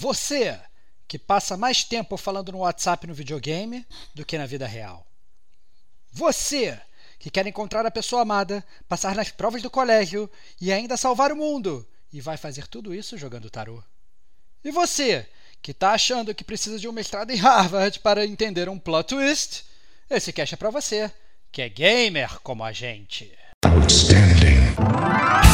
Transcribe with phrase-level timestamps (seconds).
[0.00, 0.58] Você
[1.06, 5.06] que passa mais tempo falando no WhatsApp no videogame do que na vida real.
[6.10, 6.80] Você
[7.18, 11.36] que quer encontrar a pessoa amada, passar nas provas do colégio e ainda salvar o
[11.36, 13.84] mundo e vai fazer tudo isso jogando tarô.
[14.64, 15.28] E você
[15.60, 19.66] que está achando que precisa de um mestrado em Harvard para entender um plot twist,
[20.08, 21.12] esse cash é para você,
[21.52, 23.30] que é gamer como a gente.
[23.66, 25.49] Outstanding.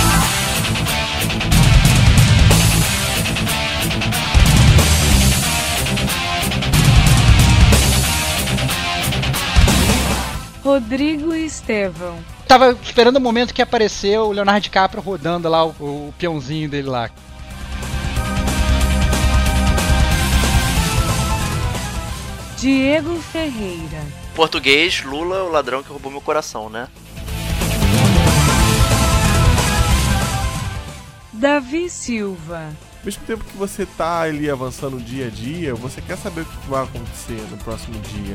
[10.66, 12.18] Rodrigo Estevão.
[12.48, 16.88] Tava esperando o momento que apareceu o Leonardo DiCaprio rodando lá o, o peãozinho dele
[16.88, 17.08] lá.
[22.58, 24.02] Diego Ferreira.
[24.34, 26.88] Português, Lula, o ladrão que roubou meu coração, né?
[31.32, 32.72] Davi Silva.
[32.98, 36.44] Ao mesmo tempo que você tá ali avançando dia a dia, você quer saber o
[36.44, 38.34] que vai acontecer no próximo dia.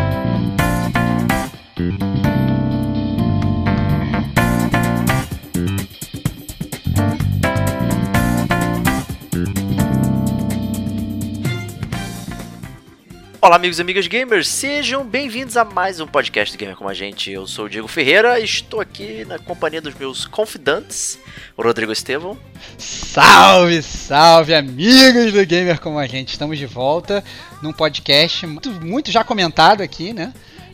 [13.43, 16.93] Olá, amigos e amigas gamers, sejam bem-vindos a mais um podcast do Gamer Como a
[16.93, 17.31] Gente.
[17.31, 21.17] Eu sou o Diego Ferreira e estou aqui na companhia dos meus confidantes,
[21.57, 22.37] o Rodrigo Estevão.
[22.77, 26.33] Salve, salve, amigos do Gamer Como a Gente.
[26.33, 27.23] Estamos de volta
[27.63, 30.31] num podcast muito, muito já comentado aqui, né?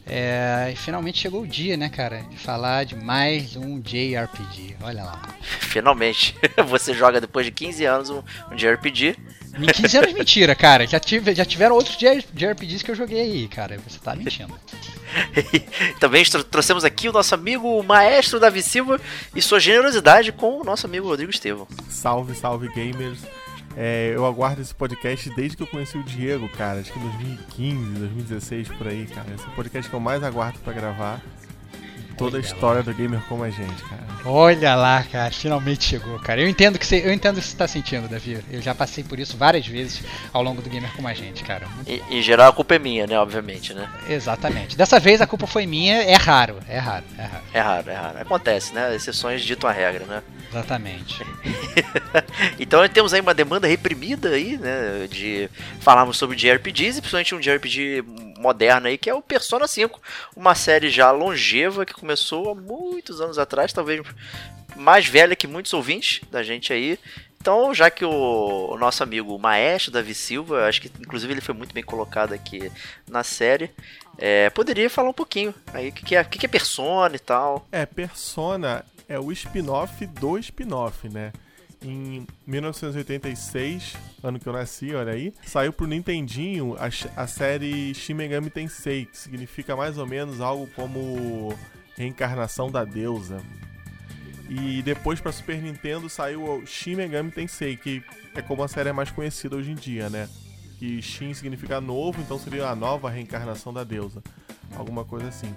[0.10, 4.78] É, e finalmente chegou o dia, né, cara, de falar de mais um JRPG.
[4.82, 5.22] Olha lá.
[5.42, 6.36] Finalmente.
[6.68, 9.16] Você joga depois de 15 anos um, um JRPG
[9.66, 10.86] 15 anos mentira, cara.
[10.86, 13.80] Já, tive, já tiveram outros JRPGs que eu joguei aí, cara.
[13.88, 14.54] Você tá mentindo.
[16.00, 19.00] Também trouxemos aqui o nosso amigo o maestro Davi Silva
[19.36, 21.68] e sua generosidade com o nosso amigo Rodrigo Estevão.
[21.90, 23.20] Salve, salve gamers.
[23.80, 26.80] É, eu aguardo esse podcast desde que eu conheci o Diego, cara.
[26.80, 29.32] Acho que 2015, 2016 por aí, cara.
[29.36, 31.22] Esse é o podcast que eu mais aguardo para gravar
[32.18, 34.02] toda a história do gamer como a gente, cara.
[34.26, 36.42] Olha lá, cara, finalmente chegou, cara.
[36.42, 38.44] Eu entendo que você, eu entendo o que você está sentindo, Davi.
[38.50, 41.68] Eu já passei por isso várias vezes ao longo do gamer como a gente, cara.
[41.86, 43.90] E, em geral a culpa é minha, né, obviamente, né?
[44.10, 44.76] Exatamente.
[44.76, 47.44] Dessa vez a culpa foi minha, é raro, é raro, é raro.
[47.54, 48.22] É raro, é raro.
[48.22, 48.96] Acontece, né?
[48.96, 50.24] Exceções ditam a regra, né?
[50.50, 51.26] Exatamente.
[52.60, 55.50] então temos aí uma demanda reprimida aí, né, de
[55.80, 58.04] falarmos sobre JRPGs e principalmente um JRPG
[58.38, 60.02] moderno aí, que é o Persona 5,
[60.36, 64.02] uma série já longeva que começou há muitos anos atrás, talvez
[64.76, 67.00] mais velha que muitos ouvintes da gente aí.
[67.40, 71.42] Então, já que o, o nosso amigo o Maestro Davi Silva, acho que inclusive ele
[71.42, 72.72] foi muito bem colocado aqui
[73.10, 73.72] na série,
[74.18, 77.20] é, poderia falar um pouquinho aí o que, que, é, que, que é Persona e
[77.20, 77.68] tal.
[77.72, 81.32] É, Persona é o spin-off do spin-off, né?
[81.82, 88.16] Em 1986, ano que eu nasci, olha aí, saiu pro Nintendinho a, a série Shin
[88.16, 91.54] Megami Tensei, que significa mais ou menos algo como
[91.96, 93.42] reencarnação da deusa.
[94.50, 98.90] E depois para Super Nintendo saiu o Shin Megami Tensei, que é como a série
[98.90, 100.28] é mais conhecida hoje em dia, né?
[100.80, 104.24] Que Shin significa novo, então seria a nova reencarnação da deusa.
[104.76, 105.54] Alguma coisa assim.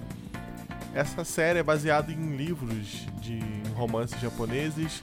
[0.95, 3.39] Essa série é baseada em livros de
[3.75, 5.03] romances japoneses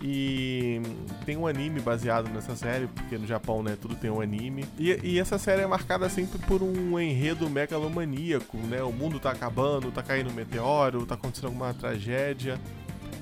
[0.00, 0.80] e
[1.24, 4.64] tem um anime baseado nessa série, porque no Japão, né, tudo tem um anime.
[4.78, 8.82] E, e, essa série é marcada sempre por um enredo megalomaníaco, né?
[8.82, 12.60] O mundo tá acabando, tá caindo um meteoro, tá acontecendo alguma tragédia.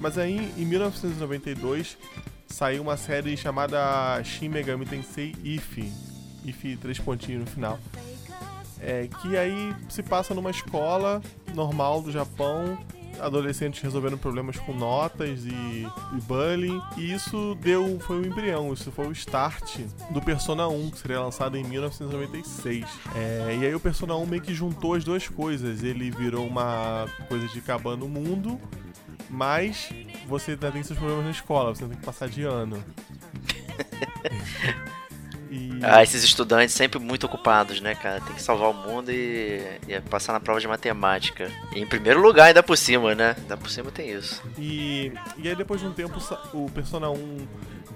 [0.01, 1.97] Mas aí, em 1992,
[2.47, 5.79] saiu uma série chamada Shin Megami Tensei If.
[6.45, 7.79] If, três pontinhos no final.
[8.81, 11.23] É, que aí se passa numa escola
[11.55, 12.77] normal do Japão,
[13.21, 16.81] adolescentes resolvendo problemas com notas e, e bullying.
[16.97, 19.81] E isso deu foi um embrião, isso foi o start
[20.11, 22.87] do Persona 1, que seria lançado em 1996.
[23.15, 25.83] É, e aí o Persona 1 meio que juntou as duas coisas.
[25.83, 28.61] Ele virou uma coisa de acabando o mundo,
[29.31, 29.91] mas
[30.27, 32.83] você ainda tem seus problemas na escola, você tem que passar de ano.
[35.55, 35.79] E...
[35.83, 38.21] Ah, esses estudantes sempre muito ocupados, né, cara?
[38.21, 41.49] Tem que salvar o mundo e, e passar na prova de matemática.
[41.75, 43.37] E em primeiro lugar, ainda por cima, né?
[43.39, 44.43] Ainda por cima tem isso.
[44.59, 46.19] E, e aí, depois de um tempo,
[46.53, 47.47] o Persona 1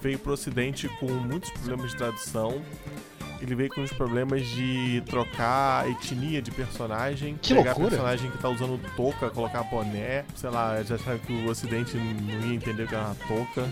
[0.00, 2.62] veio pro ocidente com muitos problemas de tradução.
[3.40, 7.36] Ele veio com os problemas de trocar a etnia de personagem.
[7.40, 7.90] Que pegar loucura.
[7.90, 10.24] personagem que tá usando touca, colocar boné.
[10.36, 13.68] Sei lá, já sabe que o ocidente não ia entender o que era uma touca.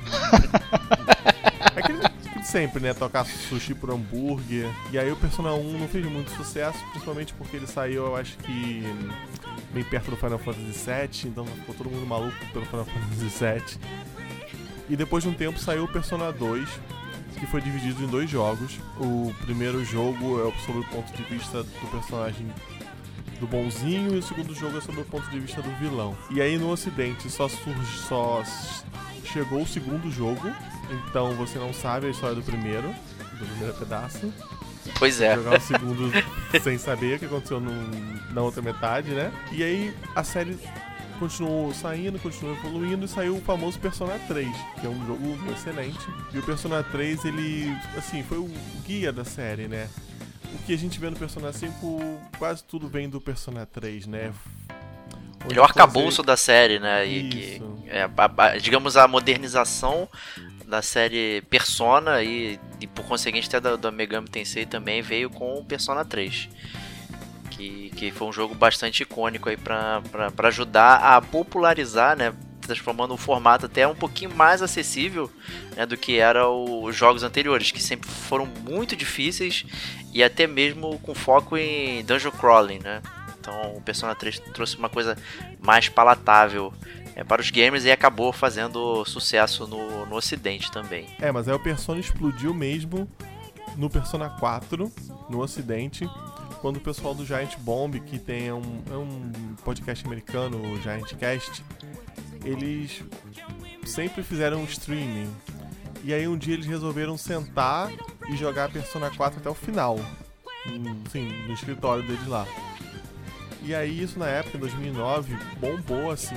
[1.76, 2.09] Aquele
[2.40, 2.92] de sempre, né?
[2.94, 4.68] Tocar sushi por hambúrguer.
[4.92, 8.36] E aí o Persona 1 não fez muito sucesso, principalmente porque ele saiu, eu acho
[8.38, 8.82] que
[9.72, 13.80] bem perto do Final Fantasy VII, então ficou todo mundo maluco pelo Final Fantasy VII.
[14.88, 16.68] E depois de um tempo saiu o Persona 2,
[17.38, 18.78] que foi dividido em dois jogos.
[18.98, 22.46] O primeiro jogo é sobre o ponto de vista do personagem
[23.38, 26.16] do bonzinho e o segundo jogo é sobre o ponto de vista do vilão.
[26.30, 28.42] E aí no ocidente só surge só
[29.32, 30.50] chegou o segundo jogo,
[31.08, 32.88] então você não sabe a história do primeiro,
[33.38, 34.32] do primeiro pedaço.
[34.98, 35.34] Pois é.
[35.34, 36.10] Jogar o segundo
[36.62, 37.72] sem saber o que aconteceu no,
[38.32, 39.32] na outra metade, né?
[39.52, 40.58] E aí a série
[41.18, 44.48] continuou saindo, continuou evoluindo e saiu o famoso Persona 3,
[44.80, 46.06] que é um jogo excelente.
[46.32, 48.50] E o Persona 3, ele, assim, foi o
[48.86, 49.88] guia da série, né?
[50.54, 54.32] O que a gente vê no Persona 5, quase tudo vem do Persona 3, né?
[55.48, 57.06] Ele é o arcabouço da série, né?
[57.06, 60.08] E que, é, a, a, digamos, a modernização
[60.66, 65.58] da série Persona e, e por conseguinte até da, da Megami Tensei também veio com
[65.58, 66.48] o Persona 3
[67.60, 70.02] que, que foi um jogo bastante icônico aí para
[70.44, 72.32] ajudar a popularizar, né?
[72.62, 75.30] Transformando o formato até um pouquinho mais acessível
[75.76, 79.64] né, do que eram os jogos anteriores, que sempre foram muito difíceis
[80.14, 83.02] e até mesmo com foco em dungeon crawling, né?
[83.40, 85.16] Então o Persona 3 trouxe uma coisa
[85.60, 86.72] mais palatável
[87.16, 91.08] é, para os gamers e acabou fazendo sucesso no, no ocidente também.
[91.18, 93.08] É, mas aí o Persona explodiu mesmo
[93.76, 94.92] no Persona 4,
[95.28, 96.08] no ocidente,
[96.60, 101.14] quando o pessoal do Giant Bomb, que tem um, é um podcast americano, o Giant
[101.14, 101.64] Cast,
[102.44, 103.02] eles
[103.84, 105.30] sempre fizeram streaming.
[106.02, 107.90] E aí um dia eles resolveram sentar
[108.28, 109.98] e jogar Persona 4 até o final.
[111.10, 112.46] Sim, no escritório deles lá.
[113.62, 116.36] E aí isso na época, em 2009, bombou assim,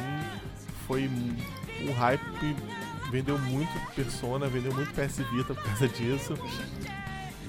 [0.88, 1.10] foi
[1.82, 2.56] um hype,
[3.12, 6.34] vendeu muito Persona, vendeu muito PS Vita por causa disso.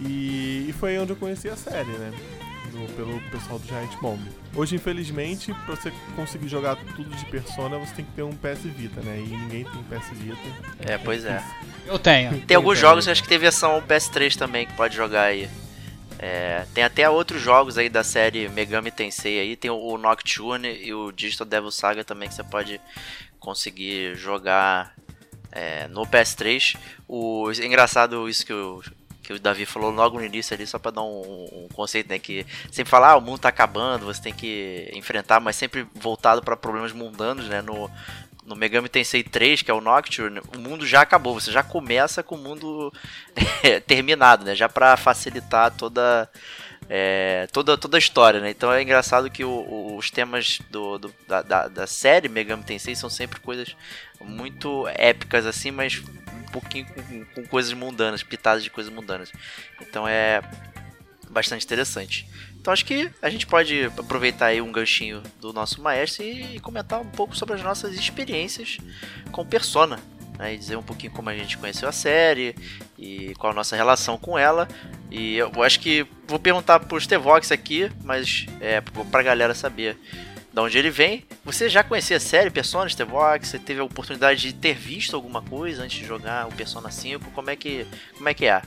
[0.00, 2.12] E, e foi aí onde eu conheci a série, né?
[2.96, 4.20] pelo pessoal do Giant Bomb.
[4.54, 8.62] Hoje, infelizmente, pra você conseguir jogar tudo de Persona, você tem que ter um PS
[8.64, 9.18] Vita, né?
[9.18, 10.38] E ninguém tem PS Vita.
[10.80, 11.42] É, pois é.
[11.86, 12.40] Eu tenho.
[12.40, 15.48] Tem alguns jogos, acho que tem versão PS3 também que pode jogar aí.
[16.18, 20.94] É, tem até outros jogos aí da série Megami Tensei aí, tem o Nocturne e
[20.94, 22.80] o Digital Devil Saga também que você pode
[23.38, 24.94] conseguir jogar
[25.50, 26.76] é, no PS3.
[27.08, 28.82] O é engraçado isso que eu
[29.24, 32.18] que o Davi falou logo no início ali, só para dar um, um, conceito, né?
[32.18, 36.42] Que sempre fala, ah, o mundo tá acabando, você tem que enfrentar, mas sempre voltado
[36.42, 37.62] para problemas mundanos, né?
[37.62, 37.90] No,
[38.46, 42.22] no Megami Tensei 3, que é o Nocturne, o mundo já acabou, você já começa
[42.22, 42.92] com o mundo
[43.86, 44.54] terminado, né?
[44.54, 46.28] Já para facilitar toda,
[46.88, 48.50] é, toda, toda a história, né?
[48.50, 52.62] Então é engraçado que o, o, os temas do, do da, da, da, série Megami
[52.62, 53.74] Tensei são sempre coisas
[54.20, 56.02] muito épicas, assim, mas
[56.54, 59.32] pouquinho com, com coisas mundanas, pitadas de coisas mundanas.
[59.80, 60.40] Então é
[61.28, 62.28] bastante interessante.
[62.64, 66.98] Então acho que a gente pode aproveitar aí um ganchinho do nosso maestro e comentar
[66.98, 68.78] um pouco sobre as nossas experiências
[69.30, 70.00] com Persona.
[70.38, 72.56] Né, e dizer um pouquinho como a gente conheceu a série
[72.98, 74.66] e qual a nossa relação com ela.
[75.10, 79.98] E eu acho que vou perguntar pro Stevox aqui, mas é pra galera saber
[80.50, 81.22] de onde ele vem.
[81.44, 83.46] Você já conhecia a série Persona The Vox?
[83.46, 87.30] Você teve a oportunidade de ter visto alguma coisa antes de jogar o Persona 5?
[87.32, 87.86] Como é que,
[88.16, 88.62] como é, que é?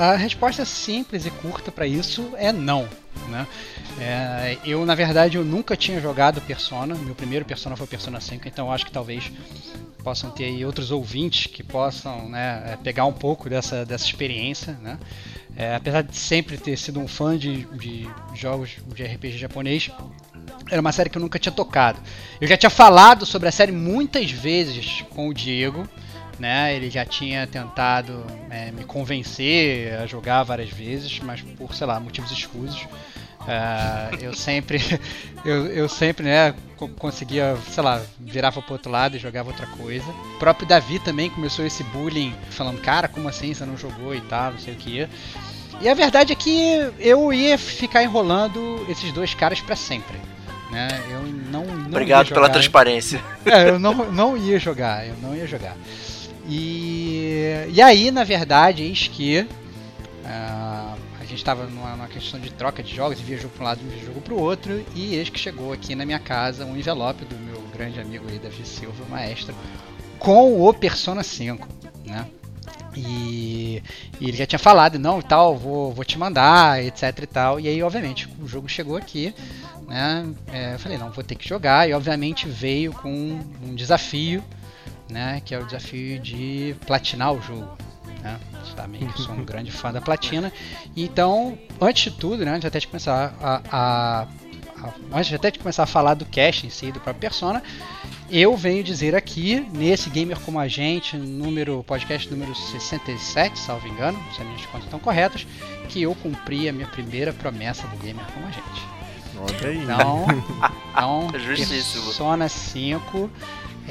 [0.00, 2.88] A resposta simples e curta para isso é não.
[3.28, 3.46] Né?
[4.00, 6.94] É, eu, na verdade, eu nunca tinha jogado Persona.
[6.94, 9.30] Meu primeiro Persona foi Persona 5, então acho que talvez
[10.02, 14.72] possam ter aí outros ouvintes que possam né, é, pegar um pouco dessa, dessa experiência.
[14.80, 14.98] Né?
[15.54, 19.90] É, apesar de sempre ter sido um fã de, de jogos de RPG japonês,
[20.70, 22.00] era uma série que eu nunca tinha tocado.
[22.40, 25.86] Eu já tinha falado sobre a série muitas vezes com o Diego.
[26.40, 31.86] Né, ele já tinha tentado é, me convencer a jogar várias vezes, mas por, sei
[31.86, 32.88] lá, motivos escusos.
[33.40, 34.80] Uh, eu sempre,
[35.44, 36.54] eu, eu sempre, né,
[36.98, 40.08] conseguia, sei lá, virava pro outro lado e jogava outra coisa.
[40.34, 44.20] O próprio Davi também começou esse bullying, falando, cara, como assim você não jogou e
[44.22, 45.08] tal, não sei o que.
[45.80, 50.18] E a verdade é que eu ia ficar enrolando esses dois caras para sempre.
[50.70, 50.88] Né?
[51.10, 53.20] Eu não, não Obrigado pela transparência.
[53.44, 55.76] É, eu não, não ia jogar, eu não ia jogar.
[56.50, 59.46] E, e aí, na verdade, eis que.
[60.24, 60.80] Uh,
[61.30, 64.20] gente estava numa, numa, questão de troca de jogos, viajou para um lado e viajou
[64.20, 67.60] para o outro, e eis que chegou aqui na minha casa um envelope do meu
[67.72, 69.54] grande amigo aí, Davi Silva, maestro,
[70.18, 71.66] com o Persona 5,
[72.04, 72.26] né?
[72.96, 73.82] E,
[74.20, 77.60] e ele já tinha falado, não, tal, vou, vou te mandar, etc e tal.
[77.60, 79.32] E aí, obviamente, o jogo chegou aqui,
[79.86, 80.28] né?
[80.52, 81.88] É, eu falei, não, vou ter que jogar.
[81.88, 84.42] E obviamente veio com um desafio,
[85.10, 85.40] né?
[85.44, 87.76] Que é o desafio de platinar o jogo.
[88.22, 88.38] Né?
[88.76, 90.52] Também que sou um grande fã da platina.
[90.96, 92.52] Então, antes de tudo, né?
[92.52, 94.28] Antes até de começar a, a, a
[95.12, 97.62] antes até de começar a falar do cast em si, do próprio Persona,
[98.30, 104.18] eu venho dizer aqui, nesse Gamer Como a Gente, número, podcast número 67, salvo engano,
[104.34, 105.46] se as minhas contas estão corretas,
[105.88, 109.00] que eu cumpri a minha primeira promessa do Gamer Como a Gente.
[109.40, 109.82] Olha aí.
[109.82, 110.26] Então,
[111.28, 112.04] então Justíssimo.
[112.04, 113.30] Persona 5,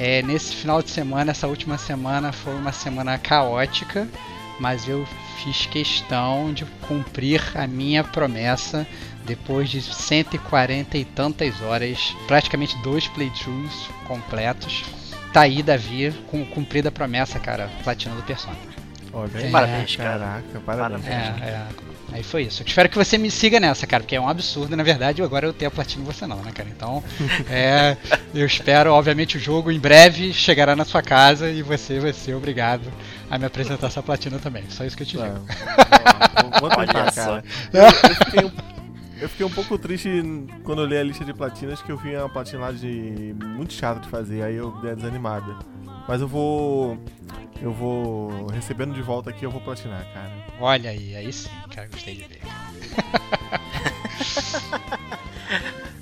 [0.00, 4.08] é, nesse final de semana, essa última semana foi uma semana caótica,
[4.58, 8.86] mas eu fiz questão de cumprir a minha promessa
[9.26, 14.84] depois de 140 e tantas horas, praticamente dois playthroughs completos.
[15.34, 18.56] Tá aí, Davi, com cumprida a promessa, cara, platina do Persona.
[19.12, 19.50] Olha aí.
[19.50, 20.18] Parabéns, cara.
[20.18, 21.06] Caraca, parabéns.
[21.06, 21.89] É, é.
[22.12, 22.62] Aí foi isso.
[22.62, 25.46] Eu espero que você me siga nessa, cara, porque é um absurdo, na verdade, agora
[25.46, 26.68] eu tenho a platina e você não, né, cara?
[26.68, 27.02] Então,
[27.48, 27.96] é,
[28.34, 32.34] eu espero, obviamente, o jogo em breve chegará na sua casa e você vai ser
[32.34, 32.92] obrigado
[33.30, 34.64] a me apresentar essa platina também.
[34.70, 35.24] Só isso que eu te digo.
[35.24, 37.24] Não, vou, vou tentar, Olha só.
[37.24, 37.44] cara.
[37.72, 38.50] Eu, eu fiquei um,
[39.20, 40.08] eu fiquei um pouco triste
[40.64, 43.72] quando eu li a lista de platinas, que eu vi uma platina lá de muito
[43.72, 45.56] chato de fazer, aí eu dei uma desanimada.
[46.08, 46.98] Mas eu vou.
[47.60, 48.46] Eu vou.
[48.46, 50.30] Recebendo de volta aqui, eu vou platinar, cara.
[50.58, 52.40] Olha aí, aí sim, cara, gostei de ver.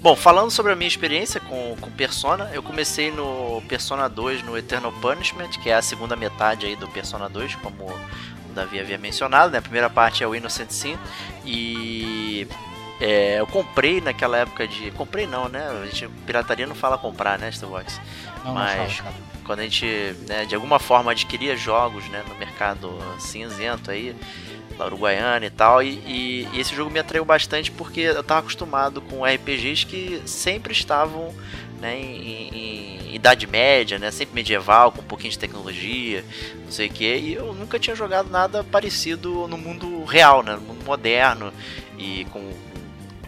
[0.01, 4.57] Bom, falando sobre a minha experiência com, com Persona, eu comecei no Persona 2 no
[4.57, 8.97] Eternal Punishment, que é a segunda metade aí do Persona 2, como o Davi havia
[8.97, 9.59] mencionado, né?
[9.59, 10.97] A primeira parte é o Innocent Sin
[11.45, 12.47] e
[13.01, 14.91] é, eu comprei naquela época de.
[14.93, 15.67] Comprei não, né?
[15.83, 18.01] A gente, pirataria não fala comprar, né, Starbox?
[18.45, 19.29] Não, Mas- não fala.
[19.45, 19.87] Quando a gente,
[20.29, 24.15] né, de alguma forma adquiria jogos, né, no mercado cinzento aí,
[24.79, 28.41] na Uruguaiana e tal, e, e- e esse jogo me atraiu bastante porque eu tava
[28.41, 31.35] acostumado com RPGs que sempre estavam,
[31.81, 36.23] né, em, em- em Idade Média, né, sempre medieval, com um pouquinho de tecnologia,
[36.65, 40.53] não sei o que, e eu nunca tinha jogado nada parecido no mundo real, né,
[40.57, 41.51] no mundo moderno
[41.99, 42.53] e com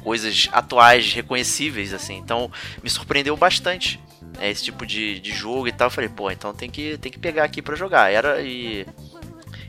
[0.03, 2.51] coisas atuais reconhecíveis, assim, então
[2.83, 4.01] me surpreendeu bastante
[4.39, 5.87] é, esse tipo de, de jogo e tal.
[5.87, 8.13] Eu falei, pô, então tem que, tem que pegar aqui pra jogar.
[8.13, 8.87] Era e.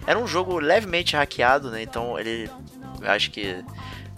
[0.06, 1.82] Era um jogo levemente hackeado, né?
[1.82, 2.50] Então ele.
[3.04, 3.64] Acho que.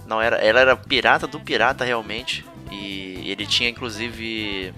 [0.05, 0.38] Não era.
[0.38, 2.46] Ela era pirata do pirata realmente.
[2.72, 4.74] E ele tinha inclusive.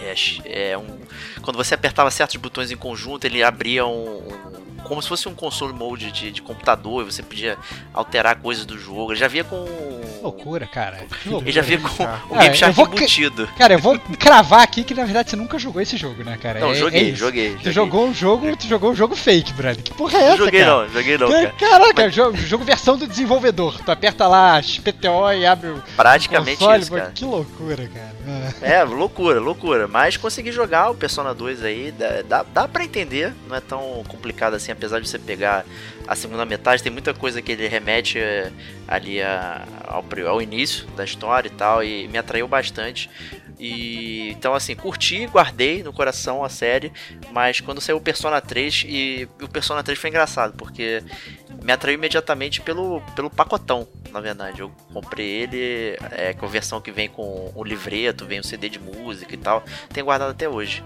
[0.00, 0.98] É, é, um,
[1.42, 4.18] quando você apertava certos botões em conjunto, ele abria um.
[4.18, 7.56] um- como se fosse um console mode de, de computador e você podia
[7.92, 9.12] alterar coisas do jogo.
[9.12, 9.64] Ele já via com.
[10.22, 10.96] Loucura, cara.
[10.98, 11.52] Que Ele loucura.
[11.52, 11.88] já via com
[12.34, 13.46] o Game Shark vou que- embutido.
[13.58, 16.60] Cara, eu vou cravar aqui que na verdade você nunca jogou esse jogo, né, cara?
[16.60, 17.16] Não, É- joguei, é isso.
[17.18, 17.72] joguei, Tu joguei.
[17.72, 19.82] jogou um jogo, tu jogou um jogo fake, brother.
[19.82, 20.72] Que porra é essa, Não joguei cara?
[20.72, 21.70] não, joguei não, Cara, cara.
[21.74, 23.78] Caraca, jogo, jogo versão do desenvolvedor.
[23.84, 26.82] Tu aperta lá XPTO e abre o Praticamente console.
[26.82, 27.10] isso, cara.
[27.14, 28.14] Que loucura, cara.
[28.26, 28.52] Ah.
[28.62, 29.86] É, loucura, loucura.
[29.86, 34.02] Mas consegui jogar o Persona 2 aí, dá, dá, dá pra entender, não é tão
[34.08, 35.64] complicado assim, apesar de você pegar
[36.06, 38.52] a segunda metade, tem muita coisa que ele remete eh,
[38.86, 43.08] ali a- ao, ao início da história e tal, e me atraiu bastante.
[43.58, 46.92] E então assim, curti, guardei no coração a série,
[47.32, 51.02] mas quando saiu o Persona 3 e o Persona 3 foi engraçado, porque
[51.62, 54.60] me atraiu imediatamente pelo, pelo pacotão, na verdade.
[54.60, 58.68] Eu comprei ele é, com a versão que vem com o livreto, vem o CD
[58.68, 59.62] de música e tal.
[59.92, 60.82] Tenho guardado até hoje.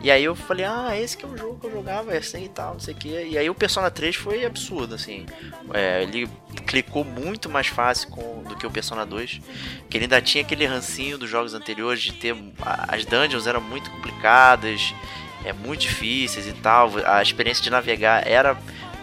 [0.00, 2.44] E aí eu falei, ah, esse que é o jogo que eu jogava, é assim
[2.44, 3.08] e tal, não sei o que.
[3.08, 5.26] E aí o Persona 3 foi absurdo, assim.
[5.74, 6.28] É, ele
[6.66, 9.40] clicou muito mais fácil com, do que o Persona 2.
[9.90, 12.36] Que ele ainda tinha aquele rancinho dos jogos anteriores de ter.
[12.60, 14.94] As dungeons eram muito complicadas,
[15.44, 16.92] é, muito difíceis e tal.
[17.04, 18.56] A experiência de navegar era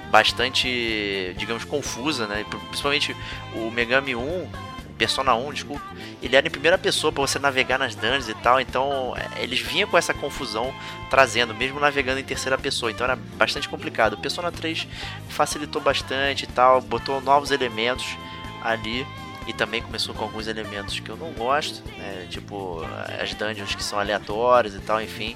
[0.10, 2.46] bastante, digamos, confusa, né?
[2.70, 3.14] Principalmente
[3.54, 4.50] o Megami 1,
[4.98, 5.84] Persona 1, desculpa,
[6.22, 9.60] ele era em primeira pessoa para você navegar nas dungeons e tal, então é, eles
[9.60, 10.74] vinham com essa confusão
[11.10, 14.18] trazendo, mesmo navegando em terceira pessoa, então era bastante complicado.
[14.18, 14.88] Persona 3
[15.30, 18.18] facilitou bastante e tal, botou novos elementos
[18.64, 19.06] ali
[19.48, 22.28] e também começou com alguns elementos que eu não gosto, né?
[22.30, 22.82] tipo
[23.22, 25.36] as dungeons que são aleatórias e tal, enfim,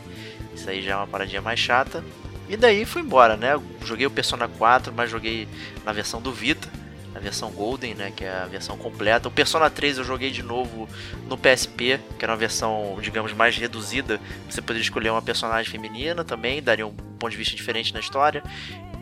[0.55, 2.03] isso aí já é uma paradinha mais chata.
[2.47, 3.49] E daí fui embora, né?
[3.85, 5.47] Joguei o Persona 4, mas joguei
[5.85, 6.67] na versão do Vita,
[7.19, 8.11] na versão Golden, né?
[8.15, 9.27] Que é a versão completa.
[9.27, 10.87] O Persona 3 eu joguei de novo
[11.27, 14.19] no PSP, que era uma versão, digamos, mais reduzida.
[14.49, 18.41] Você poderia escolher uma personagem feminina também, daria um ponto de vista diferente na história.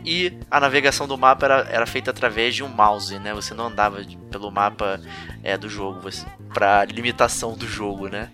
[0.04, 3.32] E a navegação do mapa era, era feita através de um mouse, né?
[3.34, 5.00] Você não andava pelo mapa
[5.42, 8.30] é, do jogo, você, pra limitação do jogo, né?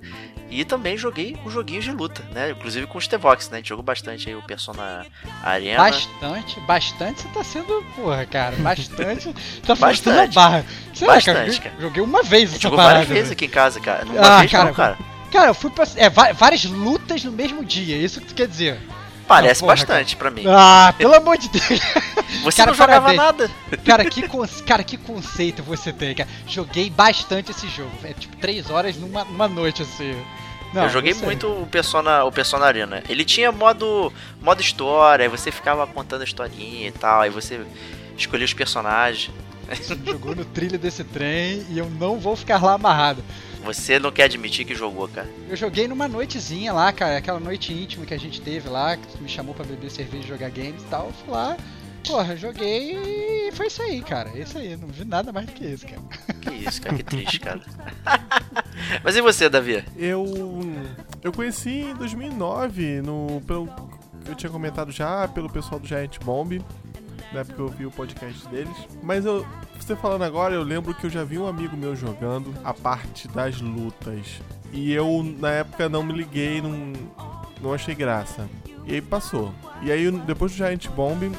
[0.51, 2.51] E também joguei os joguinhos de luta, né?
[2.51, 3.57] Inclusive com os T-Vox, né?
[3.57, 5.05] A gente jogou bastante aí o Persona
[5.43, 5.79] Arena.
[5.79, 8.55] Bastante, bastante você tá sendo, porra, cara.
[8.57, 9.35] Bastante.
[9.67, 10.35] tá Bastante.
[10.35, 10.65] barra.
[10.95, 11.81] Sei lá, Bastante, joguei- cara.
[11.81, 14.05] Joguei uma vez essa jogou parada, várias vezes aqui em casa, cara.
[14.05, 14.99] Uma Ah, vez cara, não, cara.
[15.33, 15.85] Cara, eu fui pra.
[15.97, 18.79] É, várias lutas no mesmo dia, isso que tu quer dizer.
[19.27, 20.45] Parece porra, bastante pra mim.
[20.47, 21.81] Ah, pelo amor de Deus.
[22.45, 23.17] Você cara, não jogava parabéns.
[23.17, 23.51] nada.
[23.85, 24.23] Cara, que,
[24.67, 26.29] cara, que conceito você tem, cara.
[26.47, 27.93] Joguei bastante esse jogo.
[28.03, 30.15] É tipo três horas numa, numa noite, assim.
[30.75, 33.03] Não, eu joguei muito o Persona, o Persona Arena.
[33.09, 34.13] Ele tinha modo,
[34.43, 37.61] modo história, aí você ficava contando a historinha e tal, aí você
[38.19, 39.31] escolhia os personagens.
[39.69, 43.25] Você me jogou no trilho desse trem e eu não vou ficar lá amarrado.
[43.65, 45.29] Você não quer admitir que jogou, cara.
[45.49, 49.07] Eu joguei numa noitezinha lá, cara, aquela noite íntima que a gente teve lá, que
[49.07, 51.07] tu me chamou pra beber cerveja e jogar games e tal.
[51.07, 51.57] Eu fui lá,
[52.07, 54.31] porra, joguei e foi isso aí, cara.
[54.35, 56.03] É isso aí, não vi nada mais do que isso, cara.
[56.43, 57.61] Que isso, cara, que triste, cara.
[59.03, 59.83] Mas e você, Davi?
[59.97, 60.25] Eu
[61.23, 63.69] eu conheci em 2009 no pelo
[64.27, 66.63] eu tinha comentado já pelo pessoal do Giant Bomb,
[67.35, 68.75] né, porque eu vi o podcast deles.
[69.03, 69.47] Mas eu
[69.79, 73.29] você falando agora, eu lembro que eu já vi um amigo meu jogando a parte
[73.29, 74.41] das lutas.
[74.73, 76.93] E eu na época não me liguei, não
[77.61, 78.49] não achei graça.
[78.87, 79.53] E aí passou.
[79.83, 81.31] E aí depois do Giant Bomb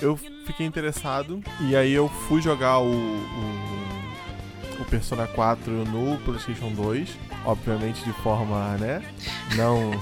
[0.00, 0.16] eu
[0.46, 3.72] fiquei interessado e aí eu fui jogar o, o
[4.82, 9.02] o Persona 4 no PlayStation 2, obviamente de forma, né?
[9.56, 9.92] Não.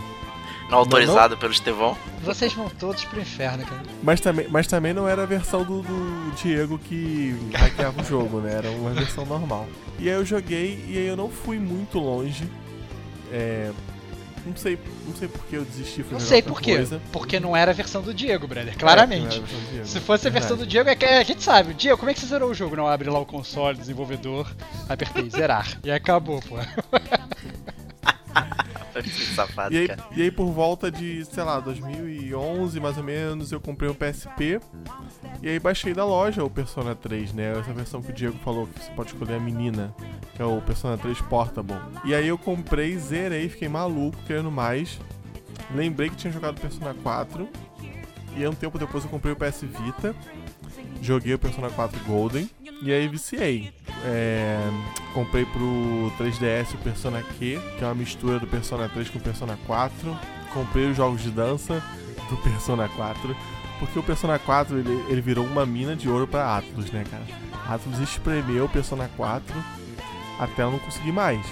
[0.71, 1.97] Não autorizado pelo Estevão?
[2.23, 3.83] Vocês vão todos pro inferno, cara.
[4.03, 8.41] Mas também, mas também não era a versão do, do Diego que hackeava o jogo,
[8.41, 8.55] né?
[8.55, 9.67] Era uma versão normal.
[9.99, 12.49] E aí eu joguei e aí eu não fui muito longe.
[13.33, 13.71] É,
[14.47, 16.05] não sei, não sei por que eu desisti.
[16.11, 16.79] Não sei por quê.
[17.13, 18.73] Porque não era a versão do Diego, brother.
[18.73, 19.39] É, Claramente.
[19.39, 19.87] não do Diego.
[19.87, 20.71] Se fosse a versão do Verdade.
[20.71, 21.75] Diego, é que a gente sabe.
[21.75, 22.77] Diego, como é que você zerou o jogo?
[22.77, 24.51] Não, abre lá o console, desenvolvedor,
[24.89, 25.79] apertei zerar.
[25.85, 26.57] E acabou, pô.
[29.09, 30.05] Safado, E aí, cara.
[30.17, 34.61] e aí, por volta de, sei lá, 2011 mais ou menos, eu comprei um PSP.
[35.43, 37.59] E aí baixei da loja o Persona 3, né?
[37.59, 39.95] Essa versão que o Diego falou que você pode escolher a menina,
[40.35, 41.77] que é o Persona 3 Portable.
[42.05, 44.99] E aí eu comprei, zerei, fiquei maluco, querendo mais.
[45.75, 47.49] Lembrei que tinha jogado Persona 4.
[48.37, 50.15] E aí um tempo depois eu comprei o PS Vita.
[51.03, 52.49] Joguei o Persona 4 Golden.
[52.83, 53.73] E aí viciei.
[54.05, 54.59] É,
[55.13, 59.23] comprei pro 3DS o Persona Q, que é uma mistura do Persona 3 com o
[59.23, 60.17] Persona 4.
[60.55, 61.83] Comprei os jogos de dança
[62.29, 63.37] do Persona 4.
[63.79, 67.25] Porque o Persona 4 ele, ele virou uma mina de ouro pra Atlus, né, cara?
[67.69, 69.55] Atlus espremeu o Persona 4
[70.41, 71.45] até eu não conseguir mais.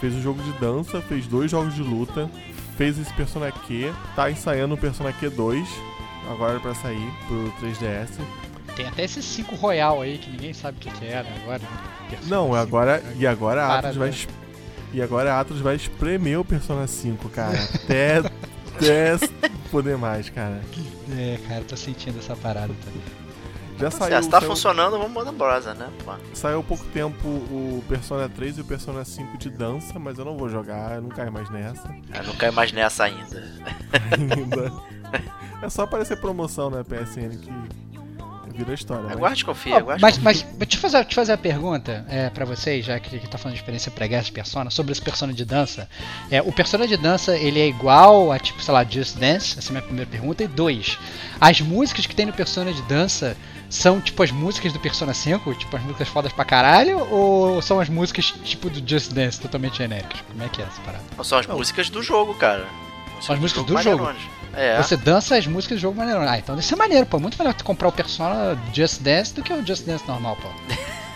[0.00, 2.30] Fez um jogo de dança, fez dois jogos de luta,
[2.76, 5.66] fez esse Persona Q, tá ensaiando o Persona Q2,
[6.30, 8.10] agora pra sair pro 3DS.
[8.76, 11.32] Tem até esse 5 Royal aí que ninguém sabe o que, que é, né?
[11.42, 11.58] Agora.
[11.60, 12.18] né?
[12.24, 13.16] Não, 5, agora né?
[13.18, 14.14] e agora a Atlus vai né?
[14.14, 14.28] es-
[14.94, 19.16] e agora a Atlus vai espremer o Persona 5, cara, até até
[19.70, 20.60] poder mais, cara.
[21.16, 23.02] É, cara, tô sentindo essa parada também.
[23.78, 25.88] Já Se saiu, tá saiu, funcionando, vamos mandar brosa, né?
[26.04, 26.12] Pô.
[26.34, 30.24] saiu há pouco tempo o Persona 3 e o Persona 5 de dança, mas eu
[30.24, 33.42] não vou jogar, eu não caio mais nessa Eu não caio mais nessa ainda.
[34.12, 34.72] ainda.
[35.62, 37.50] É só aparecer promoção na PSN que
[38.52, 39.04] vira história.
[39.04, 41.38] mas- Aguarde e confia, Ó, aguarde mas, mas deixa eu fazer, deixa eu fazer a
[41.38, 44.92] pergunta é, pra vocês, já que, que tá falando de experiência pregressa de Persona, sobre
[44.92, 45.88] esse Persona de dança.
[46.30, 49.58] É, o Persona de dança, ele é igual a, tipo, sei lá, Just Dance?
[49.58, 50.42] Essa é a minha primeira pergunta.
[50.44, 50.98] E dois,
[51.40, 53.36] as músicas que tem no Persona de dança
[53.68, 55.54] são, tipo, as músicas do Persona 5?
[55.54, 56.98] Tipo, as músicas fodas pra caralho?
[57.10, 60.20] Ou são as músicas, tipo, do Just Dance, totalmente genéricas?
[60.28, 61.04] Como é que é essa parada?
[61.24, 62.66] São as músicas do jogo, cara.
[63.22, 64.02] São as músicas do jogo.
[64.04, 64.22] maneironas.
[64.54, 64.76] É.
[64.82, 66.20] Você dança as músicas do jogo maneiro.
[66.20, 67.18] Ah, então deve ser maneiro, pô.
[67.18, 70.48] Muito melhor tu comprar o Persona Just Dance do que o Just Dance normal, pô.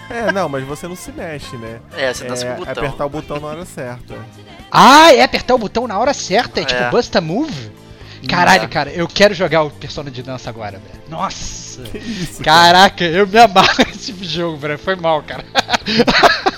[0.08, 1.80] É, não, mas você não se mexe, né?
[1.96, 2.72] É, você dança é com o botão.
[2.84, 4.14] apertar o botão na hora certa.
[4.70, 6.60] Ah, é apertar o botão na hora certa?
[6.60, 6.90] É, tipo É.
[6.90, 7.72] Busta Move?
[8.28, 8.68] Caralho, É.
[8.68, 11.02] cara, eu quero jogar o Persona de dança agora, velho.
[11.08, 11.65] Nossa!
[11.82, 12.72] Que isso, cara?
[12.72, 14.78] Caraca, eu me amarro nesse tipo de jogo, velho.
[14.78, 15.44] Foi mal, cara.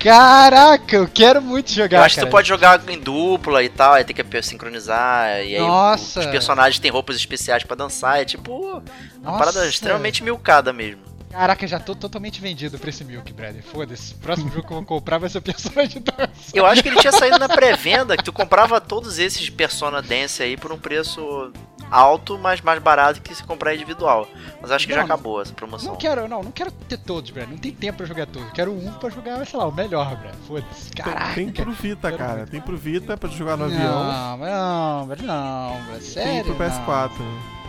[0.00, 2.28] Caraca, eu quero muito jogar, Eu acho que cara.
[2.28, 6.20] tu pode jogar em dupla e tal, aí tem que sincronizar, e aí Nossa.
[6.20, 8.82] os personagens têm roupas especiais pra dançar, é tipo uma
[9.22, 9.38] Nossa.
[9.38, 11.08] parada extremamente milcada mesmo.
[11.30, 13.62] Caraca, já tô totalmente vendido pra esse Milk, brother.
[13.62, 14.14] Foda-se.
[14.14, 16.30] O próximo jogo que eu vou comprar vai ser o Persona de dança.
[16.54, 20.42] Eu acho que ele tinha saído na pré-venda, que tu comprava todos esses Persona Dance
[20.42, 21.52] aí por um preço
[21.90, 24.26] alto, mas mais barato que se comprar individual.
[24.60, 25.92] Mas acho que já Não, acabou essa promoção.
[25.92, 27.50] Não quero, não, não quero ter todos, brother.
[27.50, 28.48] Não tem tempo pra jogar todos.
[28.48, 30.34] Eu quero um pra jogar, sei lá, o melhor, brother.
[30.46, 30.90] Foda-se.
[30.90, 31.34] Tem- Caraca.
[31.34, 32.46] Tem pro Vita, quero cara.
[32.46, 33.78] Tem pro Vita pra jogar no avião.
[34.04, 36.02] Não, não, velho, não, velho.
[36.02, 36.44] Sério?
[36.44, 36.70] Tem pro não.
[36.86, 37.10] PS4.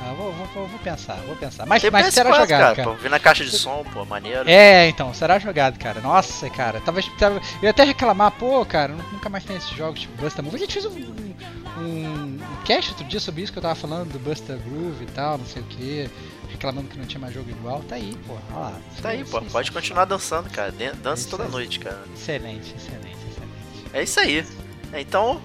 [0.01, 1.65] Ah, vou, vou, vou, pensar, vou pensar.
[1.65, 2.75] Mas, Tem mas PS4, será jogado, cara.
[2.75, 2.89] cara.
[2.89, 4.49] Pô, vi na caixa de som, pô, maneiro.
[4.49, 5.99] É, então, será jogado, cara.
[5.99, 6.81] Nossa, cara.
[6.85, 7.05] Talvez.
[7.19, 10.55] talvez- Eu ia até reclamar, pô, cara, nunca mais tem esses jogos tipo Busta Move.
[10.55, 11.33] A gente fez um,
[11.77, 15.37] um, cast outro dia sobre isso que eu tava falando do Busta Groove e tal,
[15.37, 16.09] não sei o que.
[16.49, 17.81] Reclamando que não tinha mais jogo igual.
[17.83, 18.33] Tá aí, pô.
[18.51, 18.81] Olha lá.
[19.01, 19.41] Tá aí, pô.
[19.41, 20.71] Pode continuar dançando, cara.
[20.71, 21.51] Dan- Dança Isso toda aí.
[21.51, 22.03] noite, cara.
[22.15, 23.85] Excelente, excelente, excelente.
[23.93, 24.45] É isso aí.
[24.93, 25.39] Então,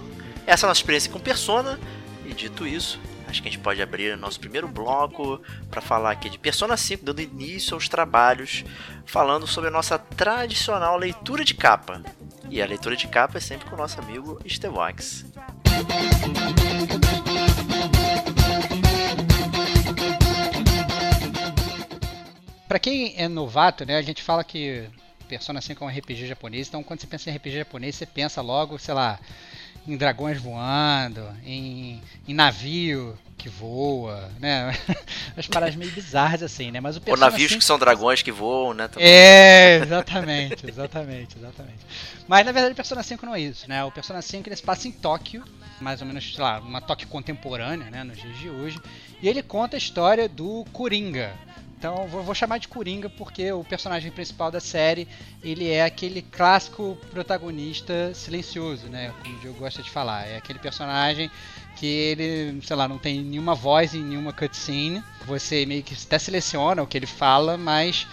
[0.47, 1.79] essa é a nossa experiência com Persona.
[2.25, 5.39] E dito isso, acho que a gente pode abrir nosso primeiro bloco
[5.71, 8.65] para falar aqui de Persona 5, dando início aos trabalhos,
[9.05, 12.01] falando sobre a nossa tradicional leitura de capa.
[12.55, 15.25] E a leitura de capa é sempre com o nosso amigo Stevox.
[22.69, 24.89] Pra quem é novato, né, a gente fala que
[25.29, 28.41] Persona 5 é um RPG japonês, então quando você pensa em RPG japonês, você pensa
[28.41, 29.19] logo, sei lá,
[29.85, 34.77] em dragões voando, em, em navio que voa, né?
[35.37, 36.81] As paradas meio bizarras assim, né?
[36.81, 38.89] Mas o Ou Persona navios 5 que são dragões que voam, né?
[38.89, 39.09] também.
[39.09, 41.79] É, exatamente, exatamente, exatamente.
[42.27, 43.85] Mas na verdade o Persona 5 não é isso, né?
[43.85, 45.45] O Persona 5 ele se passa em Tóquio,
[45.81, 48.81] mais ou menos, sei lá, uma Tóquio contemporânea, né, nos dias de hoje,
[49.21, 51.33] e ele conta a história do Coringa.
[51.77, 55.07] Então vou, vou chamar de Coringa porque o personagem principal da série,
[55.43, 60.27] ele é aquele clássico protagonista silencioso, né, como o Diogo gosta de falar.
[60.27, 61.31] É aquele personagem
[61.77, 65.03] que ele, sei lá, não tem nenhuma voz em nenhuma cutscene.
[65.27, 68.07] Você meio que até seleciona o que ele fala, mas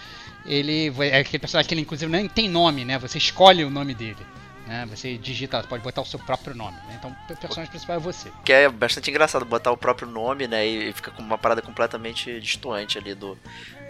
[0.44, 2.98] ele é aquele personagem que ele inclusive nem tem nome, né?
[2.98, 4.26] Você escolhe o nome dele.
[4.66, 4.86] Né?
[4.90, 6.76] Você digita, pode botar o seu próprio nome.
[6.88, 6.96] Né?
[6.98, 8.30] Então o personagem principal é você.
[8.44, 10.66] Que é bastante engraçado botar o próprio nome, né?
[10.66, 13.38] E fica com uma parada completamente distoante ali do,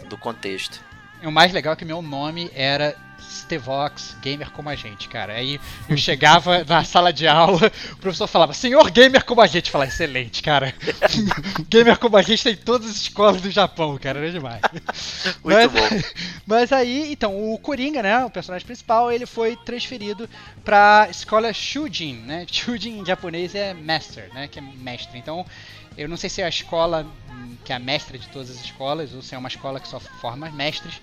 [0.09, 0.81] do contexto.
[1.23, 2.97] E o mais legal é que meu nome era
[3.33, 5.35] Stevox, gamer como a gente, cara.
[5.35, 9.66] Aí eu chegava na sala de aula, o professor falava, senhor gamer como a gente.
[9.66, 10.75] Eu falava, excelente, cara.
[11.68, 14.18] gamer como a gente tem em todas as escolas do Japão, cara.
[14.21, 14.61] Era demais.
[15.42, 16.03] Muito Mas- bom.
[16.47, 20.29] Mas aí, então, o Coringa, né, o personagem principal, ele foi transferido
[20.64, 22.47] pra escola Shujin, né?
[22.51, 25.18] Shujin em japonês é master, né, que é mestre.
[25.18, 25.47] Então,
[25.97, 28.64] eu não sei se é a escola hum, que é a mestra de todas as
[28.64, 31.01] escolas ou se é uma escola que só forma mestres.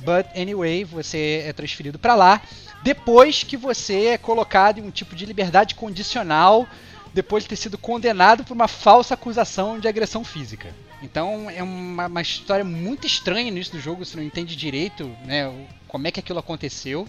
[0.00, 2.42] But anyway, você é transferido pra lá
[2.82, 6.68] depois que você é colocado em um tipo de liberdade condicional
[7.14, 10.74] depois de ter sido condenado por uma falsa acusação de agressão física.
[11.00, 15.06] Então é uma, uma história muito estranha no início do jogo, você não entende direito
[15.24, 15.50] né,
[15.86, 17.08] como é que aquilo aconteceu.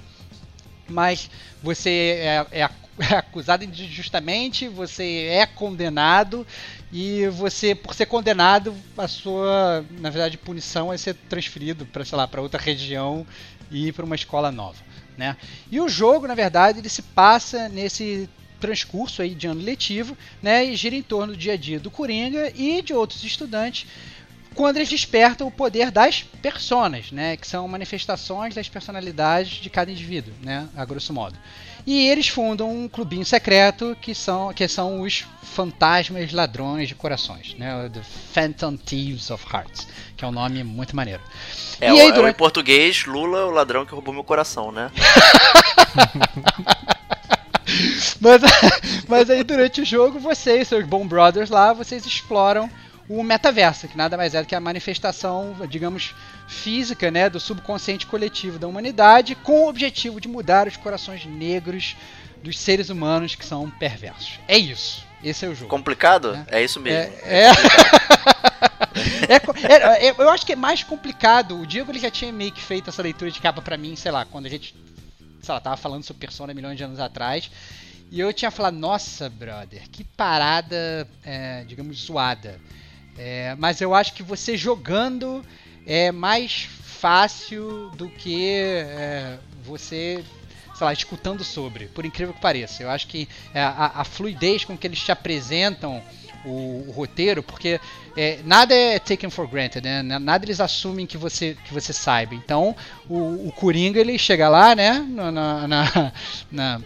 [0.88, 1.30] Mas
[1.64, 6.46] você é, é é acusado injustamente, você é condenado
[6.92, 12.18] e você, por ser condenado, a sua, na verdade, punição é ser transferido para, sei
[12.18, 13.26] lá, para outra região
[13.72, 14.78] e para uma escola nova,
[15.18, 15.36] né?
[15.72, 18.30] E o jogo, na verdade, ele se passa nesse
[18.60, 21.92] transcurso aí de ano letivo, né, e gira em torno do dia a dia do
[21.92, 23.86] Coringa e de outros estudantes
[24.56, 29.92] quando eles despertam o poder das personas, né, que são manifestações das personalidades de cada
[29.92, 31.38] indivíduo, né, a grosso modo.
[31.86, 37.54] E eles fundam um clubinho secreto que são, que são os fantasmas ladrões de corações,
[37.60, 38.02] né, The
[38.34, 41.22] Phantom Thieves of Hearts, que é um nome muito maneiro.
[41.80, 44.24] É, E o, aí, é o em durante- português, Lula, o ladrão que roubou meu
[44.24, 44.90] coração, né?
[48.22, 48.42] Mas,
[49.08, 52.70] mas aí durante o jogo, você e seus Bone Brothers lá, vocês exploram
[53.08, 56.16] o metaverso, que nada mais é do que a manifestação, digamos,
[56.48, 61.96] física, né, do subconsciente coletivo da humanidade, com o objetivo de mudar os corações negros
[62.44, 64.40] dos seres humanos que são perversos.
[64.48, 65.04] É isso.
[65.24, 65.70] Esse é o jogo.
[65.70, 66.38] Complicado?
[66.52, 67.14] É, isso mesmo.
[67.24, 67.52] É, é.
[69.28, 69.36] É
[69.74, 71.60] é- é- eu acho que é mais complicado.
[71.60, 74.12] O Diego ele já tinha meio que feito essa leitura de capa pra mim, sei
[74.12, 74.74] lá, quando a gente,
[75.42, 77.50] sei lá, tava falando sobre Persona milhões de anos atrás.
[78.12, 82.60] E eu tinha falado, nossa, brother, que parada, é, digamos, zoada.
[83.18, 85.46] É, mas eu acho que você jogando
[85.86, 90.24] é mais fácil do que é, você,
[90.76, 92.84] sei lá, escutando sobre, por incrível que pareça.
[92.84, 96.02] Eu acho que é, a, a fluidez com que eles te apresentam
[96.44, 97.80] o, o roteiro, porque
[98.18, 100.02] é, nada é taken for granted, né?
[100.02, 102.36] Na- Nada eles assumem que você, que você saiba.
[102.36, 102.76] Então,
[103.10, 105.06] o, o Coringa, ele chega lá, né?
[105.10, 105.68] Na- na-
[106.52, 106.82] na-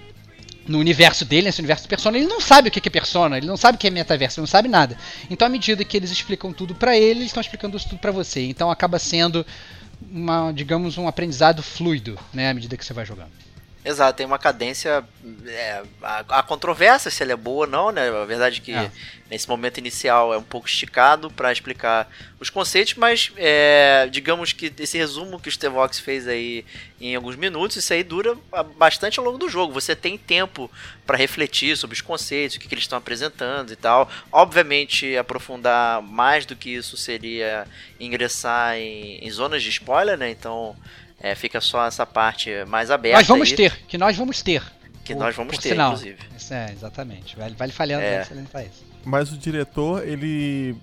[0.70, 3.48] no universo dele, nesse universo de Persona, ele não sabe o que é Persona, ele
[3.48, 4.96] não sabe o que é metaverso, ele não sabe nada.
[5.30, 8.12] Então, à medida que eles explicam tudo pra ele, eles estão explicando isso tudo pra
[8.12, 8.46] você.
[8.46, 9.44] Então, acaba sendo,
[10.12, 12.52] uma, digamos, um aprendizado fluido, né?
[12.52, 13.32] À medida que você vai jogando.
[13.84, 15.04] Exato, tem uma cadência.
[15.48, 18.10] É, a, a controvérsia se ela é boa ou não, né?
[18.10, 18.92] A verdade é que é.
[19.32, 22.10] nesse momento inicial é um pouco esticado para explicar
[22.42, 26.66] os conceitos, mas é, digamos que esse resumo que o Stevox fez aí
[27.00, 28.38] em alguns minutos, isso aí dura
[28.76, 29.72] bastante ao longo do jogo.
[29.72, 30.70] Você tem tempo
[31.06, 34.10] para refletir sobre os conceitos, o que, que eles estão apresentando e tal.
[34.30, 37.66] Obviamente, aprofundar mais do que isso seria
[37.98, 40.30] ingressar em, em zonas de spoiler, né?
[40.30, 40.76] Então
[41.20, 43.18] é, fica só essa parte mais aberta.
[43.18, 43.56] Nós vamos aí.
[43.56, 44.64] ter, que nós vamos ter.
[45.04, 45.94] Que nós vamos ter, sinal.
[45.94, 46.20] inclusive.
[46.38, 47.36] Isso é, exatamente.
[47.36, 48.22] Vale, vale falhando é.
[48.22, 48.86] isso.
[49.04, 50.76] Mas o diretor, ele.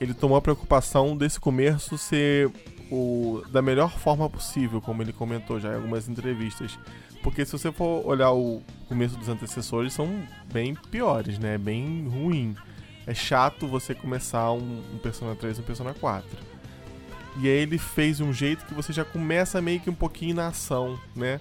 [0.00, 2.52] Ele tomou a preocupação desse começo ser
[2.88, 6.78] o, da melhor forma possível, como ele comentou já em algumas entrevistas.
[7.22, 11.58] Porque se você for olhar o começo dos antecessores, são bem piores, né?
[11.58, 12.54] Bem ruim.
[13.06, 16.47] É chato você começar um, um Persona 3 e um Persona 4.
[17.40, 20.48] E aí ele fez um jeito que você já começa meio que um pouquinho na
[20.48, 21.38] ação, né?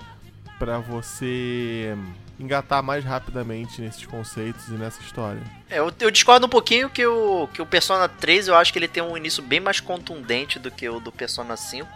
[0.60, 1.96] Pra você
[2.40, 5.42] engatar mais rapidamente nesses conceitos e nessa história.
[5.70, 8.78] É, eu, eu, discordo um pouquinho que o, que o Persona 3 eu acho que
[8.78, 11.90] ele tem um início bem mais contundente do que o do Persona 5.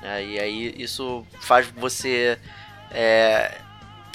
[0.00, 0.24] Né?
[0.24, 2.38] E aí isso faz você,
[2.92, 3.58] é,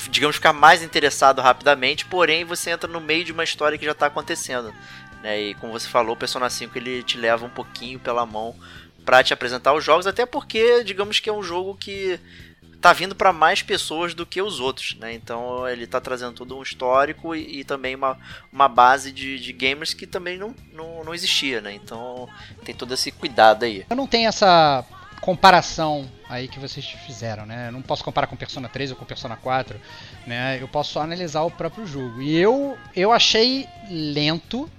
[0.09, 3.91] digamos, ficar mais interessado rapidamente, porém você entra no meio de uma história que já
[3.91, 4.73] está acontecendo.
[5.21, 5.41] Né?
[5.41, 8.55] E como você falou, o Persona 5 ele te leva um pouquinho pela mão
[9.07, 12.19] para te apresentar os jogos, até porque, digamos que é um jogo que
[12.81, 15.13] tá vindo para mais pessoas do que os outros, né?
[15.13, 18.17] Então ele tá trazendo todo um histórico e, e também uma,
[18.51, 21.73] uma base de, de, gamers que também não, não, não existia, né?
[21.73, 22.27] Então
[22.65, 23.85] tem todo esse cuidado aí.
[23.89, 24.83] Eu não tenho essa
[25.21, 27.69] comparação aí que vocês fizeram, né?
[27.69, 29.79] Eu não posso comparar com Persona 3 ou com Persona 4,
[30.27, 30.61] né?
[30.61, 32.21] Eu posso só analisar o próprio jogo.
[32.21, 34.69] E eu eu achei lento.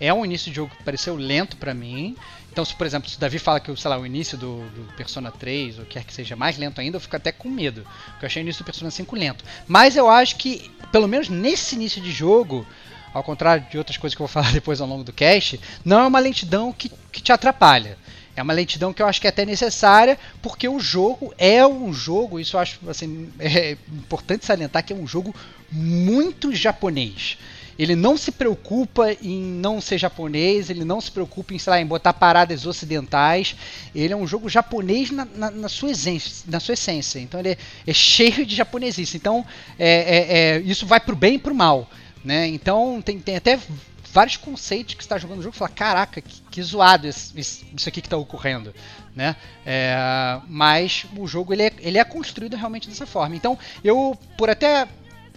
[0.00, 2.16] É um início de jogo que pareceu lento para mim.
[2.54, 5.32] Então, se por exemplo, se o Davi fala que lá, o início do, do, Persona
[5.32, 7.84] 3, ou quer que seja mais lento ainda, eu fico até com medo.
[8.12, 9.44] Porque eu achei o início do Persona 5 lento.
[9.66, 12.64] Mas eu acho que, pelo menos nesse início de jogo,
[13.12, 15.98] ao contrário de outras coisas que eu vou falar depois ao longo do cast, não
[15.98, 17.98] é uma lentidão que, que te atrapalha.
[18.36, 21.92] É uma lentidão que eu acho que é até necessária, porque o jogo é um
[21.92, 25.34] jogo, isso eu acho assim, é importante salientar que é um jogo
[25.72, 27.36] muito japonês.
[27.78, 31.80] Ele não se preocupa em não ser japonês, ele não se preocupa em, sei lá,
[31.80, 33.56] em botar paradas ocidentais.
[33.94, 37.18] Ele é um jogo japonês na, na, na sua, essência, na sua essência.
[37.18, 39.16] Então ele é, é cheio de japonesice.
[39.16, 39.44] Então
[39.78, 41.88] é, é, é, isso vai pro bem e pro mal.
[42.24, 42.46] Né?
[42.48, 43.58] Então tem, tem até
[44.14, 47.88] vários conceitos que está jogando o jogo e fala, caraca, que, que zoado isso, isso
[47.88, 48.72] aqui que está ocorrendo.
[49.14, 49.34] Né?
[49.66, 53.34] É, mas o jogo ele é, ele é construído realmente dessa forma.
[53.34, 54.86] Então eu, por até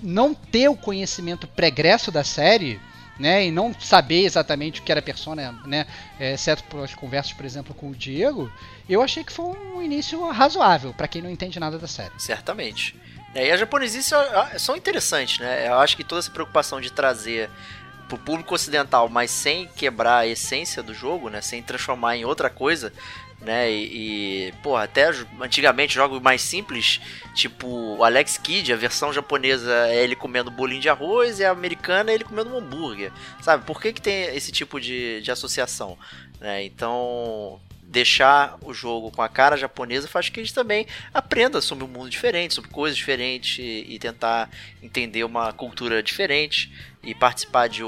[0.01, 2.79] não ter o conhecimento pregresso da série,
[3.19, 5.87] né, e não saber exatamente o que era Persona, né,
[6.19, 8.51] é, exceto pelas conversas, por exemplo, com o Diego,
[8.87, 12.13] eu achei que foi um início razoável para quem não entende nada da série.
[12.17, 12.95] Certamente.
[13.33, 14.11] É, e as japonesices
[14.57, 15.67] são interessantes, né?
[15.67, 17.49] Eu acho que toda essa preocupação de trazer
[18.07, 22.49] pro público ocidental, mas sem quebrar a essência do jogo, né, sem transformar em outra
[22.49, 22.93] coisa,
[23.39, 23.71] né?
[23.71, 26.99] E, e até antigamente jogos mais simples,
[27.33, 32.11] tipo Alex Kidd, a versão japonesa é ele comendo bolinho de arroz e a americana
[32.11, 33.65] é ele comendo um hambúrguer, sabe?
[33.65, 35.97] Por que, que tem esse tipo de, de associação?
[36.39, 36.63] Né?
[36.65, 41.85] Então, deixar o jogo com a cara japonesa faz que a gente também aprenda sobre
[41.85, 44.49] um mundo diferente, sobre coisas diferentes e, tentar
[44.83, 46.71] entender uma cultura diferente
[47.07, 47.83] e participar de,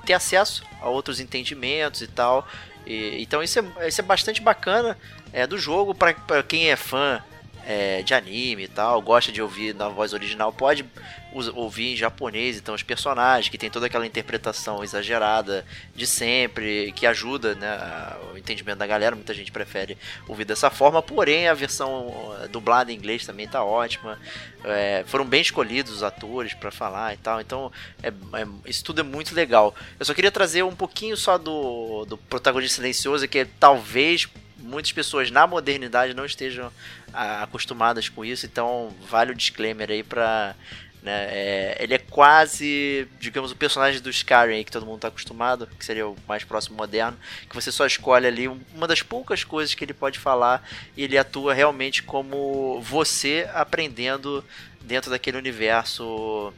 [0.00, 2.48] ter acesso a outros entendimentos e tal.
[2.86, 4.96] E, então isso é, isso é bastante bacana
[5.30, 7.22] é, do jogo para quem é fã
[7.66, 10.84] é, de anime e tal, gosta de ouvir na voz original, pode
[11.54, 17.06] ouvir em japonês, então os personagens, que tem toda aquela interpretação exagerada de sempre, que
[17.06, 17.68] ajuda né,
[18.32, 19.96] o entendimento da galera, muita gente prefere
[20.28, 24.18] ouvir dessa forma, porém a versão eh, dublada em inglês também tá ótima,
[24.64, 27.72] é, foram bem escolhidos os atores para falar e tal, então
[28.02, 29.74] é, é, isso tudo é muito legal.
[29.98, 35.30] Eu só queria trazer um pouquinho só do, do protagonista silencioso, que talvez muitas pessoas
[35.30, 36.70] na modernidade não estejam
[37.12, 40.54] acostumadas com isso, então vale o disclaimer aí pra.
[41.02, 45.08] Né, é, ele é quase, digamos, o personagem do Skyrim aí, que todo mundo está
[45.08, 49.42] acostumado, que seria o mais próximo moderno, que você só escolhe ali uma das poucas
[49.42, 50.64] coisas que ele pode falar
[50.96, 54.44] e ele atua realmente como você aprendendo
[54.80, 56.54] dentro daquele universo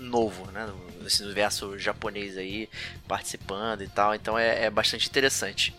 [0.00, 0.68] novo, né?
[1.06, 2.68] Esse universo japonês aí,
[3.06, 4.14] participando e tal.
[4.14, 5.74] Então é, é bastante interessante.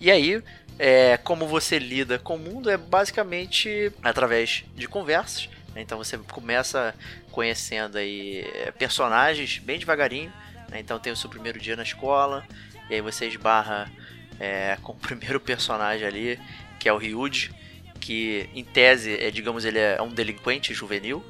[0.00, 0.42] E aí,
[0.78, 5.48] é, como você lida com o mundo é basicamente através de conversas.
[5.74, 5.82] Né?
[5.82, 6.94] Então você começa
[7.30, 10.32] conhecendo aí é, personagens bem devagarinho.
[10.68, 10.80] Né?
[10.80, 12.46] Então tem o seu primeiro dia na escola,
[12.90, 13.90] e aí você esbarra
[14.38, 16.40] é, com o primeiro personagem ali,
[16.78, 17.52] que é o Ryuji,
[18.00, 21.24] que em tese, é, digamos, ele é um delinquente juvenil,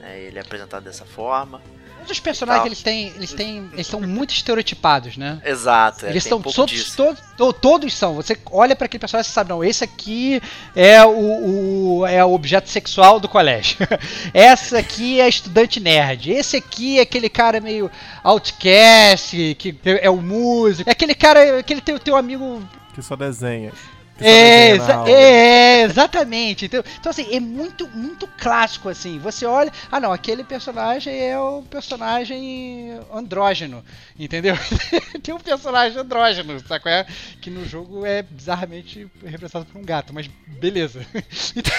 [0.00, 0.20] né?
[0.20, 1.62] ele é apresentado dessa forma.
[2.08, 5.42] Todos os personagens eles têm, eles têm, eles são muito estereotipados, né?
[5.44, 6.96] Exato, é, Eles são um pouco todos, disso.
[6.96, 8.14] todos, to- todos são.
[8.14, 10.40] Você olha pra aquele personagem e sabe, não, esse aqui
[10.74, 13.76] é o, o- é o objeto sexual do colégio.
[14.32, 16.30] Essa aqui é a estudante nerd.
[16.32, 17.90] Esse aqui é aquele cara meio
[18.24, 20.88] outcast, que é o músico.
[20.88, 22.62] É aquele cara, aquele teu, teu amigo
[22.94, 23.72] Que só desenha.
[24.20, 26.64] É, exa- é, exatamente.
[26.66, 29.18] Então, então, assim, é muito, muito clássico, assim.
[29.20, 33.84] Você olha, ah não, aquele personagem é o personagem andrógeno,
[34.18, 34.56] entendeu?
[35.22, 37.06] Tem um personagem andrógeno, sabe é?
[37.40, 41.00] Que no jogo é bizarramente representado por um gato, mas beleza.
[41.54, 41.72] Então,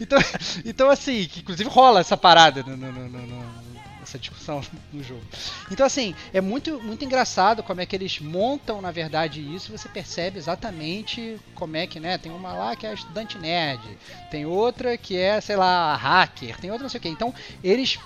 [0.00, 0.18] então,
[0.64, 3.73] então, assim, que inclusive rola essa parada no- no- no- no-
[4.14, 5.22] essa discussão no jogo.
[5.70, 9.72] Então, assim, é muito, muito engraçado como é que eles montam, na verdade, isso.
[9.72, 12.16] Você percebe exatamente como é que, né?
[12.16, 13.82] Tem uma lá que é a estudante nerd,
[14.30, 17.08] tem outra que é, sei lá, hacker, tem outra não sei o que.
[17.08, 17.98] Então, eles.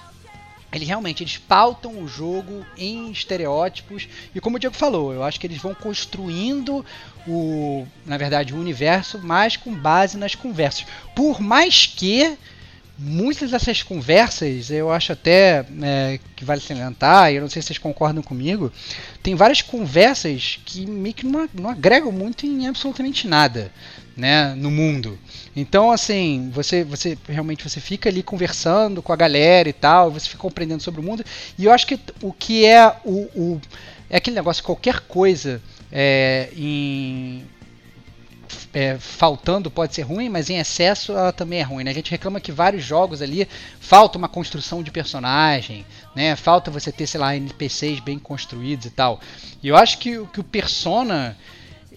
[0.71, 5.41] Eles realmente eles pautam o jogo em estereótipos e como o Diego falou, eu acho
[5.41, 6.85] que eles vão construindo
[7.27, 10.85] o, na verdade, o universo mais com base nas conversas.
[11.17, 12.37] Por mais que
[12.99, 17.79] muitas dessas conversas, eu acho até é, que vale salientar, eu não sei se vocês
[17.79, 18.73] concordam comigo,
[19.23, 23.71] tem várias conversas que meio que não, não agregam muito em absolutamente nada,
[24.17, 25.17] né, no mundo.
[25.55, 30.29] Então, assim, você, você realmente você fica ali conversando com a galera e tal, você
[30.29, 31.25] fica compreendendo sobre o mundo,
[31.57, 33.61] e eu acho que o que é o, o
[34.11, 35.61] é aquele negócio, qualquer coisa
[35.93, 37.45] é, em
[38.79, 41.83] é, faltando pode ser ruim, mas em excesso ela também é ruim.
[41.83, 41.91] Né?
[41.91, 43.49] A gente reclama que vários jogos ali
[43.81, 46.37] falta uma construção de personagem, né?
[46.37, 49.19] Falta você ter, sei lá, NPCs bem construídos e tal.
[49.61, 51.37] E eu acho que, que o Persona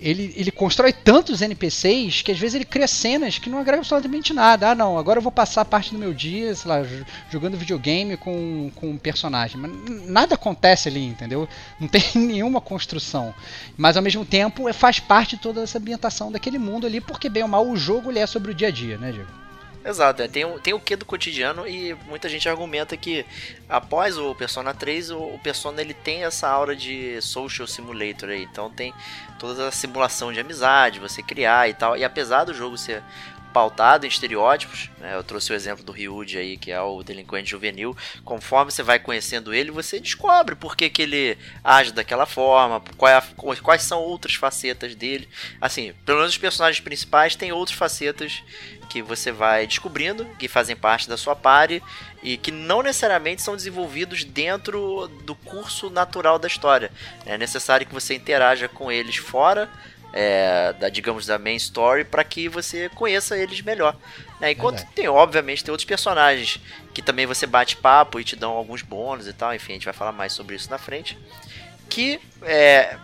[0.01, 4.33] ele, ele constrói tantos NPCs que às vezes ele cria cenas que não agregam absolutamente
[4.33, 4.71] nada.
[4.71, 6.83] Ah, não, agora eu vou passar parte do meu dia, sei lá,
[7.29, 9.57] jogando videogame com, com um personagem.
[9.57, 9.71] Mas
[10.07, 11.47] nada acontece ali, entendeu?
[11.79, 13.33] Não tem nenhuma construção.
[13.77, 17.29] Mas ao mesmo tempo é- faz parte de toda essa ambientação daquele mundo ali, porque
[17.29, 19.41] bem ou mal o jogo ele é sobre o dia a dia, né, Diego?
[19.83, 23.25] Exato, é, tem, tem o que do cotidiano e muita gente argumenta que
[23.67, 28.43] após o Persona 3, o, o Persona ele tem essa aura de social simulator aí,
[28.43, 28.93] então tem
[29.41, 33.01] toda a simulação de amizade, você criar e tal, e apesar do jogo ser
[33.51, 37.49] pautado em estereótipos, né, eu trouxe o exemplo do Ryuji aí, que é o delinquente
[37.49, 42.81] juvenil, conforme você vai conhecendo ele, você descobre por que, que ele age daquela forma,
[43.03, 43.23] é a-
[43.61, 45.27] quais são outras facetas dele,
[45.59, 48.41] assim, pelo menos os personagens principais têm outras facetas
[48.89, 51.81] que você vai descobrindo, que fazem parte da sua party
[52.21, 56.91] e que não necessariamente são desenvolvidos dentro do curso natural da história.
[57.25, 59.69] É necessário que você interaja com eles fora
[60.13, 63.95] é, da, digamos, da main story para que você conheça eles melhor.
[64.39, 64.51] né?
[64.51, 64.95] Enquanto Verdade.
[64.95, 66.59] tem, obviamente, tem outros personagens
[66.93, 69.53] que também você bate papo e te dão alguns bônus e tal.
[69.53, 71.17] Enfim, a gente vai falar mais sobre isso na frente.
[71.89, 72.97] Que é,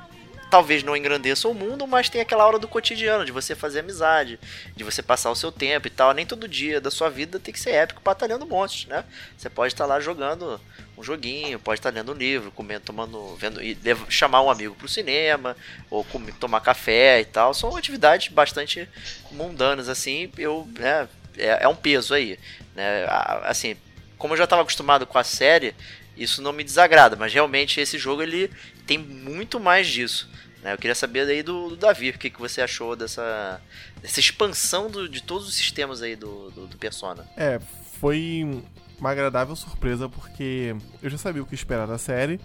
[0.49, 4.39] talvez não engrandeça o mundo, mas tem aquela hora do cotidiano, de você fazer amizade,
[4.75, 6.13] de você passar o seu tempo e tal.
[6.13, 9.03] Nem todo dia da sua vida tem que ser épico batalhando monstros, né?
[9.37, 10.59] Você pode estar lá jogando
[10.97, 13.77] um joguinho, pode estar lendo um livro, comendo, tomando, vendo e
[14.09, 15.55] chamar um amigo pro cinema
[15.89, 17.53] ou comer, tomar café e tal.
[17.53, 18.89] São atividades bastante
[19.31, 20.31] mundanas assim.
[20.37, 21.07] Eu, né,
[21.37, 22.39] é, é um peso aí,
[22.75, 23.05] né?
[23.43, 23.75] Assim,
[24.17, 25.75] como eu já estava acostumado com a série,
[26.17, 28.49] isso não me desagrada, mas realmente esse jogo ele
[28.87, 30.27] tem muito mais disso.
[30.63, 30.73] né?
[30.73, 33.61] Eu queria saber aí do, do Davi, o que, que você achou dessa,
[34.01, 37.23] dessa expansão do- de todos os sistemas aí do, do, do Persona.
[37.37, 37.59] É,
[38.01, 38.63] foi
[38.99, 42.39] uma agradável surpresa porque eu já sabia o que esperar da série.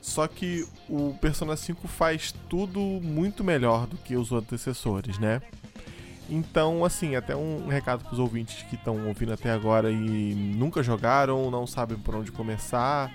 [0.00, 5.40] Só que o Persona 5 faz tudo muito melhor do que os antecessores, né?
[6.28, 11.50] Então, assim, até um recado pros ouvintes que estão ouvindo até agora e nunca jogaram,
[11.50, 13.12] não sabem por onde começar.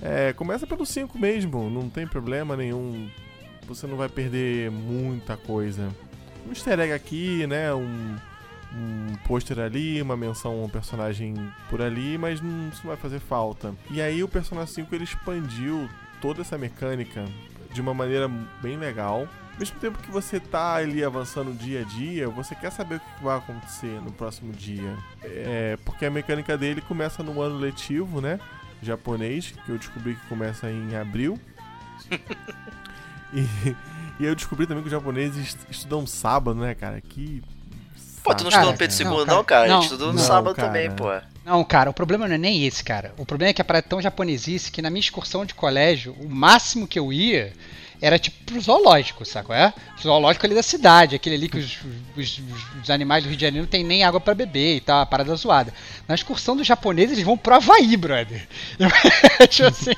[0.00, 3.10] É, começa pelo 5 mesmo, não tem problema nenhum.
[3.66, 5.88] Você não vai perder muita coisa.
[6.46, 7.74] Um easter egg aqui, né?
[7.74, 8.16] Um
[9.30, 11.34] pôster ali, uma menção a um personagem
[11.68, 13.72] por ali, mas não, isso não vai fazer falta.
[13.88, 15.88] E aí o Persona 5 ele expandiu
[16.20, 17.24] toda essa mecânica
[17.72, 18.28] de uma maneira
[18.60, 19.28] bem legal.
[19.52, 23.00] Ao mesmo tempo que você tá ali avançando dia a dia, você quer saber o
[23.00, 24.98] que vai acontecer no próximo dia.
[25.22, 28.40] É, porque a mecânica dele começa no ano letivo, né?
[28.82, 31.38] Japonês, que eu descobri que começa em abril.
[33.32, 33.46] e,
[34.18, 37.00] e eu descobri também que os japoneses estudam sábado, né, cara?
[37.00, 37.40] Que.
[38.22, 39.36] Pô, tu não Cara, estudou no Pedro não, II, cara.
[39.36, 39.64] não, cara?
[39.64, 40.68] A Não, gente estudou no não, sábado cara.
[40.68, 41.06] também, pô.
[41.44, 43.14] Não, cara, o problema não é nem esse, cara.
[43.16, 46.14] O problema é que a parada é tão japonesice que na minha excursão de colégio,
[46.20, 47.52] o máximo que eu ia
[48.00, 49.52] era tipo pro zoológico, saco?
[49.52, 49.72] É?
[50.00, 51.78] Zoológico ali da cidade, aquele ali que os,
[52.16, 52.42] os,
[52.82, 55.06] os animais do Rio de Janeiro não tem nem água para beber e tal, a
[55.06, 55.72] parada zoada.
[56.08, 58.48] Na excursão dos japoneses, eles vão pro Havaí, brother.
[59.48, 59.92] tipo assim.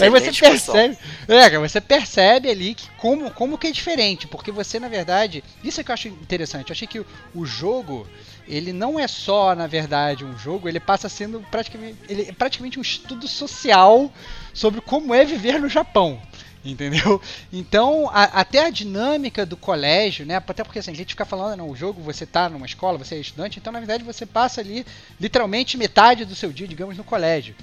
[0.00, 0.98] aí você percebe.
[1.26, 5.42] É, você percebe ali que como, como que é diferente, porque você, na verdade.
[5.64, 6.70] Isso é que eu acho interessante.
[6.70, 8.06] Eu achei que o, o jogo
[8.46, 12.78] ele não é só, na verdade, um jogo, ele passa sendo praticamente, ele é praticamente
[12.78, 14.12] um estudo social
[14.52, 16.20] sobre como é viver no Japão.
[16.64, 17.20] Entendeu?
[17.52, 20.36] Então, a, até a dinâmica do colégio, né?
[20.36, 23.16] Até porque assim, a gente fica falando, não, o jogo você tá numa escola, você
[23.16, 24.86] é estudante, então na verdade você passa ali
[25.20, 27.54] literalmente metade do seu dia, digamos, no colégio.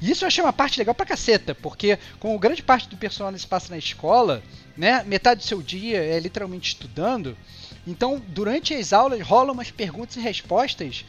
[0.00, 3.38] E isso eu achei uma parte legal pra caceta, porque como grande parte do personagem
[3.38, 4.42] se passa na escola,
[4.76, 5.02] né?
[5.04, 7.36] Metade do seu dia é literalmente estudando.
[7.86, 11.04] Então, durante as aulas rolam umas perguntas e respostas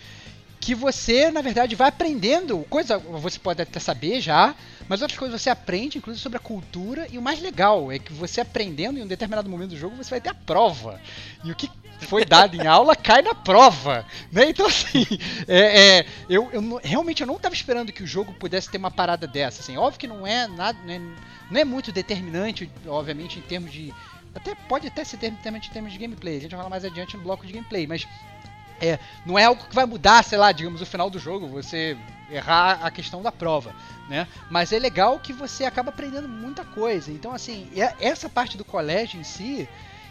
[0.68, 2.60] que você, na verdade, vai aprendendo.
[2.70, 4.54] Coisa você pode até saber já,
[4.90, 7.08] mas outras coisas você aprende, inclusive sobre a cultura.
[7.10, 10.10] E o mais legal é que você aprendendo em um determinado momento do jogo, você
[10.10, 11.00] vai ter a prova.
[11.46, 14.06] E o que foi dado em aula cai na prova.
[14.30, 14.50] Né?
[14.50, 15.06] Então, assim,
[15.48, 18.92] é, é, eu, eu realmente eu não estava esperando que o jogo pudesse ter uma
[18.92, 19.62] parada dessa.
[19.62, 20.78] Assim, óbvio que não é nada.
[20.84, 21.00] Não é,
[21.50, 23.94] não é muito determinante, obviamente, em termos de.
[24.36, 26.36] Até pode até ser determinante em termos de gameplay.
[26.36, 28.06] A gente vai falar mais adiante no bloco de gameplay, mas
[28.82, 31.98] é, não é algo que vai mudar, sei lá, digamos, o final do jogo, você
[32.30, 33.74] errar a questão da prova,
[34.10, 34.28] né?
[34.50, 37.12] Mas é legal que você acaba aprendendo muita coisa.
[37.12, 37.70] Então, assim,
[38.00, 39.68] essa parte do colégio em si,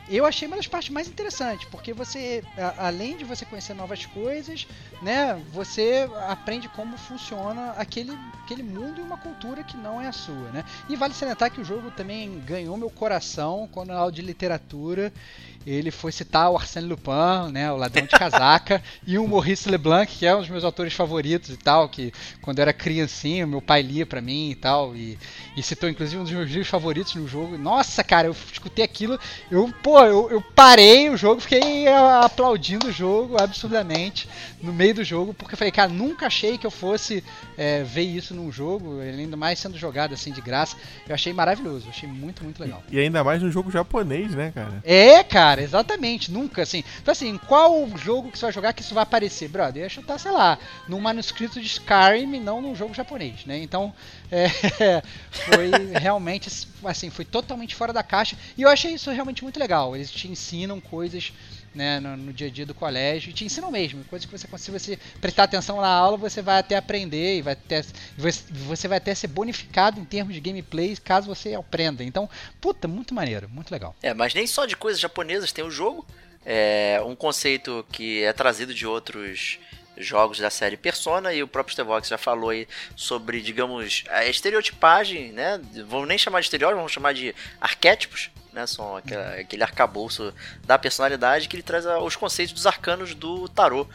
[0.09, 2.43] eu achei uma das partes mais interessantes, porque você,
[2.79, 4.67] além de você conhecer novas coisas,
[5.03, 10.13] né, você aprende como funciona aquele, aquele mundo e uma cultura que não é a
[10.13, 10.65] sua, né?
[10.89, 15.13] E vale salientar que o jogo também ganhou meu coração quando na aula de literatura
[15.67, 20.07] ele foi citar o Arsène Lupin, né, o ladrão de casaca, e o Maurice Leblanc,
[20.07, 23.61] que é um dos meus autores favoritos e tal, que quando eu era criancinha, meu
[23.61, 25.19] pai lia para mim e tal, e,
[25.57, 27.59] e, citou inclusive um dos meus livros favoritos no jogo.
[27.59, 29.19] Nossa, cara, eu escutei aquilo,
[29.51, 34.29] eu, pô, eu, eu parei o jogo, fiquei aplaudindo o jogo absurdamente
[34.63, 37.25] no meio do jogo, porque eu falei, cara, nunca achei que eu fosse
[37.59, 40.77] é, ver isso num jogo, ainda mais sendo jogado assim de graça.
[41.09, 42.83] Eu achei maravilhoso, achei muito, muito legal.
[42.91, 44.81] E ainda mais num jogo japonês, né, cara?
[44.85, 46.85] É, cara cara, exatamente, nunca, assim.
[47.01, 49.49] Então, assim, qual jogo que você vai jogar que isso vai aparecer?
[49.49, 53.59] Brother, ia chutar, sei lá, num manuscrito de Skyrim, não num jogo japonês, né?
[53.59, 53.93] Então,
[54.31, 56.51] é, foi realmente,
[56.85, 58.37] assim, foi totalmente fora da caixa.
[58.57, 59.97] E eu achei isso realmente muito legal.
[59.97, 61.33] Eles te ensinam coisas
[61.77, 64.03] né, no, no, dia a dia do colégio e te ensinam mesmo.
[64.05, 67.53] Coisas que você, se você prestar atenção na aula, você vai até aprender e vai
[67.53, 67.83] até,
[68.17, 72.03] você vai até ser bonificado em termos de gameplay caso você aprenda.
[72.03, 72.29] Então,
[72.61, 73.95] puta, muito maneiro, muito legal.
[74.03, 76.07] É, mas nem só de coisas japonesas tem o jogo.
[76.45, 79.59] É um conceito que é trazido de outros
[79.97, 85.33] jogos da série Persona e o próprio Stevox já falou aí sobre, digamos, a estereotipagem,
[85.33, 85.61] né?
[85.87, 88.67] Vamos nem chamar de estereótipo, vamos chamar de arquétipos, né?
[88.67, 90.33] São aquele arcabouço
[90.65, 93.87] da personalidade que ele traz os conceitos dos arcanos do tarô.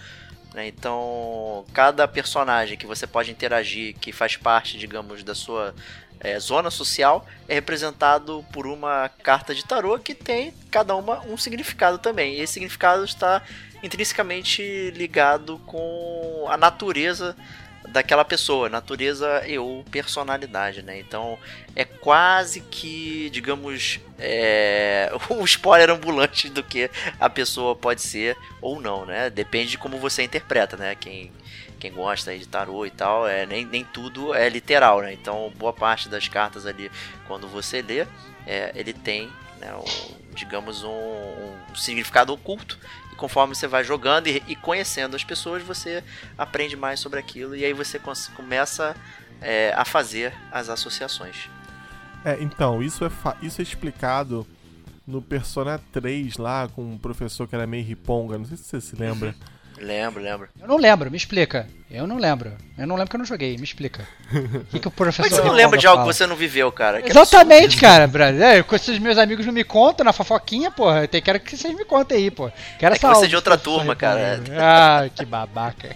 [0.54, 0.68] Né?
[0.68, 5.74] Então, cada personagem que você pode interagir, que faz parte, digamos, da sua
[6.20, 11.36] é, zona social, é representado por uma carta de tarô que tem cada uma um
[11.36, 12.36] significado também.
[12.36, 13.42] E esse significado está
[13.82, 17.36] intrinsecamente ligado com a natureza
[17.92, 21.00] daquela pessoa, natureza e ou personalidade, né?
[21.00, 21.38] Então
[21.76, 26.90] é quase que, digamos, é, um spoiler ambulante do que
[27.20, 29.30] a pessoa pode ser ou não, né?
[29.30, 30.96] Depende de como você interpreta, né?
[30.96, 31.32] Quem,
[31.80, 35.14] quem gosta de tarô e tal, é, nem, nem tudo é literal, né?
[35.14, 36.90] Então boa parte das cartas ali,
[37.28, 38.08] quando você lê,
[38.48, 39.30] é, ele tem,
[39.60, 42.80] né, um, digamos, um, um significado oculto
[43.22, 46.04] conforme você vai jogando e, e, conhecendo as pessoas, você
[46.36, 48.02] aprende mais sobre aquilo e aí você
[48.36, 48.96] começa
[49.40, 51.48] é, a fazer as associações.
[52.26, 53.12] É, então, isso é,
[53.44, 54.48] isso é explicado
[55.06, 58.82] no Persona 3 lá, com um professor que era meio riponga, não sei se você
[58.82, 59.36] se lembra.
[59.82, 60.48] Lembro, lembro.
[60.60, 61.68] Eu não lembro, me explica.
[61.90, 62.54] Eu não lembro.
[62.78, 64.08] Eu não lembro que eu não joguei, me explica.
[64.32, 65.24] O que, que o professor.
[65.24, 67.02] Mas você não lembra de algo que você não viveu, cara?
[67.02, 67.82] Que Exatamente, absurdo.
[67.82, 68.42] cara, brother.
[68.42, 71.10] É, com esses meus amigos não me contam na fofoquinha, porra.
[71.12, 72.52] Eu quero que vocês me contem aí, pô.
[72.78, 74.40] Quero é que você é de outra turma, cara.
[74.60, 75.96] Ah, que babaca.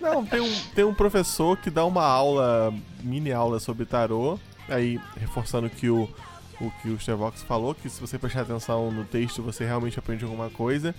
[0.00, 2.72] Não, tem um, tem um professor que dá uma aula,
[3.02, 4.38] mini aula sobre tarô.
[4.68, 6.08] Aí, reforçando que o,
[6.60, 10.24] o que o Stevox falou, que se você prestar atenção no texto, você realmente aprende
[10.24, 10.94] alguma coisa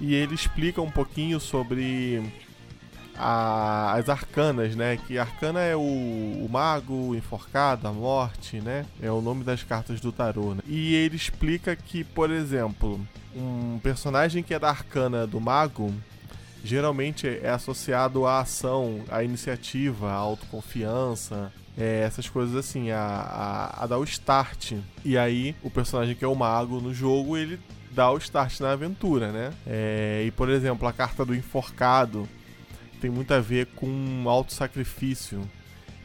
[0.00, 2.22] e ele explica um pouquinho sobre
[3.16, 4.98] a, as arcanas, né?
[5.06, 8.86] Que arcana é o, o, mago, o enforcado, a morte, né?
[9.02, 10.54] É o nome das cartas do tarô.
[10.54, 10.62] Né?
[10.66, 13.00] E ele explica que, por exemplo,
[13.34, 15.92] um personagem que é da arcana do mago
[16.64, 23.84] geralmente é associado à ação, à iniciativa, à autoconfiança, é, essas coisas assim, a, a,
[23.84, 24.72] a, dar o start.
[25.04, 27.58] E aí, o personagem que é o mago no jogo, ele
[27.98, 29.52] dá o start na aventura, né?
[29.66, 32.28] É, e, por exemplo, a carta do enforcado
[33.00, 35.42] tem muito a ver com auto-sacrifício.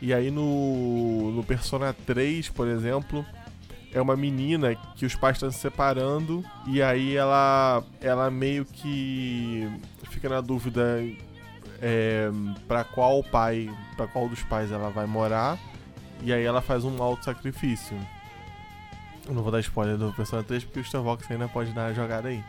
[0.02, 3.24] E aí no, no Persona 3, por exemplo,
[3.94, 9.70] é uma menina que os pais estão se separando e aí ela ela meio que
[10.10, 11.00] fica na dúvida
[11.80, 12.30] é,
[12.68, 15.60] para qual pai, para qual dos pais ela vai morar
[16.24, 17.96] e aí ela faz um auto sacrifício.
[19.28, 21.94] Eu não vou dar spoiler do Persona 3 porque o Starvox ainda pode dar a
[21.94, 22.44] jogada aí.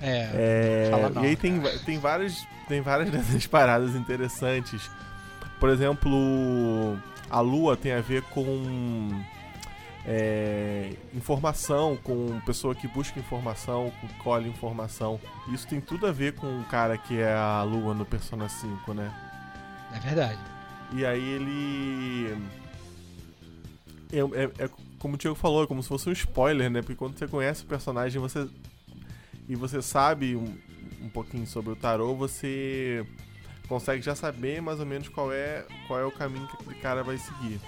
[0.00, 0.90] É.
[0.90, 4.90] é não, e aí tem, tem várias tem várias dessas paradas interessantes.
[5.60, 6.96] Por exemplo,
[7.30, 9.10] a lua tem a ver com
[10.04, 15.20] é, informação, com pessoa que busca informação, que colhe informação.
[15.52, 18.92] Isso tem tudo a ver com o cara que é a lua no Persona 5,
[18.94, 19.12] né?
[19.94, 20.38] É verdade.
[20.92, 22.36] E aí ele.
[24.12, 24.70] É, é, é,
[25.02, 26.80] como o Diego falou, é como se fosse um spoiler, né?
[26.80, 28.46] Porque quando você conhece o personagem você
[29.48, 30.56] e você sabe um,
[31.02, 33.04] um pouquinho sobre o tarô, você
[33.68, 37.02] consegue já saber mais ou menos qual é, qual é o caminho que aquele cara
[37.02, 37.60] vai seguir.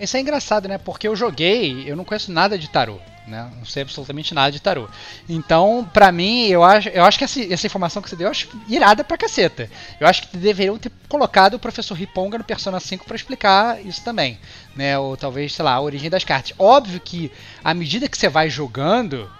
[0.00, 0.78] Isso é engraçado, né?
[0.78, 3.50] Porque eu joguei, eu não conheço nada de tarô, né?
[3.56, 4.88] Não sei absolutamente nada de tarô.
[5.28, 8.30] Então, pra mim, eu acho, eu acho que essa, essa informação que você deu, eu
[8.30, 9.70] acho irada pra caceta.
[10.00, 14.02] Eu acho que deveriam ter colocado o professor Riponga no Persona 5 para explicar isso
[14.02, 14.38] também,
[14.74, 14.98] né?
[14.98, 16.52] Ou talvez, sei lá, a origem das cartas.
[16.58, 17.30] Óbvio que
[17.62, 19.30] à medida que você vai jogando,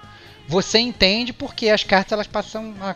[0.47, 2.95] você entende porque as cartas elas passam a,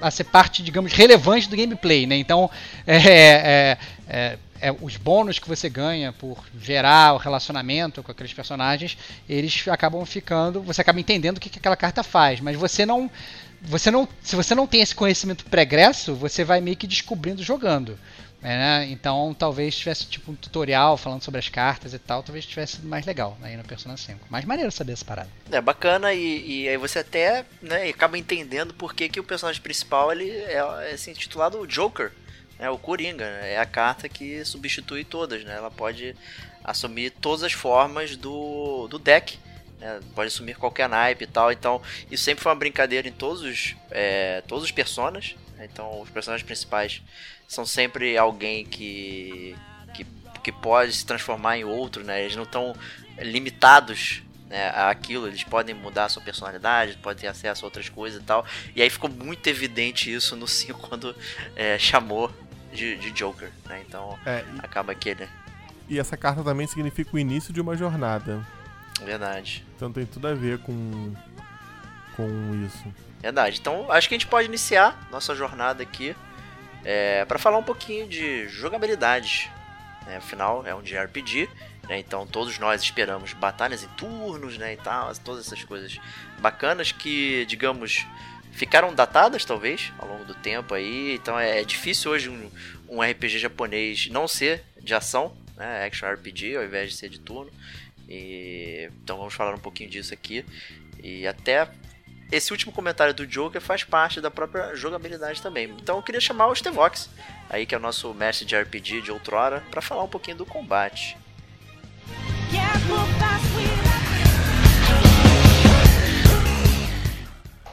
[0.00, 2.16] a ser parte, digamos, relevante do gameplay, né?
[2.16, 2.50] Então,
[2.86, 8.32] é, é, é, é, os bônus que você ganha por gerar o relacionamento com aqueles
[8.32, 8.96] personagens,
[9.28, 13.10] eles acabam ficando, você acaba entendendo o que, que aquela carta faz, mas você não,
[13.60, 17.98] você não, se você não tem esse conhecimento pregresso, você vai meio que descobrindo jogando.
[18.40, 18.86] Né?
[18.90, 22.86] Então talvez tivesse tipo um tutorial falando sobre as cartas e tal, talvez tivesse sido
[22.86, 24.26] mais legal aí no Persona 5.
[24.30, 25.28] Mais maneiro saber essa parada.
[25.50, 29.60] É bacana e, e aí você até né, acaba entendendo por que, que o personagem
[29.60, 32.12] principal ele é, é assim, intitulado Joker.
[32.58, 33.52] É o Coringa, né?
[33.52, 35.54] é a carta que substitui todas, né?
[35.54, 36.16] Ela pode
[36.64, 39.38] assumir todas as formas do, do deck,
[39.78, 40.00] né?
[40.14, 41.52] pode assumir qualquer naipe e tal.
[41.52, 45.36] Então, isso sempre foi uma brincadeira em todos os, é, todos os personagens.
[45.56, 45.68] Né?
[45.70, 47.02] Então, os personagens principais
[47.46, 49.54] são sempre alguém que,
[49.92, 50.06] que,
[50.42, 52.22] que pode se transformar em outro, né?
[52.22, 52.74] Eles não estão
[53.18, 54.70] limitados né,
[55.08, 58.46] eles podem mudar a sua personalidade, podem ter acesso a outras coisas e tal.
[58.74, 61.14] E aí ficou muito evidente isso no 5 quando
[61.56, 62.32] é, chamou
[62.72, 63.82] de, de Joker, né?
[63.86, 65.28] Então é, e, acaba que ele.
[65.88, 68.44] E essa carta também significa o início de uma jornada.
[69.04, 69.64] Verdade.
[69.76, 71.14] Então tem tudo a ver com,
[72.16, 72.92] com isso.
[73.20, 73.58] Verdade.
[73.60, 76.16] Então acho que a gente pode iniciar nossa jornada aqui
[76.84, 79.50] é, para falar um pouquinho de jogabilidade.
[80.06, 80.16] Né?
[80.16, 81.48] Afinal, é um JRPG.
[81.88, 81.98] Né?
[81.98, 84.74] Então todos nós esperamos batalhas em turnos né?
[84.74, 85.98] e tal, todas essas coisas
[86.38, 88.06] bacanas que, digamos,
[88.56, 91.14] ficaram datadas, talvez, ao longo do tempo aí.
[91.14, 92.50] Então é, é difícil hoje um,
[92.88, 95.86] um RPG japonês não ser de ação, né?
[95.86, 97.50] Action RPG, ao invés de ser de turno.
[98.08, 100.44] E, então vamos falar um pouquinho disso aqui.
[101.02, 101.68] E até
[102.32, 105.74] esse último comentário do Joker faz parte da própria jogabilidade também.
[105.80, 107.10] Então eu queria chamar o Stevox,
[107.48, 110.46] aí que é o nosso mestre de RPG de outrora, para falar um pouquinho do
[110.46, 111.16] combate.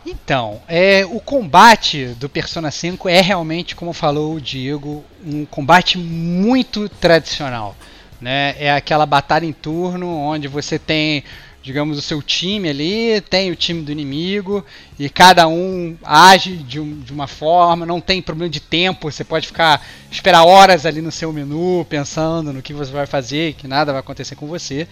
[0.06, 5.98] Então, é, o combate do Persona 5 é realmente, como falou o Diego, um combate
[5.98, 7.76] muito tradicional.
[8.20, 8.54] Né?
[8.60, 11.24] É aquela batalha em turno onde você tem,
[11.62, 14.66] digamos, o seu time ali, tem o time do inimigo
[15.00, 19.24] e cada um age de, um, de uma forma, não tem problema de tempo, você
[19.24, 23.70] pode ficar esperar horas ali no seu menu pensando no que você vai fazer, que
[23.70, 24.86] nada vai acontecer com você.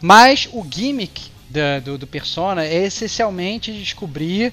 [0.00, 4.52] Mas o gimmick da, do, do Persona é essencialmente descobrir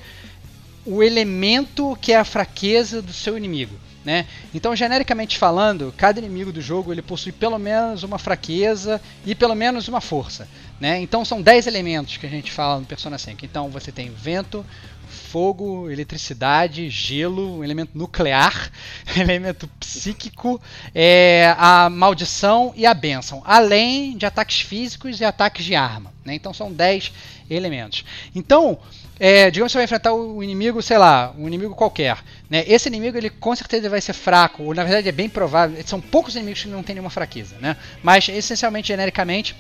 [0.86, 3.76] o elemento que é a fraqueza do seu inimigo.
[4.06, 4.28] Né?
[4.54, 9.56] Então, genericamente falando, cada inimigo do jogo ele possui pelo menos uma fraqueza e pelo
[9.56, 10.48] menos uma força.
[10.80, 11.02] Né?
[11.02, 13.44] Então, são 10 elementos que a gente fala no Persona 5.
[13.44, 14.64] Então, você tem vento,
[15.06, 18.72] fogo, eletricidade, gelo, um elemento nuclear,
[19.16, 20.62] elemento psíquico,
[20.94, 26.14] é, a maldição e a bênção, além de ataques físicos e ataques de arma.
[26.24, 26.36] Né?
[26.36, 27.12] Então são 10
[27.50, 28.04] elementos.
[28.34, 28.80] Então,
[29.20, 32.18] é, digamos que você vai enfrentar o inimigo, sei lá, um inimigo qualquer.
[32.50, 32.64] Né?
[32.68, 36.02] Esse inimigo ele com certeza vai ser fraco, ou na verdade é bem provável, são
[36.02, 37.56] poucos inimigos que não têm nenhuma fraqueza.
[37.60, 37.78] Né?
[38.04, 39.56] Mas essencialmente, genericamente,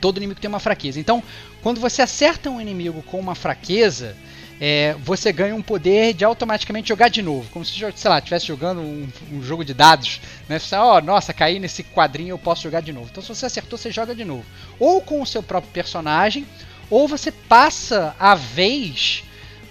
[0.00, 0.98] todo inimigo tem uma fraqueza.
[0.98, 1.22] Então,
[1.62, 4.16] quando você acerta um inimigo com uma fraqueza,
[4.60, 7.48] é, você ganha um poder de automaticamente jogar de novo.
[7.50, 10.20] Como se, sei lá, estivesse jogando um, um, jogo de dados.
[10.48, 10.58] Né?
[10.58, 13.08] Você, oh, nossa, caí nesse quadrinho, eu posso jogar de novo.
[13.10, 14.44] Então, se você acertou, você joga de novo.
[14.78, 16.46] Ou com o seu próprio personagem,
[16.88, 19.24] ou você passa a vez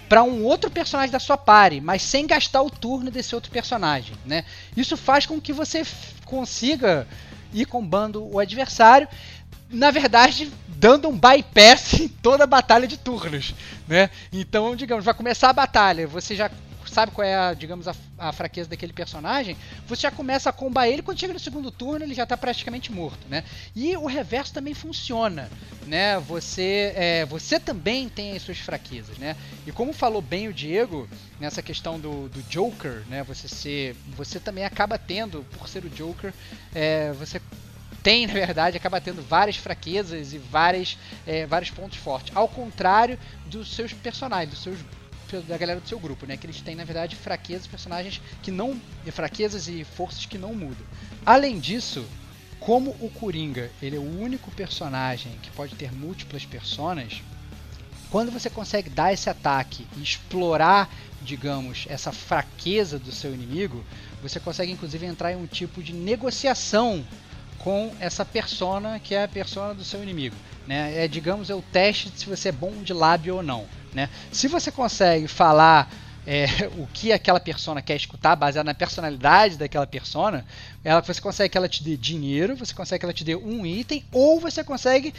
[0.10, 4.14] para um outro personagem da sua party, mas sem gastar o turno desse outro personagem,
[4.26, 4.46] né?
[4.78, 5.84] Isso faz com que você
[6.26, 7.08] consiga
[7.52, 9.08] ir combando o adversário,
[9.70, 10.52] na verdade,
[10.84, 13.56] dando um bypass em toda a batalha de turnos,
[13.88, 14.10] né?
[14.34, 16.52] Então, digamos, vai começar a batalha, você já
[16.86, 19.56] sabe qual é, a, digamos, a, a, fraqueza daquele personagem,
[19.88, 22.92] você já começa a combar ele, quando chega no segundo turno ele já está praticamente
[22.92, 23.46] morto, né?
[23.74, 25.50] E o reverso também funciona,
[25.88, 26.20] né?
[26.20, 29.38] Você, é, você também tem as suas fraquezas, né?
[29.66, 31.08] E como falou bem o Diego,
[31.40, 33.24] nessa questão do, do Joker, né?
[33.24, 36.34] Você ser, você também acaba tendo, por ser o Joker,
[36.76, 37.42] é, você
[38.04, 42.36] tem, na verdade, acaba tendo várias fraquezas e várias, é, vários pontos fortes.
[42.36, 44.80] Ao contrário dos seus personagens, dos seus
[45.48, 46.38] da galera do seu grupo, né?
[46.38, 48.80] Que eles têm, na verdade, fraquezas, personagens que não.
[49.12, 50.86] fraquezas e forças que não mudam.
[51.26, 52.06] Além disso,
[52.60, 57.24] como o Coringa ele é o único personagem que pode ter múltiplas personas,
[58.12, 60.88] quando você consegue dar esse ataque e explorar,
[61.20, 63.84] digamos, essa fraqueza do seu inimigo,
[64.22, 67.04] você consegue inclusive entrar em um tipo de negociação
[67.64, 70.36] com essa persona que é a persona do seu inimigo.
[70.68, 71.06] Né?
[71.06, 73.66] É, digamos, é o teste de se você é bom de lábio ou não.
[73.94, 74.10] Né?
[74.32, 75.90] Se você consegue falar
[76.28, 76.46] é,
[76.78, 80.46] o que aquela persona quer escutar, baseado na personalidade daquela persona,
[80.84, 83.66] ela, você consegue que ela te dê dinheiro, você consegue que ela te dê um
[83.66, 85.14] item, ou você consegue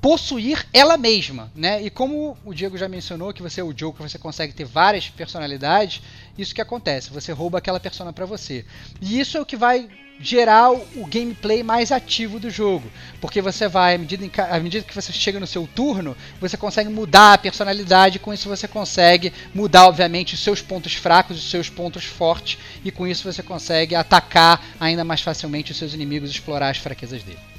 [0.00, 1.82] possuir ela mesma, né?
[1.82, 5.08] E como o Diego já mencionou que você é o Joker, você consegue ter várias
[5.08, 6.02] personalidades,
[6.38, 8.64] isso que acontece, você rouba aquela persona para você.
[9.00, 9.88] E isso é o que vai
[10.18, 12.90] gerar o gameplay mais ativo do jogo.
[13.20, 16.88] Porque você vai, à medida, à medida que você chega no seu turno, você consegue
[16.88, 21.68] mudar a personalidade, com isso você consegue mudar, obviamente, os seus pontos fracos, os seus
[21.68, 26.70] pontos fortes, e com isso você consegue atacar ainda mais facilmente os seus inimigos explorar
[26.70, 27.55] as fraquezas dele.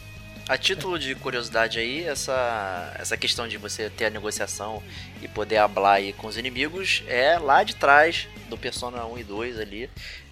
[0.49, 4.81] A título de curiosidade aí, essa, essa questão de você ter a negociação
[5.21, 9.23] e poder hablar aí com os inimigos é lá de trás do Persona 1 e
[9.25, 9.89] 2 ali.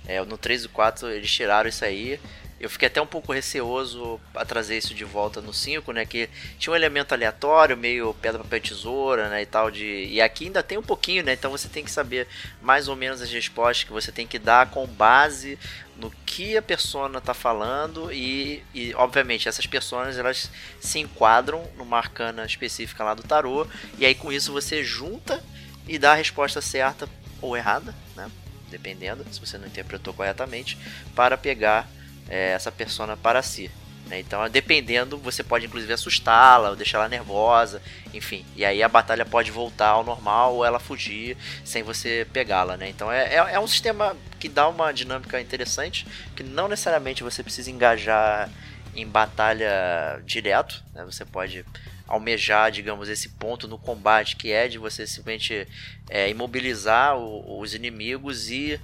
[0.07, 2.17] É, no 3 e 4 eles tiraram isso aí.
[2.59, 6.05] Eu fiquei até um pouco receoso a trazer isso de volta no 5, né?
[6.05, 9.41] Que tinha um elemento aleatório, meio pedra, papel, tesoura, né?
[9.41, 9.85] E tal de.
[10.05, 11.33] E aqui ainda tem um pouquinho, né?
[11.33, 12.27] Então você tem que saber
[12.61, 15.59] mais ou menos as respostas que você tem que dar com base
[15.97, 21.97] no que a persona está falando e, e, obviamente essas personas elas se enquadram numa
[21.97, 23.65] arcana específica lá do tarô
[23.97, 25.41] e aí com isso você junta
[25.87, 27.07] e dá a resposta certa
[27.41, 28.29] ou errada, né?
[28.69, 30.77] dependendo, se você não interpretou corretamente,
[31.15, 31.89] para pegar
[32.29, 33.69] é, essa persona para si.
[34.07, 34.19] Né?
[34.19, 37.81] Então, dependendo, você pode inclusive assustá-la ou deixá-la nervosa,
[38.13, 38.45] enfim.
[38.55, 42.77] E aí a batalha pode voltar ao normal ou ela fugir sem você pegá-la.
[42.77, 42.89] Né?
[42.89, 46.05] Então, é, é, é um sistema que dá uma dinâmica interessante,
[46.35, 48.49] que não necessariamente você precisa engajar
[48.95, 50.83] em batalha direto.
[50.93, 51.03] Né?
[51.05, 51.65] Você pode
[52.07, 55.67] almejar, digamos, esse ponto no combate, que é de você simplesmente
[56.09, 58.79] é, imobilizar o, os inimigos e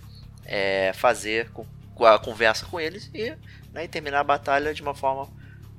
[0.46, 1.52] é, fazer
[2.06, 3.34] a conversa com eles e,
[3.74, 5.30] né, e, terminar a batalha de uma forma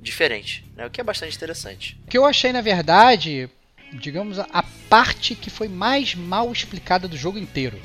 [0.00, 1.98] diferente, né, o que é bastante interessante.
[2.06, 3.48] O que eu achei, na verdade,
[3.92, 7.80] digamos, a parte que foi mais mal explicada do jogo inteiro.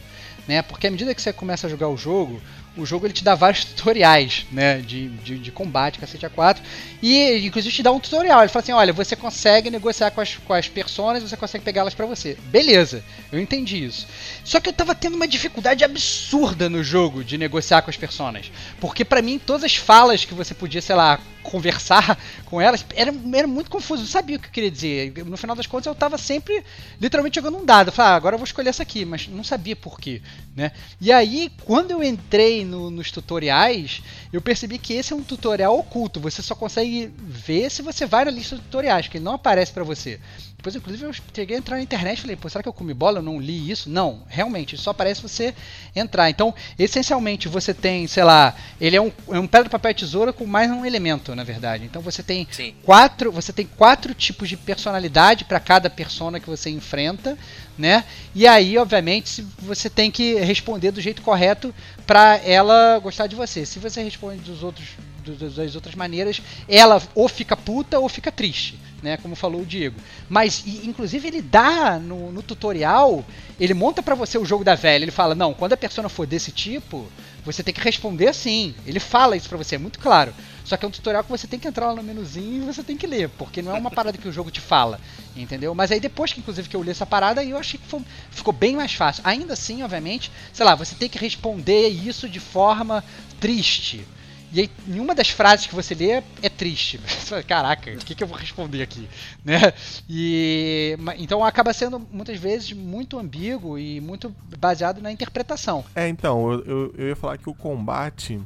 [0.47, 0.61] Né?
[0.61, 2.41] Porque à medida que você começa a jogar o jogo,
[2.77, 6.57] o jogo ele te dá vários tutoriais, né, de, de, de combate, cacete A4,
[7.01, 10.35] e inclusive te dá um tutorial, ele fala assim, olha, você consegue negociar com as,
[10.35, 12.37] com as personas, você consegue pegá-las para você.
[12.45, 14.07] Beleza, eu entendi isso.
[14.43, 18.51] Só que eu tava tendo uma dificuldade absurda no jogo de negociar com as personas,
[18.79, 21.19] porque para mim todas as falas que você podia, sei lá,
[21.49, 25.25] conversar com elas, era, era muito confuso, não sabia o que eu queria dizer.
[25.25, 26.63] No final das contas, eu estava sempre
[26.99, 27.87] literalmente jogando um dado.
[27.87, 30.21] Eu falei, ah, agora eu vou escolher essa aqui, mas não sabia por quê.
[30.55, 30.71] Né?
[30.99, 35.77] E aí, quando eu entrei no, nos tutoriais, eu percebi que esse é um tutorial
[35.77, 36.19] oculto.
[36.19, 39.71] Você só consegue ver se você vai na lista de tutoriais, porque ele não aparece
[39.71, 40.19] para você.
[40.67, 42.93] Depois, inclusive, eu cheguei a entrar na internet e falei, pô, será que eu comi
[42.93, 43.19] bola?
[43.19, 43.89] Eu não li isso?
[43.89, 45.55] Não, realmente, só aparece você
[45.95, 46.29] entrar.
[46.29, 50.33] Então, essencialmente, você tem, sei lá, ele é um, é um pedra, papel e tesoura
[50.33, 51.85] com mais um elemento, na verdade.
[51.85, 52.73] Então você tem Sim.
[52.83, 53.31] quatro.
[53.31, 57.37] Você tem quatro tipos de personalidade para cada persona que você enfrenta,
[57.77, 58.03] né?
[58.35, 61.73] E aí, obviamente, você tem que responder do jeito correto
[62.05, 63.65] para ela gostar de você.
[63.65, 64.85] Se você responde dos outros
[65.25, 69.17] das outras maneiras, ela ou fica puta ou fica triste né?
[69.17, 69.99] Como falou o Diego.
[70.29, 73.23] Mas, e, inclusive, ele dá no, no tutorial,
[73.59, 75.03] ele monta para você o jogo da velha.
[75.03, 77.07] Ele fala: não, quando a persona for desse tipo,
[77.45, 78.75] você tem que responder assim.
[78.85, 80.33] Ele fala isso pra você, é muito claro.
[80.67, 82.83] Só que é um tutorial que você tem que entrar lá no menuzinho e você
[82.83, 84.99] tem que ler, porque não é uma parada que o jogo te fala,
[85.33, 85.73] entendeu?
[85.73, 88.53] Mas aí depois que inclusive que eu li essa parada, eu achei que foi, ficou
[88.53, 89.23] bem mais fácil.
[89.25, 93.01] Ainda assim, obviamente, sei lá, você tem que responder isso de forma
[93.39, 94.05] triste.
[94.51, 96.99] E aí, nenhuma das frases que você lê é triste.
[97.47, 99.07] Caraca, o que, que eu vou responder aqui?
[99.43, 99.73] Né?
[100.09, 105.85] E, então acaba sendo muitas vezes muito ambíguo e muito baseado na interpretação.
[105.95, 108.41] É, então, eu, eu, eu ia falar que o combate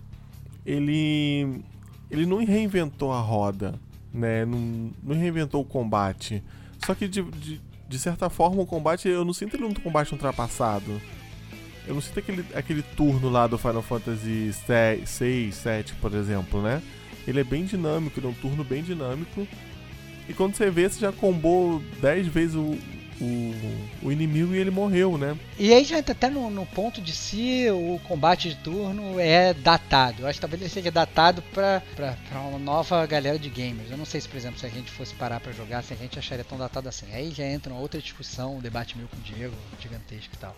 [0.64, 1.64] ele
[2.12, 3.80] ele não reinventou a roda,
[4.14, 4.46] né?
[4.46, 6.44] Não, não reinventou o combate.
[6.86, 10.12] Só que de, de, de, certa forma o combate, eu não sinto ele um combate
[10.12, 11.02] ultrapassado.
[11.88, 14.54] Eu não sinto aquele, aquele turno lá do Final Fantasy
[15.06, 16.82] 6, 7, por exemplo, né?
[17.28, 19.48] Ele é bem dinâmico, ele é um turno bem dinâmico.
[20.30, 22.78] E quando você vê, você já combou 10 vezes o,
[23.22, 23.54] o,
[24.02, 25.38] o inimigo e ele morreu, né?
[25.58, 29.54] E aí já entra até no, no, ponto de se o combate de turno é
[29.54, 30.24] datado.
[30.24, 31.82] Eu acho que talvez ele seja datado para
[32.34, 33.92] uma nova galera de gamers.
[33.92, 35.98] Eu não sei se, por exemplo, se a gente fosse parar para jogar, se a
[35.98, 37.06] gente acharia tão datado assim.
[37.14, 40.56] Aí já entra uma outra discussão, um debate meu com o Diego, gigantesco e tal.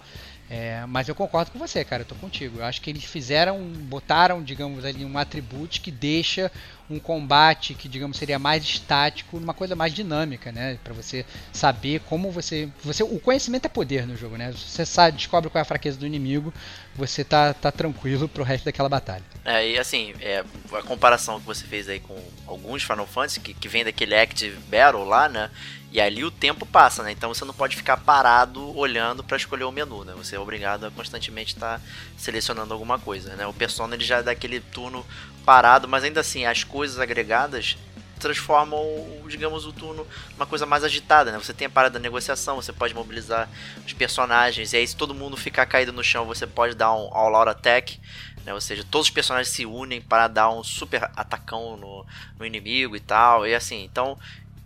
[0.55, 2.59] É, mas eu concordo com você, cara, eu tô contigo.
[2.59, 6.51] Eu acho que eles fizeram, botaram, digamos ali, um atributo que deixa
[6.93, 10.77] um combate que, digamos, seria mais estático numa coisa mais dinâmica, né?
[10.83, 13.03] Para você saber como você, você.
[13.03, 14.51] O conhecimento é poder no jogo, né?
[14.51, 16.53] Você sabe, descobre qual é a fraqueza do inimigo,
[16.95, 19.23] você tá, tá tranquilo pro resto daquela batalha.
[19.43, 22.17] É, e assim, é, a comparação que você fez aí com
[22.47, 25.49] alguns Final Fantasy, que, que vem daquele Active Battle lá, né?
[25.93, 27.11] E ali o tempo passa, né?
[27.11, 30.13] Então você não pode ficar parado olhando para escolher o menu, né?
[30.17, 31.85] Você é obrigado a constantemente estar tá
[32.17, 33.45] selecionando alguma coisa, né?
[33.45, 35.05] O Persona ele já dá aquele turno
[35.45, 37.77] parado, mas ainda assim as coisas agregadas
[38.19, 38.81] transformam,
[39.27, 41.37] digamos, o turno uma coisa mais agitada, né?
[41.37, 43.49] Você tem a parada da negociação, você pode mobilizar
[43.85, 47.13] os personagens, e aí se todo mundo ficar caído no chão, você pode dar um
[47.13, 47.99] all-out attack,
[48.45, 48.53] né?
[48.53, 52.05] Ou seja, todos os personagens se unem para dar um super atacão no,
[52.39, 54.17] no inimigo e tal, e assim, então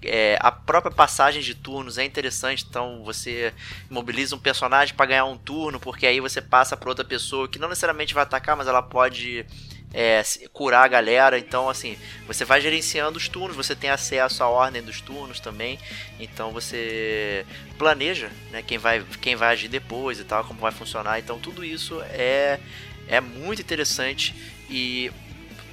[0.03, 3.51] é, a própria passagem de turnos é interessante, então você
[3.89, 7.57] mobiliza um personagem para ganhar um turno, porque aí você passa para outra pessoa que
[7.57, 9.45] não necessariamente vai atacar, mas ela pode
[9.93, 10.21] é,
[10.53, 11.37] curar a galera.
[11.37, 15.79] Então, assim, você vai gerenciando os turnos, você tem acesso à ordem dos turnos também.
[16.19, 17.45] Então, você
[17.77, 21.19] planeja né, quem, vai, quem vai agir depois e tal, como vai funcionar.
[21.19, 22.59] Então, tudo isso é,
[23.07, 24.35] é muito interessante
[24.69, 25.11] e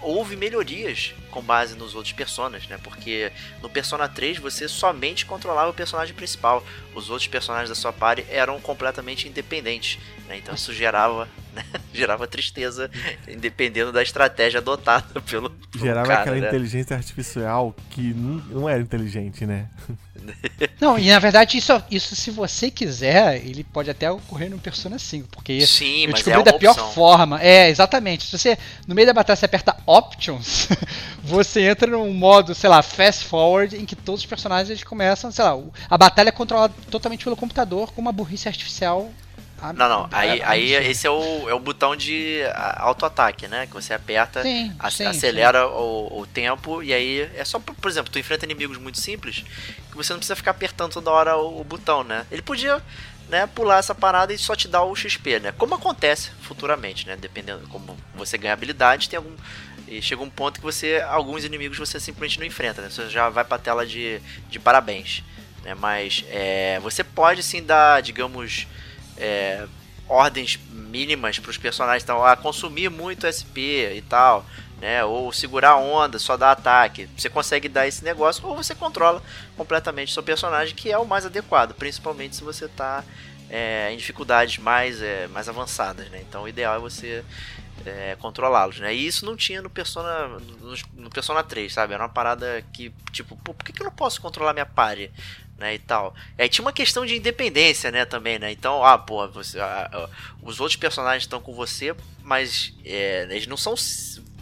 [0.04, 2.78] houve melhorias com base nos outros personagens, né?
[2.82, 6.64] Porque no Persona 3 você somente controlava o personagem principal.
[6.94, 9.98] Os outros personagens da sua party eram completamente independentes,
[10.28, 10.36] né?
[10.36, 11.64] Então isso gerava, né?
[11.92, 12.90] gerava tristeza,
[13.38, 16.48] dependendo da estratégia adotada pelo, pelo gerava cara, aquela né?
[16.48, 19.68] inteligência artificial que não, não era inteligente, né?
[20.80, 24.98] Não, e na verdade, isso, isso se você quiser, ele pode até ocorrer no Persona
[24.98, 26.92] 5, porque Sim, eu mas descobri é da pior opção.
[26.92, 27.42] forma.
[27.42, 28.24] É, exatamente.
[28.24, 30.68] Se você, no meio da batalha, você aperta Options,
[31.22, 35.30] você entra num modo, sei lá, fast forward, em que todos os personagens eles começam,
[35.30, 35.58] sei lá,
[35.90, 39.10] a batalha é controlada totalmente pelo computador com uma burrice artificial.
[39.74, 40.08] Não, não.
[40.12, 42.40] Aí, é aí esse é o, é o botão de
[42.76, 43.66] auto-ataque, né?
[43.66, 48.12] Que você aperta, Sim, sim, acelera O, o tempo e aí é só, por exemplo,
[48.12, 49.44] tu enfrenta inimigos muito simples
[49.90, 52.26] que você não precisa ficar apertando toda hora o, o botão, né?
[52.30, 52.82] Ele podia
[53.28, 55.52] né, pular essa parada e só te dar o XP, né?
[55.52, 57.16] Como acontece futuramente, né?
[57.16, 59.34] Dependendo como você ganha habilidade, tem algum
[59.86, 62.88] e chega um ponto que você alguns inimigos você simplesmente não enfrenta, né?
[62.90, 65.22] Você já vai pra tela de, de parabéns,
[65.62, 65.74] né?
[65.74, 68.66] Mas é, você pode sim dar, digamos,
[69.16, 69.66] é,
[70.08, 74.44] ordens mínimas para os personagens, então, a consumir muito SP e tal,
[74.80, 75.04] né?
[75.04, 77.08] Ou segurar onda, só dar ataque.
[77.16, 79.22] Você consegue dar esse negócio ou você controla
[79.56, 83.04] completamente seu personagem, que é o mais adequado, principalmente se você está
[83.48, 86.20] é, em dificuldades mais, é, mais avançadas, né?
[86.28, 87.24] Então, o ideal é você
[87.84, 88.94] é, controlá-los, né?
[88.94, 91.94] E isso não tinha no Persona no, no Persona 3, sabe?
[91.94, 95.10] Era uma parada que, tipo, por que, que eu não posso controlar minha party?
[95.56, 96.12] Né, e tal.
[96.36, 98.50] Aí tinha uma questão de independência, né, também, né?
[98.50, 100.08] Então, ah, pô, você, ah, ah,
[100.42, 101.94] os outros personagens estão com você,
[102.24, 103.76] mas é, eles não são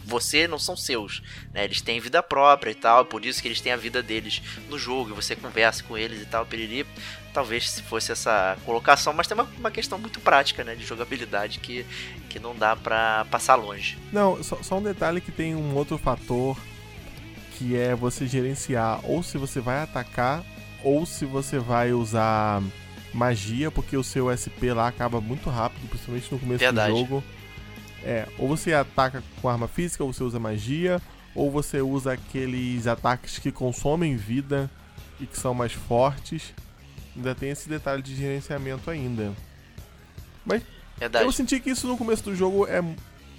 [0.05, 1.21] você não são seus,
[1.53, 1.63] né?
[1.63, 4.77] Eles têm vida própria e tal, por isso que eles têm a vida deles no
[4.77, 6.85] jogo, e você conversa com eles e tal, piriri.
[7.33, 11.59] Talvez se fosse essa colocação, mas tem uma, uma questão muito prática, né, de jogabilidade
[11.59, 11.85] que,
[12.29, 13.97] que não dá pra passar longe.
[14.11, 16.57] Não, só, só um detalhe que tem um outro fator
[17.57, 20.43] que é você gerenciar ou se você vai atacar
[20.83, 22.61] ou se você vai usar
[23.13, 26.91] magia, porque o seu SP lá acaba muito rápido, principalmente no começo Verdade.
[26.91, 27.23] do jogo.
[28.03, 31.01] É, ou você ataca com arma física, ou você usa magia,
[31.33, 34.69] ou você usa aqueles ataques que consomem vida,
[35.19, 36.53] e que são mais fortes.
[37.15, 39.33] Ainda tem esse detalhe de gerenciamento ainda.
[40.45, 40.63] Mas
[40.97, 41.25] Verdade.
[41.25, 42.83] eu senti que isso no começo do jogo é,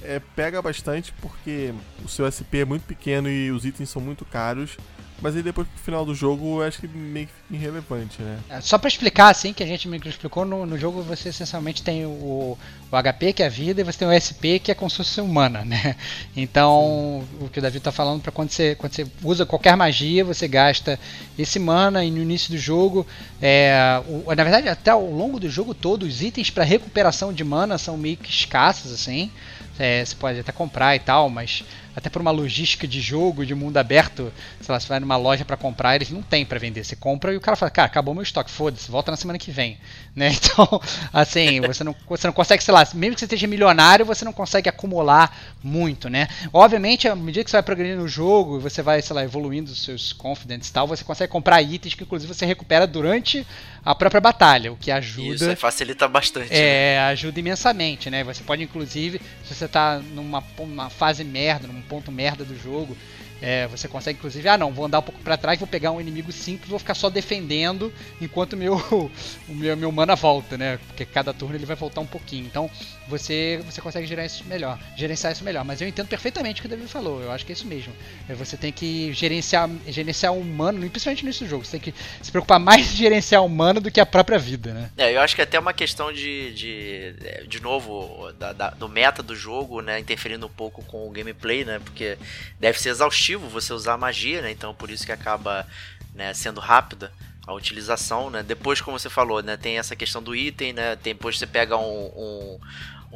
[0.03, 1.75] é pega bastante porque
[2.05, 4.77] o seu SP é muito pequeno e os itens são muito caros.
[5.23, 8.39] Mas aí depois pro final do jogo eu acho que meio que fica irrelevante, né?
[8.51, 11.83] É, Só pra explicar, assim, que a gente me explicou, no, no jogo você essencialmente
[11.83, 12.59] tem o,
[12.91, 14.97] o HP, que é a vida, e você tem o SP, que é como se
[14.99, 15.97] fosse humana, né?
[16.37, 20.25] Então, o que o Davi tá falando, para quando você, quando você usa qualquer magia,
[20.25, 20.99] você gasta
[21.39, 23.07] esse mana, e no início do jogo,
[23.41, 27.45] é, o- na verdade, até ao longo do jogo todo, os itens para recuperação de
[27.45, 29.31] mana são meio que escassos, assim.
[29.79, 31.65] É, você pode até comprar e tal, mas
[31.97, 35.45] até por uma logística de jogo, de mundo aberto, sei lá, você vai numa loja
[35.45, 36.85] pra comprar, eles não tem pra vender.
[36.85, 39.51] Você compra e o cara fala, cara, acabou meu estoque, foda-se, volta na semana que
[39.51, 39.79] vem.
[40.15, 40.33] Né?
[40.45, 40.81] Então,
[41.13, 44.33] assim, você não, você não consegue, sei lá, mesmo que você esteja milionário, você não
[44.33, 46.29] consegue acumular muito, né?
[46.53, 49.83] Obviamente, à medida que você vai progredindo no jogo, você vai, sei lá, evoluindo os
[49.83, 53.45] seus confidence e tal, você consegue comprar itens que inclusive você recupera durante
[53.85, 55.35] a própria batalha, o que ajuda.
[55.35, 56.51] Isso facilita bastante.
[56.51, 56.57] né?
[56.59, 58.23] É, ajuda imensamente, né?
[58.23, 62.97] Você pode, inclusive, se você tá numa, numa fase merda, num ponto merda do jogo,
[63.47, 66.01] é, você consegue, inclusive, ah não, vou andar um pouco pra trás, vou pegar um
[66.01, 68.77] inimigo simples, vou ficar só defendendo enquanto meu,
[69.47, 70.79] o meu, meu mana volta, né?
[70.87, 72.47] Porque cada turno ele vai voltar um pouquinho.
[72.47, 72.71] Então,
[73.07, 75.63] você, você consegue gerenciar isso melhor, gerenciar isso melhor.
[75.63, 77.93] Mas eu entendo perfeitamente o que o David falou, eu acho que é isso mesmo.
[78.29, 82.31] É, Você tem que gerenciar, gerenciar o humano, principalmente nesse jogo, você tem que se
[82.31, 84.91] preocupar mais em gerenciar o humano do que a própria vida, né?
[84.97, 87.15] É, eu acho que até uma questão de, de,
[87.47, 91.65] de novo, da- da- do meta do jogo, né, interferindo um pouco com o gameplay,
[91.65, 92.17] né, porque
[92.59, 95.67] deve ser exaustivo você usar magia, né, então por isso que acaba
[96.15, 97.13] né, sendo rápida
[97.47, 101.39] a utilização, né, depois como você falou, né, tem essa questão do item, né, depois
[101.39, 102.59] você pega um, um-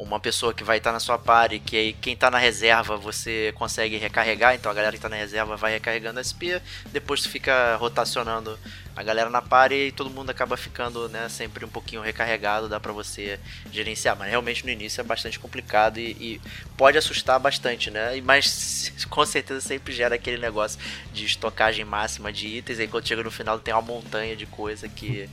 [0.01, 3.51] uma pessoa que vai estar na sua party, que aí quem tá na reserva você
[3.55, 7.75] consegue recarregar, então a galera que tá na reserva vai recarregando SP, depois você fica
[7.75, 8.57] rotacionando
[8.95, 12.79] a galera na party e todo mundo acaba ficando, né, sempre um pouquinho recarregado, dá
[12.79, 13.39] pra você
[13.71, 16.41] gerenciar, mas realmente no início é bastante complicado e, e
[16.77, 20.79] pode assustar bastante, né, E- mas com certeza sempre gera aquele negócio
[21.11, 24.87] de estocagem máxima de itens, aí quando chega no final tem uma montanha de coisa
[24.87, 25.29] que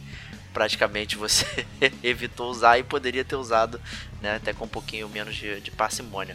[0.57, 1.45] praticamente você
[2.03, 3.79] evitou usar e poderia ter usado,
[4.23, 6.35] né, até com um pouquinho menos de, de parcimônia.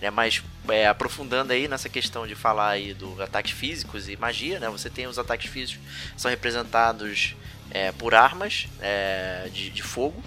[0.00, 4.58] Né, mas é, aprofundando aí nessa questão de falar aí do ataques físicos e magia,
[4.58, 5.84] né, você tem os ataques físicos
[6.16, 7.36] são representados
[7.70, 10.22] é, por armas é, de, de fogo,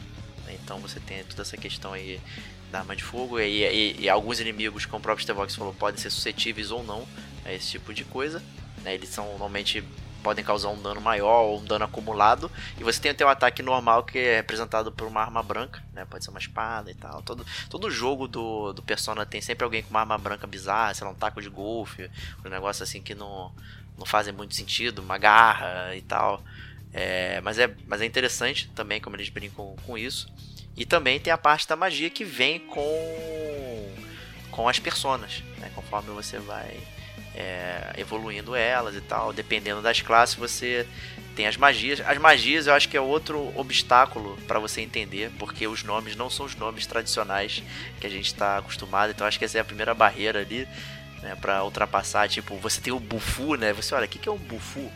[0.46, 2.22] né, então você tem toda essa questão aí
[2.72, 6.00] da arma de fogo e, e- e alguns inimigos, como o próprio Stevox falou, podem
[6.00, 7.08] ser suscetíveis ou não
[7.44, 8.40] a esse tipo de coisa.
[8.84, 9.84] né, eles são normalmente
[10.22, 12.52] podem causar um dano maior ou um dano acumulado.
[12.78, 16.06] E você tem o ataque normal que é representado por uma arma branca, né?
[16.06, 17.22] Pode ser uma espada e tal.
[17.22, 21.06] Todo, todo jogo do, do Persona tem sempre alguém com uma arma branca bizarra, sei
[21.06, 22.10] lá, um taco de golfe,
[22.46, 23.52] um negócio assim que não,
[23.98, 26.42] não fazem muito sentido, uma garra e tal.
[26.94, 30.32] É, mas, é, mas é interessante também como eles brincam com isso.
[30.76, 33.96] E também tem a parte da magia que vem com,
[34.52, 35.72] com as personas, né?
[35.76, 36.80] Conforme você vai
[37.36, 39.34] é, evoluindo elas e tal.
[39.34, 40.88] Dependendo das classes, você
[41.36, 42.02] tem as magias.
[42.02, 46.30] As magias eu acho que é outro obstáculo para você entender, porque os nomes não
[46.30, 47.64] são os nomes tradicionais
[48.00, 49.12] que a gente está acostumado.
[49.12, 50.68] Então acho que essa é a primeira barreira ali,
[51.22, 52.28] né, para ultrapassar.
[52.28, 53.74] Tipo, você tem o bufu, né?
[53.74, 54.92] Você olha, o que, que é um bufu?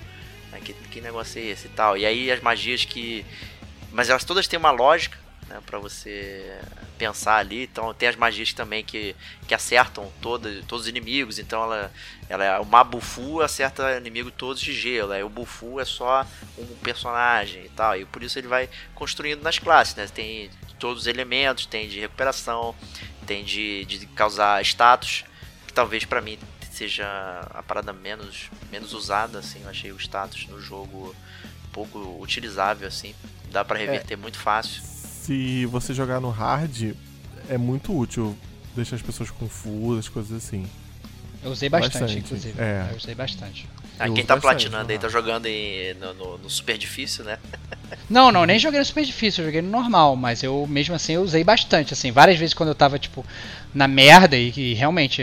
[0.64, 1.98] Que, que negócio é esse e tal?
[1.98, 3.26] E aí as magias que.
[3.92, 5.18] Mas elas todas têm uma lógica,
[5.50, 6.58] né, para você
[6.96, 7.64] pensar ali.
[7.64, 9.16] Então tem as magias também que,
[9.48, 11.40] que acertam todas, todos os inimigos.
[11.40, 11.92] Então ela,
[12.30, 15.12] ela é uma Bufu acerta inimigo todos de gelo.
[15.12, 16.26] Aí o Bufu é só
[16.58, 17.98] um personagem e tal.
[17.98, 20.08] E por isso ele vai construindo nas classes, né?
[20.08, 22.76] Tem todos os elementos, tem de recuperação,
[23.26, 25.24] tem de, de causar status,
[25.68, 26.38] que talvez pra mim
[26.72, 27.08] seja
[27.52, 31.16] a parada menos, menos usada, assim, eu achei o status no jogo
[31.72, 33.16] pouco utilizável, assim,
[33.50, 34.84] dá pra reverter muito fácil.
[35.26, 36.94] Se você jogar no hard,
[37.50, 38.38] é muito útil.
[38.76, 40.68] Deixa as pessoas confusas, coisas assim.
[41.44, 42.62] Eu usei bastante, Bastante, inclusive.
[42.62, 42.90] é.
[42.92, 43.68] Eu usei bastante.
[43.98, 47.40] Ah, quem tá platinando aí, tá jogando em- no, no- no super difícil, né?
[48.10, 51.14] Não, não, nem joguei no super difícil, eu joguei no normal, mas eu mesmo assim
[51.14, 53.26] eu usei bastante, assim, várias vezes quando eu tava, tipo,
[53.76, 55.22] na merda e, e realmente,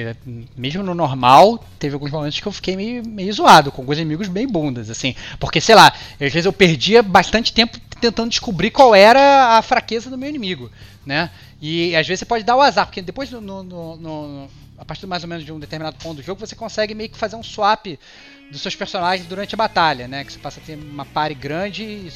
[0.55, 4.29] mesmo no normal, teve alguns momentos que eu fiquei meio, meio zoado, com alguns inimigos
[4.29, 8.95] bem bundas, assim, porque, sei lá, às vezes eu perdia bastante tempo tentando descobrir qual
[8.95, 10.71] era a fraqueza do meu inimigo,
[11.07, 11.31] né,
[11.61, 14.85] e às vezes você pode dar o azar, porque depois, no, no- no- no- a
[14.85, 17.37] partir mais ou menos de um determinado ponto do jogo, você consegue meio que fazer
[17.37, 17.87] um swap
[18.51, 20.25] dos seus personagens durante a batalha, né?
[20.25, 22.13] Que você passa a ter uma party grande e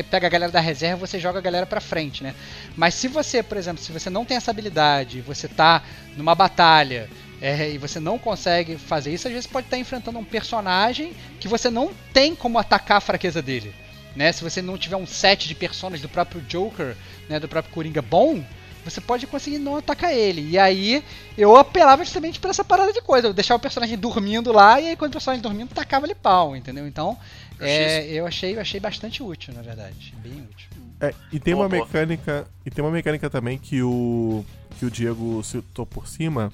[0.00, 2.36] pega a galera da reserva você joga a galera pra frente, né?
[2.76, 5.82] Mas se você, por exemplo, se você não tem essa habilidade, você tá
[6.16, 10.24] numa batalha é, e você não consegue fazer isso, às vezes pode estar enfrentando um
[10.24, 13.74] personagem que você não tem como atacar a fraqueza dele.
[14.14, 14.30] Né?
[14.30, 16.94] Se você não tiver um set de personagens do próprio Joker,
[17.28, 18.44] né, do próprio Coringa bom,
[18.84, 20.50] você pode conseguir não atacar ele.
[20.50, 21.02] E aí
[21.36, 23.28] eu apelava justamente para essa parada de coisa.
[23.28, 26.56] Eu deixava o personagem dormindo lá e aí quando o personagem dormindo, tacava ele pau,
[26.56, 26.86] entendeu?
[26.86, 27.16] Então
[27.60, 30.14] é, eu achei, eu achei bastante útil, na verdade.
[30.22, 30.68] Bem útil.
[31.00, 32.46] É, e tem uma mecânica.
[32.64, 34.44] E tem uma mecânica também que o.
[34.78, 36.52] que o Diego citou por cima.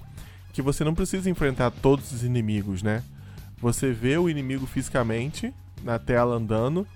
[0.52, 3.02] Que você não precisa enfrentar todos os inimigos, né?
[3.58, 6.86] Você vê o inimigo fisicamente na tela andando.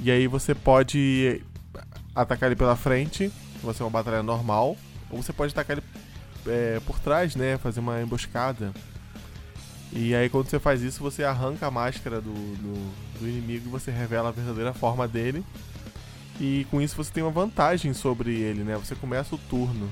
[0.00, 1.42] E aí você pode
[2.14, 3.32] atacar ele pela frente
[3.66, 4.76] você é uma batalha normal,
[5.10, 5.86] ou você pode atacar ele
[6.46, 7.58] é, por trás, né?
[7.58, 8.72] Fazer uma emboscada.
[9.92, 13.70] E aí quando você faz isso, você arranca a máscara do, do, do inimigo e
[13.70, 15.44] você revela a verdadeira forma dele.
[16.40, 18.76] E com isso você tem uma vantagem sobre ele, né?
[18.76, 19.90] Você começa o turno.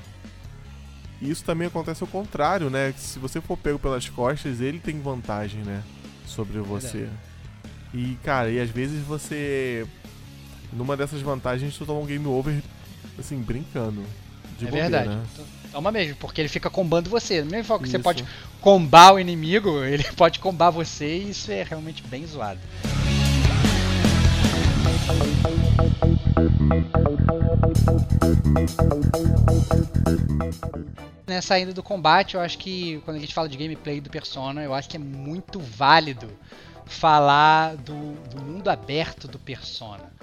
[1.21, 2.93] E isso também acontece ao contrário, né?
[2.97, 5.83] Se você for pego pelas costas, ele tem vantagem, né?
[6.27, 7.09] Sobre você.
[7.93, 9.87] E, cara, e às vezes você.
[10.73, 12.61] Numa dessas vantagens, tu toma um game over
[13.17, 14.03] assim, brincando.
[14.61, 15.09] é bobeira, verdade.
[15.09, 15.23] Né?
[15.75, 17.43] Toma mesmo, porque ele fica combando você.
[17.43, 18.23] Mesmo que você pode
[18.61, 22.61] combar o inimigo, ele pode combar você e isso é realmente bem zoado.
[31.27, 34.63] Né, saindo do combate, eu acho que quando a gente fala de gameplay do Persona,
[34.63, 36.31] eu acho que é muito válido
[36.85, 40.14] falar do, do mundo aberto do Persona.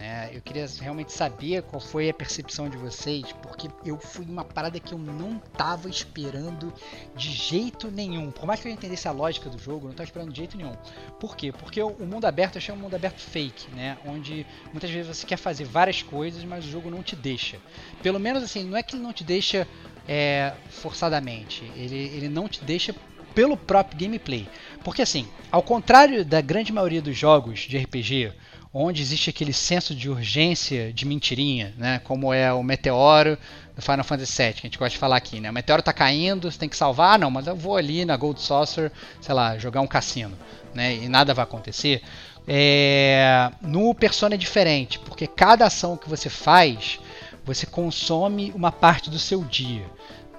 [0.00, 4.44] É, eu queria realmente saber qual foi a percepção de vocês, porque eu fui uma
[4.44, 6.72] parada que eu não tava esperando
[7.16, 8.30] de jeito nenhum.
[8.30, 10.56] Por mais que eu entendesse a lógica do jogo, eu não tava esperando de jeito
[10.56, 10.76] nenhum.
[11.18, 11.50] Por quê?
[11.50, 13.98] Porque o mundo aberto eu achei um mundo aberto fake, né?
[14.06, 17.58] Onde muitas vezes você quer fazer várias coisas, mas o jogo não te deixa.
[18.00, 19.66] Pelo menos assim, não é que ele não te deixa
[20.06, 22.94] é, forçadamente, ele, ele não te deixa
[23.34, 24.48] pelo próprio gameplay.
[24.82, 28.32] Porque assim, ao contrário da grande maioria dos jogos de RPG,
[28.72, 32.00] onde existe aquele senso de urgência de mentirinha, né?
[32.04, 33.38] Como é o meteoro
[33.74, 35.50] do Final Fantasy VII, que a gente gosta de falar aqui, né?
[35.50, 38.40] O meteoro está caindo, você tem que salvar, não, mas eu vou ali na Gold
[38.40, 40.36] Saucer, sei lá, jogar um cassino,
[40.74, 40.94] né?
[40.94, 42.02] E nada vai acontecer.
[42.46, 43.50] É...
[43.62, 46.98] No Persona é diferente, porque cada ação que você faz,
[47.44, 49.84] você consome uma parte do seu dia,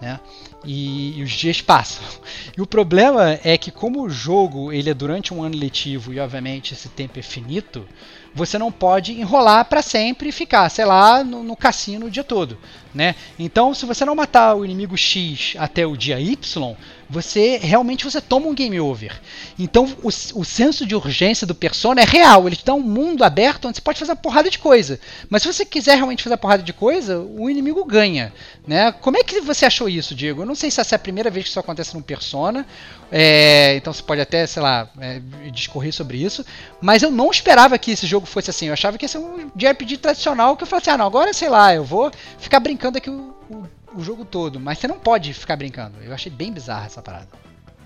[0.01, 0.19] né?
[0.63, 2.03] E, e, os dias passam.
[2.57, 6.19] E o problema é que como o jogo ele é durante um ano letivo e
[6.19, 7.88] obviamente esse tempo é finito,
[8.34, 12.23] você não pode enrolar para sempre e ficar, sei lá, no, no, cassino o dia
[12.23, 12.57] todo,
[12.93, 13.15] né?
[13.38, 16.75] Então, se você não matar o inimigo X até o dia Y,
[17.10, 19.20] você realmente você toma um game over.
[19.57, 22.47] Então, o, o senso de urgência do Persona é real.
[22.47, 24.99] Ele dá um mundo aberto onde você pode fazer uma porrada de coisa.
[25.30, 28.32] Mas se você quiser realmente fazer uma porrada de coisa, o inimigo ganha,
[28.68, 28.91] né?
[28.91, 30.43] Como é que você achou isso, Diego?
[30.43, 32.66] Eu não sei se essa é a primeira vez que isso acontece num Persona.
[33.12, 35.20] É, então você pode até, sei lá, é,
[35.51, 36.45] discorrer sobre isso.
[36.80, 38.68] Mas eu não esperava que esse jogo fosse assim.
[38.68, 41.34] Eu achava que ia ser um JRPG tradicional que eu falei assim, ah, não, agora
[41.34, 44.60] sei lá, eu vou ficar brincando aqui o, o, o jogo todo.
[44.60, 46.02] Mas você não pode ficar brincando.
[46.02, 47.28] Eu achei bem bizarra essa parada.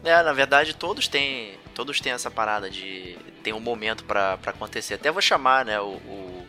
[0.04, 4.96] É, na verdade todos têm, todos têm essa parada de tem um momento para acontecer.
[4.96, 6.48] Até vou chamar, né, o, o,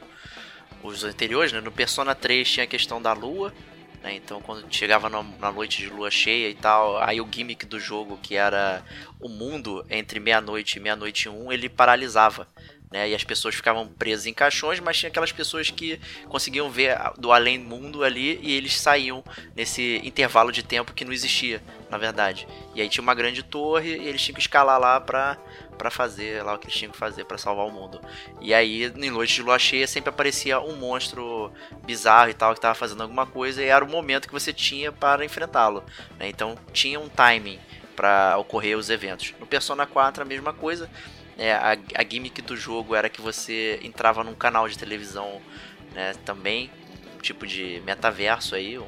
[0.83, 3.53] os anteriores, né, no Persona 3 tinha a questão da lua,
[4.05, 4.15] né?
[4.15, 8.19] Então, quando chegava na noite de lua cheia e tal, aí o gimmick do jogo,
[8.23, 8.85] que era
[9.19, 12.47] o mundo entre meia-noite e meia-noite e um, ele paralisava.
[12.95, 13.09] Né?
[13.09, 17.33] E as pessoas ficavam presas em caixões, mas tinha aquelas pessoas que conseguiam ver do
[17.33, 19.25] além mundo ali e eles saíam
[19.57, 22.47] nesse intervalo de tempo que não existia, na verdade.
[22.73, 25.37] E aí tinha uma grande torre e eles tinham que escalar lá pra
[25.77, 28.01] para fazer lá o que eles tinham que fazer para salvar o mundo.
[28.41, 31.53] E aí, em noite de lua cheia, sempre aparecia um monstro
[31.85, 34.93] bizarro e tal que estava fazendo alguma coisa e era o momento que você tinha
[34.93, 35.83] para enfrentá-lo.
[36.17, 36.29] Né?
[36.29, 37.59] Então tinha um timing
[37.97, 39.35] para ocorrer os eventos.
[39.41, 40.89] No Persona 4 a mesma coisa.
[41.37, 45.41] É, a, a gimmick do jogo era que você entrava num canal de televisão
[45.93, 46.71] né, também,
[47.17, 48.87] um tipo de metaverso aí, um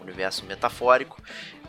[0.00, 1.22] universo metafórico,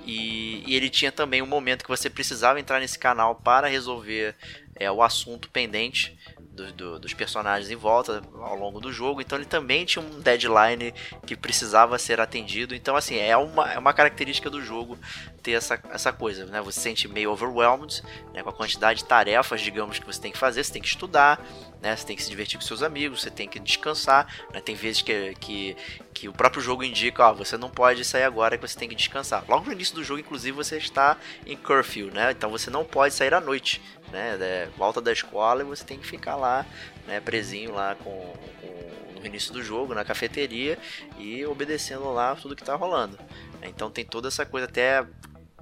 [0.06, 4.36] e, e, ele tinha também um momento que você precisava entrar nesse canal para resolver
[4.76, 6.18] é, o assunto pendente
[6.60, 9.22] do, do, dos personagens em volta ao longo do jogo.
[9.22, 10.94] Então ele também tinha um deadline
[11.26, 12.76] que precisava ser atendido.
[12.76, 14.98] Então, assim, é uma, é uma característica do jogo
[15.42, 16.62] ter essa, essa coisa, né?
[16.62, 18.04] Você se sente meio overwhelmed
[18.34, 18.44] né?
[18.44, 20.64] com a quantidade de tarefas, digamos, que você tem que fazer.
[20.64, 21.44] Você tem que estudar,
[21.82, 21.96] né?
[21.96, 24.28] Você tem que se divertir com seus amigos, você tem que descansar.
[24.54, 24.62] Né?
[24.62, 25.78] Tem vezes que, que,
[26.14, 28.96] que o próprio jogo indica, ó, você não pode sair agora que você tem que
[28.96, 29.44] descansar.
[29.48, 32.32] Logo no início do jogo, inclusive, você está em curfew, né?
[32.32, 34.38] Então você não pode sair à noite, né?
[34.40, 36.66] É, volta da escola e você tem que ficar lá,
[37.08, 37.20] né?
[37.20, 40.78] Presinho lá com, com no início do jogo, na cafeteria
[41.18, 43.20] e obedecendo lá tudo que tá rolando.
[43.62, 45.06] Então tem toda essa coisa até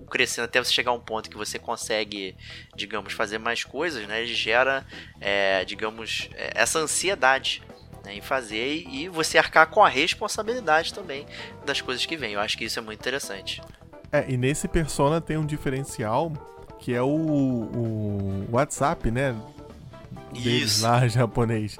[0.09, 2.35] crescendo até você chegar a um ponto que você consegue,
[2.75, 4.21] digamos, fazer mais coisas, né?
[4.21, 4.85] Ele gera,
[5.19, 7.63] é, digamos, é, essa ansiedade
[8.03, 11.25] né, em fazer e você arcar com a responsabilidade também
[11.65, 12.33] das coisas que vêm.
[12.33, 13.61] Eu acho que isso é muito interessante.
[14.11, 16.31] É, e nesse Persona tem um diferencial
[16.79, 19.35] que é o, o WhatsApp, né?
[20.31, 20.83] Deles Isso.
[20.83, 21.77] lá, japonês.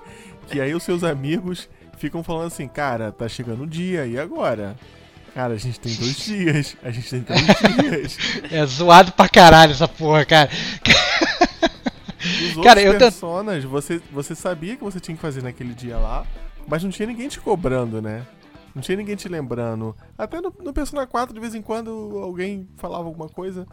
[0.47, 4.75] Que aí os seus amigos ficam falando assim, cara, tá chegando o dia, e agora?
[5.37, 8.17] Cara, a gente tem dois dias, a gente tem três dias.
[8.51, 10.49] É zoado pra caralho essa porra, cara.
[12.19, 15.95] Os outros Cara, eu personas, você, você sabia que você tinha que fazer naquele dia
[15.95, 16.25] lá,
[16.67, 18.25] mas não tinha ninguém te cobrando, né?
[18.73, 19.95] Não tinha ninguém te lembrando.
[20.17, 23.67] Até no, no Persona 4, de vez em quando, alguém falava alguma coisa.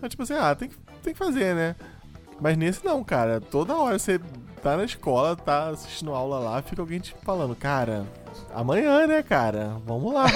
[0.00, 1.76] Mas, tipo assim, ah, tem que, tem que fazer, né?
[2.40, 3.42] Mas nesse não, cara.
[3.42, 4.18] Toda hora você
[4.62, 8.06] tá na escola, tá assistindo aula lá, fica alguém te falando, cara,
[8.54, 9.80] amanhã, né, cara?
[9.84, 10.26] Vamos lá.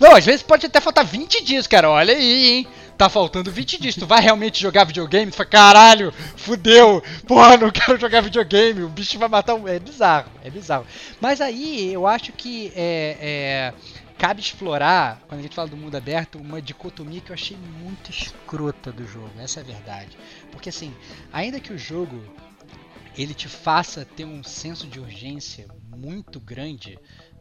[0.00, 1.90] Não, às vezes pode até faltar 20 dias, cara.
[1.90, 2.66] Olha aí, hein?
[2.96, 3.94] Tá faltando 20 dias.
[3.94, 5.30] Tu vai realmente jogar videogame?
[5.30, 7.02] Tu fala, caralho, fudeu.
[7.26, 8.82] Porra, não quero jogar videogame.
[8.82, 9.66] O bicho vai matar um.
[9.66, 10.86] É bizarro, é bizarro.
[11.20, 13.74] Mas aí eu acho que é, é,
[14.16, 18.10] cabe explorar, quando a gente fala do mundo aberto, uma dicotomia que eu achei muito
[18.10, 19.30] escrota do jogo.
[19.38, 20.16] Essa é a verdade.
[20.52, 20.94] Porque assim,
[21.32, 22.22] ainda que o jogo
[23.16, 26.98] ele te faça ter um senso de urgência muito grande,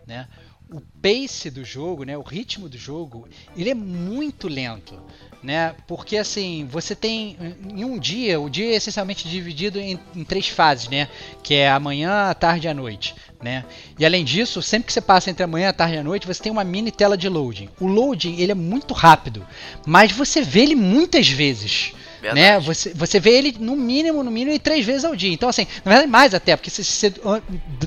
[0.07, 0.27] né?
[0.69, 4.99] O pace do jogo, né, o ritmo do jogo, ele é muito lento,
[5.43, 5.75] né?
[5.87, 7.37] Porque assim, você tem
[7.69, 11.09] em um dia, o dia é essencialmente dividido em, em três fases, né?
[11.43, 13.65] Que é a manhã, a tarde e a noite, né?
[13.99, 16.25] E além disso, sempre que você passa entre a manhã, a tarde e a noite,
[16.25, 17.69] você tem uma mini tela de loading.
[17.79, 19.45] O loading, ele é muito rápido,
[19.85, 21.93] mas você vê ele muitas vezes.
[22.31, 22.51] Né?
[22.51, 22.65] Verdade.
[22.65, 25.33] Você, você vê ele no mínimo, no mínimo, três vezes ao dia.
[25.33, 27.41] Então, assim, na verdade, mais até, porque se você ah,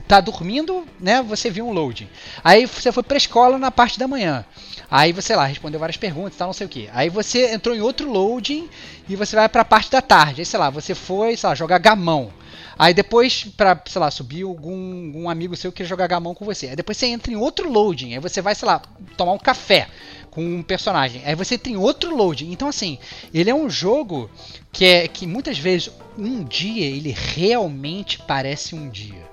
[0.07, 2.09] tá dormindo, né, você viu um loading.
[2.45, 4.45] Aí você foi pra escola na parte da manhã.
[4.91, 6.89] Aí você lá respondeu várias perguntas tal, não sei o que.
[6.93, 8.68] Aí você entrou em outro loading
[9.09, 10.43] e você vai pra parte da tarde.
[10.43, 12.30] Aí, sei lá, você foi, sei lá, jogar gamão.
[12.78, 16.45] Aí depois, pra, sei lá, subir algum, algum amigo seu que quer jogar gamão com
[16.45, 16.68] você.
[16.68, 18.12] Aí depois você entra em outro loading.
[18.12, 18.82] Aí você vai, sei lá,
[19.16, 19.89] tomar um café
[20.37, 21.22] com um personagem.
[21.24, 22.53] Aí você tem outro loading.
[22.53, 22.99] Então, assim,
[23.32, 24.30] ele é um jogo
[24.70, 29.24] que é que muitas vezes um dia ele realmente parece um dia.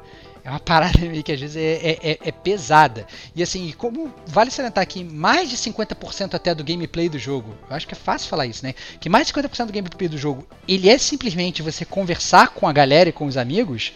[0.45, 3.05] É uma parada meio que às vezes é, é- é- é pesada.
[3.35, 7.75] E assim, como vale salientar que mais de 50% até do gameplay do jogo, eu
[7.75, 8.73] acho que é fácil falar isso, né?
[9.01, 12.71] Que mais de 50% do gameplay do jogo, ele é simplesmente você conversar com a
[12.71, 13.91] galera e com os amigos,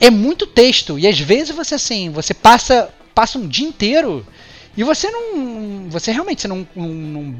[0.00, 0.98] é muito texto.
[0.98, 4.26] E às vezes você assim, você passa, passa um dia inteiro
[4.78, 5.90] e você não.
[5.90, 6.64] Você realmente você não.
[6.76, 7.34] não- não-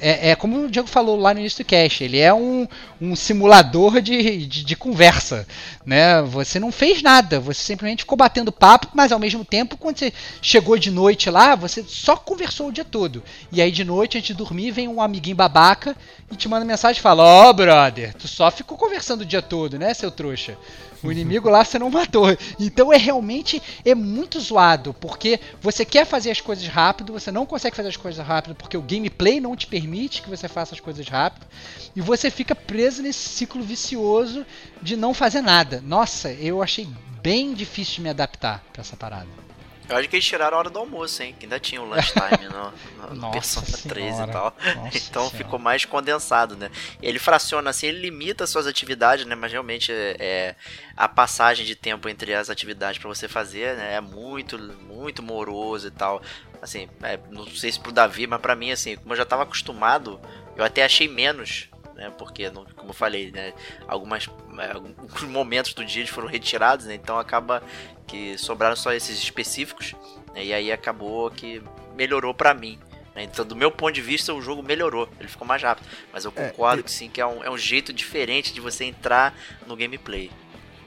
[0.00, 2.66] é, é como o Diego falou lá no início do cast, ele é um,
[3.00, 5.46] um simulador de, de, de conversa.
[5.84, 6.22] Né?
[6.22, 10.12] Você não fez nada, você simplesmente ficou batendo papo, mas ao mesmo tempo, quando você
[10.40, 13.22] chegou de noite lá, você só conversou o dia todo.
[13.52, 15.94] E aí de noite, antes de dormir, vem um amiguinho babaca
[16.32, 19.78] e te manda mensagem e fala: Ó, brother, tu só ficou conversando o dia todo,
[19.78, 20.56] né, seu trouxa?
[21.02, 22.26] O inimigo lá você não matou.
[22.58, 27.46] Então é realmente é muito zoado, porque você quer fazer as coisas rápido, você não
[27.46, 30.80] consegue fazer as coisas rápido porque o gameplay não te permite que você faça as
[30.80, 31.46] coisas rápido,
[31.94, 34.44] e você fica preso nesse ciclo vicioso
[34.82, 35.82] de não fazer nada.
[35.84, 36.88] Nossa, eu achei
[37.22, 39.47] bem difícil de me adaptar pra essa parada.
[39.88, 41.34] Eu acho que eles tiraram a hora do almoço, hein?
[41.38, 44.30] Que ainda tinha o lunchtime no, no Nossa Persona 13 Senhora.
[44.30, 44.56] e tal.
[44.76, 45.36] Nossa então Senhora.
[45.36, 46.70] ficou mais condensado, né?
[47.00, 49.34] Ele fraciona assim, ele limita suas atividades, né?
[49.34, 50.56] Mas realmente é, é,
[50.96, 53.94] a passagem de tempo entre as atividades pra você fazer, né?
[53.94, 56.20] É muito, muito moroso e tal.
[56.60, 59.44] Assim, é, não sei se pro Davi, mas pra mim, assim, como eu já tava
[59.44, 60.20] acostumado,
[60.56, 61.68] eu até achei menos.
[61.94, 63.52] Né, porque, como eu falei, né,
[63.88, 64.28] algumas,
[64.60, 67.60] é, alguns momentos do dia eles foram retirados, né, então acaba
[68.08, 69.94] que sobraram só esses específicos,
[70.34, 71.62] né, e aí acabou que
[71.96, 72.78] melhorou pra mim.
[73.14, 73.22] né.
[73.24, 75.86] Então, do meu ponto de vista, o jogo melhorou, ele ficou mais rápido.
[76.12, 78.60] Mas eu É, concordo e- que sim, que é um, é um jeito diferente de
[78.60, 79.32] você entrar
[79.66, 80.30] no gameplay.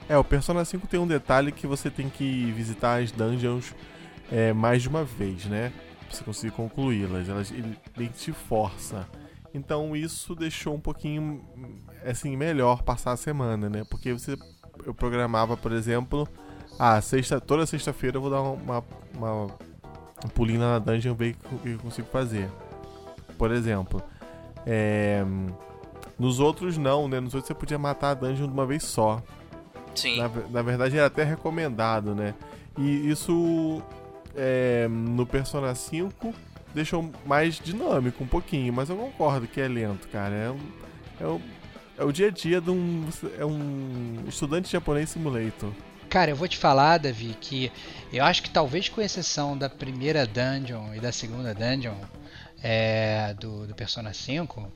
[0.10, 3.74] É, o Persona 5 tem um detalhe que você tem que visitar as dungeons
[4.32, 5.72] é, mais de uma vez, né?
[6.08, 7.30] Pra você conseguir concluí-las.
[7.30, 9.08] Elas, ele, ele te força.
[9.54, 11.44] Então isso deixou um pouquinho
[12.06, 13.84] assim melhor passar a semana, né?
[13.90, 14.38] Porque você
[14.86, 16.28] eu programava, por exemplo,
[16.84, 18.84] ah, sexta, toda sexta-feira eu vou dar uma,
[19.16, 19.46] uma
[20.26, 22.50] um pulinho na dungeon ver o que eu consigo fazer.
[23.38, 24.02] Por exemplo,
[24.66, 25.24] é,
[26.18, 27.20] nos outros não, né?
[27.20, 29.22] Nos outros você podia matar a dungeon de uma vez só.
[29.96, 30.18] Sim.
[30.18, 32.34] Na, na verdade era até recomendado, né?
[32.78, 33.82] E isso
[34.36, 36.34] é, no Persona 5
[36.74, 40.34] deixou mais dinâmico um pouquinho, mas eu concordo que é lento, cara.
[40.34, 40.60] É, um,
[41.20, 41.42] é, um-
[41.98, 43.08] é o dia a dia de um,
[43.38, 45.70] é um estudante japonês simulator.
[46.12, 47.72] Cara, eu vou te falar, Davi, que
[48.12, 51.96] eu acho que talvez com exceção da primeira dungeon e da segunda dungeon,
[52.62, 54.70] é, do, do Persona 5,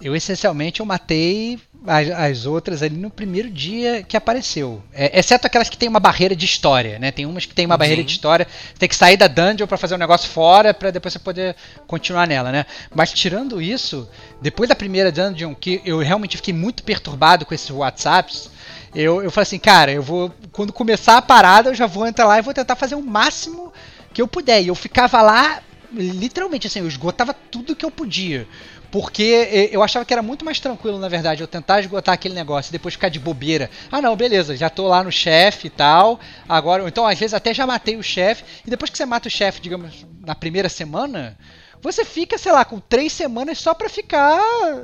[0.00, 4.82] eu essencialmente eu matei as, as, outras ali no primeiro dia que apareceu.
[4.90, 7.12] É, exceto aquelas que tem uma barreira de história, né?
[7.12, 7.80] Tem umas que tem uma Sim.
[7.80, 8.46] barreira de história,
[8.78, 11.54] tem que sair da dungeon para fazer um negócio fora para depois você poder
[11.86, 12.64] continuar nela, né?
[12.94, 14.08] Mas tirando isso,
[14.40, 18.56] depois da primeira dungeon que eu realmente fiquei muito perturbado com esses WhatsApps,
[18.94, 22.26] eu, eu falei assim, cara, eu vou quando começar a parada, eu já vou entrar
[22.26, 23.72] lá e vou tentar fazer o máximo
[24.12, 24.62] que eu puder.
[24.62, 25.62] E eu ficava lá
[25.92, 28.46] literalmente assim, eu esgotava tudo que eu podia.
[28.90, 32.70] Porque eu achava que era muito mais tranquilo, na verdade, eu tentar esgotar aquele negócio
[32.70, 33.68] e depois ficar de bobeira.
[33.92, 36.18] Ah, não, beleza, já tô lá no chefe e tal.
[36.48, 38.44] Agora, então às vezes até já matei o chefe.
[38.66, 41.36] E depois que você mata o chefe, digamos, na primeira semana,
[41.82, 44.40] você fica, sei lá, com três semanas só pra ficar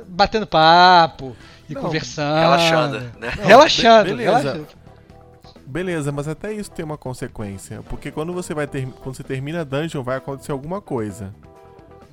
[0.07, 1.35] batendo papo
[1.69, 2.39] e não, conversando.
[2.39, 3.33] Relaxando, né?
[3.37, 4.39] Não, relaxando, beleza.
[4.39, 4.67] relaxando.
[5.65, 7.81] Beleza, mas até isso tem uma consequência.
[7.89, 11.33] Porque quando você vai ter, quando você termina a dungeon, vai acontecer alguma coisa.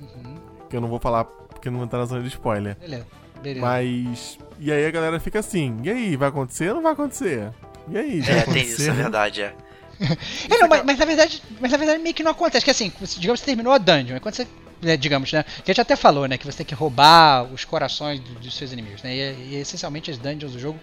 [0.01, 0.35] Uhum.
[0.69, 2.75] Que eu não vou falar porque não tá na zona de spoiler.
[2.79, 3.05] Beleza.
[3.41, 3.65] Beleza.
[3.65, 4.37] Mas.
[4.59, 7.51] E aí a galera fica assim: e aí, vai acontecer ou não vai acontecer?
[7.89, 9.53] E aí, já É, tem isso, é verdade, é.
[10.49, 12.63] é não, mas, mas, na verdade, mas na verdade meio que não acontece.
[12.63, 14.47] Que assim, digamos que você terminou a dungeon, quando você.
[14.83, 15.43] Né, digamos, né?
[15.43, 16.37] Que a gente até falou, né?
[16.37, 19.15] Que você tem que roubar os corações dos seus inimigos, né?
[19.15, 20.79] E, e essencialmente as dungeons do jogo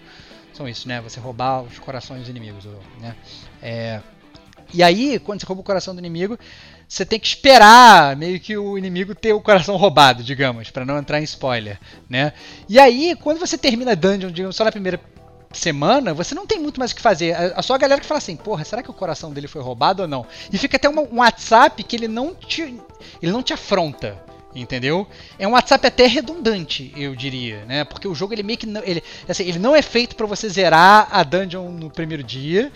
[0.53, 0.99] são isso, né?
[1.01, 2.65] Você roubar os corações dos inimigos,
[2.99, 3.15] né?
[3.61, 4.01] É,
[4.73, 6.37] e aí, quando você rouba o coração do inimigo,
[6.87, 10.97] você tem que esperar meio que o inimigo ter o coração roubado, digamos, para não
[10.97, 11.79] entrar em spoiler,
[12.09, 12.33] né?
[12.67, 14.99] E aí, quando você termina a dungeon, digamos, só na primeira
[15.57, 17.33] semana, você não tem muito mais o que fazer.
[17.33, 20.03] A, a sua galera que fala assim, porra, será que o coração dele foi roubado
[20.03, 20.25] ou não?
[20.51, 22.79] E fica até uma, um WhatsApp que ele não te,
[23.21, 24.21] ele não te afronta.
[24.53, 25.07] Entendeu?
[25.39, 27.85] É um WhatsApp até redundante, eu diria, né?
[27.85, 30.49] Porque o jogo ele meio que não, ele, assim, ele não é feito para você
[30.49, 32.69] zerar a dungeon no primeiro dia,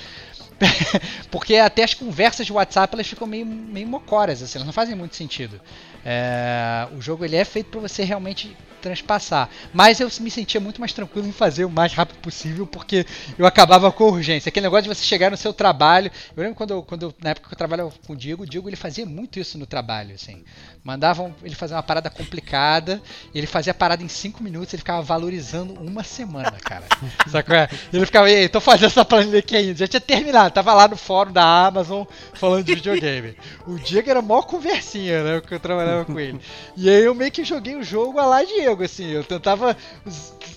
[1.31, 4.95] porque até as conversas de WhatsApp elas ficam meio, meio mocoras, assim, elas não fazem
[4.95, 5.59] muito sentido.
[6.05, 8.55] É, o jogo ele é feito para você realmente
[8.85, 9.49] transpassar.
[9.73, 13.03] Mas eu me sentia muito mais tranquilo em fazer o mais rápido possível, porque
[13.37, 14.49] eu acabava com urgência.
[14.49, 16.11] Aquele negócio de você chegar no seu trabalho.
[16.37, 18.75] Eu lembro quando, quando na época que eu trabalhava com o Diego, o Diego ele
[18.75, 20.43] fazia muito isso no trabalho, assim.
[20.85, 23.01] Mandavam ele fazer uma parada complicada,
[23.33, 26.85] ele fazia a parada em 5 minutos, ele ficava valorizando uma semana, cara.
[27.27, 27.55] Sacou?
[27.91, 29.73] Ele ficava, ei, tô fazendo essa planilha aqui ainda.
[29.73, 32.03] Já tinha terminado, tava lá no fórum da Amazon
[32.35, 33.35] falando de videogame.
[33.65, 35.41] O Diego era mó conversinha, né?
[35.41, 36.39] Que eu trabalhava com ele.
[36.77, 39.09] E aí eu meio que joguei o jogo a lá Diego, assim.
[39.09, 39.75] Eu tentava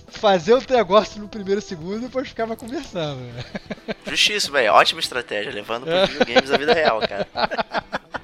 [0.09, 3.19] fazer o negócio no primeiro segundo e depois ficava conversando.
[4.05, 4.73] Justíssimo, velho.
[4.73, 7.27] Ótima estratégia, levando para videogames da vida real, cara.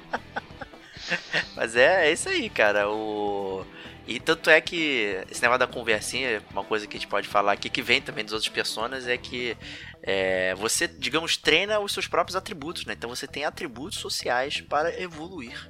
[1.54, 2.88] Mas é, é isso aí, cara.
[2.88, 3.66] O...
[4.06, 7.52] E tanto é que esse negócio da conversinha, uma coisa que a gente pode falar
[7.52, 9.56] aqui, que vem também dos outros personagens, é que
[10.02, 12.94] é, você, digamos, treina os seus próprios atributos, né?
[12.96, 15.68] Então você tem atributos sociais para evoluir.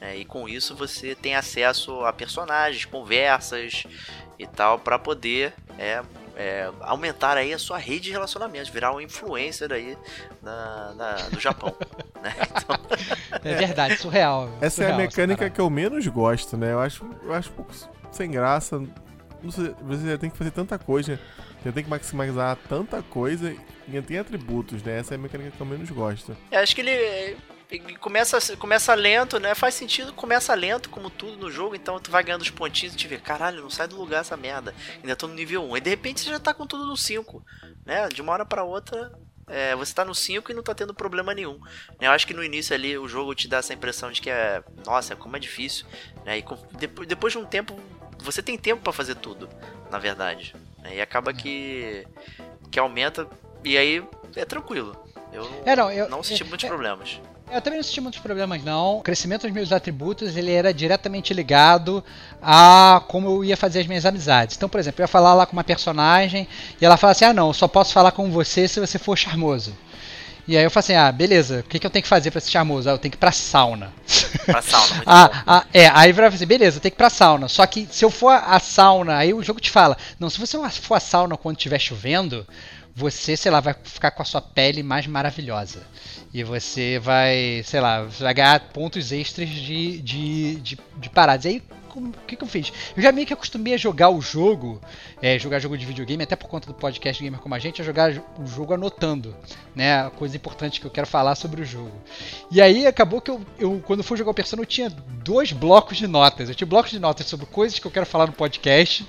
[0.00, 0.18] Né?
[0.18, 3.84] E com isso você tem acesso a personagens, conversas
[4.38, 6.02] e tal, para poder é,
[6.36, 9.96] é, aumentar aí a sua rede de relacionamentos, virar um influencer aí
[10.42, 11.74] na, na no Japão.
[12.22, 12.34] né?
[12.56, 12.76] então...
[13.44, 14.50] É verdade, surreal.
[14.60, 16.72] Essa surreal, é a mecânica que eu menos gosto, né?
[16.72, 17.72] Eu acho, eu acho um pouco
[18.10, 18.82] sem graça.
[19.50, 21.18] Sei, você já tem que fazer tanta coisa,
[21.64, 23.54] já tem que maximizar tanta coisa
[23.88, 24.98] e tem atributos, né?
[24.98, 26.36] Essa é a mecânica que eu menos gosto.
[26.50, 27.36] É, acho que ele
[27.78, 29.54] começa, começa lento, né?
[29.54, 32.96] Faz sentido, começa lento, como tudo no jogo, então tu vai ganhando os pontinhos e
[32.96, 34.74] te vê, caralho, não sai do lugar essa merda.
[34.96, 35.76] Ainda tô no nível 1.
[35.76, 37.44] E de repente você já tá com tudo no 5.
[37.84, 38.08] Né?
[38.08, 39.12] De uma hora para outra,
[39.46, 41.58] é, você tá no 5 e não tá tendo problema nenhum.
[42.00, 42.06] Né?
[42.06, 44.62] Eu acho que no início ali o jogo te dá essa impressão de que é.
[44.84, 45.86] Nossa, como é difícil.
[46.24, 46.38] Né?
[46.38, 47.78] E com, depois, depois de um tempo,
[48.18, 49.48] você tem tempo para fazer tudo,
[49.90, 50.54] na verdade.
[50.78, 50.96] Né?
[50.96, 52.06] E acaba que.
[52.70, 53.28] que aumenta.
[53.64, 54.04] E aí
[54.36, 54.96] é tranquilo.
[55.32, 57.20] Eu, é, não, eu não senti muitos é, problemas.
[57.52, 58.98] Eu também não senti muitos problemas, não.
[58.98, 62.02] O crescimento dos meus atributos ele era diretamente ligado
[62.40, 64.56] a como eu ia fazer as minhas amizades.
[64.56, 66.48] Então, por exemplo, eu ia falar lá com uma personagem
[66.80, 69.18] e ela fala assim: ah, não, eu só posso falar com você se você for
[69.18, 69.74] charmoso.
[70.46, 72.40] E aí eu falo assim, ah, beleza, o que, que eu tenho que fazer pra
[72.40, 72.88] ser charmoso?
[72.88, 73.92] Ah, eu tenho que ir pra sauna.
[74.44, 77.46] Pra sauna, ah, ah, É, aí vai assim, beleza, eu tenho que ir pra sauna.
[77.46, 80.58] Só que se eu for a sauna, aí o jogo te fala, não, se você
[80.80, 82.44] for a sauna quando estiver chovendo,
[82.94, 85.82] você, sei lá, vai ficar com a sua pele mais maravilhosa.
[86.32, 91.44] E você vai, sei lá, vai ganhar pontos extras de, de, de, de paradas.
[91.44, 91.62] E aí
[92.00, 92.72] o que, que eu fiz?
[92.96, 94.80] Eu já meio que acostumei a jogar o jogo,
[95.20, 97.84] é, jogar jogo de videogame, até por conta do podcast Gamer Como a Gente, a
[97.84, 99.36] jogar o jogo anotando,
[99.74, 100.10] né?
[100.10, 101.92] Coisa importante que eu quero falar sobre o jogo.
[102.50, 105.98] E aí acabou que eu, eu quando fui jogar o Persona, eu tinha dois blocos
[105.98, 106.48] de notas.
[106.48, 109.06] Eu tinha blocos de notas sobre coisas que eu quero falar no podcast,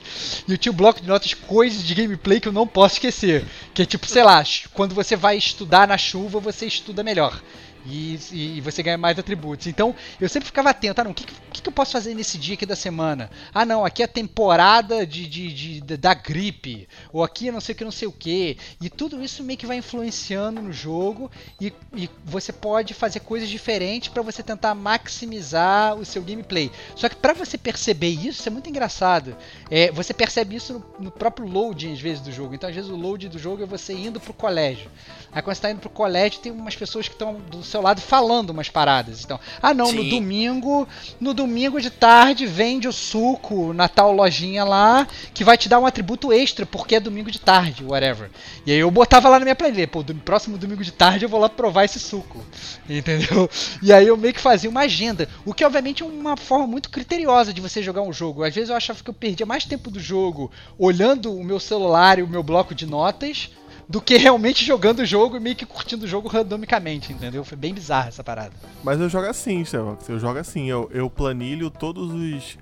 [0.48, 3.46] e eu tinha um bloco de notas coisas de gameplay que eu não posso esquecer.
[3.74, 4.44] Que é tipo, sei lá,
[4.74, 7.42] quando você vai estudar na chuva, você estuda melhor.
[7.86, 9.68] E, e, você ganha mais atributos.
[9.68, 11.02] Então, eu sempre ficava atento.
[11.02, 13.30] Ah, não, o que, que, que, eu posso fazer nesse dia aqui da semana?
[13.54, 16.88] Ah, não, aqui é a temporada de, de, de, de da gripe.
[17.12, 18.58] Ou aqui é não sei o que, não sei o que.
[18.82, 21.30] E tudo isso meio que vai influenciando no jogo.
[21.60, 26.72] E, e você pode fazer coisas diferentes para você tentar maximizar o seu gameplay.
[26.96, 29.36] Só que para você perceber isso, isso é muito engraçado.
[29.70, 32.56] É, você percebe isso no, no próprio loading, às vezes, do jogo.
[32.56, 34.90] Então, às vezes, o load do jogo é você indo pro colégio.
[35.34, 38.00] Aí, quando você tá indo pro colégio, tem umas pessoas que estão do seu lado
[38.02, 39.24] falando umas paradas.
[39.24, 39.96] Então, ah não, Sim.
[39.96, 40.88] no domingo,
[41.20, 45.80] no domingo de tarde vende o suco na tal lojinha lá que vai te dar
[45.80, 48.30] um atributo extra porque é domingo de tarde, whatever.
[48.66, 51.30] E aí eu botava lá na minha planilha, pô, do próximo domingo de tarde eu
[51.30, 52.46] vou lá provar esse suco.
[52.88, 53.50] Entendeu?
[53.82, 56.90] E aí eu meio que fazia uma agenda, o que obviamente é uma forma muito
[56.90, 58.44] criteriosa de você jogar um jogo.
[58.44, 62.20] Às vezes eu achava que eu perdia mais tempo do jogo olhando o meu celular
[62.20, 63.50] e o meu bloco de notas
[63.88, 67.44] do que realmente jogando o jogo e meio que curtindo o jogo randomicamente, entendeu?
[67.44, 68.52] Foi bem bizarro essa parada.
[68.84, 70.08] Mas eu jogo assim, Starbucks.
[70.10, 72.58] Eu jogo assim, eu, eu planilho todos os,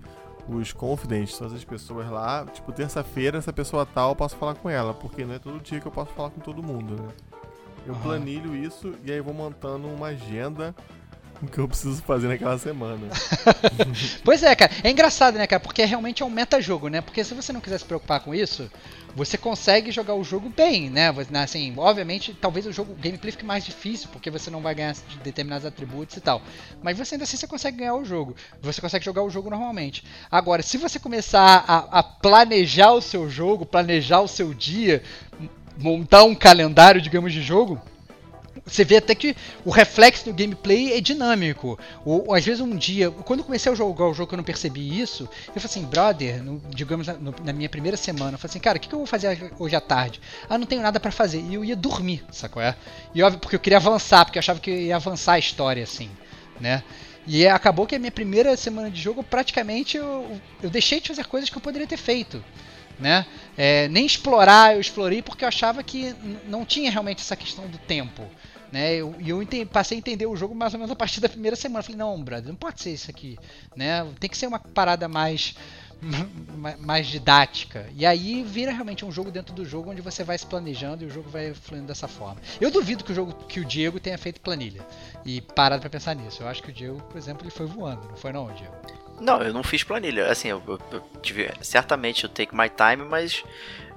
[0.48, 2.46] os confidentes, todas as pessoas lá.
[2.46, 5.80] Tipo, terça-feira, essa pessoa tal, eu posso falar com ela, porque não é todo dia
[5.80, 7.10] que eu posso falar com todo mundo, né?
[7.86, 8.00] Eu uhum.
[8.02, 10.76] planilho isso e aí vou montando uma agenda
[11.42, 13.08] o que eu preciso fazer naquela semana.
[14.24, 14.72] pois é, cara.
[14.84, 15.60] É engraçado, né, cara?
[15.60, 17.02] Porque realmente é um meta-jogo, né?
[17.02, 18.70] Porque se você não quiser se preocupar com isso,
[19.16, 21.14] você consegue jogar o jogo bem, né?
[21.44, 24.96] Assim, obviamente, talvez o jogo o gameplay fique mais difícil, porque você não vai ganhar
[25.24, 26.42] determinados atributos e tal.
[26.82, 28.36] Mas você ainda assim você consegue ganhar o jogo.
[28.62, 30.04] Você consegue jogar o jogo normalmente.
[30.30, 35.04] Agora, se você começar a, a planejar o seu jogo, planejar o seu dia,
[35.78, 37.82] montar um calendário, digamos, de jogo,
[38.66, 39.36] você vê até que
[39.66, 41.80] o reflexo do gameplay é dinâmico.
[42.06, 45.24] Ou, às vezes um dia, quando comecei a jogar o jogo eu não percebi isso,
[45.48, 48.78] eu falei assim, brother, no, digamos no, na minha primeira semana, eu falei assim, cara,
[48.78, 50.22] o que, que, eu vou fazer hoje à tarde?
[50.50, 51.40] Ah, não tenho nada para fazer.
[51.42, 52.62] E eu ia dormir, sacou?
[52.62, 52.76] É?
[53.16, 56.10] E óbvio, porque eu queria avançar, porque eu achava que ia avançar a história, assim,
[56.60, 56.84] né?
[57.26, 61.26] E acabou que a minha primeira semana de jogo, praticamente, eu, eu deixei de fazer
[61.26, 62.44] coisas que eu poderia ter feito
[63.02, 63.26] né?
[63.58, 66.16] É, nem explorar eu explorei porque eu achava que
[66.48, 68.24] não tinha realmente essa questão do tempo.
[68.72, 68.96] Né?
[68.96, 71.56] E eu, eu passei a entender o jogo mais ou menos a partir da primeira
[71.56, 71.84] semana.
[71.84, 73.38] Falei, não, brother, não pode ser isso aqui.
[73.76, 74.08] Né?
[74.20, 75.56] Tem que ser uma parada mais
[76.80, 77.88] mais didática.
[77.96, 81.08] E aí vira realmente um jogo dentro do jogo onde você vai se planejando e
[81.08, 82.42] o jogo vai fluindo dessa forma.
[82.60, 84.86] Eu duvido que o jogo que o Diego tenha feito planilha
[85.26, 86.42] e parado para pensar nisso.
[86.42, 88.74] Eu acho que o Diego, por exemplo, ele foi voando, não foi não, Diego?
[89.20, 90.32] Não, eu não fiz planilha.
[90.32, 93.44] Assim, eu, eu, eu tive certamente o take my time, mas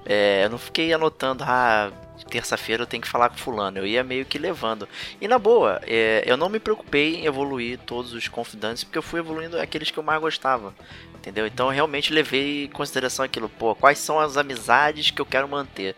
[0.05, 1.91] é, eu não fiquei anotando, ah,
[2.29, 3.77] terça-feira eu tenho que falar com fulano.
[3.77, 4.87] Eu ia meio que levando.
[5.19, 9.03] E na boa, é, eu não me preocupei em evoluir todos os confidantes, porque eu
[9.03, 10.73] fui evoluindo aqueles que eu mais gostava.
[11.15, 11.47] Entendeu?
[11.47, 15.47] Então eu realmente levei em consideração aquilo, pô, quais são as amizades que eu quero
[15.47, 15.95] manter.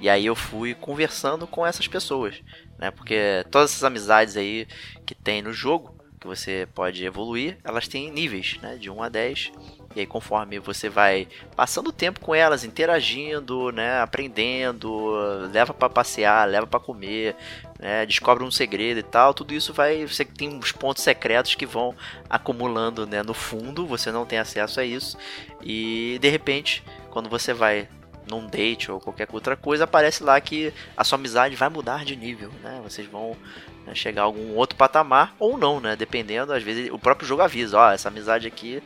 [0.00, 2.40] E aí eu fui conversando com essas pessoas,
[2.78, 2.90] né?
[2.90, 4.66] Porque todas essas amizades aí
[5.04, 8.76] que tem no jogo, que você pode evoluir, elas têm níveis, né?
[8.76, 9.52] De 1 a 10.
[9.94, 11.26] E aí, conforme você vai
[11.56, 15.10] passando tempo com elas, interagindo, né, aprendendo,
[15.52, 17.34] leva para passear, leva para comer,
[17.76, 20.06] né, descobre um segredo e tal, tudo isso vai.
[20.06, 21.92] Você tem uns pontos secretos que vão
[22.28, 25.18] acumulando né, no fundo, você não tem acesso a isso,
[25.60, 27.88] e de repente, quando você vai
[28.30, 32.14] num date ou qualquer outra coisa, aparece lá que a sua amizade vai mudar de
[32.14, 32.80] nível, né?
[32.84, 33.36] Vocês vão
[33.84, 35.96] né, chegar a algum outro patamar ou não, né?
[35.96, 38.80] Dependendo, às vezes o próprio jogo avisa, ó, essa amizade aqui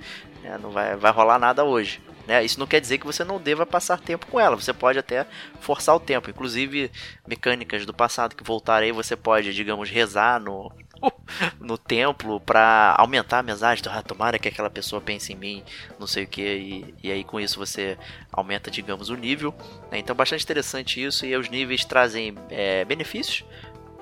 [0.44, 2.00] né, não vai, vai rolar nada hoje.
[2.26, 2.44] Né?
[2.44, 5.26] Isso não quer dizer que você não deva passar tempo com ela, você pode até
[5.60, 6.30] forçar o tempo.
[6.30, 6.90] Inclusive,
[7.26, 10.70] mecânicas do passado que voltarem aí, você pode, digamos, rezar no,
[11.60, 13.82] no templo para aumentar a amizade.
[13.88, 15.62] Ah, tomara que aquela pessoa pense em mim,
[15.98, 17.98] não sei o que, e, e aí com isso você
[18.32, 19.54] aumenta, digamos, o nível.
[19.90, 19.98] Né?
[19.98, 23.44] Então, bastante interessante isso, e os níveis trazem é, benefícios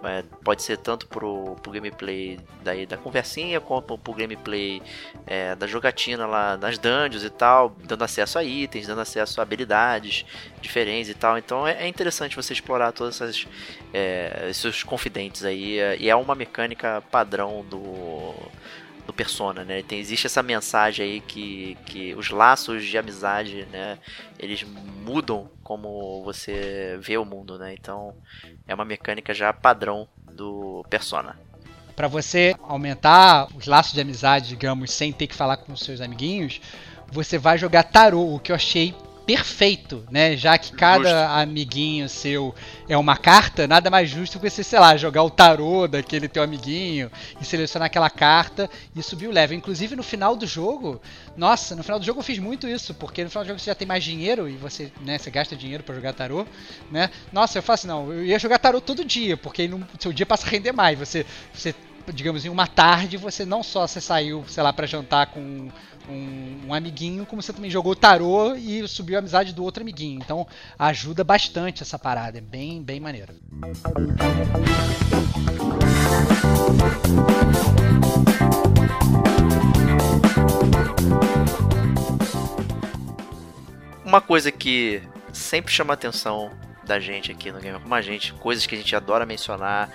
[0.05, 4.83] é, pode ser tanto pro, pro gameplay daí da conversinha, como pro gameplay
[5.27, 9.43] é, da jogatina lá nas dungeons e tal, dando acesso a itens, dando acesso a
[9.43, 10.25] habilidades
[10.61, 11.39] diferentes e tal.
[11.39, 13.47] Então é, é interessante você explorar todos essas,
[13.93, 15.79] é, esses confidentes aí.
[15.99, 18.35] E é uma mecânica padrão do
[19.07, 19.83] do Persona, né?
[19.83, 23.99] Tem, existe essa mensagem aí que, que os laços de amizade, né?
[24.39, 24.65] Eles
[25.05, 27.75] mudam como você vê o mundo, né?
[27.75, 28.15] Então
[28.67, 31.39] é uma mecânica já padrão do Persona.
[31.97, 36.01] Para você aumentar os laços de amizade, digamos, sem ter que falar com os seus
[36.01, 36.61] amiguinhos,
[37.11, 38.95] você vai jogar tarô, o que eu achei
[39.27, 40.37] perfeito, né?
[40.37, 41.41] Já que cada Justo.
[41.41, 42.55] amiguinho seu
[42.89, 46.43] é uma carta, nada mais justo que você, sei lá, jogar o tarô daquele teu
[46.43, 49.57] amiguinho e selecionar aquela carta e subir o level.
[49.57, 51.01] Inclusive no final do jogo,
[51.37, 53.71] nossa, no final do jogo eu fiz muito isso, porque no final do jogo você
[53.71, 56.47] já tem mais dinheiro e você, né, você gasta dinheiro pra jogar tarô,
[56.91, 57.11] né?
[57.33, 60.47] Nossa, eu faço não, eu ia jogar tarô todo dia, porque no seu dia passa
[60.47, 60.99] a render mais.
[60.99, 61.75] Você, você
[62.13, 65.69] digamos, em uma tarde, você não só você saiu, sei lá, pra jantar com
[66.09, 70.21] um, um amiguinho, como você também jogou tarô e subiu a amizade do outro amiguinho.
[70.23, 70.47] Então
[70.79, 73.35] ajuda bastante essa parada, é bem, bem maneiro.
[84.05, 85.03] Uma coisa que
[85.33, 86.51] sempre chama atenção
[86.85, 89.91] da gente aqui no Gamer Como a Gente, coisas que a gente adora mencionar,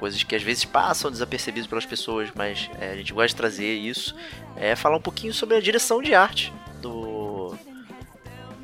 [0.00, 3.74] coisas que às vezes passam desapercebidos pelas pessoas, mas é, a gente gosta de trazer
[3.74, 4.16] isso,
[4.56, 6.50] é falar um pouquinho sobre a direção de arte
[6.80, 7.54] do,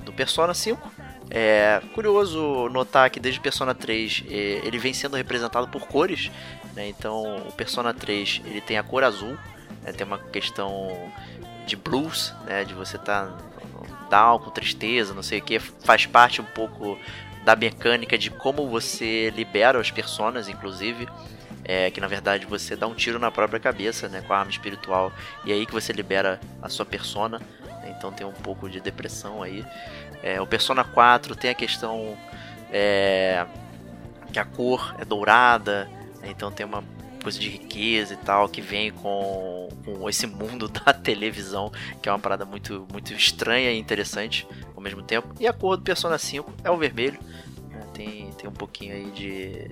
[0.02, 0.90] do Persona 5.
[1.28, 4.32] É curioso notar que desde Persona 3 é,
[4.64, 6.30] ele vem sendo representado por cores,
[6.74, 6.88] né?
[6.88, 9.36] então o Persona 3 ele tem a cor azul,
[9.82, 9.92] né?
[9.92, 11.12] tem uma questão
[11.66, 12.64] de blues, né?
[12.64, 13.38] de você estar tá
[14.08, 16.98] down, com tristeza, não sei o que, faz parte um pouco
[17.46, 21.08] da mecânica de como você libera os personas, inclusive.
[21.68, 24.50] É, que na verdade você dá um tiro na própria cabeça, né, com a arma
[24.52, 25.12] espiritual,
[25.44, 27.40] e é aí que você libera a sua persona.
[27.66, 29.64] né, então tem um pouco de depressão aí.
[30.22, 32.16] É, o Persona 4 tem a questão
[32.72, 33.44] é,
[34.32, 35.88] que a cor é dourada,
[36.20, 36.84] né, então tem uma
[37.20, 42.12] coisa de riqueza e tal que vem com, com esse mundo da televisão, que é
[42.12, 44.46] uma parada muito, muito estranha e interessante
[44.76, 45.34] ao mesmo tempo.
[45.40, 47.18] E a cor do Persona 5 é o vermelho.
[47.96, 49.70] Tem, tem um pouquinho aí de,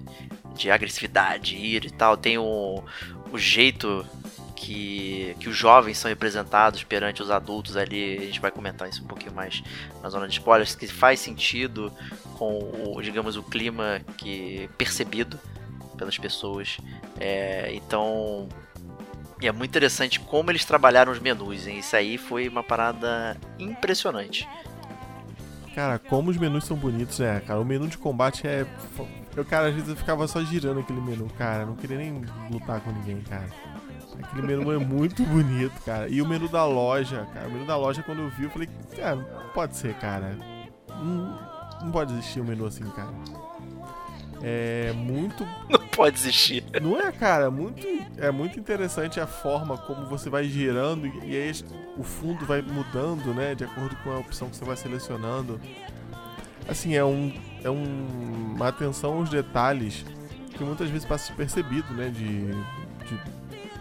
[0.56, 2.16] de agressividade, ira e tal.
[2.16, 2.82] Tem o,
[3.30, 4.06] o jeito
[4.56, 8.16] que, que os jovens são representados perante os adultos ali.
[8.16, 9.62] A gente vai comentar isso um pouquinho mais
[10.02, 11.92] na zona de spoilers, que faz sentido
[12.38, 15.38] com o, digamos, o clima que percebido
[15.98, 16.78] pelas pessoas.
[17.20, 18.48] É, então,
[19.38, 21.66] e é muito interessante como eles trabalharam os menus.
[21.66, 21.80] Hein?
[21.80, 24.48] Isso aí foi uma parada impressionante.
[25.74, 27.60] Cara, como os menus são bonitos, né, cara?
[27.60, 28.64] O menu de combate é.
[29.36, 31.66] Eu, cara, às vezes eu ficava só girando aquele menu, cara.
[31.66, 33.48] Não queria nem lutar com ninguém, cara.
[34.22, 36.08] Aquele menu é muito bonito, cara.
[36.08, 37.48] E o menu da loja, cara.
[37.48, 40.38] O menu da loja, quando eu vi, eu falei, cara, não pode ser, cara.
[40.88, 41.38] Não,
[41.82, 43.10] não pode existir um menu assim, cara.
[44.46, 46.62] É muito Não pode existir.
[46.82, 47.50] Não é, cara?
[47.50, 47.86] Muito,
[48.18, 51.52] é muito interessante a forma como você vai girando e aí
[51.96, 53.54] o fundo vai mudando, né?
[53.54, 55.58] De acordo com a opção que você vai selecionando.
[56.68, 60.04] Assim, é, um, é um, uma atenção aos detalhes
[60.50, 62.10] que muitas vezes passa despercebido, né?
[62.10, 63.20] De, de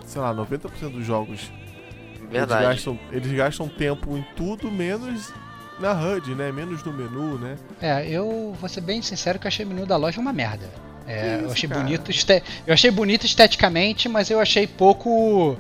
[0.06, 1.52] sei lá, 90% dos jogos.
[2.30, 2.64] Verdade.
[2.64, 5.34] Eles gastam, eles gastam tempo em tudo menos
[5.84, 6.51] na HUD, né?
[6.51, 7.57] Menos no menu, né?
[7.81, 10.65] É, eu vou ser bem sincero que eu achei o menu da loja uma merda.
[11.05, 11.81] É, Que eu isso, achei cara?
[11.81, 15.57] bonito, este- eu achei bonito esteticamente, mas eu achei pouco,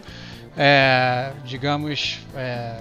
[0.57, 2.77] é, digamos, é,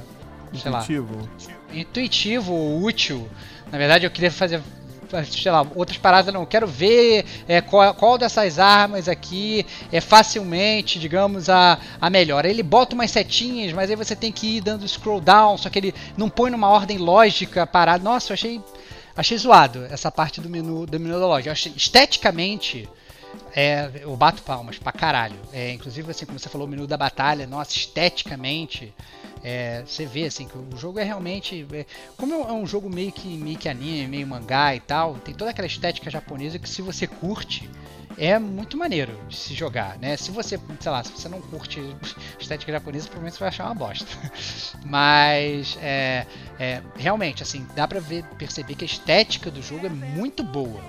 [0.54, 1.28] sei lá, Intuitivo.
[1.72, 3.28] intuitivo, útil.
[3.70, 4.60] Na verdade, eu queria fazer,
[5.30, 6.32] sei lá, outras paradas.
[6.32, 12.44] Não, quero ver é, qual, qual dessas armas aqui é facilmente, digamos, a, a melhor.
[12.44, 15.78] Ele bota umas setinhas, mas aí você tem que ir dando scroll down, só que
[15.78, 18.02] ele não põe numa ordem lógica parada.
[18.02, 18.60] Nossa, eu achei,
[19.16, 21.48] achei zoado essa parte do menu, do menu da loja.
[21.48, 22.88] Eu achei, esteticamente,
[23.54, 25.36] é, eu bato palmas pra caralho.
[25.52, 28.92] É, inclusive, assim, como você falou, o menu da batalha, nossa, esteticamente,
[29.44, 31.66] é, você vê assim que o jogo é realmente.
[31.72, 31.86] é,
[32.16, 35.50] como é um jogo meio que, meio que anime, meio mangá e tal, tem toda
[35.50, 37.68] aquela estética japonesa que se você curte.
[38.18, 40.18] É muito maneiro de se jogar, né?
[40.18, 41.80] Se você, sei lá, se você não curte
[42.38, 44.06] estética japonesa, provavelmente você vai achar uma bosta.
[44.84, 46.26] Mas, é,
[46.60, 50.82] é, realmente, assim, dá pra ver, perceber que a estética do jogo é muito boa.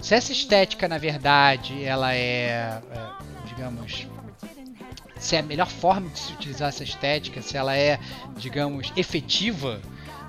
[0.00, 3.10] Se essa estética, na verdade, ela é, é,
[3.46, 4.08] digamos,
[5.24, 7.98] se é a melhor forma de se utilizar essa estética, se ela é,
[8.36, 9.80] digamos, efetiva,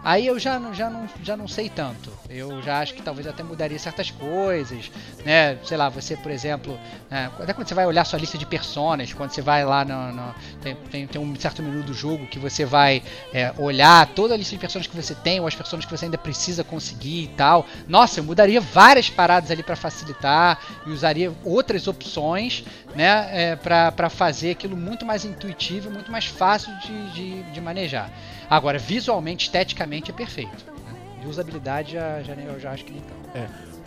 [0.06, 2.12] aí eu já não, já não, já não sei tanto.
[2.30, 4.92] Eu já acho que talvez até mudaria certas coisas,
[5.26, 5.58] né?
[5.64, 6.80] Sei lá, você, por exemplo,
[7.10, 10.12] né, até quando você vai olhar sua lista de personas, quando você vai lá no,
[10.14, 13.02] no- tem, tem, tem um certo menu do jogo que você vai
[13.34, 16.06] é, olhar toda a lista de personas que você tem, ou as personas que você
[16.06, 17.66] ainda precisa conseguir e tal.
[17.88, 22.64] Nossa, eu mudaria várias paradas ali para facilitar e usaria outras opções,
[22.96, 28.10] né, é, para fazer aquilo muito mais intuitivo, muito mais fácil de, de, de manejar.
[28.50, 30.66] Agora, visualmente, esteticamente é perfeito.
[30.68, 31.22] Né?
[31.22, 33.26] De usabilidade, já, já, eu já acho que nem tanto.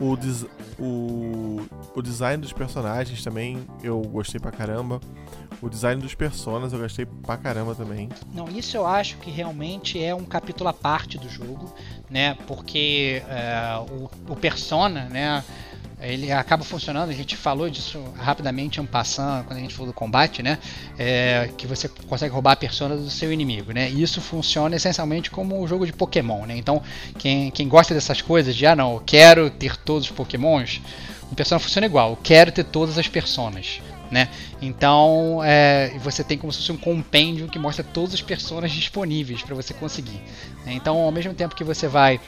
[0.01, 0.47] O, des-
[0.79, 1.61] o,
[1.95, 5.01] o design dos personagens também eu gostei pra caramba.
[5.61, 8.09] O design dos personas eu gostei pra caramba também.
[8.33, 11.75] Não, isso eu acho que realmente é um capítulo à parte do jogo.
[12.09, 12.35] né?
[12.47, 15.43] Porque é, o, o Persona, né?
[16.01, 19.95] Ele acaba funcionando, a gente falou disso rapidamente, um passando quando a gente falou do
[19.95, 20.59] combate, né?
[20.97, 23.91] É, que você consegue roubar a persona do seu inimigo, né?
[23.91, 26.57] E isso funciona essencialmente como um jogo de Pokémon, né?
[26.57, 26.83] Então,
[27.19, 30.81] quem, quem gosta dessas coisas, de ah não, eu quero ter todos os Pokémons,
[31.31, 33.81] o persona funciona igual, eu quero ter todas as personas.
[34.11, 34.31] Né?
[34.62, 39.43] Então é, você tem como se fosse um compêndio que mostra todas as personas disponíveis
[39.43, 40.23] para você conseguir.
[40.65, 40.73] Né?
[40.73, 42.19] Então, ao mesmo tempo que você vai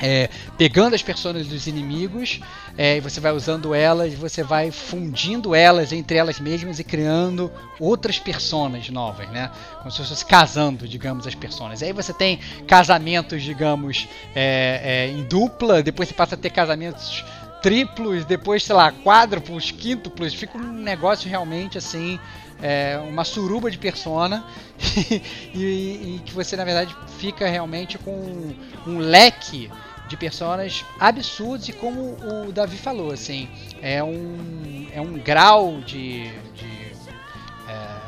[0.00, 0.28] é,
[0.58, 2.40] pegando as personas dos inimigos,
[2.76, 7.50] é, você vai usando elas, você vai fundindo elas entre elas mesmas e criando
[7.80, 9.50] outras personas novas, né?
[9.78, 11.82] Como se fosse casando, digamos, as personas.
[11.82, 17.24] Aí você tem casamentos, digamos, é, é, em dupla, depois você passa a ter casamentos
[17.62, 22.20] triplos, depois, sei lá, quádruplos, quíntuplos, fica um negócio realmente assim,
[22.62, 24.44] é, uma suruba de persona
[25.54, 28.56] e, e, que você na verdade fica realmente com um,
[28.86, 29.70] um leque
[30.08, 32.16] de personagens absurdos e como
[32.46, 33.48] o Davi falou, assim,
[33.82, 36.92] é um, é um grau de, de
[37.68, 37.98] é,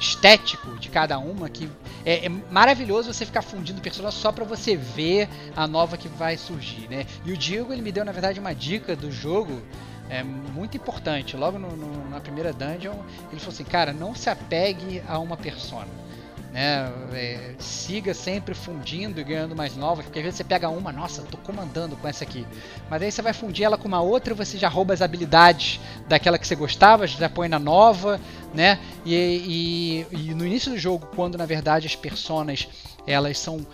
[0.00, 1.68] estético de cada uma que
[2.04, 6.36] é, é, maravilhoso você ficar fundindo personagens só para você ver a nova que vai
[6.36, 7.06] surgir, né?
[7.24, 9.62] E o Diego ele me deu na verdade uma dica do jogo
[10.08, 11.36] é muito importante.
[11.36, 12.94] Logo no, no, na primeira dungeon
[13.30, 16.08] ele falou assim, cara, não se apegue a uma persona
[16.52, 16.90] né?
[17.12, 21.22] É, siga sempre fundindo e ganhando mais novas, porque às vezes você pega uma, nossa,
[21.22, 22.46] tô comandando com essa aqui.
[22.88, 26.38] Mas aí você vai fundir ela com uma outra você já rouba as habilidades daquela
[26.38, 28.20] que você gostava, já põe na nova,
[28.54, 28.78] né?
[29.04, 32.68] E, e, e no início do jogo, quando na verdade as personas
[33.06, 33.66] elas são.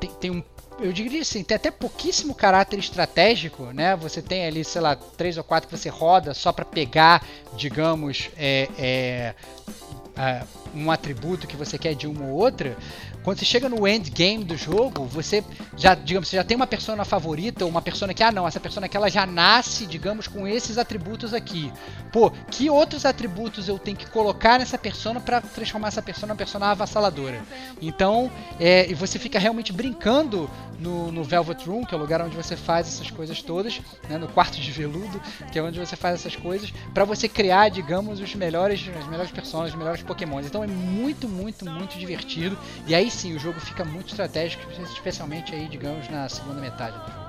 [0.00, 0.42] tem, tem um
[0.80, 3.94] eu diria assim, tem até pouquíssimo caráter estratégico, né?
[3.96, 7.24] Você tem ali, sei lá, três ou quatro que você roda só para pegar,
[7.56, 9.34] digamos, é, é,
[10.16, 10.42] é,
[10.74, 12.76] um atributo que você quer de uma ou outra,
[13.24, 15.42] quando você chega no endgame do jogo, você
[15.78, 18.60] já, digamos, você já tem uma persona favorita, ou uma persona que, ah não, essa
[18.60, 21.72] persona que ela já nasce, digamos, com esses atributos aqui.
[22.12, 26.36] Pô, que outros atributos eu tenho que colocar nessa persona para transformar essa persona numa
[26.36, 27.42] persona avassaladora?
[27.80, 28.30] Então,
[28.60, 30.48] é, e você fica realmente brincando
[30.78, 34.18] no, no, Velvet Room, que é o lugar onde você faz essas coisas todas, né,
[34.18, 35.20] no quarto de veludo,
[35.50, 39.30] que é onde você faz essas coisas, para você criar, digamos, os melhores, as melhores
[39.30, 40.46] personagens, os melhores pokémons.
[40.46, 42.58] Então é muito, muito, muito divertido.
[42.86, 47.06] E aí sim, o jogo fica muito estratégico, especialmente aí, digamos, na segunda metade do
[47.06, 47.24] jogo.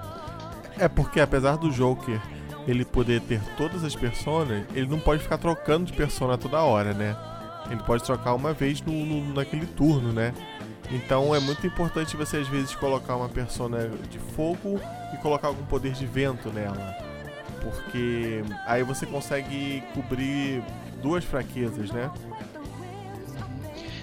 [0.78, 2.20] É porque apesar do Joker
[2.68, 6.94] ele poder ter todas as personas, ele não pode ficar trocando de persona toda hora,
[6.94, 7.16] né?
[7.70, 10.34] Ele pode trocar uma vez no, no, naquele turno, né?
[10.91, 14.80] Então é muito importante você às vezes colocar uma persona de fogo
[15.14, 16.95] e colocar algum poder de vento nela.
[17.62, 20.62] Porque aí você consegue cobrir
[21.02, 22.12] duas fraquezas, né?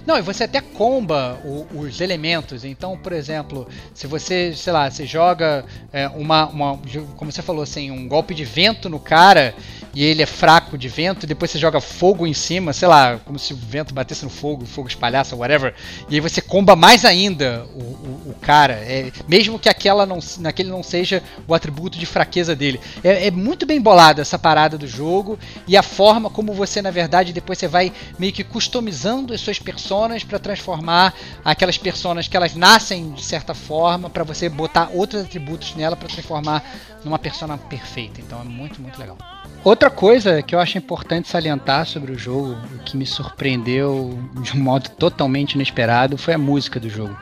[0.07, 2.65] Não, e você até comba o, os elementos.
[2.65, 6.81] Então, por exemplo, se você, sei lá, você joga é, uma, uma,
[7.17, 9.55] como você falou assim, um golpe de vento no cara
[9.95, 13.19] e ele é fraco de vento, e depois você joga fogo em cima, sei lá,
[13.25, 15.75] como se o vento batesse no fogo, o fogo espalhasse, whatever,
[16.09, 20.19] e aí você comba mais ainda o, o, o cara, é, mesmo que aquela não,
[20.39, 22.81] naquele não seja o atributo de fraqueza dele.
[23.05, 26.91] É, é muito bem bolada essa parada do jogo e a forma como você, na
[26.91, 31.15] verdade, depois você vai meio que customizando as suas personas para transformar
[31.45, 36.09] aquelas personas que elas nascem de certa forma, para você botar outros atributos nela para
[36.09, 36.65] transformar
[37.05, 38.21] numa persona perfeita.
[38.21, 39.17] Então é muito, muito legal.
[39.65, 44.61] Outra coisa que eu acho importante salientar sobre o jogo, que me surpreendeu de um
[44.61, 47.17] modo totalmente inesperado, foi a música do jogo.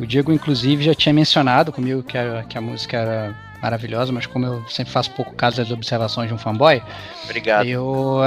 [0.00, 4.26] O Diego, inclusive, já tinha mencionado comigo que a, que a música era maravilhosa, mas
[4.26, 6.82] como eu sempre faço pouco caso das observações de um fanboy,
[7.24, 7.68] Obrigado.
[7.68, 8.20] eu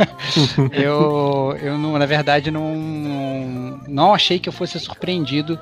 [0.70, 2.76] eu, eu não, na verdade não,
[3.88, 5.58] não achei que eu fosse surpreendido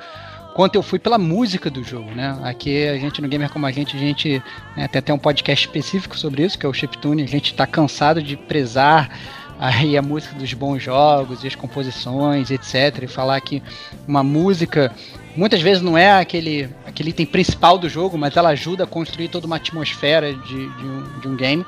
[0.57, 2.35] quanto eu fui pela música do jogo, né?
[2.43, 4.43] Aqui a gente no Gamer Como a Gente, a gente
[4.75, 7.67] né, tem até um podcast específico sobre isso, que é o Chiptune, a gente está
[7.67, 9.11] cansado de prezar
[9.59, 13.03] aí a música dos bons jogos e as composições, etc.
[13.03, 13.63] E falar que
[14.09, 14.91] uma música
[15.37, 19.29] muitas vezes não é aquele, aquele item principal do jogo, mas ela ajuda a construir
[19.29, 21.67] toda uma atmosfera de, de, um, de um game.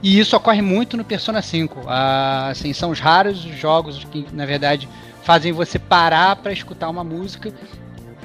[0.00, 1.86] E isso ocorre muito no Persona 5.
[1.88, 4.88] Ah, assim, são os raros jogos que, na verdade,
[5.24, 7.52] fazem você parar para escutar uma música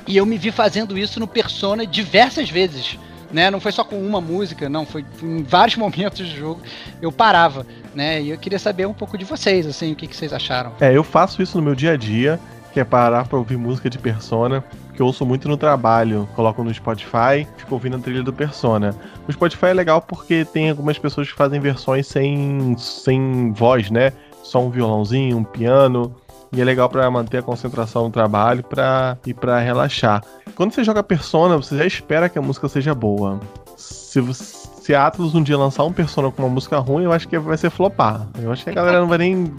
[0.07, 2.97] e eu me vi fazendo isso no Persona diversas vezes.
[3.31, 3.51] Né?
[3.51, 6.61] Não foi só com uma música, não, foi em vários momentos do jogo
[6.99, 8.21] eu parava, né?
[8.21, 10.73] E eu queria saber um pouco de vocês, assim, o que, que vocês acharam.
[10.79, 12.39] É, eu faço isso no meu dia a dia,
[12.73, 14.63] que é parar pra ouvir música de Persona,
[14.93, 16.27] que eu ouço muito no trabalho.
[16.35, 18.95] Coloco no Spotify, fico ouvindo a trilha do Persona.
[19.27, 24.11] O Spotify é legal porque tem algumas pessoas que fazem versões sem, sem voz, né?
[24.43, 26.15] Só um violãozinho, um piano.
[26.51, 30.23] E é legal para manter a concentração no trabalho pra, e para relaxar.
[30.55, 33.39] Quando você joga Persona, você já espera que a música seja boa.
[33.77, 37.27] Se, se a Atlus um dia lançar um Persona com uma música ruim, eu acho
[37.27, 38.27] que vai ser flopar.
[38.41, 39.53] Eu acho que a galera não vai nem.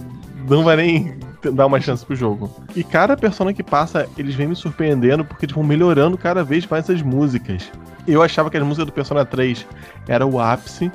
[0.48, 1.18] Não vai nem
[1.54, 2.50] dar uma chance pro jogo.
[2.74, 6.66] E cada Persona que passa, eles vêm me surpreendendo porque eles vão melhorando cada vez
[6.66, 7.70] mais as músicas.
[8.06, 9.64] Eu achava que as músicas do Persona 3
[10.08, 10.90] era o ápice,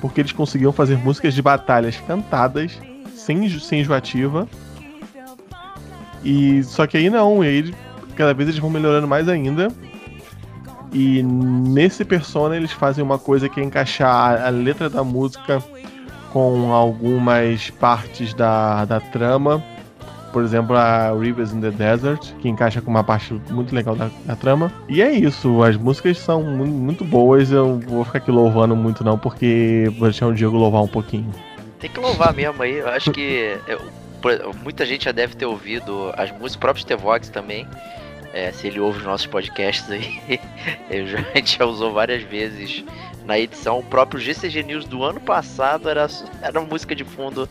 [0.00, 2.78] porque eles conseguiam fazer músicas de batalhas cantadas,
[3.14, 4.48] sem, sem enjoativa.
[6.26, 7.74] E só que aí não, e aí
[8.16, 9.68] cada vez eles vão melhorando mais ainda.
[10.92, 15.62] E nesse Persona eles fazem uma coisa que é encaixar a letra da música
[16.32, 19.62] com algumas partes da, da trama
[20.36, 24.10] por exemplo, a Rivers in the Desert, que encaixa com uma parte muito legal da,
[24.26, 24.70] da trama.
[24.86, 29.18] E é isso, as músicas são muito boas, eu vou ficar aqui louvando muito não,
[29.18, 31.30] porque vou deixar o Diego louvar um pouquinho.
[31.80, 33.80] Tem que louvar mesmo aí, eu acho que eu,
[34.62, 37.66] muita gente já deve ter ouvido as músicas, próprios T-Vox também,
[38.32, 40.20] é, se ele ouve os nossos podcasts aí,
[41.32, 42.84] a gente já usou várias vezes
[43.26, 43.80] na edição.
[43.80, 46.06] O próprio GCG News do ano passado era,
[46.40, 47.48] era uma música de fundo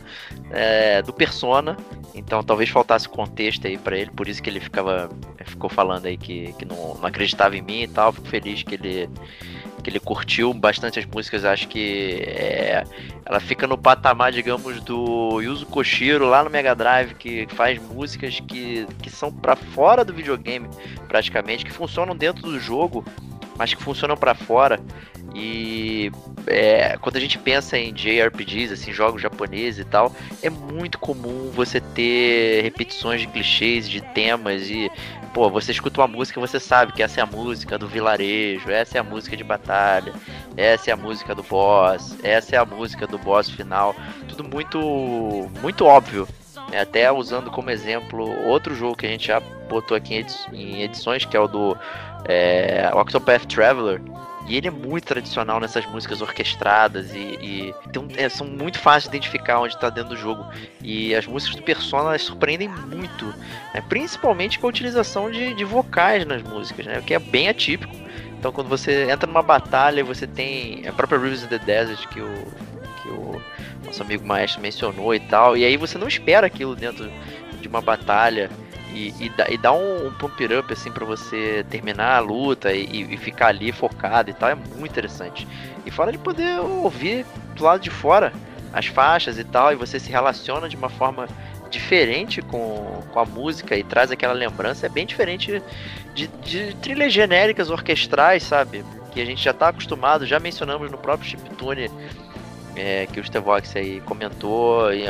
[0.50, 1.76] é, do Persona.
[2.14, 5.10] Então talvez faltasse contexto aí para ele, por isso que ele ficava
[5.44, 8.12] ficou falando aí que, que não, não acreditava em mim e tal.
[8.12, 9.08] Fico feliz que ele
[9.86, 11.44] que ele curtiu bastante as músicas.
[11.44, 12.82] Acho que é,
[13.24, 18.40] ela fica no patamar, digamos, do Yuzo Koshiro lá no Mega Drive, que faz músicas
[18.40, 20.68] que, que são para fora do videogame,
[21.06, 23.04] praticamente, que funcionam dentro do jogo,
[23.56, 24.80] mas que funcionam para fora.
[25.34, 26.10] E
[26.46, 31.50] é, quando a gente pensa em JRPGs, assim, jogos japoneses e tal, é muito comum
[31.52, 34.90] você ter repetições de clichês, de temas e
[35.34, 38.96] pô, você escuta uma música, você sabe que essa é a música do vilarejo, essa
[38.96, 40.14] é a música de batalha,
[40.56, 43.94] essa é a música do boss, essa é a música do boss final,
[44.28, 46.26] tudo muito muito óbvio.
[46.72, 51.24] É, até usando como exemplo outro jogo que a gente já botou aqui em edições,
[51.24, 51.76] que é o do
[52.28, 54.00] é, Octopath Traveler,
[54.48, 59.10] e ele é muito tradicional nessas músicas orquestradas e, e um, é, são muito fáceis
[59.10, 60.46] de identificar onde está dentro do jogo.
[60.80, 63.26] E as músicas do Persona surpreendem muito,
[63.74, 63.82] né?
[63.88, 66.98] principalmente com a utilização de, de vocais nas músicas, né?
[66.98, 67.92] o que é bem atípico.
[68.38, 72.20] Então quando você entra numa batalha, você tem a própria Rivers in the Desert que
[72.20, 72.46] o,
[73.02, 73.42] que o
[73.84, 77.10] nosso amigo maestro mencionou e tal, e aí você não espera aquilo dentro
[77.60, 78.48] de uma batalha
[78.96, 82.72] e, e, dá, e dá um, um pump up assim para você terminar a luta
[82.72, 85.46] e, e, ficar ali focado e tal, é muito interessante.
[85.84, 88.32] E fora de poder ouvir do lado de fora
[88.72, 91.28] as faixas e tal, e você se relaciona de uma forma
[91.70, 95.62] diferente com, com a música e traz aquela lembrança, é bem diferente
[96.14, 98.84] de, de trilhas genéricas orquestrais, sabe?
[99.12, 101.90] Que a gente já está acostumado, já mencionamos no próprio Chiptune
[102.76, 105.06] é, que o Stevox aí comentou em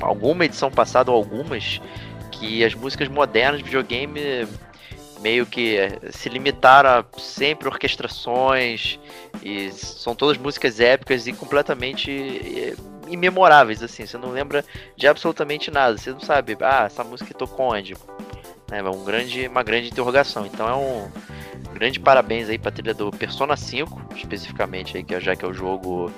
[0.00, 1.80] alguma edição passada ou algumas
[2.40, 4.48] que as músicas modernas de videogame
[5.20, 5.76] meio que
[6.10, 8.98] se limitaram a sempre orquestrações
[9.42, 12.74] e são todas músicas épicas e completamente eh,
[13.06, 14.06] imemoráveis assim.
[14.06, 14.64] Você não lembra
[14.96, 15.98] de absolutamente nada.
[15.98, 17.94] Você não sabe ah essa música tocou onde?
[18.70, 20.46] É um grande uma grande interrogação.
[20.46, 21.10] Então é um
[21.74, 25.48] grande parabéns aí para trilha do Persona 5 especificamente aí que é, já que é
[25.48, 26.10] o jogo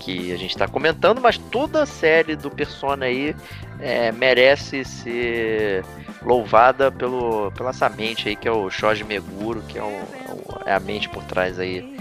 [0.00, 3.36] que a gente está comentando, mas toda a série do Persona aí
[3.82, 5.84] é, merece ser
[6.24, 10.00] louvada pelo, pela essa mente aí que é o Shoji Meguro, que é, o,
[10.64, 11.96] é a mente por trás aí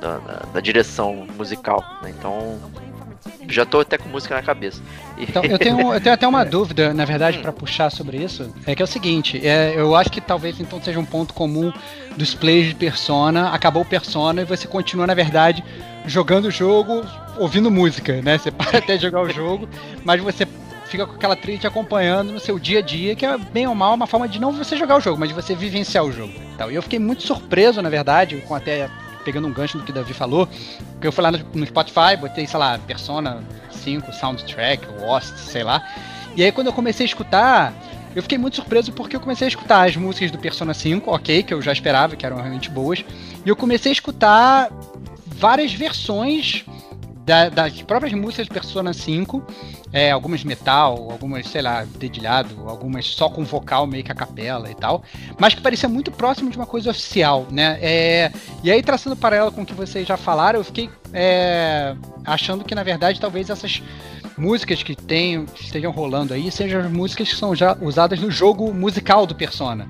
[0.00, 1.82] da, da, da direção musical.
[2.02, 2.12] Né?
[2.16, 2.60] Então
[3.48, 4.82] já tô até com música na cabeça.
[5.16, 8.52] Então, eu tenho, eu tenho até uma dúvida, na verdade, para puxar sobre isso.
[8.66, 11.72] É que é o seguinte, é, eu acho que talvez então seja um ponto comum
[12.16, 13.50] dos plays de Persona.
[13.50, 15.64] Acabou o Persona e você continua, na verdade,
[16.06, 17.04] jogando o jogo,
[17.38, 18.38] ouvindo música, né?
[18.38, 19.68] Você para até jogar o jogo,
[20.04, 20.46] mas você
[20.88, 23.74] fica com aquela trilha te acompanhando no seu dia a dia, que é bem ou
[23.74, 26.32] mal uma forma de não você jogar o jogo, mas de você vivenciar o jogo.
[26.70, 28.88] E eu fiquei muito surpreso, na verdade, com até
[29.24, 30.48] pegando um gancho do que o Davi falou,
[30.92, 35.64] porque eu fui lá no, no Spotify, botei, sei lá, Persona 5, Soundtrack, Lost, sei
[35.64, 35.82] lá.
[36.36, 37.74] E aí quando eu comecei a escutar,
[38.14, 41.42] eu fiquei muito surpreso porque eu comecei a escutar as músicas do Persona 5, ok,
[41.42, 43.04] que eu já esperava, que eram realmente boas,
[43.44, 44.70] e eu comecei a escutar
[45.26, 46.64] várias versões
[47.26, 49.44] da, das próprias músicas de Persona 5,
[49.96, 54.70] é, algumas metal, algumas, sei lá, dedilhado, algumas só com vocal meio que a capela
[54.70, 55.02] e tal,
[55.38, 57.78] mas que parecia muito próximo de uma coisa oficial, né?
[57.80, 58.30] É,
[58.62, 61.96] e aí, traçando paralelo com o que vocês já falaram, eu fiquei é,
[62.26, 63.82] achando que, na verdade, talvez essas
[64.36, 68.74] músicas que tem, estejam rolando aí sejam as músicas que são já usadas no jogo
[68.74, 69.88] musical do Persona.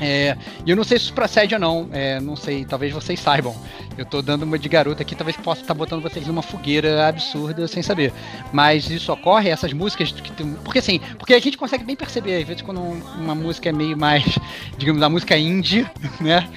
[0.00, 3.20] É, e eu não sei se isso procede ou não, é, não sei, talvez vocês
[3.20, 3.54] saibam.
[3.98, 7.06] Eu tô dando uma de garota aqui, talvez possa estar tá botando vocês numa fogueira
[7.06, 8.12] absurda sem saber.
[8.52, 12.40] Mas isso ocorre, essas músicas que tem, Porque assim, porque a gente consegue bem perceber,
[12.40, 14.38] às vezes, quando uma música é meio mais,
[14.78, 15.86] digamos, a música indie,
[16.20, 16.48] né?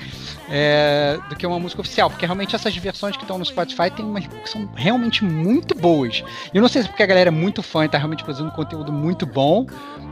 [0.49, 4.05] É, do que uma música oficial, porque realmente essas versões que estão no Spotify tem
[4.05, 6.23] umas que são realmente muito boas.
[6.53, 8.51] Eu não sei se é porque a galera é muito fã e tá realmente produzindo
[8.51, 9.65] conteúdo muito bom,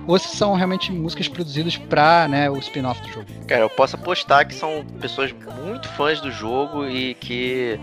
[0.08, 3.26] ou se são realmente músicas produzidas para né, o spin-off do jogo.
[3.48, 5.34] Cara, eu posso apostar que são pessoas
[5.64, 7.80] muito fãs do jogo e que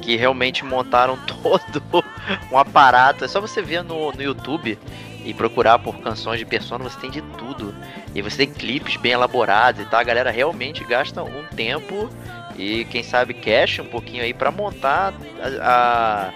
[0.00, 2.04] que realmente montaram todo
[2.50, 3.24] um aparato.
[3.24, 4.76] É só você ver no, no YouTube
[5.24, 7.74] e procurar por canções de Persona, você tem de tudo.
[8.14, 10.00] E você tem clipes bem elaborados e tal.
[10.00, 12.08] A galera realmente gasta um tempo
[12.56, 15.14] e quem sabe cash um pouquinho aí para montar
[15.60, 16.30] a,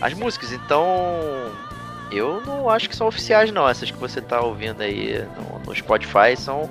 [0.00, 0.52] a, as músicas.
[0.52, 0.86] Então,
[2.10, 3.68] eu não acho que são oficiais não.
[3.68, 6.68] Essas que você tá ouvindo aí no, no Spotify são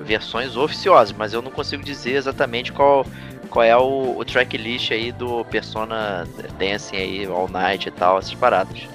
[0.00, 3.06] versões oficiosas, mas eu não consigo dizer exatamente qual
[3.52, 6.26] qual é o, o tracklist aí do Persona
[6.58, 8.88] Dancing aí, All Night e tal, essas paradas.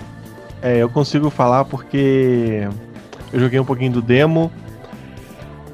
[0.62, 2.68] É, eu consigo falar porque
[3.32, 4.52] eu joguei um pouquinho do demo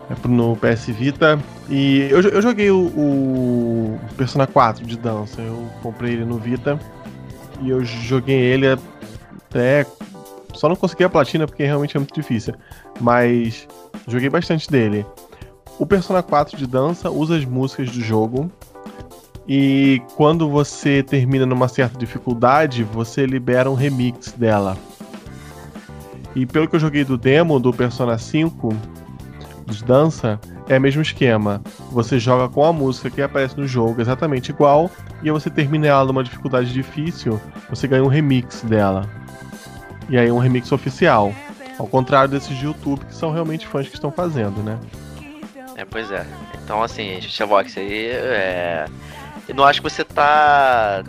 [0.10, 1.40] é, no PS Vita
[1.70, 5.42] e eu, eu joguei o, o, Persona 4 de dança.
[5.42, 6.80] Eu comprei ele no Vita
[7.62, 9.86] e eu joguei ele até.
[10.54, 12.54] Só não consegui a platina porque realmente é muito difícil.
[13.00, 13.68] Mas
[14.08, 15.06] joguei bastante dele.
[15.80, 18.52] O Persona 4 de dança usa as músicas do jogo
[19.48, 24.78] e quando você termina numa certa dificuldade, você libera um remix dela.
[26.36, 28.74] E pelo que eu joguei do demo do Persona 5
[29.68, 31.62] de dança, é o mesmo esquema.
[31.92, 34.90] Você joga com a música que aparece no jogo exatamente igual,
[35.22, 37.40] e aí você termina ela numa dificuldade difícil,
[37.70, 39.10] você ganha um remix dela.
[40.10, 41.34] E aí um remix oficial.
[41.78, 44.80] Ao contrário desses de YouTube, que são realmente fãs que estão fazendo, né?
[45.76, 46.26] É, pois é.
[46.64, 48.86] Então, assim, Xbox aí é
[49.48, 51.04] eu não acho que você tá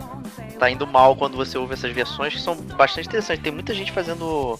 [0.59, 3.43] tá indo mal quando você ouve essas versões que são bastante interessantes.
[3.43, 4.57] Tem muita gente fazendo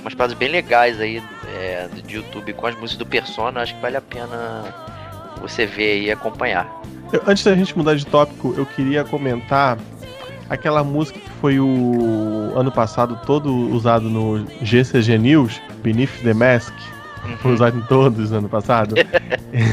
[0.00, 3.60] umas paradas bem legais aí é, de YouTube com as músicas do Persona.
[3.60, 4.74] Acho que vale a pena
[5.40, 6.68] você ver e acompanhar.
[7.12, 9.78] Eu, antes da gente mudar de tópico, eu queria comentar
[10.48, 16.72] aquela música que foi o ano passado todo usado no GCG News, Beneath the Mask.
[17.40, 18.94] Foi usado em todos ano passado.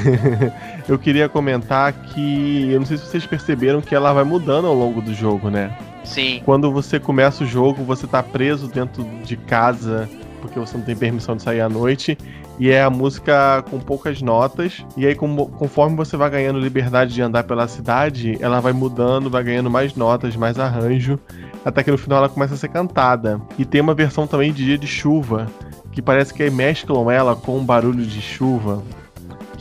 [0.88, 4.74] eu queria comentar que eu não sei se vocês perceberam que ela vai mudando ao
[4.74, 5.76] longo do jogo, né?
[6.04, 6.42] Sim.
[6.46, 10.10] Quando você começa o jogo, você tá preso dentro de casa
[10.42, 12.18] porque você não tem permissão de sair à noite.
[12.60, 14.86] E é a música com poucas notas.
[14.98, 19.44] E aí, conforme você vai ganhando liberdade de andar pela cidade, ela vai mudando, vai
[19.44, 21.18] ganhando mais notas, mais arranjo.
[21.64, 23.40] Até que no final ela começa a ser cantada.
[23.58, 25.48] E tem uma versão também de dia de chuva,
[25.92, 28.84] que parece que mesclam ela com um barulho de chuva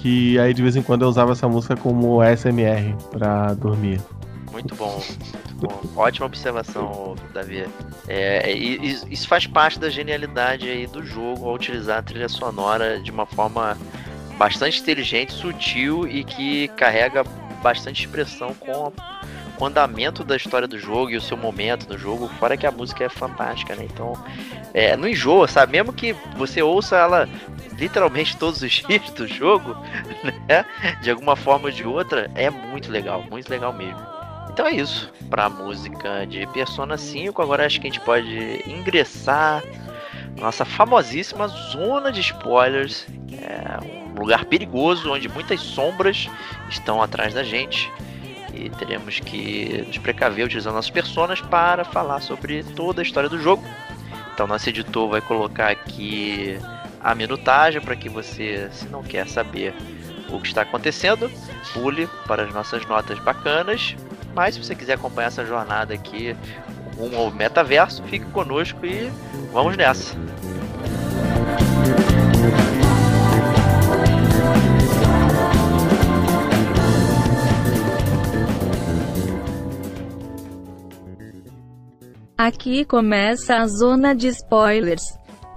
[0.01, 4.01] que aí de vez em quando eu usava essa música como SMR para dormir.
[4.51, 5.01] Muito bom,
[5.39, 5.81] muito bom.
[5.95, 7.67] Ótima observação, Davi.
[8.09, 13.11] É, isso faz parte da genialidade aí do jogo ao utilizar a trilha sonora de
[13.11, 13.77] uma forma
[14.39, 17.23] bastante inteligente, sutil e que carrega
[17.63, 18.91] bastante expressão com
[19.61, 22.71] o andamento da história do jogo e o seu momento no jogo, fora que a
[22.71, 23.85] música é fantástica, né?
[23.85, 24.13] Então,
[24.73, 25.73] é, não enjoa, sabe?
[25.73, 27.29] Mesmo que você ouça ela
[27.79, 29.77] literalmente todos os dias do jogo,
[30.49, 30.65] né?
[31.03, 34.01] De alguma forma ou de outra, é muito legal, muito legal mesmo.
[34.53, 37.41] Então é isso para a música de Persona 5.
[37.41, 39.63] Agora acho que a gente pode ingressar
[40.37, 43.07] nossa famosíssima zona de spoilers.
[43.33, 46.29] É um lugar perigoso onde muitas sombras
[46.69, 47.91] estão atrás da gente.
[48.53, 53.41] E teremos que nos precaver utilizando nossas personas para falar sobre toda a história do
[53.41, 53.63] jogo.
[54.35, 56.59] Então nosso editor vai colocar aqui
[57.01, 59.75] a minutagem para que você, se não quer saber
[60.29, 61.31] o que está acontecendo,
[61.73, 63.97] pule para as nossas notas bacanas.
[64.35, 66.37] Mas se você quiser acompanhar essa jornada aqui
[66.97, 69.11] rumo ao metaverso, fique conosco e
[69.53, 70.17] vamos nessa.
[82.43, 85.03] Aqui começa a zona de spoilers.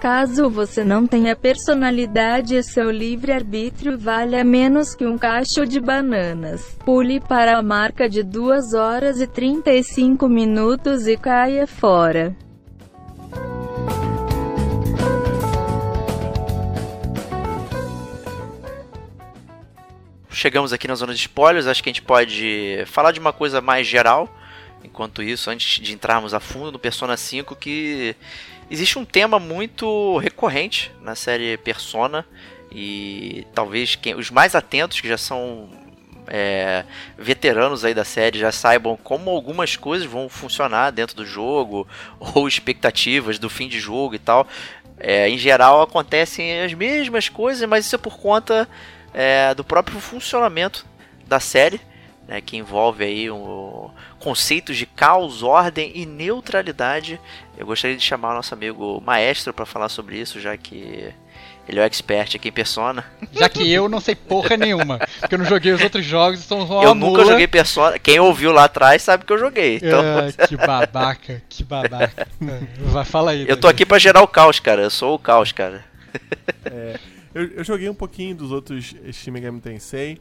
[0.01, 6.77] Caso você não tenha personalidade e seu livre-arbítrio valha menos que um cacho de bananas,
[6.84, 12.35] pule para a marca de 2 horas e 35 minutos e caia fora.
[20.30, 23.61] Chegamos aqui na zona de spoilers, acho que a gente pode falar de uma coisa
[23.61, 24.27] mais geral.
[24.84, 28.15] Enquanto isso, antes de entrarmos a fundo no Persona 5, que
[28.69, 32.26] existe um tema muito recorrente na série Persona
[32.72, 35.69] E talvez quem, os mais atentos, que já são
[36.27, 36.84] é,
[37.18, 41.88] veteranos aí da série, já saibam como algumas coisas vão funcionar dentro do jogo,
[42.19, 44.47] ou expectativas do fim de jogo e tal.
[44.99, 48.68] É, em geral acontecem as mesmas coisas, mas isso é por conta
[49.14, 50.85] é, do próprio funcionamento
[51.27, 51.81] da série,
[52.27, 53.89] né, que envolve aí um,
[54.24, 57.20] conceitos de caos, ordem e neutralidade.
[57.58, 61.14] Eu gostaria de chamar o nosso amigo Maestro para falar sobre isso, já que
[61.68, 63.06] ele é o expert aqui em Persona.
[63.32, 65.00] Já que eu não sei porra nenhuma.
[65.20, 67.26] Porque eu não joguei os outros jogos, então Eu nunca mula.
[67.26, 67.98] joguei Persona.
[67.98, 69.78] Quem ouviu lá atrás sabe que eu joguei.
[69.78, 70.02] Então...
[70.20, 72.28] É, que babaca, que babaca.
[72.80, 73.45] Vai, fala aí.
[73.48, 74.82] Eu tô aqui pra gerar o caos, cara.
[74.82, 75.86] Eu sou o caos, cara.
[76.66, 77.00] É,
[77.34, 80.20] eu, eu, joguei um pouquinho dos outros Shin Megami Tensei.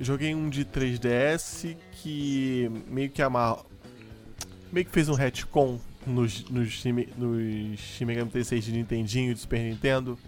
[0.00, 3.64] joguei um de 3DS que meio que amar...
[4.72, 9.60] meio que fez um retcon nos, nos, nos Shin Megami de Nintendinho e de Super
[9.60, 10.18] Nintendo.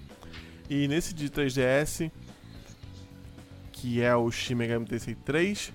[0.68, 2.10] E nesse de 3DS,
[3.72, 5.72] que é o Shin Megami Tensei 3,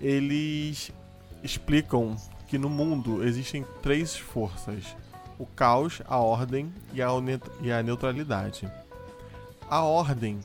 [0.00, 0.92] eles
[1.42, 2.16] explicam
[2.46, 4.96] que no mundo existem três forças:
[5.38, 7.08] o caos, a ordem e a,
[7.62, 8.70] e a neutralidade.
[9.68, 10.40] A ordem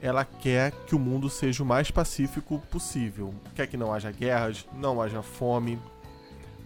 [0.00, 3.34] ela quer que o mundo seja o mais pacífico possível.
[3.54, 5.78] Quer que não haja guerras, não haja fome,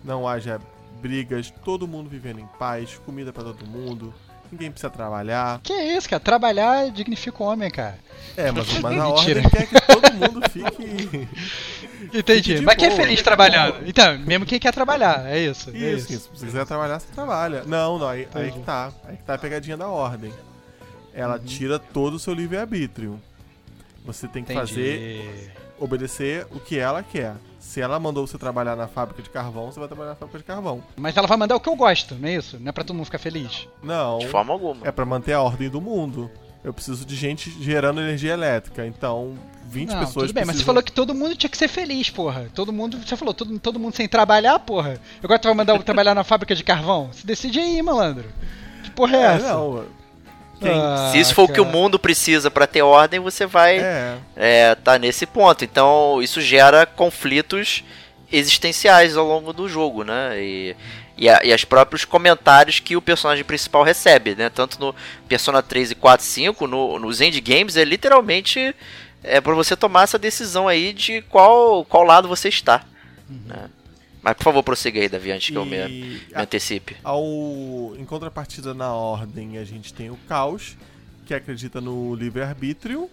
[0.05, 0.61] não haja
[1.01, 4.15] brigas, todo mundo vivendo em paz, comida para todo mundo,
[4.51, 5.61] ninguém precisa trabalhar.
[5.63, 6.21] Que isso, cara?
[6.21, 7.99] Trabalhar dignifica o homem, cara.
[8.37, 11.29] É, mas, mas a ordem quer que todo mundo fique.
[12.17, 12.53] Entendi.
[12.55, 13.87] Fique mas quem é feliz trabalhando?
[13.87, 15.71] Então, mesmo quem quer trabalhar, é isso.
[15.71, 16.13] Isso, é isso.
[16.13, 16.31] isso.
[16.35, 17.65] Se você quiser trabalhar, você trabalha.
[17.65, 18.93] Não, não, aí, aí que tá.
[19.05, 20.33] Aí que tá a pegadinha da ordem.
[21.15, 21.45] Ela uhum.
[21.45, 23.21] tira todo o seu livre-arbítrio.
[24.05, 24.71] Você tem que Entendi.
[24.71, 25.55] fazer.
[25.79, 27.35] obedecer o que ela quer.
[27.59, 30.45] Se ela mandou você trabalhar na fábrica de carvão, você vai trabalhar na fábrica de
[30.45, 30.83] carvão.
[30.97, 32.59] Mas ela vai mandar o que eu gosto, não é isso?
[32.61, 33.67] Não é pra todo mundo ficar feliz.
[33.83, 34.19] Não.
[34.19, 34.87] De forma alguma.
[34.87, 36.31] É pra manter a ordem do mundo.
[36.63, 38.87] Eu preciso de gente gerando energia elétrica.
[38.87, 39.35] Então,
[39.67, 40.27] 20 não, pessoas.
[40.27, 40.47] Tudo bem, precisam...
[40.47, 42.49] mas você falou que todo mundo tinha que ser feliz, porra.
[42.55, 42.99] Todo mundo.
[42.99, 45.01] Você falou, todo, todo mundo sem trabalhar, porra.
[45.23, 47.11] Agora tu vai mandar eu trabalhar na fábrica de carvão?
[47.13, 48.29] Se decide aí, malandro.
[48.83, 49.53] Que porra é, é essa?
[49.53, 49.85] Não,
[50.69, 54.17] ah, Se isso for o que o mundo precisa para ter ordem, você vai é.
[54.37, 55.65] É, tá nesse ponto.
[55.65, 57.85] Então isso gera conflitos
[58.31, 60.41] existenciais ao longo do jogo, né?
[60.41, 60.77] E,
[61.17, 64.51] e, a, e as próprios comentários que o personagem principal recebe, né?
[64.51, 64.95] Tanto no
[65.29, 68.75] Persona 3 e 4 e 5, no, nos endgames, é literalmente
[69.25, 72.85] é para você tomar essa decisão aí de qual, qual lado você está.
[73.29, 73.41] Uhum.
[73.47, 73.71] Né?
[74.25, 76.97] Mas por favor, prossiga aí, Davi, antes que eu me, me antecipe.
[77.05, 77.23] Ao,
[77.95, 80.79] em contrapartida na ordem, a gente tem o caos,
[81.27, 83.11] que acredita no livre-arbítrio,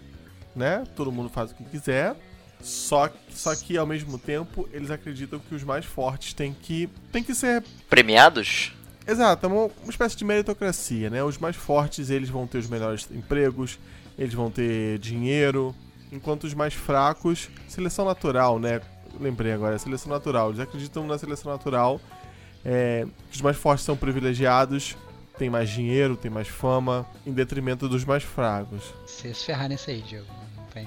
[0.56, 0.84] né?
[0.96, 2.16] Todo mundo faz o que quiser.
[2.62, 7.22] Só, só que ao mesmo tempo eles acreditam que os mais fortes têm que, têm
[7.22, 8.72] que ser premiados.
[9.06, 11.22] Exato, é uma, uma espécie de meritocracia, né?
[11.22, 13.78] Os mais fortes eles vão ter os melhores empregos,
[14.16, 15.74] eles vão ter dinheiro,
[16.10, 18.80] enquanto os mais fracos, seleção natural, né?
[19.20, 20.48] Lembrei agora, seleção natural.
[20.48, 22.00] Eles acreditam na seleção natural.
[22.64, 24.96] É, que os mais fortes são privilegiados,
[25.36, 28.82] têm mais dinheiro, têm mais fama, em detrimento dos mais fracos.
[29.06, 30.26] Você se ferrar nesse aí, Diego.
[30.72, 30.86] Tem...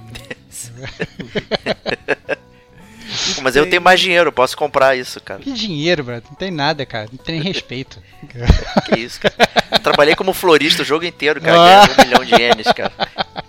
[3.42, 5.40] Mas eu tenho mais dinheiro, eu posso comprar isso, cara.
[5.40, 6.16] Que dinheiro, bro?
[6.16, 7.08] Não tem nada, cara.
[7.12, 8.02] Não tem nem respeito.
[8.86, 9.36] que isso, cara.
[9.72, 11.56] Eu trabalhei como florista o jogo inteiro, cara.
[11.86, 11.88] Ah.
[12.02, 12.94] um milhão de ienes, cara.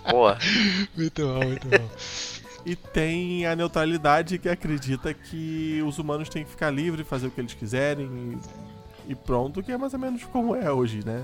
[0.09, 0.37] Porra.
[0.95, 1.89] Muito bom, muito bom.
[2.67, 7.31] E tem a neutralidade que acredita que os humanos têm que ficar livres, fazer o
[7.31, 8.37] que eles quiserem
[9.07, 11.23] e, pronto, que é mais ou menos como é hoje, né?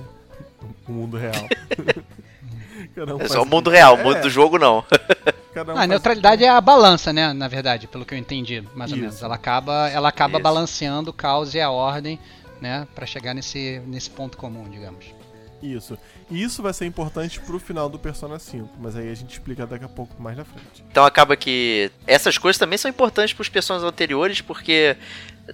[0.88, 1.34] O mundo real.
[2.96, 4.22] um é só o mundo real, o mundo é.
[4.22, 4.86] do jogo não.
[5.56, 7.32] Um a neutralidade é a balança, né?
[7.32, 9.06] Na verdade, pelo que eu entendi, mais ou Isso.
[9.06, 9.22] menos.
[9.22, 12.18] Ela acaba, ela acaba balanceando o caos e a ordem,
[12.60, 12.88] né?
[12.96, 15.06] Para chegar nesse, nesse ponto comum, digamos.
[15.64, 15.98] Isso.
[16.30, 19.66] E isso vai ser importante pro final do Persona 5, mas aí a gente explica
[19.66, 20.84] daqui a pouco mais na frente.
[20.92, 24.98] Então acaba que essas coisas também são importantes pros personagens anteriores, porque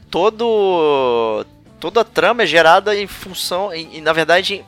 [0.10, 1.46] todo
[1.80, 4.66] toda a trama é gerada em função, e na verdade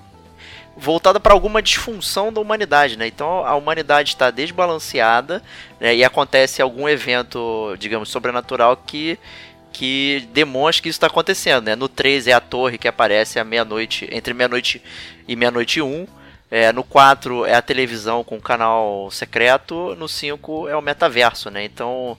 [0.78, 3.08] voltada para alguma disfunção da humanidade, né?
[3.08, 5.42] Então a humanidade está desbalanceada
[5.80, 5.96] né?
[5.96, 9.20] e acontece algum evento, digamos, sobrenatural que
[9.82, 11.76] que demonstra que isso está acontecendo, né?
[11.76, 14.80] No 3 é a torre que aparece à meia-noite, entre meia-noite
[15.28, 16.08] e meia-noite e 1.
[16.52, 19.96] É, no 4 é a televisão com o canal secreto.
[19.96, 21.64] No 5 é o metaverso, né?
[21.64, 22.16] Então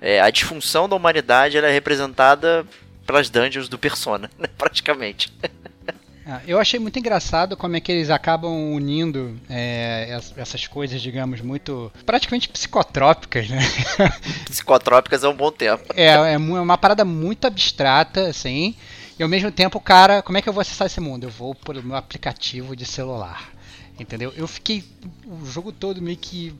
[0.00, 2.66] é, a disfunção da humanidade é representada
[3.06, 4.48] pelas dungeons do Persona, né?
[4.58, 5.32] praticamente.
[6.26, 11.40] Ah, eu achei muito engraçado como é que eles acabam unindo é, essas coisas, digamos,
[11.42, 11.92] muito.
[12.06, 13.60] praticamente psicotrópicas, né?
[14.48, 15.84] Psicotrópicas é um bom tempo.
[15.94, 18.74] É, é uma parada muito abstrata, assim.
[19.18, 21.24] E ao mesmo tempo, cara, como é que eu vou acessar esse mundo?
[21.24, 23.52] Eu vou por meu aplicativo de celular.
[23.98, 24.32] Entendeu?
[24.36, 24.82] Eu fiquei
[25.26, 26.52] o jogo todo meio que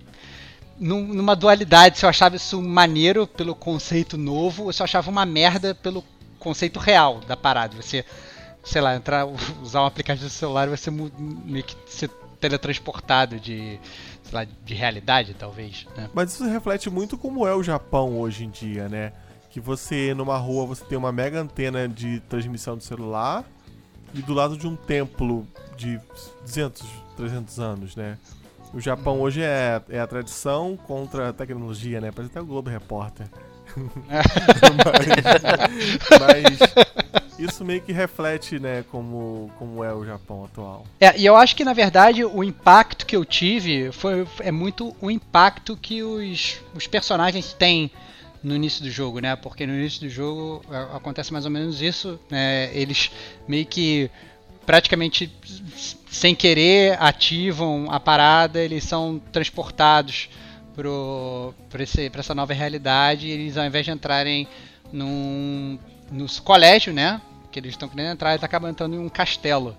[0.79, 5.11] num, numa dualidade, se eu achava isso maneiro pelo conceito novo, ou se eu achava
[5.11, 6.05] uma merda pelo
[6.39, 7.75] conceito real da parada.
[7.81, 8.05] Você,
[8.65, 9.27] sei lá, entrar,
[9.63, 12.09] usar um aplicativo do celular e você meio que ser
[12.41, 13.79] teletransportado de,
[14.23, 15.87] sei lá, de realidade, talvez.
[15.97, 16.11] Né?
[16.13, 19.13] Mas isso reflete muito como é o Japão hoje em dia, né?
[19.51, 23.45] Que você, numa rua, você tem uma mega antena de transmissão do celular
[24.13, 25.47] e do lado de um templo
[25.77, 26.01] de
[26.43, 26.83] 200,
[27.17, 28.19] 300 anos, né?
[28.73, 32.11] O Japão hoje é, é a tradição contra a tecnologia, né?
[32.11, 33.29] Parece até o Globo Repórter.
[34.07, 34.27] Mas,
[36.21, 40.87] mas, isso meio que reflete, né, como, como é o Japão atual.
[41.01, 44.95] É, e eu acho que na verdade o impacto que eu tive foi é muito
[45.01, 47.91] o impacto que os, os personagens têm
[48.43, 49.35] no início do jogo, né?
[49.37, 52.71] Porque no início do jogo é, acontece mais ou menos isso, né?
[52.77, 53.11] Eles
[53.49, 54.11] meio que
[54.67, 55.33] praticamente
[56.11, 60.29] sem querer ativam a parada, eles são transportados
[60.75, 63.29] para essa nova realidade.
[63.29, 64.49] Eles, ao invés de entrarem
[64.93, 65.79] num,
[66.11, 67.21] nos colégio, né?
[67.51, 69.77] Que eles estão querendo entrar, eles acabam entrando em um castelo.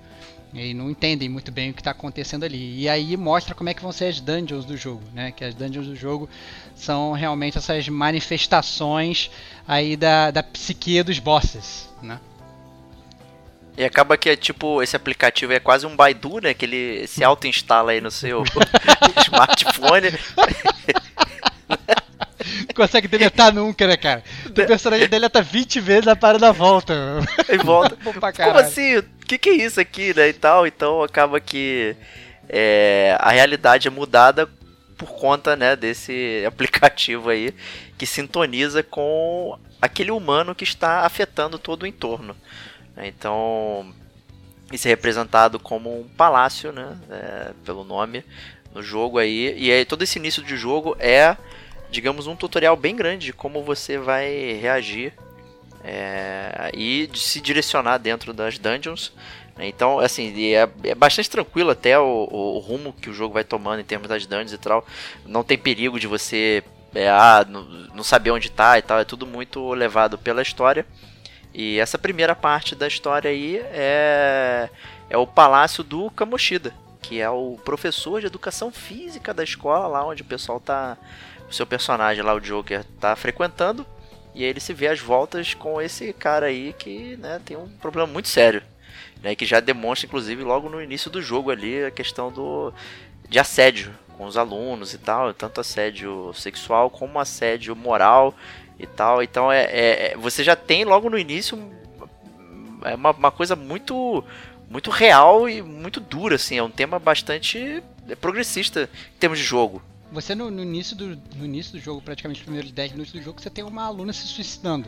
[0.53, 2.79] E não entendem muito bem o que está acontecendo ali.
[2.81, 5.31] E aí mostra como é que vão ser as dungeons do jogo, né?
[5.31, 6.29] Que as dungeons do jogo
[6.75, 9.29] são realmente essas manifestações
[9.67, 12.19] aí da, da psique dos bosses, né?
[13.77, 16.53] E acaba que é tipo, esse aplicativo é quase um Baidu, né?
[16.53, 18.43] Que ele se auto-instala aí no seu
[19.25, 20.07] smartphone.
[22.75, 24.21] Consegue deletar nunca, né, cara?
[24.45, 26.93] O personagem deleta 20 vezes a parada volta.
[27.49, 27.97] E volta.
[28.03, 28.97] Como assim?
[28.97, 30.29] O que, que é isso aqui, né?
[30.29, 30.67] E tal.
[30.67, 31.95] Então acaba que
[32.49, 34.49] é, a realidade é mudada
[34.97, 37.53] por conta né, desse aplicativo aí
[37.97, 42.35] que sintoniza com aquele humano que está afetando todo o entorno.
[42.97, 43.93] Então,
[44.71, 46.97] isso é representado como um palácio, né?
[47.09, 48.23] É, pelo nome
[48.73, 49.55] no jogo aí.
[49.57, 51.37] E aí, todo esse início de jogo é,
[51.89, 55.13] digamos, um tutorial bem grande de como você vai reagir
[55.83, 59.13] é, e se direcionar dentro das dungeons.
[59.57, 63.79] Então, assim, é, é bastante tranquilo até o, o, rumo que o jogo vai tomando
[63.79, 64.85] em termos das dungeons e tal.
[65.25, 66.61] Não tem perigo de você
[66.93, 67.63] é, ah, não,
[67.93, 68.99] não saber onde está e tal.
[68.99, 70.85] É tudo muito levado pela história.
[71.57, 74.69] E essa primeira parte da história aí é,
[75.09, 80.05] é o palácio do Kamoshida, que é o professor de educação física da escola, lá
[80.05, 80.97] onde o pessoal tá.
[81.49, 83.85] O seu personagem lá, o Joker, tá frequentando.
[84.33, 87.69] E aí ele se vê às voltas com esse cara aí que né, tem um
[87.77, 88.61] problema muito sério.
[89.23, 92.73] Né, que já demonstra, inclusive, logo no início do jogo ali, a questão do
[93.29, 98.35] de assédio com os alunos e tal, tanto assédio sexual como assédio moral
[98.79, 99.21] e tal.
[99.21, 101.57] Então é, é, é, você já tem logo no início
[102.83, 104.23] é uma, uma, coisa muito
[104.69, 106.57] muito real e muito dura assim.
[106.57, 107.81] É um tema bastante
[108.21, 109.81] progressista em termos de jogo.
[110.11, 113.21] Você no, no início do no início do jogo, praticamente nos primeiros 10 minutos do
[113.21, 114.87] jogo, você tem uma aluna se suicidando.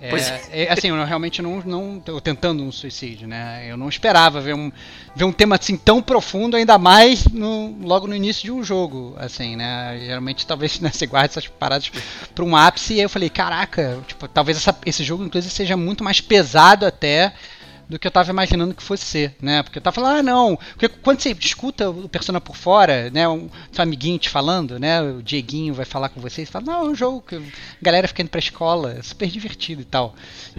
[0.00, 0.72] É, é.
[0.72, 3.64] assim, eu realmente não, não tô tentando um suicídio, né?
[3.68, 4.70] Eu não esperava ver um,
[5.14, 9.14] ver um tema assim tão profundo, ainda mais no, logo no início de um jogo,
[9.18, 9.98] assim, né?
[10.00, 11.90] Geralmente talvez né, você guarda essas paradas
[12.34, 15.76] para um ápice e aí eu falei, caraca, tipo, talvez essa, esse jogo inclusive seja
[15.76, 17.32] muito mais pesado até
[17.88, 19.62] do que eu tava imaginando que fosse ser, né?
[19.62, 20.56] Porque eu tava falando, ah, não.
[20.56, 23.28] Porque quando você escuta o Persona por fora, né?
[23.28, 25.00] Um seu amiguinho te falando, né?
[25.00, 27.42] O Dieguinho vai falar com você e fala, não, é um jogo que a
[27.80, 30.14] galera fica indo pra escola, é super divertido e tal.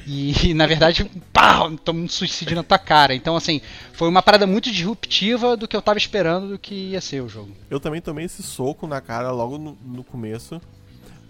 [0.05, 3.13] E, na verdade, pá, toma um suicídio na tua cara.
[3.13, 3.61] Então, assim,
[3.93, 7.27] foi uma parada muito disruptiva do que eu tava esperando do que ia ser o
[7.27, 7.51] jogo.
[7.69, 10.61] Eu também tomei esse soco na cara logo no, no começo,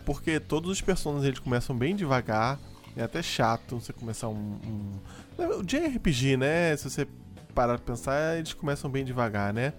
[0.06, 2.60] porque todos os personagens eles começam bem devagar.
[2.96, 5.00] É até chato você começar um, um
[5.38, 6.76] o JRPG, né?
[6.76, 7.08] Se você
[7.54, 9.74] parar pra pensar, eles começam bem devagar, né?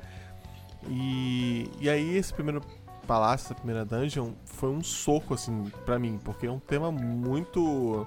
[0.89, 2.63] E, e aí esse primeiro
[3.07, 8.07] palácio, essa primeira dungeon, foi um soco, assim, pra mim, porque é um tema muito.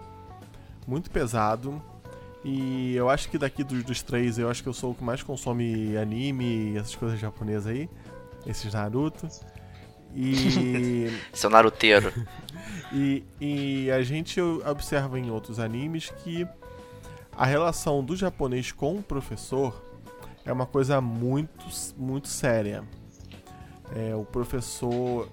[0.88, 1.82] muito pesado.
[2.44, 5.04] E eu acho que daqui dos, dos três, eu acho que eu sou o que
[5.04, 7.90] mais consome anime e essas coisas japonesas aí.
[8.46, 9.28] Esses Naruto.
[10.16, 11.08] E.
[11.34, 12.12] Seu naruteiro.
[12.92, 16.48] e, e a gente observa em outros animes que
[17.36, 19.82] a relação do japonês com o professor
[20.46, 21.66] é uma coisa muito,
[21.98, 22.84] muito séria.
[23.96, 25.30] É, o professor.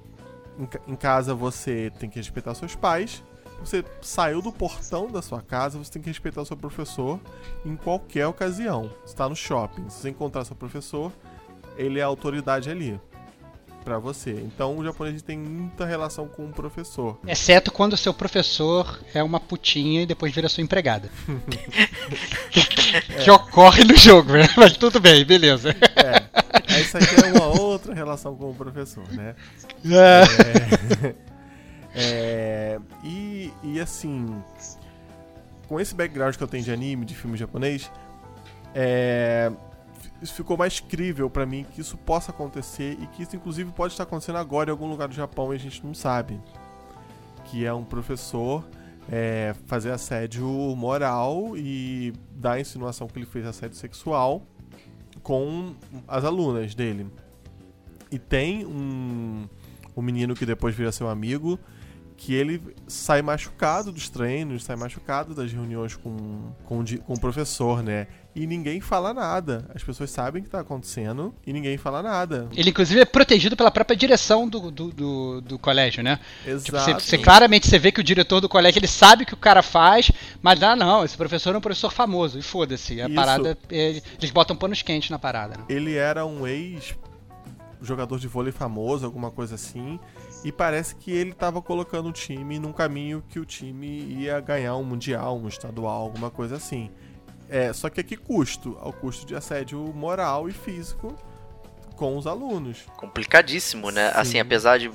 [0.58, 3.22] Em, em casa você tem que respeitar seus pais.
[3.60, 7.20] Você saiu do portão da sua casa, você tem que respeitar o seu professor
[7.64, 8.90] em qualquer ocasião.
[9.04, 11.12] Está no shopping, se você encontrar seu professor,
[11.76, 13.00] ele é autoridade ali
[13.88, 14.32] para você.
[14.32, 17.18] Então o japonês tem muita relação com o professor.
[17.26, 21.10] Exceto quando o seu professor é uma putinha e depois vira sua empregada.
[22.50, 24.46] que, que ocorre no jogo, né?
[24.58, 25.70] Mas tudo bem, beleza.
[25.96, 26.80] É.
[26.80, 29.34] Isso aqui é uma outra relação com o professor, né?
[29.86, 31.14] É.
[31.96, 34.36] é, e, e assim,
[35.66, 37.90] com esse background que eu tenho de anime, de filme japonês,
[38.74, 39.50] é,
[40.22, 44.02] ficou mais crível para mim que isso possa acontecer e que isso inclusive pode estar
[44.02, 46.40] acontecendo agora em algum lugar do Japão e a gente não sabe.
[47.44, 48.64] Que é um professor
[49.10, 50.46] é, fazer assédio
[50.76, 54.42] moral e dar a insinuação que ele fez assédio sexual
[55.22, 55.74] com
[56.06, 57.06] as alunas dele.
[58.10, 59.46] E tem um,
[59.96, 61.58] um menino que depois vira seu amigo
[62.18, 67.80] que ele sai machucado dos treinos, sai machucado das reuniões com, com, com o professor,
[67.80, 68.08] né?
[68.38, 69.68] E ninguém fala nada.
[69.74, 72.48] As pessoas sabem o que está acontecendo e ninguém fala nada.
[72.54, 76.20] Ele, inclusive, é protegido pela própria direção do, do, do, do colégio, né?
[76.46, 76.64] Exato.
[76.64, 79.34] Tipo, você, você, claramente você vê que o diretor do colégio ele sabe o que
[79.34, 82.38] o cara faz, mas ah, não, esse professor é um professor famoso.
[82.38, 83.02] E foda-se.
[83.02, 83.14] A Isso.
[83.16, 83.58] parada.
[83.68, 85.58] Eles botam panos quentes na parada.
[85.58, 85.64] Né?
[85.68, 86.94] Ele era um ex
[87.82, 89.98] jogador de vôlei famoso, alguma coisa assim.
[90.44, 94.76] E parece que ele estava colocando o time num caminho que o time ia ganhar
[94.76, 96.88] um mundial, um estadual, alguma coisa assim.
[97.48, 98.76] É, só que a que custo?
[98.80, 101.16] Ao custo de assédio moral e físico
[101.96, 102.82] com os alunos.
[102.96, 104.10] Complicadíssimo, né?
[104.10, 104.20] Sim.
[104.20, 104.90] Assim, apesar de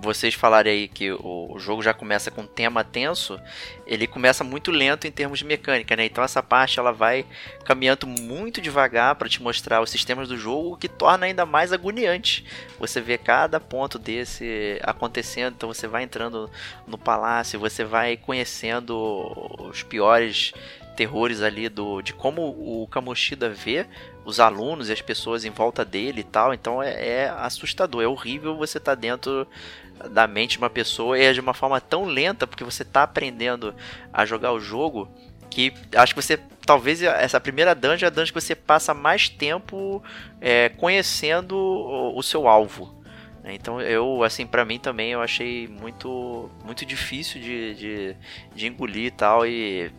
[0.00, 3.38] vocês falarem aí que o, jogo já começa com tema tenso,
[3.86, 6.06] ele começa muito lento em termos de mecânica, né?
[6.06, 7.26] Então essa parte ela vai
[7.64, 11.72] caminhando muito devagar para te mostrar os sistemas do jogo, o que torna ainda mais
[11.72, 12.44] agoniante.
[12.78, 16.50] Você vê cada ponto desse acontecendo, então você vai entrando
[16.86, 18.96] no palácio, você vai conhecendo
[19.68, 20.52] os piores
[20.98, 23.86] terrores ali do de como o Kamoshida vê
[24.24, 26.52] os alunos e as pessoas em volta dele e tal.
[26.52, 29.46] Então é, é assustador, é horrível você estar tá dentro
[30.10, 33.04] da mente de uma pessoa e é de uma forma tão lenta porque você está
[33.04, 33.72] aprendendo
[34.12, 35.08] a jogar o jogo
[35.48, 39.28] que acho que você talvez essa primeira dungeon é a dungeon que você passa mais
[39.28, 40.02] tempo
[40.40, 42.92] é, conhecendo o, o, seu alvo.
[43.44, 48.16] Então eu assim para mim também eu achei muito muito difícil de, de,
[48.54, 49.90] de engolir e tal e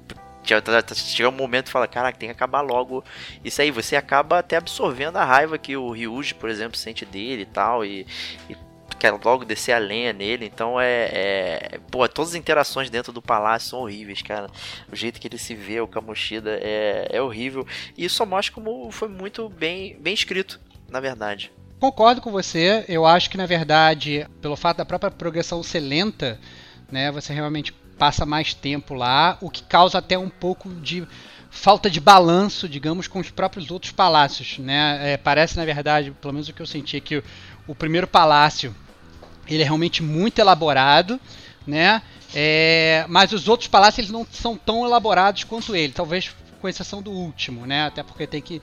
[0.44, 3.04] chega um momento e fala, caraca, tem que acabar logo
[3.44, 3.72] isso aí.
[3.72, 7.86] Você acaba até absorvendo a raiva que o Ryuji, por exemplo, sente dele e tal,
[7.86, 8.06] e,
[8.50, 8.56] e
[9.00, 10.46] quer logo descer a lenha nele.
[10.46, 11.80] Então é, é.
[11.90, 14.48] Pô, todas as interações dentro do palácio são horríveis, cara.
[14.92, 17.66] O jeito que ele se vê, o Kamoshida, é, é horrível.
[17.98, 20.60] E isso só mostra como foi muito bem, bem escrito,
[20.90, 21.52] na verdade.
[21.80, 22.84] Concordo com você.
[22.90, 26.38] Eu acho que, na verdade, pelo fato da própria progressão ser lenta,
[26.92, 31.06] né, você realmente passa mais tempo lá, o que causa até um pouco de
[31.52, 35.14] falta de balanço, digamos, com os próprios outros palácios, né?
[35.14, 37.24] É, parece, na verdade, pelo menos o que eu senti, é que o,
[37.68, 38.74] o primeiro palácio
[39.48, 41.20] ele é realmente muito elaborado,
[41.68, 42.02] né?
[42.34, 45.92] É, mas os outros palácios eles não são tão elaborados quanto ele.
[45.92, 47.86] Talvez com exceção do último, né?
[47.86, 48.62] Até porque tem que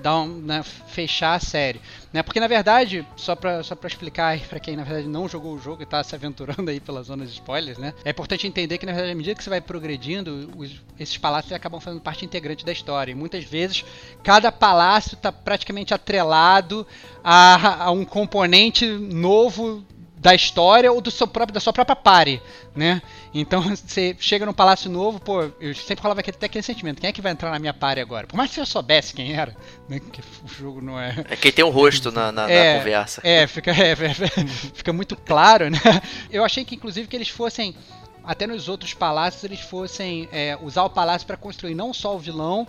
[0.00, 1.80] dar um, né, fechar a série,
[2.12, 2.22] né?
[2.22, 5.82] Porque na verdade, só para só explicar para quem na verdade não jogou o jogo
[5.82, 7.94] e tá se aventurando aí pelas zonas de spoilers, né?
[8.04, 11.52] É importante entender que na verdade à medida que você vai progredindo, os, esses palácios
[11.52, 13.12] acabam fazendo parte integrante da história.
[13.12, 13.84] E muitas vezes
[14.22, 16.86] cada palácio está praticamente atrelado
[17.22, 19.84] a, a um componente novo
[20.26, 22.42] da história ou do seu próprio, da sua própria pare,
[22.74, 23.00] né?
[23.32, 27.08] Então você chega num palácio novo, pô, eu sempre falava que até aquele sentimento, quem
[27.08, 28.26] é que vai entrar na minha pare agora?
[28.26, 29.54] Por mais que eu soubesse quem era,
[29.88, 30.00] né?
[30.00, 31.24] Que o jogo não é.
[31.30, 33.20] É quem tem um rosto na, na, é, na conversa.
[33.22, 33.96] É, fica, é, é,
[34.74, 35.78] fica muito claro, né?
[36.28, 37.76] Eu achei que inclusive que eles fossem
[38.24, 42.18] até nos outros palácios eles fossem é, usar o palácio para construir não só o
[42.18, 42.66] vilão,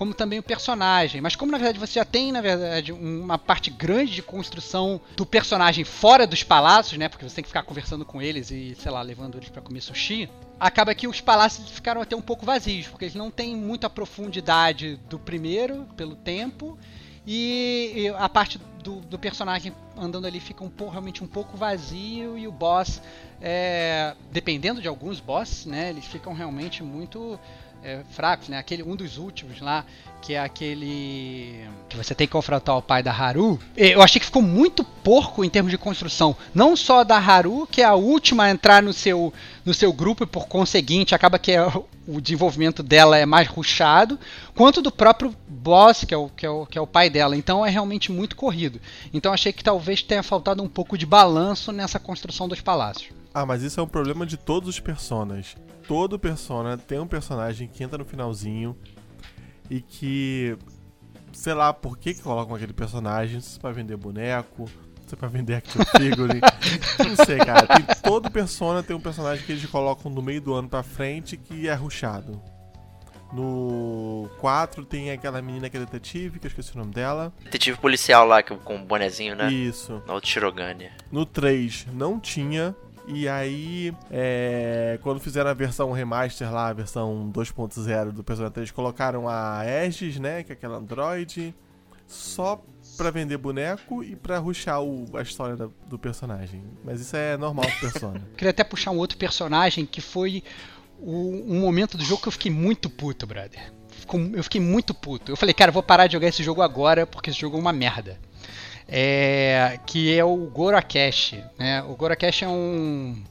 [0.00, 1.20] como também o personagem.
[1.20, 5.26] Mas como na verdade você já tem, na verdade, uma parte grande de construção do
[5.26, 7.06] personagem fora dos palácios, né?
[7.06, 9.82] Porque você tem que ficar conversando com eles e, sei lá, levando eles para comer
[9.82, 10.26] sushi.
[10.58, 14.98] Acaba que os palácios ficaram até um pouco vazios, porque eles não têm muita profundidade
[15.10, 16.78] do primeiro, pelo tempo,
[17.26, 22.38] e, a parte do, do, personagem andando ali fica um pouco, realmente um pouco vazio
[22.38, 23.02] e o boss,
[23.38, 27.38] é, dependendo de alguns bosses, né, eles ficam realmente muito
[27.82, 28.58] é, fracos, né?
[28.58, 29.84] Aquele, um dos últimos lá,
[30.20, 33.58] que é aquele que você tem que confrontar o pai da Haru.
[33.76, 36.36] Eu achei que ficou muito porco em termos de construção.
[36.54, 39.32] Não só da Haru, que é a última a entrar no seu,
[39.64, 41.66] no seu grupo e por conseguinte acaba que é,
[42.06, 44.18] o desenvolvimento dela é mais ruchado,
[44.54, 47.36] quanto do próprio boss, que é, o, que, é o, que é o pai dela.
[47.36, 48.80] Então é realmente muito corrido.
[49.12, 53.10] Então achei que talvez tenha faltado um pouco de balanço nessa construção dos palácios.
[53.32, 57.68] Ah, mas isso é um problema de todos os personagens todo Persona tem um personagem
[57.68, 58.76] que entra no finalzinho
[59.68, 60.56] e que.
[61.32, 63.40] Sei lá por que, que colocam aquele personagem.
[63.40, 64.68] Se é pra vender boneco,
[65.06, 66.40] se é pra vender action figure.
[66.98, 67.66] não sei, cara.
[67.66, 71.36] Tem, todo Persona tem um personagem que eles colocam no meio do ano pra frente
[71.36, 72.40] que é ruxado.
[73.32, 77.32] No 4 tem aquela menina que é detetive, que eu esqueci o nome dela.
[77.44, 79.52] Detetive policial lá com o bonezinho, né?
[79.52, 80.02] Isso.
[80.06, 80.90] No Shirogane.
[81.12, 82.74] No 3 não tinha.
[83.12, 88.70] E aí, é, quando fizeram a versão remaster lá, a versão 2.0 do Persona 3,
[88.70, 90.42] colocaram a Aegis, né?
[90.42, 91.54] Que é aquela android,
[92.06, 92.62] só
[92.96, 96.62] pra vender boneco e pra ruxar o- a história da- do personagem.
[96.84, 98.20] Mas isso é normal pro Persona.
[98.36, 100.42] Queria até puxar um outro personagem que foi
[100.98, 103.72] o- um momento do jogo que eu fiquei muito puto, brother.
[104.34, 105.30] Eu fiquei muito puto.
[105.32, 107.60] Eu falei, cara, eu vou parar de jogar esse jogo agora porque esse jogo é
[107.60, 108.18] uma merda.
[108.90, 111.82] É, que é o Gorakesh, né?
[111.82, 113.22] O Gorakesh é um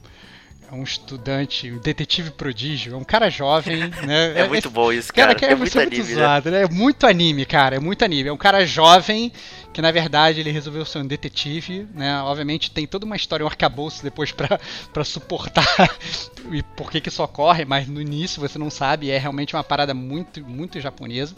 [0.70, 4.40] é um estudante, um detetive prodígio, é um cara jovem, né?
[4.40, 5.52] É muito bom isso, Cara, cara.
[5.52, 6.14] É, é, muito muito anime, né?
[6.14, 6.62] zoado, né?
[6.62, 7.76] É muito anime, cara.
[7.76, 8.28] É muito anime.
[8.28, 9.32] É um cara jovem
[9.72, 12.22] que, na verdade, ele resolveu ser um detetive, né?
[12.22, 14.60] Obviamente tem toda uma história, um arcabouço depois pra,
[14.92, 15.66] pra suportar
[16.52, 19.10] e por que que isso ocorre, mas no início você não sabe.
[19.10, 21.34] É realmente uma parada muito, muito japonesa.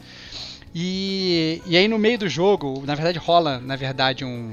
[0.74, 4.50] E, e aí no meio do jogo, na verdade rola, na verdade, um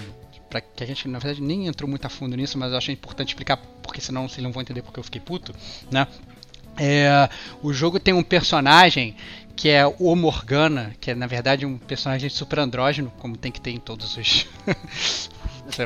[0.50, 2.94] para que a gente na verdade nem entrou muito a fundo nisso, mas eu achei
[2.94, 5.54] importante explicar porque senão vocês não vão entender porque eu fiquei puto,
[5.92, 6.08] né?
[6.78, 7.30] É,
[7.62, 9.16] o jogo tem um personagem
[9.56, 13.60] que é o Morgana, que é na verdade um personagem super andrógeno, como tem que
[13.60, 14.48] ter em todos os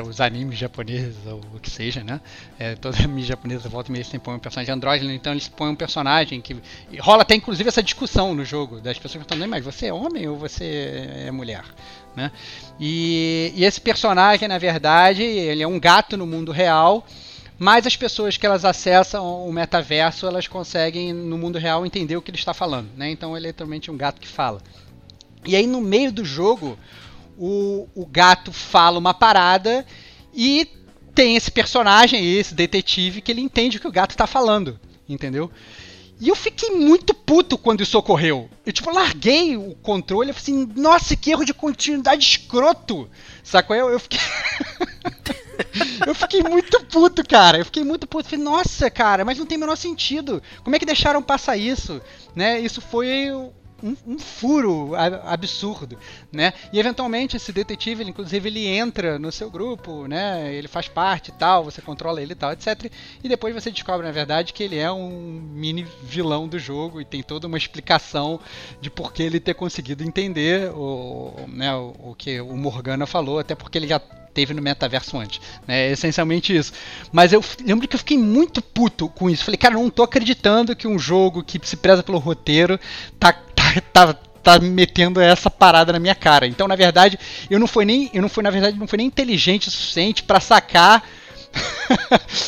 [0.06, 2.20] os animes japoneses ou o que seja, né?
[2.58, 5.70] É, toda anime japonesa volta e meia sempre põem um personagem andrógeno, então eles põem
[5.70, 6.56] um personagem que
[6.90, 10.26] e rola até inclusive essa discussão no jogo das pessoas perguntando, mas você é homem
[10.28, 11.64] ou você é mulher,
[12.16, 12.30] né?
[12.80, 17.06] E, e esse personagem, na verdade, ele é um gato no mundo real
[17.58, 22.22] mas as pessoas que elas acessam o metaverso, elas conseguem no mundo real entender o
[22.22, 23.10] que ele está falando, né?
[23.10, 24.60] Então ele é literalmente um gato que fala.
[25.46, 26.76] E aí no meio do jogo,
[27.38, 29.86] o, o gato fala uma parada
[30.32, 30.68] e
[31.14, 34.78] tem esse personagem, esse detetive, que ele entende o que o gato está falando,
[35.08, 35.50] entendeu?
[36.20, 38.48] E eu fiquei muito puto quando isso ocorreu.
[38.64, 43.10] Eu, tipo, larguei o controle e falei assim, nossa, que erro de continuidade escroto.
[43.42, 43.74] Sacou?
[43.74, 44.20] Eu, eu fiquei...
[46.06, 47.58] eu fiquei muito puto, cara.
[47.58, 48.28] Eu fiquei muito puto.
[48.28, 50.40] Falei, nossa, cara, mas não tem o menor sentido.
[50.62, 52.00] Como é que deixaram passar isso?
[52.34, 52.60] Né?
[52.60, 53.30] Isso foi
[53.82, 54.92] um, um furo
[55.24, 55.98] absurdo,
[56.32, 56.52] né?
[56.72, 60.54] E eventualmente esse detetive, ele, inclusive, ele entra no seu grupo, né?
[60.54, 62.90] Ele faz parte e tal, você controla ele e tal, etc.
[63.22, 67.04] E depois você descobre, na verdade, que ele é um mini vilão do jogo e
[67.04, 68.40] tem toda uma explicação
[68.80, 73.38] de por que ele ter conseguido entender o, né, o, o que o Morgana falou,
[73.38, 74.00] até porque ele já
[74.34, 75.86] teve no metaverso antes, né?
[75.86, 76.72] É essencialmente isso.
[77.12, 79.44] Mas eu lembro que eu fiquei muito puto com isso.
[79.44, 82.78] Falei, cara, não tô acreditando que um jogo que se preza pelo roteiro
[83.18, 83.32] tá,
[83.80, 86.46] tá, tá, metendo essa parada na minha cara.
[86.46, 87.18] Então, na verdade,
[87.48, 90.22] eu não fui nem, eu não fui, na verdade, não fui nem inteligente o suficiente
[90.22, 91.02] pra sacar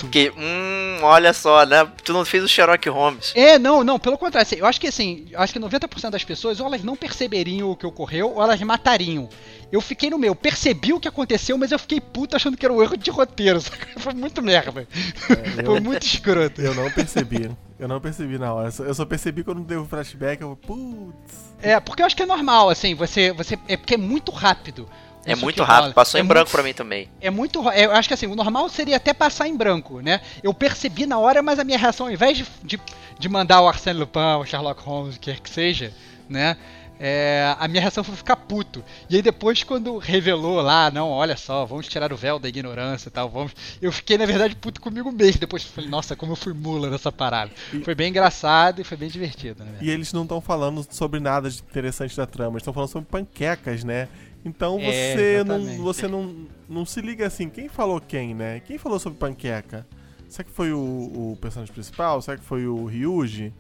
[0.00, 1.86] Porque, hum, olha só, né?
[2.04, 3.32] Tu não fez o Sherlock Holmes.
[3.34, 4.46] É, não, não, pelo contrário.
[4.46, 7.76] assim, Eu acho que assim, acho que 90% das pessoas ou elas não perceberiam o
[7.76, 9.28] que ocorreu ou elas matariam.
[9.70, 12.72] Eu fiquei no meu, percebi o que aconteceu, mas eu fiquei puto achando que era
[12.72, 13.60] um erro de roteiro.
[13.98, 14.86] Foi muito merda.
[15.28, 16.60] É, Foi eu, muito escroto.
[16.60, 17.50] eu não percebi.
[17.78, 18.68] Eu não percebi na hora.
[18.68, 20.40] Eu só- Eu só percebi quando deu o flashback.
[20.40, 21.54] Eu, putz.
[21.60, 23.32] É, porque eu acho que é normal, assim, você.
[23.32, 24.88] você é porque é muito rápido.
[25.26, 25.94] É isso muito rápido, rola.
[25.94, 27.08] passou É em branco pra mim também.
[27.20, 27.60] É muito.
[27.60, 30.20] ro- Eu acho que assim, o normal seria até passar em branco, né?
[30.42, 32.80] Eu percebi na hora, mas a minha reação, ao invés de, de,
[33.18, 35.92] de mandar o Arsène Lupin, o Sherlock Holmes, o que quer que seja,
[36.28, 36.56] né?
[36.98, 38.82] é, a minha reação foi ficar puto.
[39.10, 43.08] E aí depois, quando revelou lá, não, olha só, vamos tirar o véu da ignorância
[43.08, 43.52] e tal, vamos.
[43.82, 45.38] Eu fiquei, na verdade, puto comigo mesmo.
[45.38, 47.50] Depois falei, nossa, como eu fui mula nessa parada.
[47.70, 49.72] E- Foi bem engraçado e foi bem divertido, né?
[49.82, 53.08] E eles não estão falando sobre nada de interessante da trama, eles estão falando sobre
[53.10, 54.08] panquecas, né?
[54.46, 55.76] Então É, você, exatamente.
[55.76, 58.60] não, você não, não se liga assim, quem falou quem, né?
[58.60, 59.84] Quem falou sobre panqueca?
[60.28, 62.22] Será que foi o, o personagem principal?
[62.22, 63.52] Será que foi o Ryuji?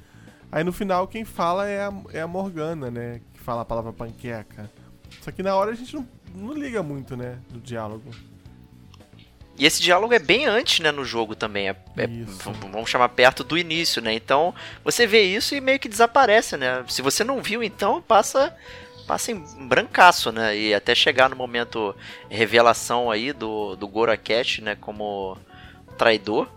[0.50, 3.20] Aí no final quem fala é a, é a Morgana, né?
[3.34, 4.70] Que fala a palavra panqueca.
[5.22, 7.38] Só que na hora a gente não, não liga muito, né?
[7.50, 8.08] Do diálogo.
[9.58, 11.68] E esse diálogo é bem antes, né, no jogo também.
[11.68, 12.06] É, é-
[12.70, 14.12] vamos chamar perto do início, né?
[14.12, 14.54] Então,
[14.84, 16.84] você vê isso e meio que desaparece, né?
[16.88, 18.54] Se você não viu, então passa
[19.06, 19.38] passa em
[19.68, 20.56] brancaço, né?
[20.56, 21.94] E até chegar no momento
[22.28, 25.38] revelação aí do, do Goraket, né, como
[25.96, 26.48] traidor.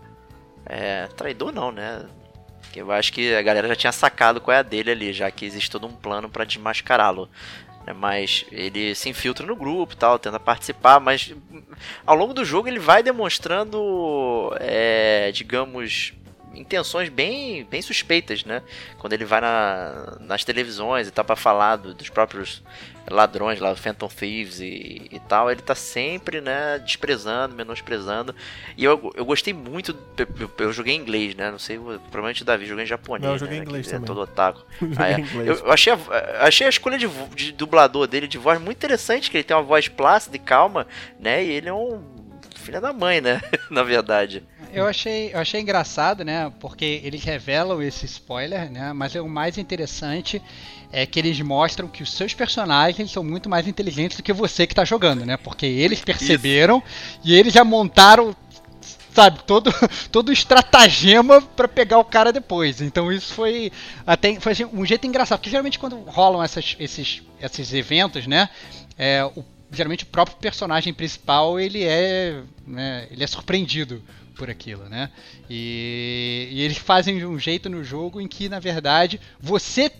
[0.66, 2.04] É, traidor não, né?
[2.72, 5.30] Que eu acho que a galera já tinha sacado qual é a dele ali, já
[5.30, 7.28] que existe todo um plano pra desmascará-lo.
[7.86, 7.92] né?
[7.92, 11.34] Mas ele se infiltra no grupo tal, tenta participar, mas
[12.06, 16.12] ao longo do jogo ele vai demonstrando, é, digamos,
[16.60, 18.62] intenções bem, bem suspeitas, né?
[18.98, 22.62] Quando ele vai na, nas televisões e tá pra falar do, dos próprios
[23.08, 28.34] ladrões lá, Phantom Thieves e, e, tal, ele tá sempre, né, desprezando, menosprezando.
[28.76, 29.96] E eu, eu gostei muito,
[30.38, 31.50] eu, eu joguei em inglês, né?
[31.50, 33.24] Não sei, provavelmente o Davi jogou em japonês.
[33.24, 34.04] Não, eu joguei né, em inglês é também.
[34.04, 34.64] É todo otaku.
[34.96, 35.20] ah, é.
[35.34, 35.98] eu, eu, achei, a,
[36.40, 39.62] achei a escolha de, de dublador dele de voz muito interessante, que ele tem uma
[39.62, 40.86] voz plácida e calma,
[41.18, 41.42] né?
[41.42, 42.02] E ele é um
[42.56, 43.40] filho da mãe, né?
[43.70, 44.44] Na verdade.
[44.72, 46.52] Eu achei, eu achei engraçado, né?
[46.60, 48.92] Porque eles revelam esse spoiler, né?
[48.92, 50.40] Mas é o mais interessante
[50.92, 54.66] é que eles mostram que os seus personagens são muito mais inteligentes do que você
[54.66, 55.36] que está jogando, né?
[55.36, 57.20] Porque eles perceberam Isso.
[57.24, 58.34] e eles já montaram
[59.12, 59.72] sabe, todo,
[60.10, 62.80] todo o estratagema para pegar o cara depois.
[62.80, 63.72] Então isso foi
[64.06, 68.48] até foi assim, um jeito engraçado, porque geralmente quando rolam essas, esses, esses eventos, né,
[68.98, 74.02] é, o, geralmente o próprio personagem principal ele é, né, ele é surpreendido
[74.40, 75.10] por aquilo, né?
[75.50, 79.92] E, e eles fazem de um jeito no jogo em que, na verdade, você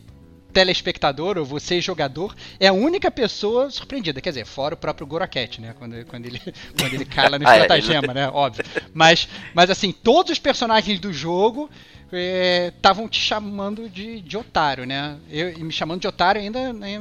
[0.51, 4.19] telespectador ou você jogador é a única pessoa surpreendida.
[4.19, 5.75] Quer dizer, fora o próprio Goraket, né?
[5.79, 6.41] Quando, quando, ele,
[6.79, 8.31] quando ele cai lá no ah, é, estratagema, né?
[8.31, 8.65] Óbvio.
[8.95, 11.69] Mas, mas assim, todos os personagens do jogo
[12.11, 15.19] estavam é, te chamando de, de otário, né?
[15.29, 16.99] Eu, me chamando de otário ainda né,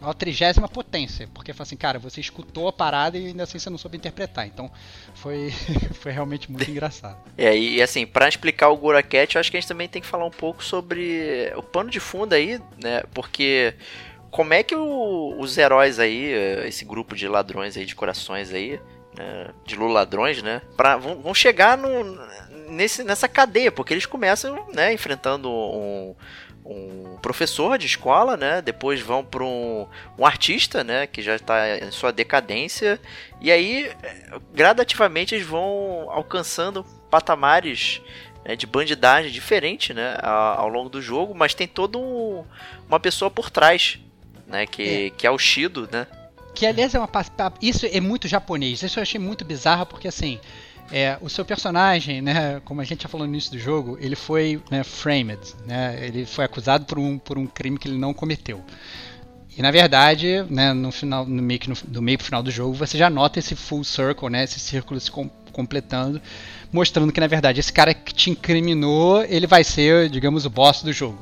[0.00, 3.70] a trigésima potência, porque foi assim, cara, você escutou a parada e ainda assim você
[3.70, 4.46] não soube interpretar.
[4.46, 4.70] Então
[5.14, 5.50] foi,
[6.00, 7.18] foi realmente muito engraçado.
[7.36, 10.06] É, e assim, para explicar o Goraket, eu acho que a gente também tem que
[10.06, 13.02] falar um pouco sobre o pano de fundo aí, né?
[13.12, 13.74] Porque
[14.30, 16.32] como é que o, os heróis aí,
[16.66, 18.80] esse grupo de ladrões aí, de corações aí,
[19.16, 20.62] né, de ladrões, né?
[20.76, 21.88] Pra, vão, vão chegar no,
[22.68, 26.14] nesse, nessa cadeia, porque eles começam, né, enfrentando um,
[26.64, 28.62] um professor de escola, né?
[28.62, 29.86] Depois vão para um,
[30.18, 31.06] um artista, né?
[31.06, 32.98] Que já está em sua decadência.
[33.40, 33.92] E aí,
[34.54, 38.00] gradativamente, eles vão alcançando patamares
[38.44, 40.16] né, de bandidagem diferente, né?
[40.22, 42.44] Ao, ao, longo do jogo, mas tem todo um,
[42.88, 43.98] uma pessoa por trás,
[44.46, 44.66] né?
[44.66, 46.06] Que é, que é o Shido, né?
[46.54, 47.10] Que aliás é uma
[47.60, 48.82] isso é muito japonês.
[48.82, 50.38] Isso eu achei muito bizarro porque assim
[50.92, 54.14] é, o seu personagem, né, como a gente já falou no início do jogo, ele
[54.14, 58.12] foi né, framed, né, ele foi acusado por um, por um crime que ele não
[58.12, 58.62] cometeu.
[59.56, 62.74] E na verdade, né, no final, no meio, no, do meio pro final do jogo,
[62.74, 66.20] você já nota esse full circle, né, esse círculo se com, completando,
[66.72, 70.82] mostrando que na verdade esse cara que te incriminou, ele vai ser, digamos, o boss
[70.82, 71.18] do jogo,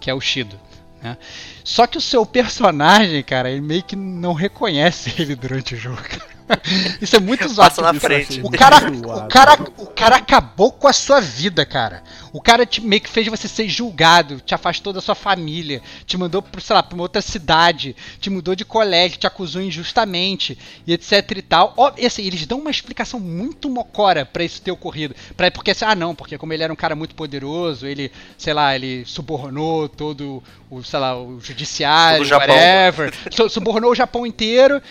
[0.00, 0.58] que é o Shido.
[1.02, 1.18] Né?
[1.62, 6.02] Só que o seu personagem, cara, ele meio que não reconhece ele durante o jogo.
[7.00, 7.70] Isso é muito zoado.
[7.70, 8.40] Passa na frente.
[8.42, 12.02] O cara, o, cara, o cara acabou com a sua vida, cara.
[12.32, 16.16] O cara te, meio que fez você ser julgado, te afastou da sua família, te
[16.16, 20.58] mandou, pra, sei lá, pra uma outra cidade, te mudou de colégio, te acusou injustamente,
[20.86, 21.72] e etc e tal.
[21.76, 25.14] Ó, e assim, eles dão uma explicação muito mocora para isso ter ocorrido.
[25.36, 28.52] Pra, porque assim, ah não, porque como ele era um cara muito poderoso, ele, sei
[28.52, 33.12] lá, ele subornou todo o, sei lá, o judiciário, o whatever.
[33.48, 34.82] subornou o Japão inteiro.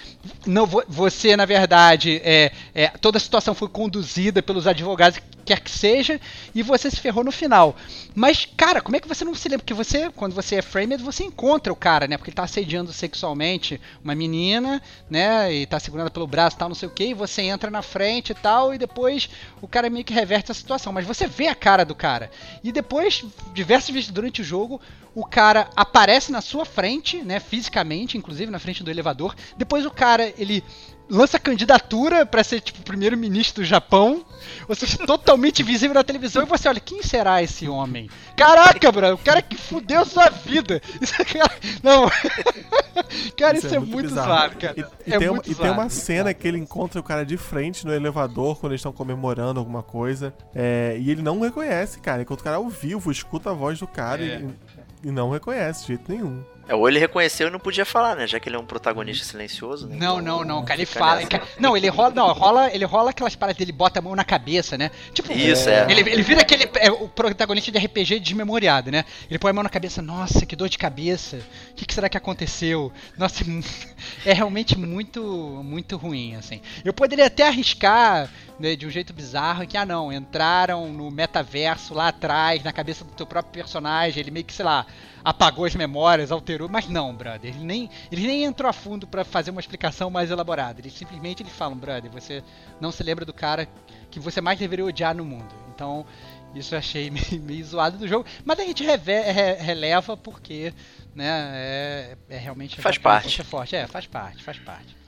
[0.46, 5.70] Não, você, na verdade, é, é, toda a situação foi conduzida pelos advogados quer que
[5.70, 6.20] seja,
[6.56, 7.76] e você se ferrou no final.
[8.16, 9.64] Mas, cara, como é que você não se lembra?
[9.64, 12.18] Porque você, quando você é framed, você encontra o cara, né?
[12.18, 15.54] Porque ele tá assediando sexualmente uma menina, né?
[15.54, 17.82] E tá segurando pelo braço e tal, não sei o que, e você entra na
[17.82, 19.30] frente e tal, e depois
[19.62, 20.94] o cara meio que reverte a situação.
[20.94, 22.32] Mas você vê a cara do cara.
[22.64, 24.80] E depois, diversas vezes durante o jogo,
[25.16, 27.40] o cara aparece na sua frente, né?
[27.40, 29.36] Fisicamente, inclusive na frente do elevador.
[29.58, 30.64] Depois o cara, ele
[31.10, 34.26] lança candidatura para ser tipo primeiro-ministro do Japão,
[34.68, 38.10] ou seja, totalmente visível na televisão e você olha, quem será esse homem?
[38.36, 40.82] Caraca, bro, o cara que fudeu sua vida.
[41.02, 41.52] Isso, cara,
[41.82, 42.10] não.
[43.38, 44.74] cara, isso, isso é, é, muito, zoado, cara.
[44.78, 47.38] E, e, é tem, uma, e tem uma cena que ele encontra o cara de
[47.38, 50.34] frente no elevador quando eles estão comemorando alguma coisa.
[50.54, 52.22] É, e ele não reconhece, cara.
[52.22, 54.44] Enquanto o cara ao vivo escuta a voz do cara é.
[55.04, 56.44] e, e não reconhece de jeito nenhum.
[56.68, 58.26] É, ou ele reconheceu e não podia falar, né?
[58.26, 59.88] Já que ele é um protagonista silencioso.
[59.88, 59.98] Né?
[60.00, 61.22] Não, então, não, não, cara, ele fala.
[61.60, 64.78] não, ele rola, não, rola, ele rola aquelas paradas dele, bota a mão na cabeça,
[64.78, 64.90] né?
[65.14, 65.86] Tipo, Isso, é.
[65.90, 66.70] Ele, ele vira aquele.
[66.76, 69.04] É, o protagonista de RPG desmemoriado, né?
[69.30, 71.42] Ele põe a mão na cabeça, nossa, que dor de cabeça.
[71.72, 72.92] O que, que será que aconteceu?
[73.18, 73.44] Nossa,
[74.26, 75.22] é realmente muito,
[75.64, 76.62] muito ruim, assim.
[76.86, 78.30] Eu poderia até arriscar
[78.64, 83.04] né, de um jeito bizarro que, ah não, entraram no metaverso lá atrás, na cabeça
[83.04, 84.86] do teu próprio personagem, ele meio que, sei lá,
[85.22, 89.26] apagou as memórias, alterou, mas não, brother, ele nem, ele nem entrou a fundo para
[89.26, 90.80] fazer uma explicação mais elaborada.
[90.80, 92.42] Eles simplesmente eles falam, brother, você
[92.80, 93.68] não se lembra do cara
[94.10, 95.54] que você mais deveria odiar no mundo.
[95.76, 96.06] Então,
[96.56, 100.74] isso eu achei meio, meio zoado do jogo, mas a gente reve, re, releva porque,
[101.14, 103.42] né, é, é realmente faz parte.
[103.42, 105.03] É forte, é, faz parte, faz parte.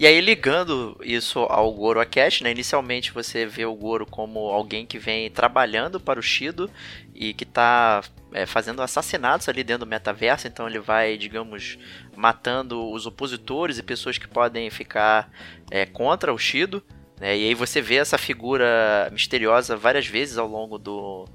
[0.00, 2.52] E aí, ligando isso ao Goro Akeshi, né?
[2.52, 6.70] Inicialmente você vê o Goro como alguém que vem trabalhando para o Shido
[7.14, 8.00] e que está
[8.32, 10.48] é, fazendo assassinatos ali dentro do metaverso.
[10.48, 11.76] Então ele vai, digamos,
[12.16, 15.30] matando os opositores e pessoas que podem ficar
[15.70, 16.82] é, contra o Shido.
[17.20, 17.36] Né?
[17.36, 21.28] E aí você vê essa figura misteriosa várias vezes ao longo do,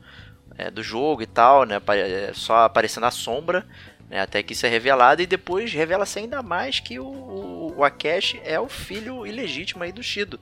[0.57, 1.79] é, do jogo e tal, né?
[1.89, 3.63] É, só aparecendo a sombra.
[4.09, 7.83] Né, até que isso é revelado e depois revela-se ainda mais que o, o, o
[7.83, 10.39] Akeshi é o filho ilegítimo aí do Shido.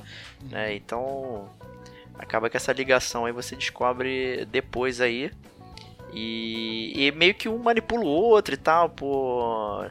[0.50, 1.50] Né, então
[2.18, 5.32] acaba que essa ligação aí você descobre depois aí.
[6.12, 9.84] E, e meio que um manipula o outro e tal, pô.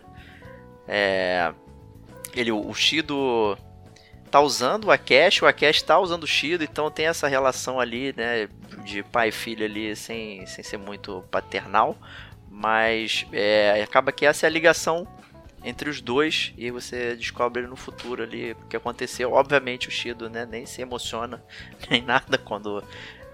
[0.86, 1.52] É,
[2.34, 3.58] ele, o Shido
[4.30, 8.14] tá usando o Akeshi, o Akeshi tá usando o Shido, então tem essa relação ali,
[8.16, 8.48] né,
[8.84, 11.96] de pai e filho ali sem, sem ser muito paternal,
[12.52, 15.08] mas é, acaba que essa é a ligação
[15.64, 19.32] entre os dois e você descobre no futuro ali o que aconteceu.
[19.32, 21.42] Obviamente o Shido né, nem se emociona
[21.88, 22.84] nem nada quando,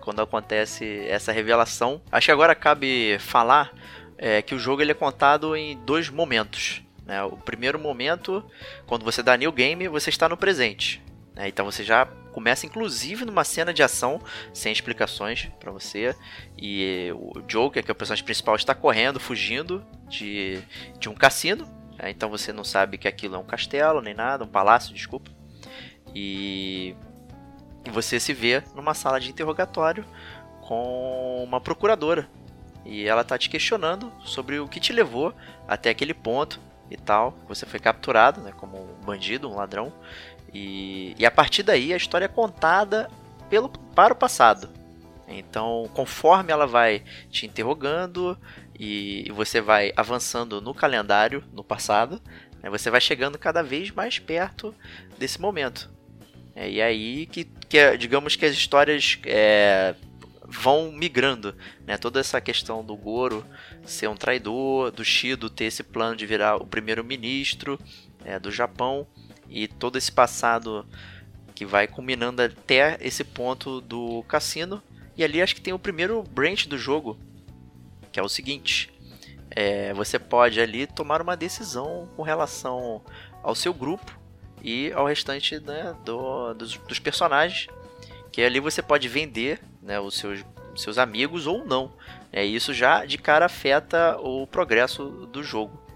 [0.00, 2.00] quando acontece essa revelação.
[2.12, 3.74] Acho que agora cabe falar
[4.16, 6.80] é, que o jogo ele é contado em dois momentos.
[7.04, 7.20] Né?
[7.24, 8.44] O primeiro momento,
[8.86, 11.02] quando você dá new game, você está no presente.
[11.39, 11.47] Né?
[11.47, 14.20] Então você já começa inclusive numa cena de ação
[14.52, 16.15] sem explicações para você
[16.59, 20.59] e o Joker, que é o personagem principal, está correndo, fugindo de,
[20.98, 21.65] de um cassino.
[21.97, 22.10] Né?
[22.10, 25.31] Então você não sabe que aquilo é um castelo nem nada, um palácio, desculpa.
[26.12, 26.97] E,
[27.90, 30.05] você se vê numa sala de interrogatório
[30.60, 32.28] com uma procuradora
[32.85, 35.32] e ela tá te questionando sobre o que te levou
[35.66, 36.60] até aquele ponto
[36.90, 37.39] e tal.
[37.48, 39.93] Você foi capturado, né, como um bandido, um ladrão,
[40.52, 43.10] e, e a partir daí a história é contada
[43.48, 44.68] pelo, para o passado.
[45.26, 48.38] Então, conforme ela vai te interrogando
[48.78, 52.20] e, e você vai avançando no calendário, no passado,
[52.62, 54.74] né, você vai chegando cada vez mais perto
[55.18, 55.90] desse momento.
[56.54, 59.94] É, e aí que, que, digamos que as histórias é,
[60.44, 61.54] vão migrando,
[61.86, 61.98] né?
[61.98, 63.44] Toda essa questão do Goro
[63.84, 67.78] ser um traidor, do Shido ter esse plano de virar o primeiro-ministro
[68.24, 69.06] é, do Japão
[69.48, 70.86] e todo esse passado
[71.54, 74.82] que vai culminando até esse ponto do cassino.
[75.16, 77.18] E ali acho que tem o primeiro branch do jogo,
[78.12, 78.92] que é o seguinte:
[79.50, 83.02] é, você pode ali tomar uma decisão com relação
[83.42, 84.16] ao seu grupo
[84.62, 87.66] e ao restante né, do, dos, dos, personagens.
[88.30, 90.44] Que ali você pode vender né, os seus,
[90.76, 91.92] seus amigos ou não.
[92.32, 95.88] É, isso já de cara afeta o progresso do jogo.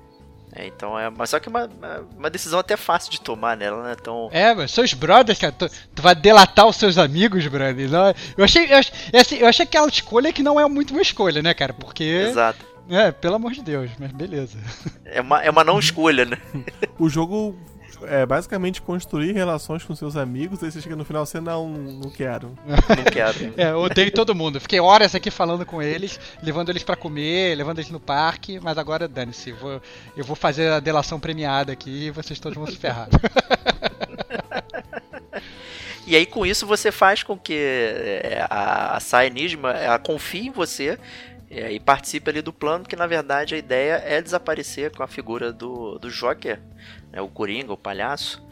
[0.55, 1.09] É, então é.
[1.11, 1.69] Mas só que é uma,
[2.17, 3.67] uma decisão até fácil de tomar, né?
[3.67, 4.29] Ela não é tão.
[4.33, 7.91] É, mas seus brothers, cara, tu, tu vai delatar os seus amigos, brother.
[7.91, 8.71] Não, eu achei.
[8.73, 8.79] Eu,
[9.21, 11.73] assim, eu achei aquela escolha que não é muito uma escolha, né, cara?
[11.73, 12.05] Porque.
[12.05, 12.73] Exato.
[12.91, 14.59] É, pelo amor de Deus, mas beleza.
[15.05, 16.37] É uma, é uma não escolha, né?
[16.99, 17.57] o jogo
[18.07, 22.11] é basicamente construir relações com seus amigos, aí você chega no final você não, não
[22.11, 22.57] quero.
[22.67, 23.55] Não quero.
[23.57, 24.61] é, eu odeio todo mundo.
[24.61, 28.79] Fiquei horas aqui falando com eles, levando eles para comer, levando eles no parque, mas
[28.79, 29.81] agora dane-se, vou,
[30.17, 33.09] eu vou fazer a delação premiada aqui e vocês todos vão se ferrar.
[36.05, 39.33] E aí com isso você faz com que é, a, a Sai
[39.83, 40.99] ela confie em você
[41.49, 45.53] e participe ali do plano, que na verdade a ideia é desaparecer com a figura
[45.53, 46.59] do, do Joker
[47.13, 48.43] né, o Coringa, o palhaço,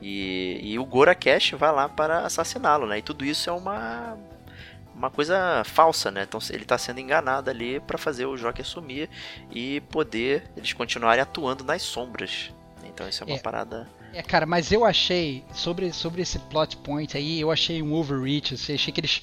[0.00, 2.98] e, e o Gorakesh vai lá para assassiná-lo, né?
[2.98, 4.16] E tudo isso é uma
[4.94, 6.24] uma coisa falsa, né?
[6.24, 9.08] Então ele está sendo enganado ali para fazer o Joker sumir
[9.50, 12.52] e poder eles continuarem atuando nas sombras.
[12.84, 13.88] Então isso é uma é, parada.
[14.12, 18.54] É, cara, mas eu achei sobre sobre esse plot point aí, eu achei um overreach,
[18.54, 19.22] assim, achei que eles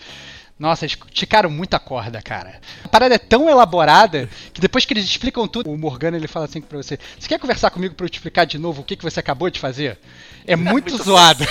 [0.58, 2.62] nossa, eles ticaram muita corda, cara.
[2.82, 6.46] A parada é tão elaborada que depois que eles explicam tudo, o Morgana ele fala
[6.46, 8.96] assim pra você: Você quer conversar comigo pra eu te explicar de novo o que,
[8.96, 10.00] que você acabou de fazer?
[10.48, 11.44] É muito, muito zoado.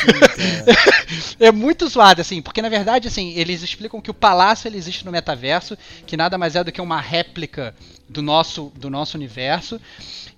[1.39, 5.05] é muito zoado, assim, porque na verdade, assim, eles explicam que o palácio ele existe
[5.05, 5.77] no metaverso,
[6.07, 7.75] que nada mais é do que uma réplica
[8.09, 9.79] do nosso, do nosso universo.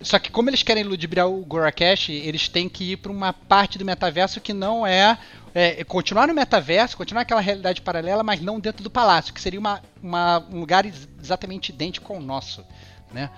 [0.00, 3.78] Só que como eles querem ludibriar o Gorakesh, eles têm que ir para uma parte
[3.78, 5.16] do metaverso que não é,
[5.58, 9.58] é, continuar no metaverso, continuar aquela realidade paralela, mas não dentro do palácio, que seria
[9.58, 12.62] uma, uma, um lugar exatamente idêntico ao nosso.
[13.10, 13.30] Né?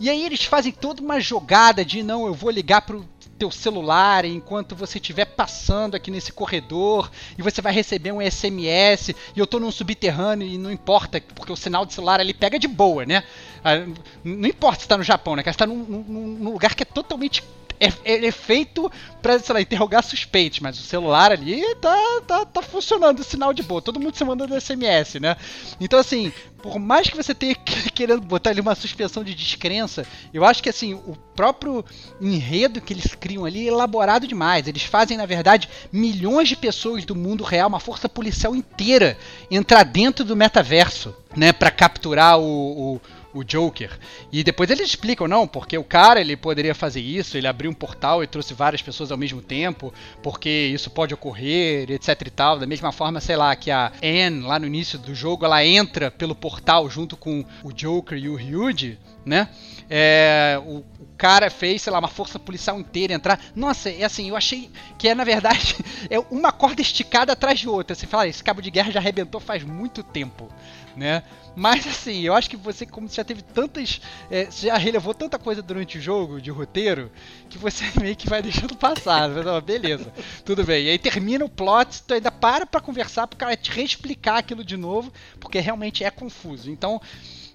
[0.00, 3.06] E aí eles fazem toda uma jogada de não, eu vou ligar pro
[3.38, 9.10] teu celular enquanto você estiver passando aqui nesse corredor e você vai receber um SMS
[9.10, 12.58] e eu tô num subterrâneo e não importa, porque o sinal de celular ali pega
[12.58, 13.22] de boa, né?
[13.62, 13.84] Ah,
[14.24, 15.42] não importa se tá no Japão, né?
[15.42, 17.42] Você tá num, num, num lugar que é totalmente
[17.80, 18.90] é, é feito
[19.20, 21.96] pra, sei lá, interrogar suspeitos, mas o celular ali tá,
[22.26, 23.82] tá, tá funcionando sinal de boa.
[23.82, 25.36] Todo mundo se mandando SMS, né?
[25.80, 26.32] Então, assim,
[26.62, 27.54] por mais que você tenha
[27.94, 31.84] querendo botar ali uma suspensão de descrença, eu acho que, assim, o próprio
[32.20, 34.66] enredo que eles criam ali é elaborado demais.
[34.66, 39.18] Eles fazem, na verdade, milhões de pessoas do mundo real, uma força policial inteira,
[39.50, 43.00] entrar dentro do metaverso, né, para capturar o, o
[43.36, 43.90] o Joker.
[44.32, 47.74] E depois eles explicam, não, porque o cara ele poderia fazer isso, ele abriu um
[47.74, 49.92] portal e trouxe várias pessoas ao mesmo tempo,
[50.22, 52.58] porque isso pode ocorrer, etc e tal.
[52.58, 56.10] Da mesma forma, sei lá, que a Anne, lá no início do jogo, ela entra
[56.10, 59.48] pelo portal junto com o Joker e o Ryuji, né?
[59.88, 63.40] É, o, o, cara fez, sei lá, uma força policial inteira entrar.
[63.54, 65.76] Nossa, é assim, eu achei que é, na verdade,
[66.10, 67.94] é uma corda esticada atrás de outra.
[67.94, 70.48] Você fala, esse cabo de guerra já arrebentou faz muito tempo,
[70.96, 71.22] né?
[71.56, 74.00] Mas assim, eu acho que você, como você já teve tantas.
[74.30, 77.10] É, você já relevou tanta coisa durante o jogo de roteiro,
[77.48, 79.30] que você meio que vai deixando passar.
[79.30, 80.12] Mas, beleza,
[80.44, 80.84] tudo bem.
[80.84, 84.62] E aí termina o plot, tu ainda para pra conversar pro cara te reexplicar aquilo
[84.62, 85.10] de novo,
[85.40, 86.70] porque realmente é confuso.
[86.70, 87.00] Então.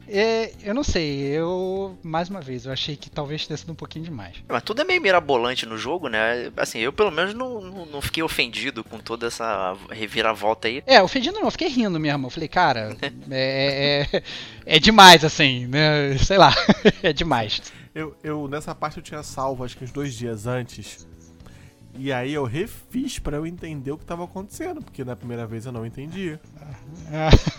[0.07, 3.75] É, eu não sei, eu, mais uma vez, eu achei que talvez tenha sido um
[3.75, 4.35] pouquinho demais.
[4.47, 6.51] Mas tudo é meio mirabolante no jogo, né?
[6.57, 10.83] Assim, eu pelo menos não, não, não fiquei ofendido com toda essa reviravolta aí.
[10.85, 12.27] É, ofendido não, eu fiquei rindo mesmo.
[12.27, 12.95] Eu falei, cara,
[13.31, 14.23] é, é,
[14.65, 16.17] é demais, assim, né?
[16.17, 16.53] Sei lá,
[17.01, 17.61] é demais.
[17.93, 21.07] Eu, eu, nessa parte eu tinha salvo, acho que uns dois dias antes.
[21.97, 25.65] E aí eu refiz para eu entender o que estava acontecendo, porque na primeira vez
[25.65, 26.39] eu não entendia.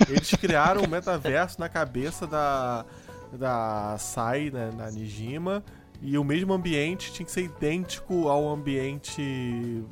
[0.08, 2.84] Eles criaram um metaverso na cabeça da,
[3.32, 5.62] da Sai, né, na Nijima,
[6.00, 9.84] e o mesmo ambiente tinha que ser idêntico ao ambiente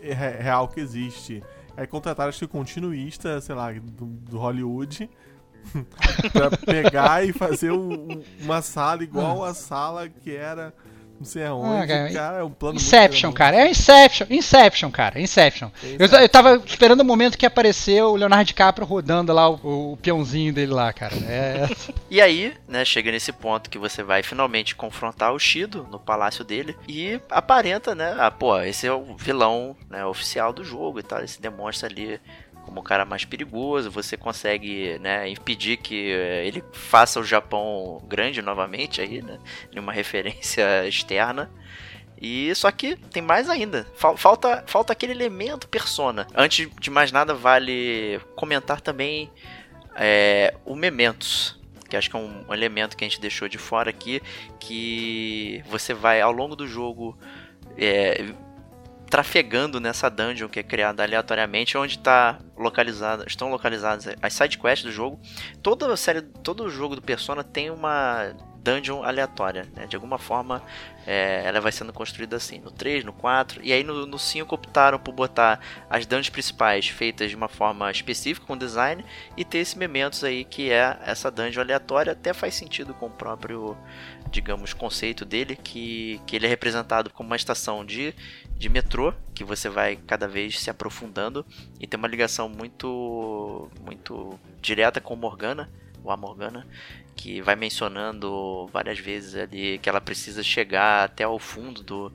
[0.00, 1.42] real que existe.
[1.76, 5.08] Aí contrataram acho que continuista, sei lá, do, do Hollywood,
[6.32, 10.74] pra pegar e fazer um, uma sala igual a sala que era
[11.18, 11.82] não sei aonde.
[11.82, 13.56] Ah, cara, cara, é um plano Inception, cara.
[13.56, 14.26] É Inception.
[14.30, 15.20] Inception, cara.
[15.20, 15.70] Inception.
[15.98, 19.96] Eu, eu tava esperando o momento que apareceu o Leonardo DiCaprio rodando lá o, o
[19.96, 21.14] peãozinho dele lá, cara.
[21.14, 21.68] É...
[22.10, 26.44] e aí, né, chega nesse ponto que você vai finalmente confrontar o Shido no palácio
[26.44, 31.02] dele e aparenta, né, ah, pô, esse é o vilão né, oficial do jogo e
[31.02, 31.18] tal.
[31.18, 32.20] Ele se demonstra ali
[32.62, 38.02] como o cara mais perigoso, você consegue né, impedir que eh, ele faça o Japão
[38.06, 39.38] grande novamente aí, né?
[39.74, 41.50] Numa referência externa.
[42.20, 43.84] E só que tem mais ainda.
[43.94, 46.26] Falta, falta aquele elemento persona.
[46.34, 49.28] Antes de mais nada, vale comentar também
[49.96, 51.60] é, o Mementos.
[51.90, 54.22] Que acho que é um, elemento que a gente deixou de fora aqui.
[54.60, 57.18] Que você vai ao longo do jogo.
[57.76, 58.32] É,
[59.12, 64.84] trafegando nessa dungeon que é criada aleatoriamente, onde tá localizada, estão localizadas as side quests
[64.84, 65.20] do jogo.
[65.62, 69.86] Toda a série, todo o jogo do Persona tem uma dungeon aleatória, né?
[69.86, 70.62] De alguma forma
[71.06, 74.54] é, ela vai sendo construída assim, no 3, no 4, e aí no, no 5
[74.54, 75.60] optaram por botar
[75.90, 79.04] as dungeons principais feitas de uma forma específica com design
[79.36, 83.10] e ter esse mementos aí que é essa dungeon aleatória, até faz sentido com o
[83.10, 83.76] próprio,
[84.30, 88.14] digamos, conceito dele, que, que ele é representado como uma estação de
[88.62, 91.44] de metrô que você vai cada vez se aprofundando
[91.80, 95.68] e tem uma ligação muito muito direta com Morgana,
[96.04, 96.64] o a Morgana,
[97.16, 102.12] que vai mencionando várias vezes ali que ela precisa chegar até o fundo do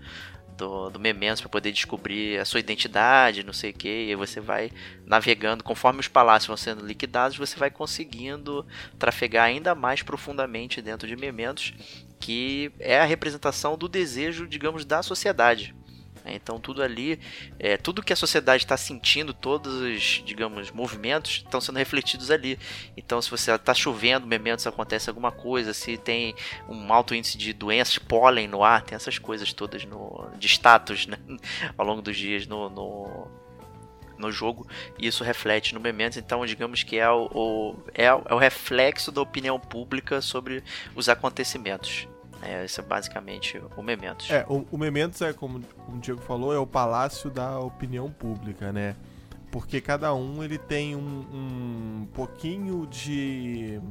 [0.57, 4.41] do, do Mementos para poder descobrir a sua identidade, não sei o que, e você
[4.41, 4.72] vai
[5.06, 8.65] navegando, conforme os palácios vão sendo liquidados, você vai conseguindo
[8.98, 11.74] trafegar ainda mais profundamente dentro de Mementos,
[12.19, 15.76] que é a representação do desejo, digamos, da sociedade.
[16.27, 16.35] Né?
[16.35, 17.19] Então tudo ali,
[17.57, 22.59] é, tudo que a sociedade está sentindo, todos os, digamos, movimentos estão sendo refletidos ali.
[22.95, 26.35] Então se você está chovendo, momentos acontece alguma coisa, se tem
[26.67, 31.07] um alto índice de doenças, pólen no ar, tem essas coisas todas no, de status,
[31.07, 31.17] né?
[31.77, 33.27] Ao longo dos dias no, no
[34.17, 34.67] no jogo
[34.97, 36.17] e isso reflete no Mementos.
[36.17, 40.63] Então, digamos que é o, o é, é, o reflexo da opinião pública sobre
[40.95, 42.07] os acontecimentos.
[42.41, 44.30] É, esse é basicamente o Mementos.
[44.30, 48.11] É, o, o Mementos é, como, como o Diego falou, é o palácio da opinião
[48.11, 48.95] pública, né?
[49.51, 53.81] Porque cada um ele tem um, um pouquinho de.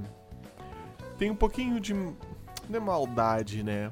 [1.18, 1.94] Tem um pouquinho de.
[1.94, 2.16] Não
[2.74, 3.90] é maldade, né?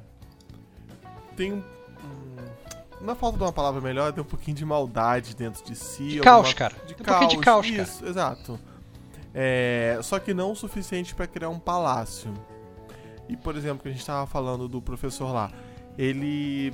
[1.35, 1.63] Tem um.
[3.01, 6.07] Na falta de uma palavra melhor, tem um pouquinho de maldade dentro de si.
[6.07, 6.75] De caos, cara.
[6.87, 8.09] De um caos, de caos, isso, cara.
[8.09, 8.59] exato.
[9.33, 12.33] É, só que não o suficiente para criar um palácio.
[13.27, 15.51] E, por exemplo, que a gente estava falando do professor lá,
[15.97, 16.73] ele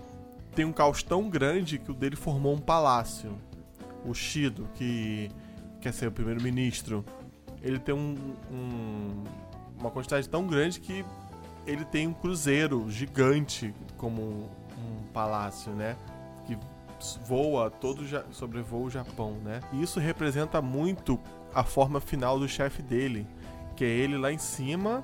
[0.55, 3.37] tem um caos tão grande que o dele formou um palácio.
[4.05, 5.29] O Shido, que
[5.79, 7.05] quer ser o primeiro-ministro,
[7.61, 8.15] ele tem um,
[8.51, 9.23] um,
[9.79, 11.05] uma quantidade tão grande que
[11.65, 15.95] ele tem um cruzeiro gigante como um palácio, né?
[16.47, 16.57] Que
[17.25, 19.59] voa todo sobrevoa o Japão, né?
[19.71, 21.19] E isso representa muito
[21.53, 23.27] a forma final do chefe dele,
[23.75, 25.03] que é ele lá em cima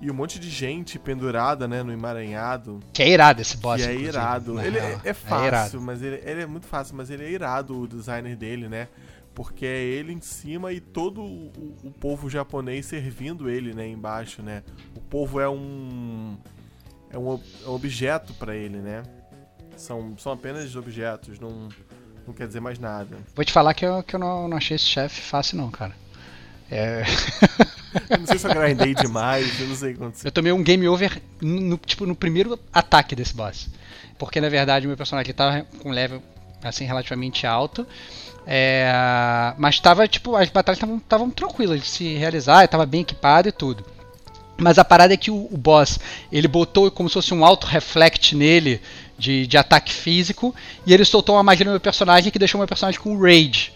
[0.00, 2.80] e um monte de gente pendurada, né, no emaranhado.
[2.92, 3.82] Que é irado esse boss.
[3.82, 4.60] Que é irado.
[4.60, 7.80] Ele é, é, fácil, é mas ele, ele, é muito fácil, mas ele é irado
[7.80, 8.88] o designer dele, né?
[9.34, 14.42] Porque é ele em cima e todo o, o povo japonês servindo ele, né, embaixo,
[14.42, 14.62] né?
[14.96, 16.36] O povo é um
[17.10, 19.02] é um, é um objeto para ele, né?
[19.76, 21.68] São, são apenas objetos, não,
[22.26, 23.16] não quer dizer mais nada.
[23.34, 25.94] Vou te falar que eu, que eu não, não achei esse chefe fácil não, cara.
[26.70, 27.02] É...
[28.10, 30.28] eu não sei se eu grindei demais, eu não sei o que aconteceu.
[30.28, 33.68] Eu tomei um game over no, tipo, no primeiro ataque desse boss.
[34.18, 36.22] Porque na verdade o meu personagem estava com um level
[36.62, 37.86] assim relativamente alto.
[38.46, 38.90] É,
[39.58, 43.84] mas tava, tipo, as batalhas estavam tranquilas de se realizar, estava bem equipado e tudo.
[44.56, 46.00] Mas a parada é que o, o, boss,
[46.32, 48.80] ele botou como se fosse um auto-reflect nele
[49.18, 50.54] de, de ataque físico,
[50.86, 53.72] e ele soltou uma magia no meu personagem que deixou meu personagem com rage.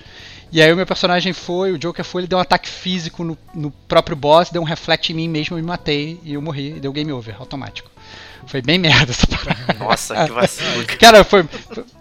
[0.52, 3.38] E aí o meu personagem foi, o Joker foi, ele deu um ataque físico no,
[3.54, 6.76] no próprio boss, deu um reflect em mim mesmo, eu me matei e eu morri,
[6.76, 7.90] e deu game over automático.
[8.46, 9.72] Foi bem merda essa parada.
[9.78, 10.86] Nossa, que vacilo.
[11.00, 11.48] Cara, foi.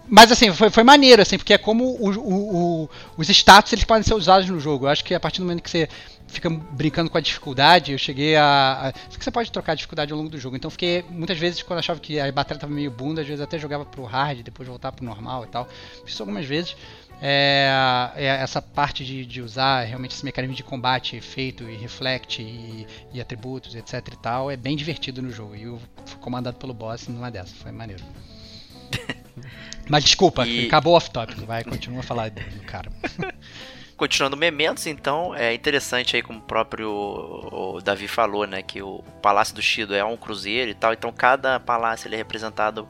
[0.06, 3.84] Mas assim, foi, foi maneiro, assim, porque é como o, o, o, os status eles
[3.84, 4.84] podem ser usados no jogo.
[4.84, 5.88] Eu acho que a partir do momento que você
[6.26, 8.88] fica brincando com a dificuldade, eu cheguei a.
[8.88, 10.56] a que você pode trocar a dificuldade ao longo do jogo.
[10.56, 11.04] Então fiquei.
[11.08, 14.04] Muitas vezes, quando achava que a batalha tava meio bunda, às vezes até jogava pro
[14.04, 15.68] hard, depois voltava pro normal e tal.
[16.04, 16.76] Fiz isso algumas vezes.
[17.24, 17.70] É,
[18.16, 22.84] é, essa parte de, de, usar realmente esse mecanismo de combate, efeito e reflect e,
[23.12, 25.54] e, atributos, etc e tal, é bem divertido no jogo.
[25.54, 28.02] E eu fui comandado pelo boss numa dessas, foi maneiro.
[29.88, 30.66] Mas desculpa, e...
[30.66, 32.90] acabou off-topic, vai, continua a falar do, do cara.
[33.96, 39.00] Continuando Mementos, então, é interessante aí como o próprio o Davi falou, né, que o
[39.22, 42.88] Palácio do Shido é um cruzeiro e tal, então cada palácio ele é representado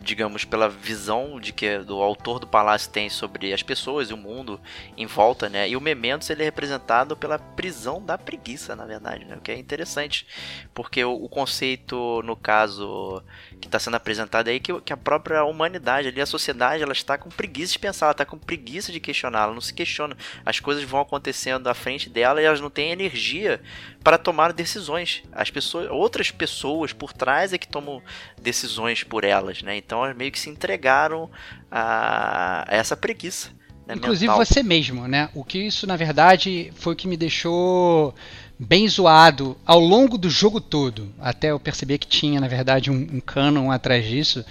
[0.00, 4.16] digamos, pela visão de que do autor do palácio tem sobre as pessoas e o
[4.16, 4.60] mundo
[4.96, 5.68] em volta, né?
[5.68, 9.36] E o Mementos ele é representado pela prisão da preguiça, na verdade, né?
[9.36, 10.26] O que é interessante,
[10.74, 13.22] porque o, o conceito, no caso
[13.60, 17.16] que está sendo apresentado aí, que, que a própria humanidade ali, a sociedade, ela está
[17.16, 20.16] com preguiça de pensar, ela está com preguiça de questionar, ela não se questiona.
[20.44, 23.60] As coisas vão acontecendo à frente dela e elas não têm energia
[24.06, 25.24] para tomar decisões.
[25.32, 28.00] As pessoas, outras pessoas por trás é que tomam
[28.40, 29.76] decisões por elas, né?
[29.76, 31.28] Então elas meio que se entregaram
[31.68, 33.50] a, a essa preguiça.
[33.84, 34.46] Né, Inclusive mental.
[34.46, 35.28] você mesmo, né?
[35.34, 38.14] O que isso na verdade foi o que me deixou
[38.58, 42.94] bem zoado ao longo do jogo todo, até eu perceber que tinha, na verdade, um,
[42.94, 44.44] um canon atrás disso.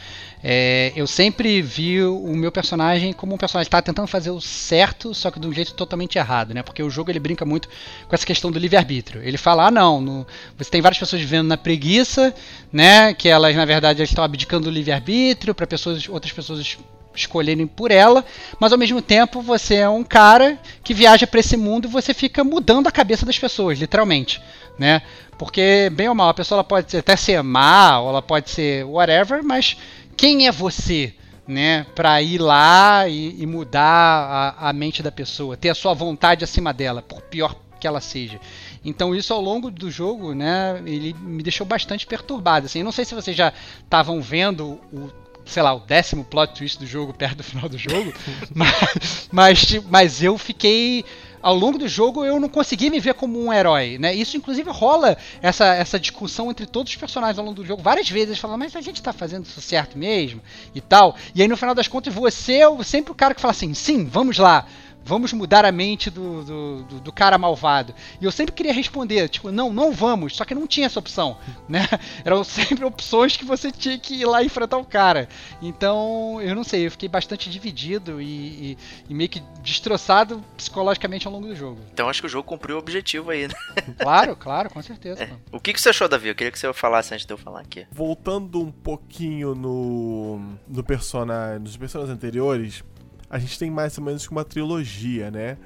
[0.43, 4.39] É, eu sempre vi o meu personagem como um personagem que está tentando fazer o
[4.39, 6.61] certo, só que de um jeito totalmente errado, né?
[6.61, 7.67] Porque o jogo ele brinca muito
[8.07, 9.23] com essa questão do livre-arbítrio.
[9.23, 12.31] Ele fala, ah, não, no, você tem várias pessoas vivendo na preguiça,
[12.71, 13.11] né?
[13.15, 16.77] Que elas, na verdade, estão abdicando do livre-arbítrio para pessoas, outras pessoas
[17.15, 18.25] escolherem por ela,
[18.59, 22.13] mas ao mesmo tempo você é um cara que viaja para esse mundo e você
[22.13, 24.41] fica mudando a cabeça das pessoas, literalmente,
[24.77, 25.01] né?
[25.37, 29.43] Porque bem ou mal a pessoa pode até ser má, ou ela pode ser whatever,
[29.43, 29.77] mas
[30.15, 31.13] quem é você,
[31.47, 35.93] né, para ir lá e, e mudar a, a, mente da pessoa, ter a sua
[35.93, 38.39] vontade acima dela, por pior que ela seja.
[38.83, 42.67] Então isso ao longo do jogo, né, ele me deixou bastante perturbado.
[42.67, 43.51] Assim, eu não sei se vocês já
[43.83, 45.09] estavam vendo o
[45.45, 48.13] sei lá, o décimo plot twist do jogo perto do final do jogo.
[48.53, 51.05] mas, mas, mas eu fiquei.
[51.41, 54.15] Ao longo do jogo eu não consegui me ver como um herói, né?
[54.15, 57.83] Isso inclusive rola essa, essa discussão entre todos os personagens ao longo do jogo.
[57.83, 60.41] Várias vezes falam, mas a gente tá fazendo isso certo mesmo
[60.73, 61.15] e tal.
[61.35, 64.05] E aí no final das contas você é sempre o cara que fala assim, sim,
[64.05, 64.65] vamos lá
[65.05, 67.93] vamos mudar a mente do, do, do, do, cara malvado.
[68.19, 71.37] E eu sempre queria responder, tipo, não, não vamos, só que não tinha essa opção,
[71.69, 71.87] né?
[72.25, 75.29] Eram sempre opções que você tinha que ir lá enfrentar o cara.
[75.61, 78.77] Então, eu não sei, eu fiquei bastante dividido e, e,
[79.07, 81.79] e meio que destroçado psicologicamente ao longo do jogo.
[81.93, 83.53] Então acho que o jogo cumpriu o objetivo aí, né?
[83.99, 85.23] Claro, claro, com certeza.
[85.23, 85.29] É.
[85.51, 86.27] O que, que você achou, Davi?
[86.27, 87.85] Eu queria que você falasse antes de eu falar aqui.
[87.91, 92.83] Voltando um pouquinho no, no persona, nos personagens anteriores,
[93.29, 95.57] a gente tem mais ou menos que uma trilogia, né?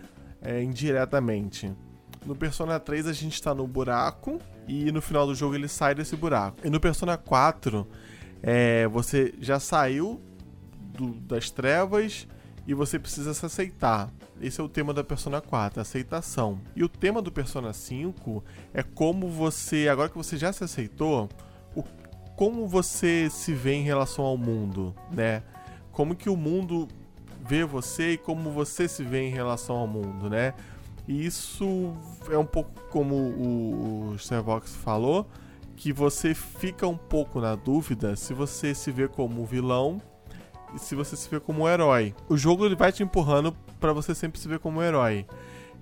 [0.41, 1.71] É, indiretamente.
[2.25, 5.95] No Persona 3 a gente tá no buraco e no final do jogo ele sai
[5.95, 6.65] desse buraco.
[6.65, 7.87] E no Persona 4
[8.41, 10.21] é, você já saiu
[10.93, 12.27] do, das trevas
[12.67, 14.11] e você precisa se aceitar.
[14.41, 16.61] Esse é o tema da Persona 4, aceitação.
[16.75, 21.27] E o tema do Persona 5 é como você, agora que você já se aceitou,
[21.75, 21.83] o,
[22.35, 25.43] como você se vê em relação ao mundo, né?
[25.91, 26.87] Como que o mundo
[27.49, 30.53] vê você e como você se vê em relação ao mundo, né?
[31.07, 31.91] E isso
[32.29, 35.27] é um pouco como o, Starbucks falou,
[35.75, 39.99] que você fica um pouco na dúvida se você se vê como vilão
[40.75, 42.13] e se você se vê como herói.
[42.27, 45.25] O jogo ele vai te empurrando para você sempre se ver como herói.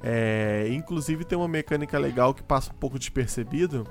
[0.01, 3.85] É, inclusive tem uma mecânica legal que passa um pouco despercebido,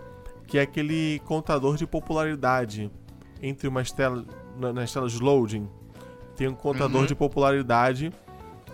[0.46, 2.90] que é aquele contador de popularidade
[3.42, 4.24] entre umas telas
[4.56, 5.68] nas telas de loading.
[6.36, 7.06] Tem um contador Uhum.
[7.06, 8.12] de popularidade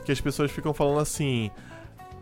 [0.05, 1.51] que as pessoas ficam falando assim.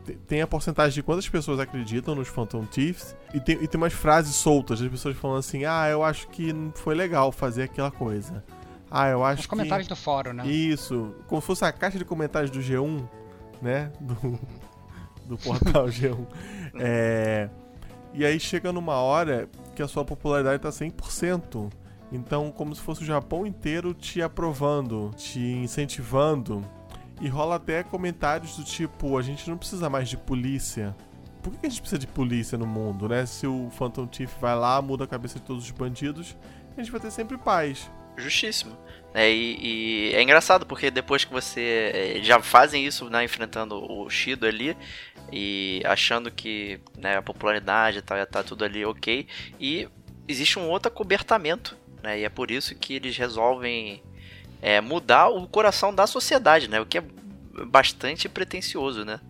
[0.05, 3.81] te- Tem a porcentagem de quantas pessoas acreditam nos Phantom Thieves e tem, e tem
[3.81, 7.63] umas frases soltas, as pessoas falando assim: Ah, eu acho que não foi legal fazer
[7.65, 8.45] aquela coisa.
[8.91, 9.51] Ah, eu acho Os que.
[9.51, 10.47] comentários do fórum, né?
[10.47, 13.09] Isso, como se fosse a caixa de comentários do G1,
[13.63, 13.93] né?
[14.01, 14.39] Do,
[15.27, 16.27] do portal G1.
[16.79, 17.49] É,
[18.13, 21.71] e aí chega numa hora que a sua popularidade tá 100%.
[22.13, 26.65] Então, como se fosse o Japão inteiro te aprovando, te incentivando.
[27.21, 30.97] E rola até comentários do tipo: a gente não precisa mais de polícia.
[31.43, 33.25] Por que a gente precisa de polícia no mundo, né?
[33.27, 36.37] Se o Phantom Thief vai lá, muda a cabeça de todos os bandidos,
[36.77, 37.91] a gente vai ter sempre paz.
[38.17, 38.77] Justíssimo.
[39.15, 41.91] É, e, e é engraçado porque depois que você.
[41.95, 43.25] é, Já fazem isso, né?
[43.25, 44.77] Enfrentando o Shido ali.
[45.33, 49.27] E achando que né, a popularidade já tá tudo ali ok.
[49.59, 49.89] E
[50.29, 51.77] existe um outro acobertamento.
[52.03, 54.03] Né, e é por isso que eles resolvem
[54.63, 56.81] é, mudar o coração da sociedade, né?
[56.81, 57.05] O que é
[57.67, 59.21] bastante pretencioso, né?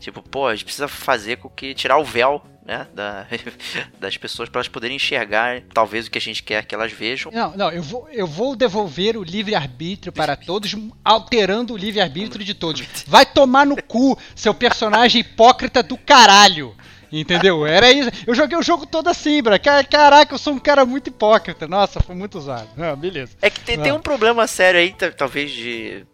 [0.00, 3.26] Tipo, pô, a gente precisa fazer com que tirar o véu, né, da,
[4.00, 7.30] das pessoas para elas poderem enxergar talvez o que a gente quer que elas vejam.
[7.32, 12.54] Não, não, eu vou, eu vou devolver o livre-arbítrio para todos, alterando o livre-arbítrio de
[12.54, 12.84] todos.
[13.06, 16.74] Vai tomar no cu, seu personagem hipócrita do caralho.
[17.12, 17.66] Entendeu?
[17.66, 18.10] Era isso.
[18.26, 19.42] Eu joguei o jogo todo assim.
[19.62, 21.68] Ca- Caraca, eu sou um cara muito hipócrita.
[21.68, 22.68] Nossa, foi muito usado.
[22.82, 23.32] Ah, beleza.
[23.42, 23.94] É que tem, tem Ah.
[23.94, 26.04] um problema sério aí, ta- talvez de,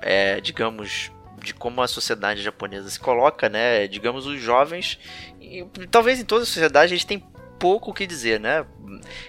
[0.00, 1.10] é, digamos,
[1.42, 3.86] de como a sociedade japonesa se coloca, né?
[3.86, 4.98] Digamos, os jovens,
[5.40, 7.22] e, talvez em toda a sociedade eles têm
[7.58, 8.64] pouco o que dizer, né?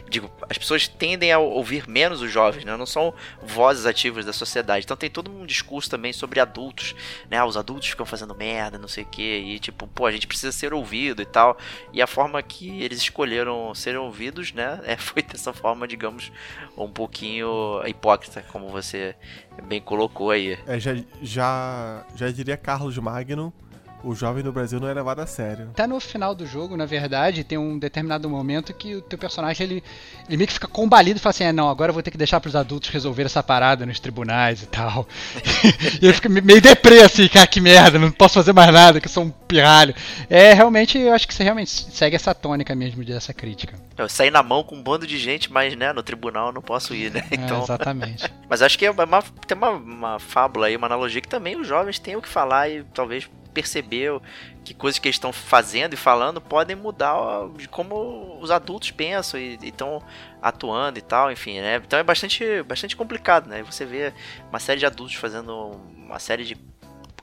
[0.10, 2.76] Digo, as pessoas tendem a ouvir menos os jovens, né?
[2.78, 4.86] Não são vozes ativas da sociedade.
[4.86, 6.96] Então tem todo um discurso também sobre adultos,
[7.30, 7.44] né?
[7.44, 10.52] Os adultos ficam fazendo merda, não sei o quê, e tipo, pô, a gente precisa
[10.52, 11.58] ser ouvido e tal.
[11.92, 14.80] E a forma que eles escolheram serem ouvidos, né?
[14.88, 16.32] É, foi dessa forma, digamos,
[16.78, 19.16] um pouquinho hipócrita, como você
[19.64, 20.58] bem colocou aí.
[20.66, 23.54] É, já, já, já diria Carlos Magno,
[24.04, 25.70] o jovem no Brasil não é levado a sério.
[25.72, 29.66] Até no final do jogo, na verdade, tem um determinado momento que o teu personagem
[29.66, 29.84] ele,
[30.28, 32.18] ele meio que fica combalido e fala assim: é, não, agora eu vou ter que
[32.18, 35.08] deixar pros adultos resolver essa parada nos tribunais e tal.
[36.02, 39.08] e ele fica meio deprê assim, cara, que merda, não posso fazer mais nada, que
[39.08, 39.96] eu sou um pirralho.
[40.30, 43.76] É, realmente, eu acho que você realmente segue essa tônica mesmo dessa crítica.
[43.98, 46.62] Eu saí na mão com um bando de gente, mas né, no tribunal eu não
[46.62, 47.24] posso ir, né?
[47.32, 48.32] É, Então, exatamente.
[48.50, 51.68] Mas acho que é uma, tem uma, uma fábula aí, uma analogia que também os
[51.68, 54.22] jovens têm o que falar e talvez perceber o-
[54.64, 57.16] que coisas que eles estão fazendo e falando podem mudar
[57.58, 60.04] de como os adultos pensam e estão
[60.40, 61.78] atuando e tal, enfim, né?
[61.78, 63.64] Então é bastante, bastante complicado, né?
[63.64, 64.14] Você vê
[64.50, 66.56] uma série de adultos fazendo uma série de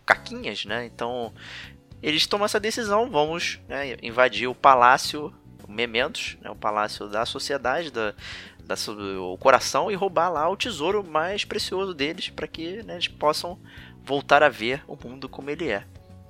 [0.05, 0.85] caquinhas, né?
[0.87, 1.33] Então
[2.03, 5.33] eles tomam essa decisão, vamos né, invadir o palácio
[5.67, 8.13] Mementos, né, o palácio da sociedade, da,
[8.65, 8.75] da
[9.19, 13.59] o coração e roubar lá o tesouro mais precioso deles para que né, eles possam
[14.05, 15.85] voltar a ver o mundo como ele é.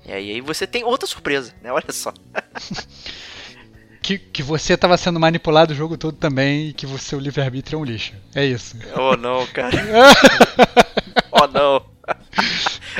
[0.06, 1.72] E aí, você tem outra surpresa, né?
[1.72, 2.12] Olha só.
[4.04, 7.78] Que, que você tava sendo manipulado o jogo todo também e que o seu livre-arbítrio
[7.78, 8.12] é um lixo.
[8.34, 8.76] É isso.
[8.94, 9.74] Oh não, cara.
[11.32, 11.82] oh não.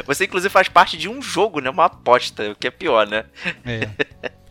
[0.07, 1.69] Você inclusive faz parte de um jogo, né?
[1.69, 3.27] Uma aposta, o que é pior, né?
[3.67, 4.33] É.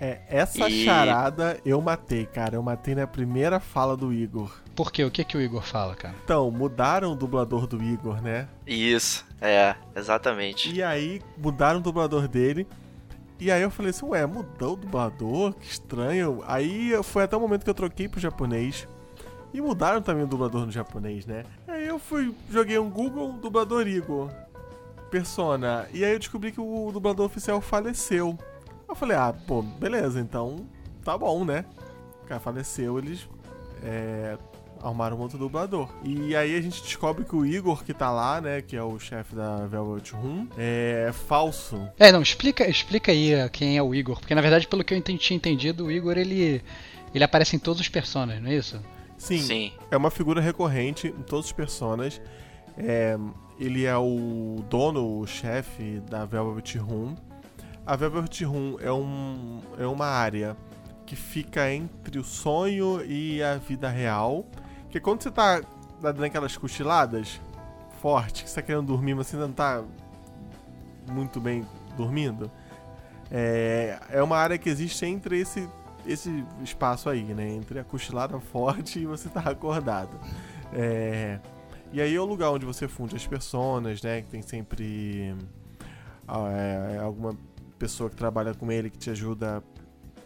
[0.00, 2.54] É, essa E- charada eu matei, cara.
[2.56, 4.50] Eu matei na primeira fala do Igor.
[4.74, 5.04] Por quê?
[5.04, 6.14] O que, que o Igor fala, cara?
[6.24, 8.48] Então, mudaram o dublador do Igor, né?
[8.66, 10.72] Isso, é, exatamente.
[10.72, 12.66] E aí, mudaram o dublador dele.
[13.38, 15.52] E aí eu falei assim, ué, mudou o dublador?
[15.54, 16.42] Que estranho.
[16.46, 18.86] Aí foi até o momento que eu troquei pro japonês.
[19.52, 21.44] E mudaram também o dublador no japonês, né?
[21.66, 24.30] Aí eu fui, joguei um Google, dublador Igor.
[25.10, 25.86] Persona.
[25.92, 28.38] E aí eu descobri que o dublador oficial faleceu.
[28.90, 30.66] Eu falei, ah, pô, beleza, então
[31.04, 31.64] tá bom, né?
[32.24, 33.28] O cara faleceu, eles
[33.84, 34.36] é,
[34.82, 35.88] arrumaram um outro dublador.
[36.02, 38.98] E aí a gente descobre que o Igor que tá lá, né, que é o
[38.98, 41.88] chefe da Velvet Room, é falso.
[41.98, 44.92] É, não, explica, explica aí uh, quem é o Igor, porque na verdade, pelo que
[44.92, 46.60] eu enten- tinha entendido, o Igor ele,
[47.14, 48.80] ele aparece em todos os personagens, não é isso?
[49.16, 49.72] Sim, Sim.
[49.90, 52.20] é uma figura recorrente em todos os personagens.
[52.76, 53.16] É,
[53.58, 57.14] ele é o dono, o chefe da Velvet Room.
[57.90, 60.56] A Velvet Room é, um, é uma área
[61.04, 64.46] que fica entre o sonho e a vida real.
[64.88, 65.60] Que quando você tá
[66.00, 67.40] dando aquelas cochiladas
[68.00, 69.82] forte, que você tá querendo dormir, mas você ainda não tá
[71.10, 72.48] muito bem dormindo,
[73.28, 75.68] é, é uma área que existe entre esse
[76.06, 77.48] esse espaço aí, né?
[77.48, 80.16] Entre a cochilada forte e você tá acordado.
[80.72, 81.40] É,
[81.92, 84.22] e aí é o lugar onde você funde as personas, né?
[84.22, 85.34] Que tem sempre
[86.28, 87.36] é, alguma
[87.80, 89.64] pessoa que trabalha com ele que te ajuda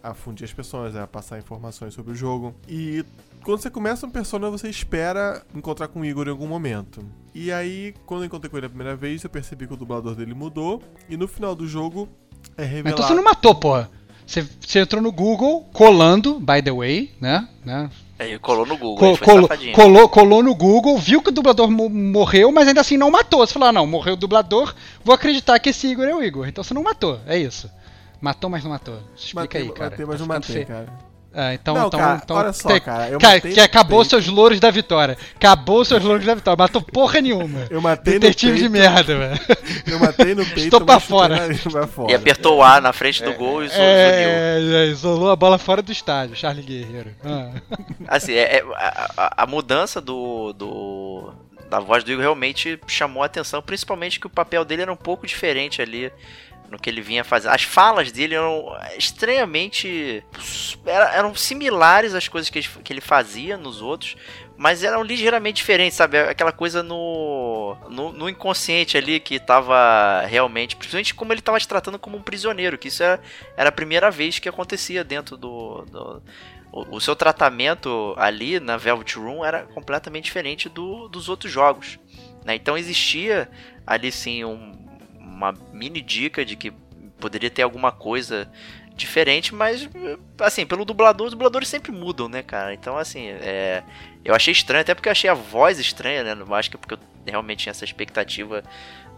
[0.03, 2.55] a fundir as pessoas, a passar informações sobre o jogo.
[2.69, 3.05] E
[3.43, 7.03] quando você começa um persona, você espera encontrar com o Igor em algum momento.
[7.33, 10.15] E aí, quando eu encontrei com ele a primeira vez, eu percebi que o dublador
[10.15, 10.83] dele mudou.
[11.09, 12.09] E no final do jogo
[12.57, 12.85] é revelado.
[12.85, 13.91] Mas então você não matou, porra.
[14.27, 17.49] Você, você entrou no Google, colando, by the way, né?
[17.65, 17.89] né?
[18.19, 19.19] É, colou no Google.
[19.19, 23.45] colou, colou, colou, no Google, viu que o dublador morreu, mas ainda assim não matou.
[23.45, 26.47] Você falou, ah, não, morreu o dublador, vou acreditar que esse Igor é o Igor.
[26.47, 27.69] Então você não matou, é isso.
[28.21, 28.99] Matou, mas não matou.
[29.17, 29.91] Explica matei, aí, cara.
[29.91, 31.14] Matei, mas tá não matei, cara.
[31.35, 33.09] Ah, então, não, então, cara, então, olha só, cara.
[33.09, 35.19] Eu cara, que acabou seus louros da vitória.
[35.35, 36.57] Acabou seus louros da vitória.
[36.57, 37.67] Matou porra nenhuma.
[37.69, 38.73] Eu matei Detetive no peito.
[38.73, 39.41] de merda, velho.
[39.85, 40.61] Eu matei no peito.
[40.61, 41.53] Estou pra fora.
[41.89, 42.13] fora.
[42.13, 43.85] E apertou o A na frente do é, gol e isolou.
[43.85, 47.11] É, é, isolou a bola fora do estádio, Charlie Guerreiro.
[47.25, 47.51] Ah.
[48.07, 48.65] Assim, é, é
[49.17, 51.33] a, a, mudança do, do
[51.69, 54.97] da voz do Igor realmente chamou a atenção, principalmente que o papel dele era um
[54.97, 56.13] pouco diferente ali
[56.71, 57.53] no que ele vinha fazendo.
[57.53, 60.25] As falas dele eram estranhamente.
[60.85, 62.59] eram similares às coisas que
[62.91, 64.17] ele, fazia nos outros,
[64.57, 66.19] mas eram ligeiramente diferentes, sabe?
[66.19, 70.77] Aquela coisa no, no, no, inconsciente ali que tava realmente.
[70.77, 73.21] Principalmente como ele tava te tratando como um prisioneiro, que isso era,
[73.57, 75.85] era a primeira vez que acontecia dentro do.
[75.91, 76.23] do
[76.73, 82.01] o, o seu tratamento ali na Velvet Room era completamente diferente do, dos outros jogos.
[82.45, 82.57] Né?
[82.57, 83.49] Então existia
[83.87, 84.84] ali sim um,
[85.35, 86.73] uma mini dica de que
[87.19, 88.51] poderia ter alguma coisa
[88.95, 89.89] diferente, mas
[90.41, 92.73] assim, pelo dublador, os dubladores sempre mudam, né, cara?
[92.73, 93.83] Então, assim, é,
[94.25, 96.35] eu achei estranho, até porque eu achei a voz estranha, né?
[96.35, 98.63] Não acho que é porque eu realmente tinha essa expectativa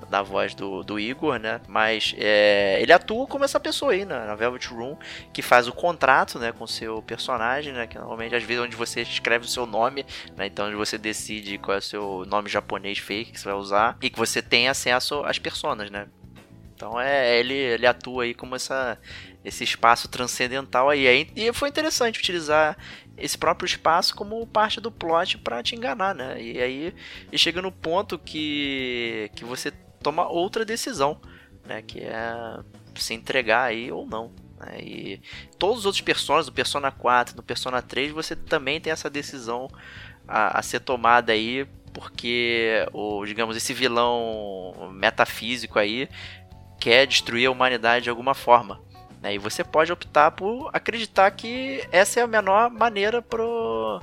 [0.09, 1.61] da voz do, do Igor, né?
[1.69, 4.97] Mas é, ele atua como essa pessoa aí na, na, Velvet Room,
[5.33, 7.87] que faz o contrato, né, com seu personagem, né?
[7.87, 10.47] Que normalmente às vezes onde você escreve o seu nome, né?
[10.47, 13.97] Então onde você decide qual é o seu nome japonês fake que você vai usar
[14.01, 16.07] e que você tem acesso às personas, né?
[16.75, 18.99] Então é ele, ele atua aí como essa,
[19.43, 21.27] esse espaço transcendental aí.
[21.35, 22.77] E foi interessante utilizar
[23.17, 26.41] esse próprio espaço como parte do plot para te enganar, né?
[26.41, 26.95] E aí
[27.33, 29.73] e chega no ponto que, que você
[30.07, 31.21] toma outra decisão,
[31.65, 31.83] né?
[31.83, 32.61] Que é
[32.95, 34.31] se entregar aí ou não.
[34.61, 34.79] Né?
[34.81, 35.21] E
[35.59, 39.69] todos os outros personagens, do Persona 4, do Persona 3, você também tem essa decisão
[40.29, 46.09] a, a ser tomada aí porque o digamos esse vilão metafísico aí
[46.79, 48.81] quer destruir a humanidade de alguma forma.
[49.21, 49.35] Né?
[49.35, 54.01] E você pode optar por acreditar que essa é a menor maneira pro,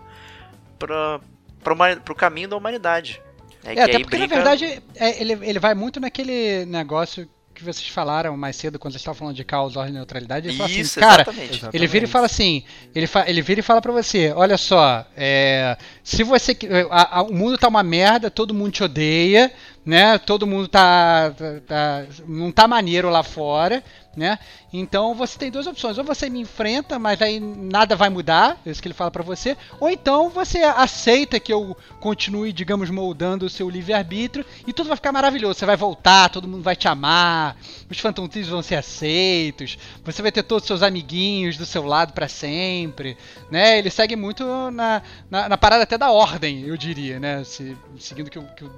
[0.78, 1.22] pro,
[1.64, 3.22] pro, pro caminho da humanidade.
[3.64, 4.36] É, é até porque brinca...
[4.36, 8.94] na verdade é, ele, ele vai muito naquele negócio que vocês falaram mais cedo quando
[8.94, 10.50] vocês estavam falando de caos, ordem e neutralidade.
[10.50, 11.70] Ele Isso, fala assim, cara, exatamente.
[11.72, 15.06] ele vira e fala assim, ele, fa ele vira e fala para você, olha só,
[15.16, 16.58] é, se você,
[16.90, 19.52] a, a, o mundo tá uma merda, todo mundo te odeia,
[19.86, 20.18] né?
[20.18, 23.84] Todo mundo tá, tá, tá não tá maneiro lá fora,
[24.16, 24.38] né?
[24.72, 28.70] Então você tem duas opções: ou você me enfrenta, mas aí nada vai mudar, é
[28.70, 33.46] isso que ele fala para você, ou então você aceita que eu continue, digamos, moldando
[33.46, 35.60] o seu livre-arbítrio e tudo vai ficar maravilhoso.
[35.60, 37.58] Você vai voltar, todo mundo vai te amar,
[37.90, 41.86] os Phantom Thieves vão ser aceitos, você vai ter todos os seus amiguinhos do seu
[41.86, 43.18] lado para sempre,
[43.52, 43.78] né?
[43.80, 47.44] Ele segue muito na, na, na, parada até da ordem, eu diria, né?
[47.44, 48.72] Se, seguindo que, o, que o,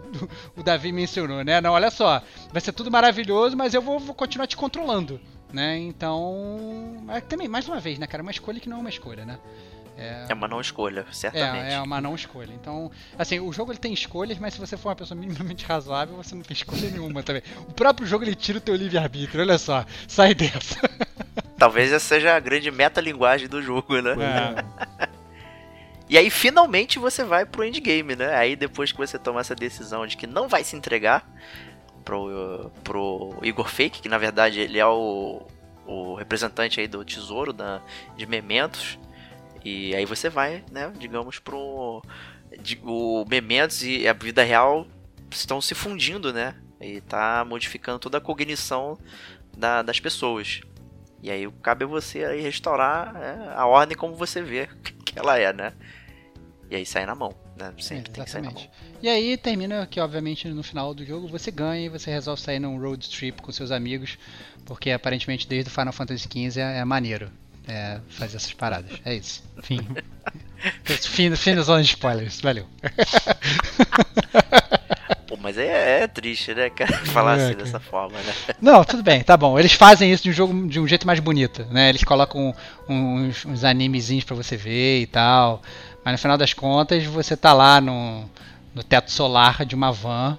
[0.58, 1.62] o Davi mencionou, né?
[1.62, 5.20] Não, olha só, vai ser tudo maravilhoso, mas eu vou, vou continuar te controlando
[5.56, 5.78] né?
[5.78, 8.22] Então, é, também, mais uma vez, né, cara?
[8.22, 9.40] É uma escolha que não é uma escolha, né?
[9.98, 11.72] É, é uma não escolha, certamente.
[11.72, 12.52] É, é uma não escolha.
[12.52, 16.18] Então, assim, o jogo ele tem escolhas, mas se você for uma pessoa minimamente razoável,
[16.18, 17.42] você não tem escolha nenhuma também.
[17.70, 20.78] O próprio jogo ele tira o teu livre-arbítrio, olha só, sai dessa.
[21.58, 24.12] Talvez essa seja a grande metalinguagem do jogo, né?
[24.12, 25.08] É.
[26.08, 28.36] E aí, finalmente, você vai pro endgame, né?
[28.36, 31.28] Aí, depois que você toma essa decisão de que não vai se entregar,
[32.06, 35.42] pro, pro Igor Fake, que na verdade ele é o,
[35.86, 37.82] o representante aí do tesouro da,
[38.16, 39.00] de Mementos.
[39.66, 42.04] E aí você vai, né, digamos, pro.
[42.62, 44.88] De, o Mementos e a vida real
[45.32, 46.56] estão se fundindo, né?
[46.80, 48.98] E tá modificando toda a cognição
[49.58, 50.62] da, das pessoas.
[51.24, 54.70] E aí cabe a você aí restaurar né, a ordem como você vê
[55.16, 55.74] que ela é, né?
[56.70, 57.74] E aí sai na mão, né?
[57.80, 58.68] Sempre é, tem que sair na mão.
[59.02, 62.60] E aí termina que, obviamente, no final do jogo você ganha e você resolve sair
[62.60, 64.18] num road trip com seus amigos,
[64.66, 67.32] porque aparentemente desde o Final Fantasy XV é, é maneiro
[67.68, 69.00] é, fazer essas paradas.
[69.06, 69.44] É isso.
[69.64, 69.80] Fim.
[70.84, 72.42] fim, fim da zona de spoilers.
[72.42, 72.68] Valeu.
[75.28, 76.98] Pô, mas é, é triste, né, cara?
[77.08, 77.66] Falar é, assim cara.
[77.66, 78.56] dessa forma, né?
[78.62, 79.58] Não, tudo bem, tá bom.
[79.58, 81.90] Eles fazem isso de um jogo de um jeito mais bonito, né?
[81.90, 82.54] Eles colocam
[82.88, 85.62] uns, uns animezinhos para você ver e tal.
[86.04, 88.26] Mas no final das contas, você tá lá no,
[88.74, 90.38] no teto solar de uma van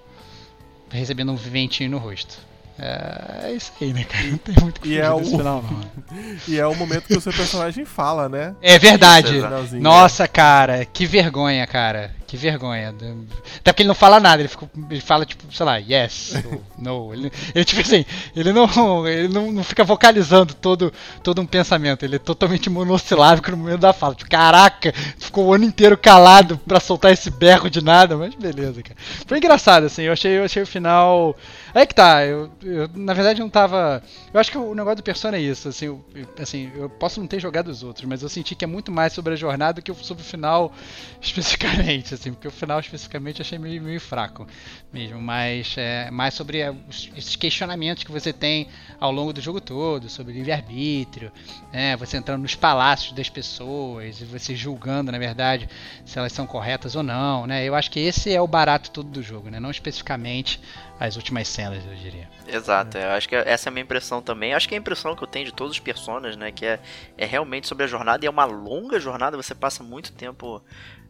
[0.90, 2.38] recebendo um ventinho no rosto.
[2.78, 4.26] É, é isso aí, né, cara?
[4.26, 5.24] Não tem muito que e é o...
[5.24, 5.80] final, não.
[6.46, 8.54] e é o momento que o seu personagem fala, né?
[8.60, 9.40] É verdade.
[9.80, 12.14] Nossa, cara, que vergonha, cara.
[12.26, 12.88] Que vergonha.
[12.88, 16.34] Até porque ele não fala nada, ele, fica, ele fala, tipo, sei lá, yes,
[16.76, 17.14] no.
[17.14, 22.04] Ele, ele tipo assim, ele não, ele não, não fica vocalizando todo, todo um pensamento,
[22.04, 24.16] ele é totalmente monossilábico no momento da fala.
[24.16, 28.82] Tipo, caraca, ficou o ano inteiro calado pra soltar esse berro de nada, mas beleza,
[28.82, 28.96] cara.
[29.24, 31.36] Foi engraçado, assim, eu achei, eu achei o final.
[31.76, 34.02] Aí que tá, eu, eu na verdade não tava.
[34.32, 36.02] Eu acho que o negócio do Persona é isso, assim eu,
[36.40, 39.12] assim, eu posso não ter jogado os outros, mas eu senti que é muito mais
[39.12, 40.72] sobre a jornada do que sobre o final
[41.20, 44.46] especificamente assim, porque o final especificamente achei meio, meio fraco
[44.92, 46.74] mesmo, mas é mais sobre é,
[47.16, 51.30] esses questionamentos que você tem ao longo do jogo todo, sobre livre-arbítrio,
[51.72, 55.68] né, você entrando nos palácios das pessoas e você julgando, na verdade,
[56.04, 59.08] se elas são corretas ou não, né, eu acho que esse é o barato todo
[59.08, 60.60] do jogo, né, não especificamente
[60.98, 62.28] as últimas cenas, eu diria.
[62.48, 64.54] Exato, eu acho que essa é a minha impressão também.
[64.54, 66.50] Acho que é a impressão que eu tenho de todos os personagens, né?
[66.50, 66.80] Que é,
[67.18, 70.62] é realmente sobre a jornada e é uma longa jornada, você passa muito tempo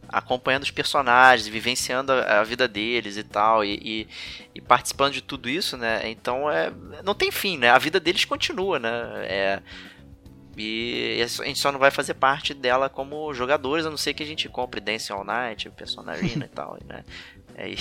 [0.09, 4.07] acompanhando os personagens, vivenciando a, a vida deles e tal, e, e,
[4.55, 6.09] e, participando de tudo isso, né?
[6.09, 6.71] Então é,
[7.03, 7.69] não tem fim, né?
[7.69, 8.89] A vida deles continua, né?
[9.23, 9.61] É,
[10.57, 14.23] e a gente só não vai fazer parte dela como jogadores, a não ser que
[14.23, 17.03] a gente compre Dance All Night, Persona Arena e tal, né?
[17.55, 17.77] É, e,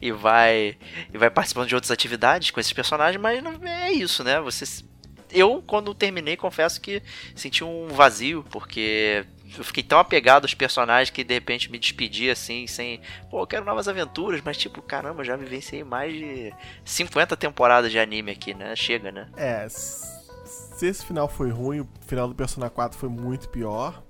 [0.08, 0.76] e, vai
[1.12, 4.40] e vai participando de outras atividades com esses personagens, mas não, é isso, né?
[4.40, 4.84] Você
[5.32, 7.02] eu quando terminei confesso que
[7.34, 9.24] senti um vazio porque
[9.56, 13.00] eu fiquei tão apegado aos personagens que de repente me despedi assim, sem.
[13.30, 16.52] Pô, eu quero novas aventuras, mas tipo, caramba, já vivenciei mais de
[16.84, 18.74] 50 temporadas de anime aqui, né?
[18.76, 19.28] Chega, né?
[19.36, 19.68] É.
[19.68, 24.02] Se esse final foi ruim, o final do Persona 4 foi muito pior.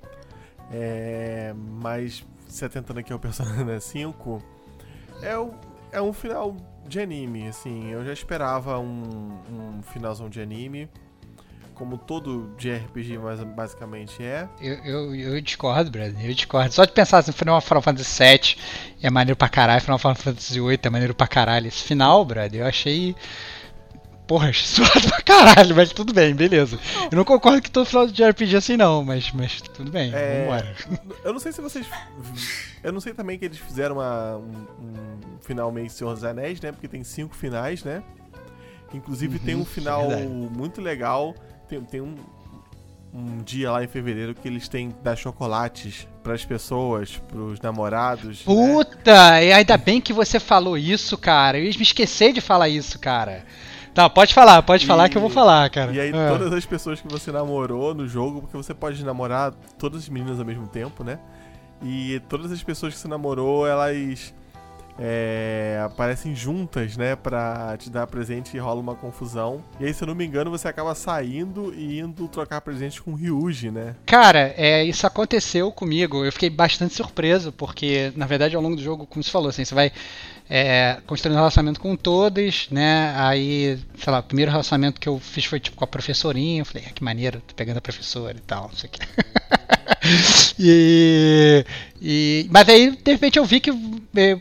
[0.71, 4.43] É, mas se atentando aqui ao Persona 5,
[5.23, 5.55] é, o,
[5.91, 6.57] é um final
[6.87, 7.91] de anime, assim.
[7.91, 10.89] Eu já esperava um, um finalzão de anime
[11.75, 14.49] como todo de RPG mais, basicamente é.
[14.60, 16.73] Eu, eu, eu discordo, Brad, eu discordo.
[16.73, 18.57] Só de pensar assim, Final Fantasy VII
[19.02, 21.67] é maneiro pra caralho, Final Fantasy VIII é maneiro pra caralho.
[21.67, 23.15] Esse final, Brad, eu achei.
[24.26, 26.78] Porra, suado pra caralho, mas tudo bem, beleza.
[27.10, 30.12] Eu não concordo que todo final de RPG é assim não, mas, mas tudo bem,
[30.15, 30.42] é...
[30.42, 30.75] vambora.
[31.25, 31.86] Eu não sei se vocês.
[32.83, 36.60] Eu não sei também que eles fizeram uma, um, um final meio Senhor dos Anéis,
[36.60, 36.73] né?
[36.73, 38.02] Porque tem cinco finais, né?
[38.94, 41.34] Inclusive uhum, tem um uhum, final é muito legal
[41.73, 42.15] tem, tem um,
[43.15, 47.60] um dia lá em fevereiro que eles têm dar chocolates para as pessoas, para os
[47.60, 48.44] namorados.
[48.44, 48.55] Né?
[48.55, 49.31] Puta!
[49.31, 49.47] Né?
[49.47, 51.59] E ainda bem que você falou isso, cara.
[51.59, 53.44] Eu me esqueci de falar isso, cara.
[53.94, 55.92] Tá, pode falar, pode e, falar que eu vou falar, cara.
[55.92, 56.28] E aí, é.
[56.28, 60.39] todas as pessoas que você namorou no jogo, porque você pode namorar todas as meninas
[60.39, 61.18] ao mesmo tempo, né?
[61.83, 64.33] E todas as pessoas que você namorou, elas
[64.99, 69.62] é, aparecem juntas, né, pra te dar presente e rola uma confusão.
[69.81, 73.12] E aí, se eu não me engano, você acaba saindo e indo trocar presente com
[73.12, 73.95] o Ryuji, né?
[74.07, 76.25] Cara, é, isso aconteceu comigo.
[76.25, 79.65] Eu fiquei bastante surpreso, porque, na verdade, ao longo do jogo, como você falou, assim,
[79.65, 79.93] você vai
[80.49, 83.15] é, construindo um relacionamento com todos, né?
[83.17, 86.61] Aí, sei lá, o primeiro relacionamento que eu fiz foi tipo com a professorinha.
[86.61, 89.01] Eu falei, ah, que maneiro, tô pegando a professora e tal, não sei o que.
[90.59, 91.65] e,
[92.01, 93.71] e, mas aí, de repente, eu vi que
[94.15, 94.39] é,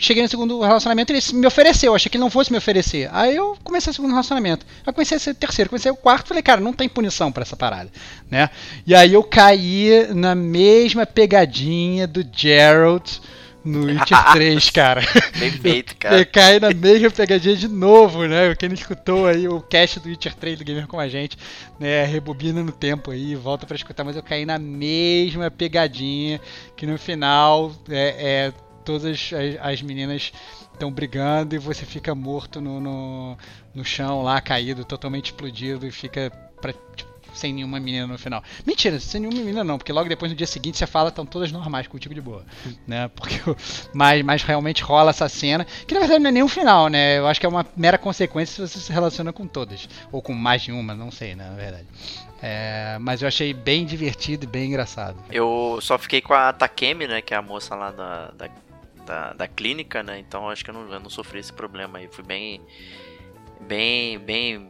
[0.00, 3.08] cheguei no segundo relacionamento, ele me ofereceu, achei que ele não fosse me oferecer.
[3.12, 4.64] Aí eu comecei o segundo relacionamento.
[4.86, 7.90] Aí comecei o terceiro, comecei o quarto, falei, cara, não tem punição para essa parada,
[8.30, 8.50] né?
[8.86, 13.20] E aí eu caí na mesma pegadinha do Gerald
[13.64, 15.02] no Witcher 3, cara.
[15.38, 16.18] Bem feito, cara.
[16.18, 18.54] Eu caí na mesma pegadinha de novo, né?
[18.56, 21.36] Quem não escutou aí o cast do Witcher 3 do Gamer com a gente,
[21.78, 22.04] né?
[22.04, 26.40] Rebobina no tempo aí, volta para escutar, mas eu caí na mesma pegadinha
[26.76, 28.52] que no final é, é
[28.84, 29.30] todas as,
[29.60, 30.32] as meninas
[30.72, 33.38] estão brigando e você fica morto no, no,
[33.74, 36.30] no, chão lá, caído, totalmente explodido e fica
[36.60, 38.42] pra, tipo, sem nenhuma menina no final.
[38.66, 41.50] Mentira, sem nenhuma menina não, porque logo depois no dia seguinte você fala estão todas
[41.50, 42.44] normais, contigo de boa,
[42.86, 43.08] né?
[43.08, 43.36] Porque
[43.94, 47.18] mas, mas realmente rola essa cena, que na verdade não é nem um final, né?
[47.18, 50.34] Eu acho que é uma mera consequência se você se relaciona com todas ou com
[50.34, 51.86] mais de uma, não sei, né, na verdade.
[52.42, 55.16] É, mas eu achei bem divertido e bem engraçado.
[55.30, 58.50] Eu só fiquei com a Takemi, né, que é a moça lá da, da
[59.06, 60.18] da, da clínica, né?
[60.18, 62.08] Então acho que eu não, eu não sofri esse problema aí.
[62.08, 62.60] Fui bem.
[63.60, 64.18] Bem.
[64.18, 64.68] Bem.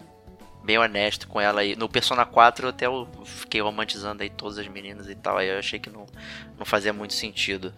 [0.64, 1.74] Bem honesto com ela aí.
[1.74, 5.38] No Persona 4 eu até eu fiquei romantizando aí todas as meninas e tal.
[5.38, 6.06] Aí eu achei que não,
[6.56, 7.74] não fazia muito sentido.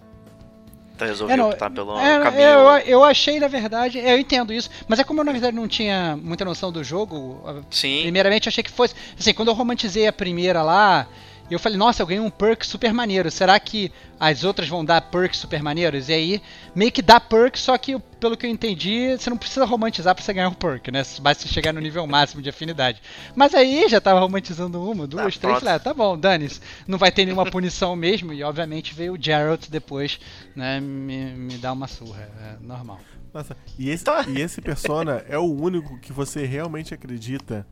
[0.95, 2.43] Então resolveu É, não, optar pelo é, caminho.
[2.43, 5.67] eu, eu achei, na verdade, eu entendo isso, mas é como eu, na verdade, não
[5.67, 7.43] tinha muita noção do jogo.
[7.71, 8.03] Sim.
[8.03, 8.95] Primeiramente, eu achei que fosse.
[9.19, 11.09] Assim, quando eu romantizei a primeira lá,
[11.51, 13.31] eu falei, nossa, eu ganhei um perk super maneiro.
[13.31, 16.09] Será que as outras vão dar perks super maneiros?
[16.09, 16.43] E aí,
[16.75, 20.25] meio que dá perk, só que, pelo que eu entendi, você não precisa romantizar pra
[20.25, 21.03] você ganhar um perk, né?
[21.21, 23.03] Basta você chegar no nível máximo de afinidade.
[23.37, 25.59] Mas aí já tava romantizando uma, duas, Tá, três.
[25.59, 26.61] Falei, ah, tá bom, dane-se.
[26.87, 28.33] Não vai ter nenhuma punição mesmo.
[28.33, 30.19] E obviamente veio o Geralt depois,
[30.57, 30.81] né?
[30.81, 32.29] Me, me dar uma surra.
[32.43, 33.01] É normal.
[33.35, 37.67] Nossa, e esse, e esse Persona é o único que você realmente acredita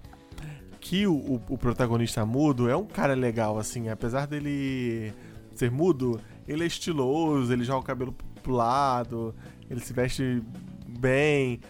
[0.83, 3.89] que o, o, protagonista mudo é um cara legal, assim.
[3.89, 5.15] Apesar dele
[5.55, 8.13] ser mudo, ele é estiloso, ele joga o cabelo
[8.43, 9.33] pro lado,
[9.71, 10.43] ele se veste
[10.89, 11.61] bem.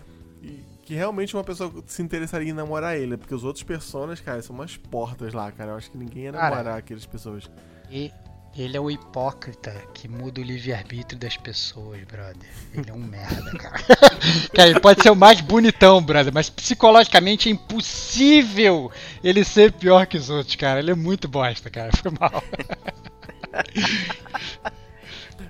[0.43, 4.41] E que realmente uma pessoa se interessaria em namorar ele, porque os outros personas, cara,
[4.41, 5.73] são umas portas lá, cara.
[5.73, 6.51] Eu acho que ninguém ia Cara.
[6.51, 7.51] namorar aquelas pessoas.
[7.91, 8.11] E
[8.57, 12.37] ele é o hipócrita que muda o livre-arbítrio das pessoas, brother.
[12.75, 13.83] Ele é um merda, cara.
[14.55, 18.93] cara, ele pode ser o mais bonitão, brother, mas psicologicamente é impossível
[19.25, 20.81] ele ser pior que os outros, cara.
[20.81, 21.91] Ele é muito bosta, cara.
[21.97, 22.43] Foi mal.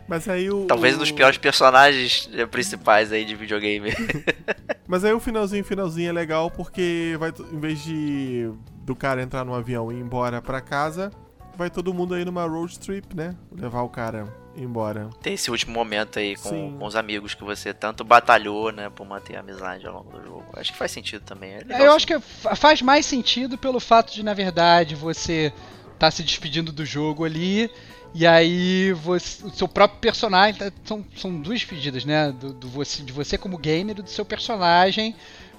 [0.09, 0.67] Mas aí o.
[0.67, 3.93] Talvez um dos piores personagens eh, principais aí de videogame.
[4.87, 8.51] Mas aí o finalzinho, finalzinho é legal porque vai, em vez de
[8.85, 11.11] do cara entrar no avião e ir embora pra casa,
[11.57, 13.35] vai todo mundo aí numa road trip, né?
[13.51, 15.09] Levar o cara embora.
[15.23, 19.07] Tem esse último momento aí com, com os amigos que você tanto batalhou, né, por
[19.07, 20.45] manter a amizade ao longo do jogo.
[20.55, 21.53] Acho que faz sentido também.
[21.55, 21.97] É legal, Eu sim.
[21.97, 25.53] acho que fa- faz mais sentido pelo fato de, na verdade, você
[25.99, 27.71] tá se despedindo do jogo ali.
[28.15, 30.55] E aí você, o seu próprio personagem.
[30.61, 32.31] tá- São, são duas despedidas, né?
[32.31, 35.17] Do, do você, de você como gamer e do seu personagem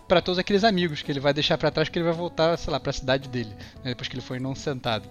[0.08, 2.72] para todos aqueles amigos que ele vai deixar pra trás, porque ele vai voltar, sei
[2.72, 3.50] lá, pra cidade dele,
[3.84, 5.08] né, depois que ele foi não sentado.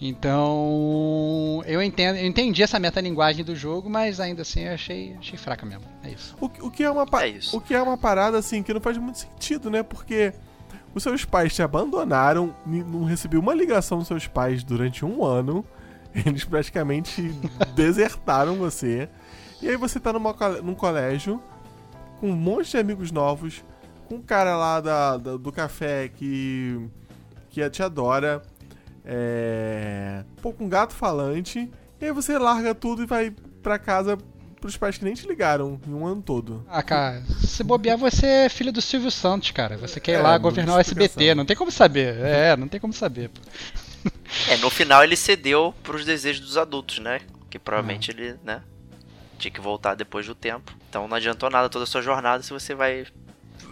[0.00, 5.38] Então, eu entendo, eu entendi essa metalinguagem do jogo, mas ainda assim eu achei, achei
[5.38, 5.84] fraca mesmo.
[6.02, 6.36] É isso.
[6.40, 7.56] O, que- o que é uma É isso.
[7.56, 9.82] o que é uma parada assim que não faz muito sentido, né?
[9.82, 10.32] Porque
[10.94, 15.64] os seus pais te abandonaram, não recebeu uma ligação dos seus pais durante um ano.
[16.24, 17.22] Eles praticamente
[17.74, 19.08] desertaram você.
[19.62, 21.42] E aí você tá numa, num colégio
[22.20, 23.62] com um monte de amigos novos,
[24.06, 26.88] com um cara lá da, da- do café que,
[27.50, 28.42] que te adora,
[29.04, 31.70] é, pô, com um gato falante,
[32.00, 34.16] e aí você larga tudo e vai pra casa
[34.60, 36.64] pros pais que nem te ligaram em um ano todo.
[36.68, 39.76] Ah, cara, se bobear, você é filho do Silvio Santos, cara.
[39.76, 42.16] Você quer ir É, lá governar o SBT, não tem como saber.
[42.20, 43.28] É, não tem como saber.
[43.30, 43.40] pô.
[44.48, 47.20] É, no final ele cedeu pros desejos dos adultos, né?
[47.50, 48.16] Que provavelmente Uhum.
[48.18, 48.62] ele, né?
[49.38, 50.72] Tinha que voltar depois do tempo.
[50.88, 53.06] Então não adiantou nada toda a sua jornada se você vai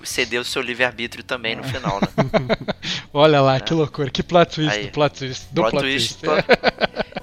[0.05, 2.09] ceder o seu livre-arbítrio também no final, né?
[3.13, 4.91] Olha lá, que loucura, que plot twist, Aí.
[4.91, 6.45] plot twist, do Plot plot, twist, twist.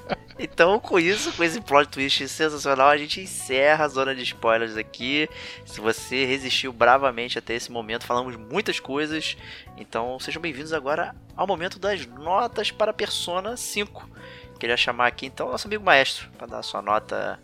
[0.44, 4.76] Então, com isso, com esse plot twist sensacional, a gente encerra a zona de spoilers
[4.76, 5.28] aqui.
[5.64, 9.36] Se você resistiu bravamente até esse momento, falamos muitas coisas.
[9.76, 14.10] Então, sejam bem-vindos agora ao momento das notas para Persona 5.
[14.58, 17.38] Queria chamar aqui então o nosso amigo maestro para dar a sua nota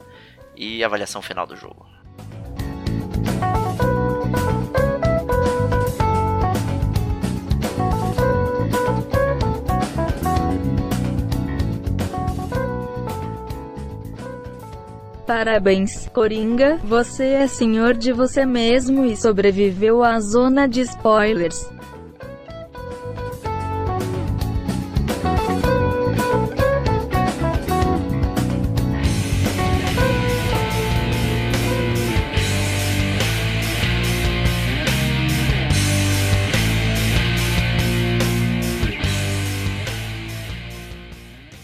[0.57, 1.88] e avaliação final do jogo.
[15.29, 21.71] Parabéns, Coringa, você é senhor de você mesmo e sobreviveu à zona de spoilers.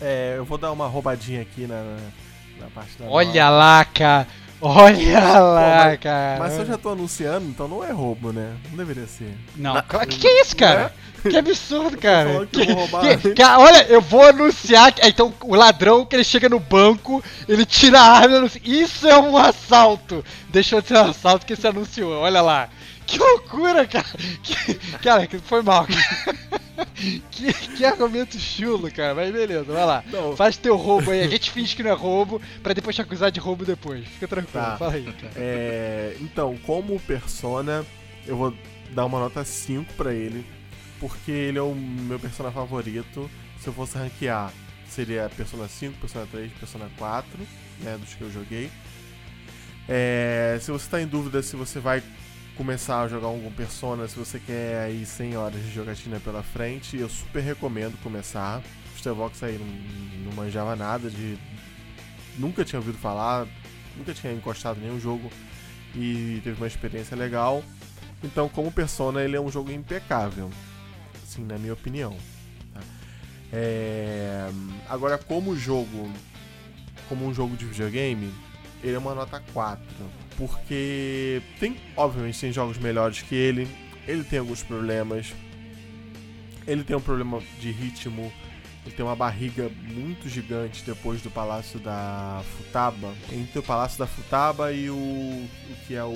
[0.02, 1.96] É, eu vou dar uma roubadinha aqui na,
[2.70, 3.50] parte da Olha nota.
[3.50, 4.26] lá, cara.
[4.60, 6.36] Olha lá, mas- cara.
[6.38, 8.54] Mas se eu já tô anunciando, então não é roubo, né?
[8.70, 9.36] Não deveria ser.
[9.56, 10.92] Não, claro, que que é isso, cara?
[11.22, 12.46] Que absurdo, cara.
[12.46, 13.18] que eu vou roubar.
[13.18, 14.92] que- que- olha, eu vou anunciar.
[14.92, 18.60] que- Então, o ladrão, que ele chega no banco, ele tira a arma e anuncia.
[18.64, 20.24] Isso é um assalto.
[20.48, 22.12] Deixou de ser um assalto que você anunciou.
[22.20, 22.68] Olha lá.
[23.07, 24.07] Que loucura, cara.
[24.42, 25.86] Que, cara, foi mal.
[27.31, 29.15] Que, que argumento chulo, cara.
[29.15, 30.05] Mas beleza, vai lá.
[30.10, 30.36] Não.
[30.36, 31.23] Faz teu roubo aí.
[31.23, 34.07] A gente finge que não é roubo, pra depois te acusar de roubo depois.
[34.07, 34.65] Fica tranquilo.
[34.65, 34.76] Tá.
[34.76, 35.33] Fala aí, cara.
[35.36, 37.84] É, então, como Persona,
[38.26, 38.55] eu vou
[38.91, 40.47] dar uma nota 5 pra ele,
[40.99, 43.31] porque ele é o meu Persona favorito.
[43.60, 44.52] Se eu fosse ranquear,
[44.89, 47.28] seria Persona 5, Persona 3, Persona 4,
[47.81, 48.70] né, dos que eu joguei.
[49.89, 52.02] É, se você tá em dúvida se você vai
[52.57, 56.97] começar a jogar algum Persona, se você quer aí 100 horas de jogatina pela frente,
[56.97, 58.62] eu super recomendo começar.
[58.94, 61.36] O Stevox aí não, não manjava nada de...
[62.39, 63.47] Nunca tinha ouvido falar,
[63.97, 65.31] nunca tinha encostado nenhum jogo
[65.94, 67.62] e teve uma experiência legal.
[68.23, 70.50] Então, como Persona, ele é um jogo impecável,
[71.23, 72.16] assim, na minha opinião.
[72.73, 72.81] Tá?
[73.52, 74.49] É...
[74.89, 76.10] Agora, como jogo,
[77.08, 78.33] como um jogo de videogame,
[78.84, 79.82] ele é uma nota 4,
[80.36, 83.66] porque tem, obviamente, tem jogos melhores que ele.
[84.06, 85.32] Ele tem alguns problemas.
[86.66, 88.30] Ele tem um problema de ritmo
[88.84, 93.14] ele tem uma barriga muito gigante depois do Palácio da Futaba.
[93.32, 96.14] Entre o Palácio da Futaba e o, o que é o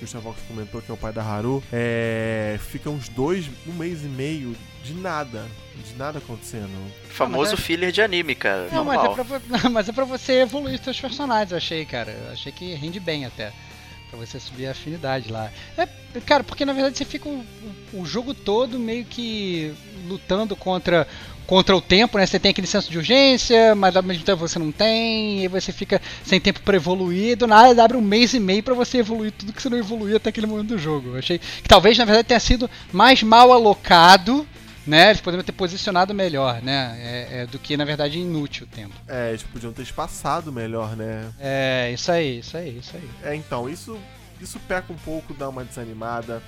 [0.00, 3.72] que o Stavox comentou, que é o pai da Haru, é, fica uns dois, um
[3.72, 5.46] mês e meio de nada.
[5.86, 6.70] De nada acontecendo.
[7.08, 7.56] Famoso é...
[7.56, 8.68] filler de anime, cara.
[8.72, 12.12] Não, mas é, pra, mas é pra você evoluir seus personagens, eu achei, cara.
[12.12, 13.52] Eu achei que rende bem até.
[14.08, 15.50] Pra você subir a afinidade lá.
[15.76, 15.86] É,
[16.26, 17.44] cara, porque na verdade você fica o,
[17.92, 19.72] o jogo todo meio que
[20.08, 21.06] lutando contra
[21.50, 22.24] contra o tempo, né?
[22.24, 25.72] Você tem aquele senso de urgência, mas ao mesmo tempo você não tem, e você
[25.72, 29.32] fica sem tempo para evoluir, do nada abre um mês e meio para você evoluir
[29.32, 31.08] tudo que você não evoluía até aquele momento do jogo.
[31.08, 34.46] Eu achei que talvez na verdade tenha sido mais mal alocado,
[34.86, 35.08] né?
[35.08, 36.96] Eles poderiam ter posicionado melhor, né?
[37.00, 38.94] É, é, do que na verdade inútil o tempo.
[39.08, 41.32] É, eles podiam ter espaçado melhor, né?
[41.40, 43.10] É, isso aí, isso aí, isso aí.
[43.24, 43.98] É, então, isso,
[44.40, 46.40] isso peca um pouco, dá uma desanimada.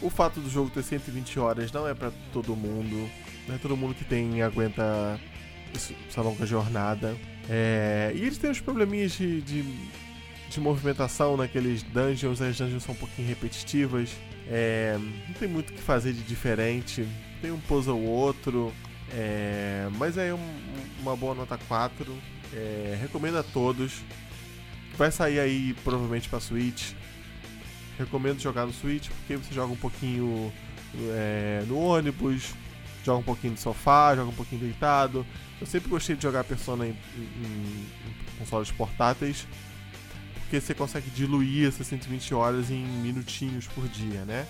[0.00, 3.10] O fato do jogo ter 120 horas não é para todo mundo.
[3.48, 5.18] Não é todo mundo que tem aguenta
[5.74, 7.16] essa longa jornada.
[7.48, 9.64] É, e eles têm uns probleminhas de, de,
[10.50, 12.42] de, movimentação naqueles dungeons.
[12.42, 14.10] As dungeons são um pouquinho repetitivas.
[14.46, 17.08] É, não tem muito o que fazer de diferente.
[17.40, 18.70] Tem um puzzle ou outro.
[19.10, 20.60] É, mas é um,
[21.00, 22.14] uma boa nota 4.
[22.52, 24.02] É, recomendo a todos.
[24.98, 26.92] Vai sair aí provavelmente para Switch.
[27.98, 30.52] Recomendo jogar no Switch porque você joga um pouquinho
[31.10, 32.52] é, no ônibus,
[33.08, 35.26] joga um pouquinho no sofá, joga um pouquinho deitado.
[35.60, 39.46] Eu sempre gostei de jogar Persona em, em, em consoles portáteis,
[40.34, 44.46] porque você consegue diluir essas 120 horas em minutinhos por dia, né?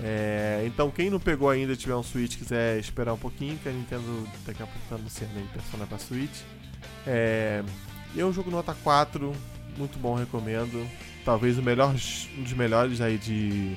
[0.00, 3.72] É, então quem não pegou ainda tiver um Switch quiser esperar um pouquinho, que a
[3.72, 6.42] Nintendo daqui a pouco tá anunciando aí Persona pra Switch.
[7.06, 7.64] É,
[8.16, 9.32] é um jogo nota 4,
[9.76, 10.86] muito bom, recomendo.
[11.24, 11.94] Talvez o melhor,
[12.36, 13.74] um dos melhores aí de,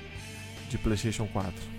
[0.69, 1.70] de Playstation 4.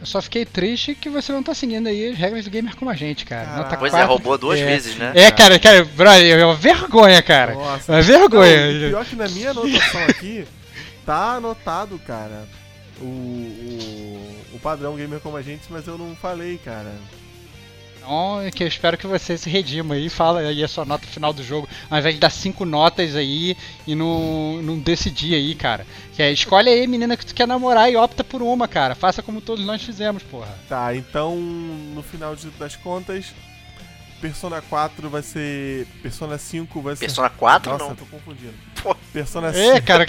[0.00, 2.90] Eu só fiquei triste que você não tá seguindo aí as regras do gamer como
[2.90, 3.56] a gente, cara.
[3.56, 5.12] Nota pois 4, é, roubou duas é, vezes, né?
[5.14, 7.54] É, cara, cara, brother, é uma vergonha, cara.
[7.54, 7.92] Nossa.
[7.92, 8.72] É uma vergonha.
[8.72, 10.46] Não, pior que na minha anotação aqui,
[11.04, 12.48] tá anotado, cara,
[12.98, 16.94] o, o, o padrão gamer como a gente, mas eu não falei, cara.
[18.00, 21.06] Então, é que eu espero que você se redima aí, fala aí a sua nota
[21.06, 23.56] final do jogo, ao invés de dar cinco notas aí
[23.86, 25.86] e não, não decidir aí, cara.
[26.14, 28.94] Que é, escolhe aí, menina, que tu quer namorar e opta por uma, cara.
[28.94, 30.58] Faça como todos nós fizemos, porra.
[30.68, 33.26] Tá, então, no final das contas,
[34.20, 35.86] Persona 4 vai ser.
[36.02, 37.06] Persona 5 vai ser.
[37.06, 37.96] Persona 4 Nossa, não?
[37.96, 38.54] tô confundindo.
[38.82, 38.94] Pô.
[39.12, 39.76] Persona 5.
[39.76, 40.06] É, cara.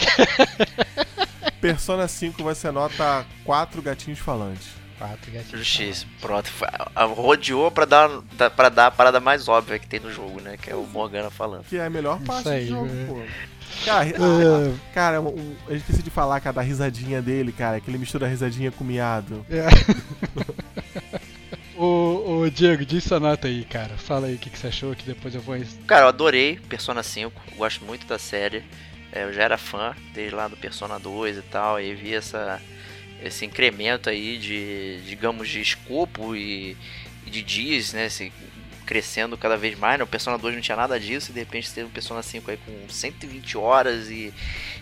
[1.62, 4.81] Persona 5 vai ser nota 4 gatinhos falantes.
[5.02, 5.68] 4 gatilhos.
[5.68, 6.52] X, pronto.
[7.16, 8.10] Rodeou pra dar,
[8.56, 10.58] pra dar a parada mais óbvia que tem no jogo, né?
[10.58, 11.64] Que é o Morgana falando.
[11.64, 13.06] Que é a melhor parte aí, do jogo, é.
[13.06, 13.22] pô.
[13.86, 14.80] Cara, uh...
[14.94, 18.30] cara um, eu esqueci de falar, cara, da risadinha dele, cara, que ele mistura a
[18.30, 19.44] risadinha com miado.
[19.50, 19.66] É.
[21.76, 23.98] ô, ô, Diego, diz sua nota aí, cara.
[23.98, 25.56] Fala aí o que, que você achou, que depois eu vou.
[25.88, 28.64] Cara, eu adorei Persona 5, gosto muito da série.
[29.12, 32.62] É, eu já era fã desde lá do Persona 2 e tal, e vi essa
[33.24, 36.76] esse incremento aí de, digamos, de escopo e,
[37.26, 38.06] de dias, né?
[38.06, 38.32] Esse,
[38.86, 40.04] crescendo cada vez mais, né?
[40.04, 42.58] O Persona 2 não tinha nada disso, e de repente tem um Persona 5 aí
[42.58, 44.34] com 120 horas e,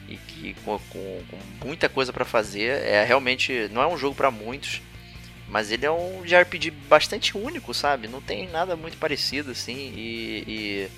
[0.08, 2.82] e, e com, com, com, muita coisa para fazer.
[2.82, 4.82] É realmente, não é um jogo para muitos,
[5.48, 8.08] mas ele é um JRPG bastante único, sabe?
[8.08, 10.90] Não tem nada muito parecido, assim, e, e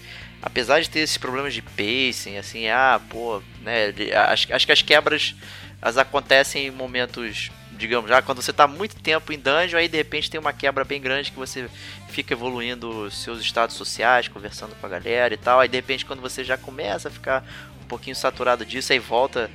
[0.42, 3.94] apesar de ter esses problemas de pacing, assim, ah, pô, né,
[4.30, 5.36] acho, acho que as quebras
[5.82, 9.98] elas acontecem em momentos, digamos, já quando você está muito tempo em dungeon, aí de
[9.98, 11.68] repente tem uma quebra bem grande que você
[12.10, 15.60] fica evoluindo seus estados sociais, conversando com a galera e tal.
[15.60, 17.43] Aí de repente quando você já começa a ficar
[17.82, 19.50] um pouquinho saturado disso, aí volta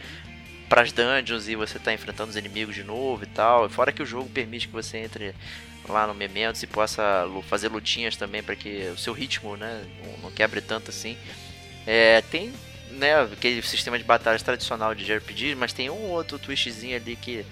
[0.69, 3.69] para as dungeons e você está enfrentando os inimigos de novo e tal.
[3.71, 5.33] Fora que o jogo permite que você entre
[5.89, 9.85] lá no Mementos e possa fazer lutinhas também para que o seu ritmo, né,
[10.21, 11.17] não quebre tanto assim.
[11.87, 12.53] É, tem
[12.97, 17.45] né, aquele sistema de batalhas tradicional de RPG, mas tem um outro twistzinho ali que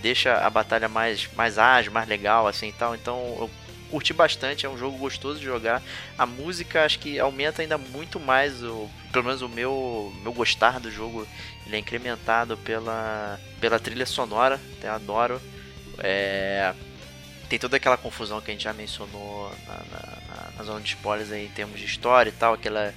[0.00, 2.94] deixa a batalha mais, mais ágil, mais legal, assim e tal.
[2.94, 3.50] Então eu
[3.90, 5.82] curti bastante, é um jogo gostoso de jogar.
[6.18, 10.80] A música acho que aumenta ainda muito mais, o, pelo menos o meu, meu gostar
[10.80, 11.26] do jogo.
[11.66, 15.40] Ele é incrementado pela, pela trilha sonora, até adoro.
[15.98, 16.74] É,
[17.48, 20.88] tem toda aquela confusão que a gente já mencionou na, na, na, na zona de
[20.88, 22.92] spoilers aí, em termos de história e tal, aquela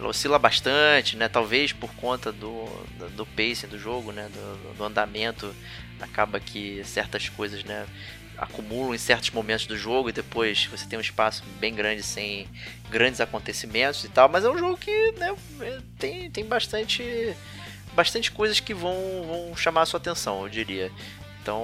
[0.00, 1.28] ela oscila bastante, né?
[1.28, 2.64] Talvez por conta do,
[2.98, 4.28] do, do pacing do jogo, né?
[4.32, 5.54] Do, do, andamento,
[6.00, 7.86] acaba que certas coisas, né?
[8.38, 12.48] Acumulam em certos momentos do jogo e depois você tem um espaço bem grande sem
[12.88, 14.26] grandes acontecimentos e tal.
[14.26, 15.36] Mas é um jogo que, né?
[15.98, 17.36] Tem, tem bastante,
[17.92, 18.94] bastante coisas que vão,
[19.26, 20.90] vão chamar a sua atenção, eu diria.
[21.42, 21.62] Então,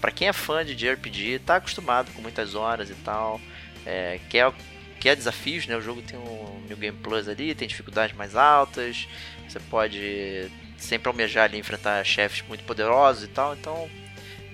[0.00, 3.38] para quem é fã de JRPG, tá acostumado com muitas horas e tal,
[3.84, 4.50] é, quer
[5.00, 5.76] que é desafios, né?
[5.76, 9.06] O jogo tem um New Game Plus ali, tem dificuldades mais altas,
[9.48, 13.88] você pode sempre almejar ali enfrentar chefes muito poderosos e tal, então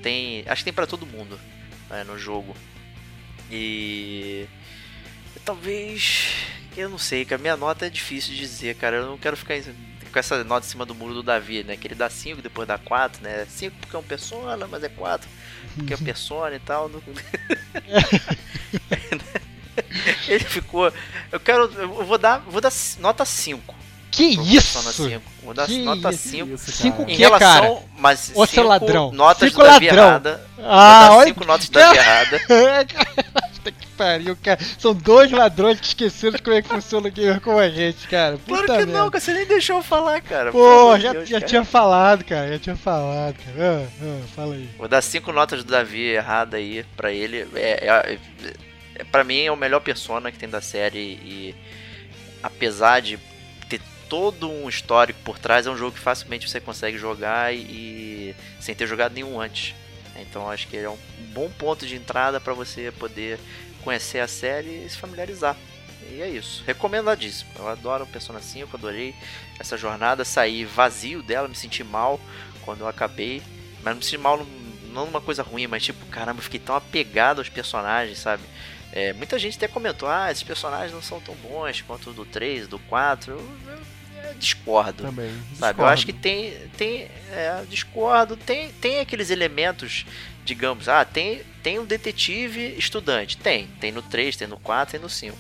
[0.03, 1.39] tem, acho que tem para todo mundo
[1.89, 2.55] né, no jogo.
[3.51, 4.47] E
[5.45, 6.31] talvez,
[6.77, 9.37] eu não sei, que a minha nota é difícil de dizer, cara, eu não quero
[9.37, 9.61] ficar
[10.13, 11.77] com essa nota em cima do muro do Davi, né?
[11.77, 13.47] Que ele dá 5, depois dá 4, né?
[13.49, 15.29] 5 porque é um persona, mas é 4
[15.77, 16.91] porque é um persona e tal.
[20.29, 20.93] Ele ficou.
[21.31, 21.71] Eu quero.
[21.77, 22.39] Eu vou dar.
[22.41, 23.83] Vou dar nota 5.
[24.13, 24.79] Que isso?
[24.93, 25.23] 5.
[25.43, 26.59] Vou dar que nota 5.
[26.59, 27.79] 5 que, relação, cara?
[27.97, 29.11] Mas Ô, seu ladrão.
[29.11, 30.47] Notas cinco da errada.
[30.59, 32.41] Ah, vou dar 5 notas da errada.
[33.63, 34.59] Puta que pariu, cara.
[34.79, 38.07] São dois ladrões que esqueceram de como é que funciona o gamer com a gente,
[38.09, 38.37] cara.
[38.37, 38.93] Puta claro que merda.
[38.93, 39.21] não, cara.
[39.25, 40.53] Você nem deixou eu falar, cara.
[40.53, 41.49] Pô, já, Deus, já cara.
[41.49, 42.53] tinha falado, cara.
[42.53, 43.57] Já tinha falado, cara.
[43.59, 44.69] Ah, ah, fala aí.
[44.77, 47.49] Vou dar 5 notas do Davi errada aí pra ele.
[47.55, 48.19] É, é, é,
[49.11, 51.55] pra mim é o melhor persona que tem da série e
[52.43, 53.19] apesar de
[53.69, 58.35] ter todo um histórico por trás, é um jogo que facilmente você consegue jogar e,
[58.61, 59.75] sem ter jogado nenhum antes.
[60.17, 60.99] Então acho que ele é um
[61.33, 63.39] bom ponto de entrada para você poder
[63.83, 65.57] conhecer a série e se familiarizar.
[66.11, 67.51] E é isso, recomendadíssimo.
[67.57, 69.15] Eu adoro o Persona 5, adorei
[69.59, 72.21] essa jornada, saí vazio dela, me senti mal
[72.65, 73.43] quando eu acabei,
[73.83, 74.47] mas não me senti mal
[74.93, 78.43] não numa coisa ruim, mas tipo, caramba, eu fiquei tão apegado aos personagens, sabe?
[78.93, 82.27] É, muita gente até comentou, ah, esses personagens não são tão bons quanto o do
[82.27, 83.33] 3, do 4.
[83.33, 83.79] Eu, eu,
[84.29, 85.05] eu discordo.
[85.05, 85.31] Também.
[85.31, 85.49] Sabe?
[85.51, 85.83] Discordo.
[85.83, 86.53] Eu acho que tem.
[86.77, 88.37] tem é, discordo.
[88.37, 90.05] Tem, tem aqueles elementos,
[90.45, 93.39] digamos, ah, tem, tem um detetive estudante.
[93.39, 93.67] Tem.
[93.81, 95.37] Tem no 3, tem no 4, tem no 5.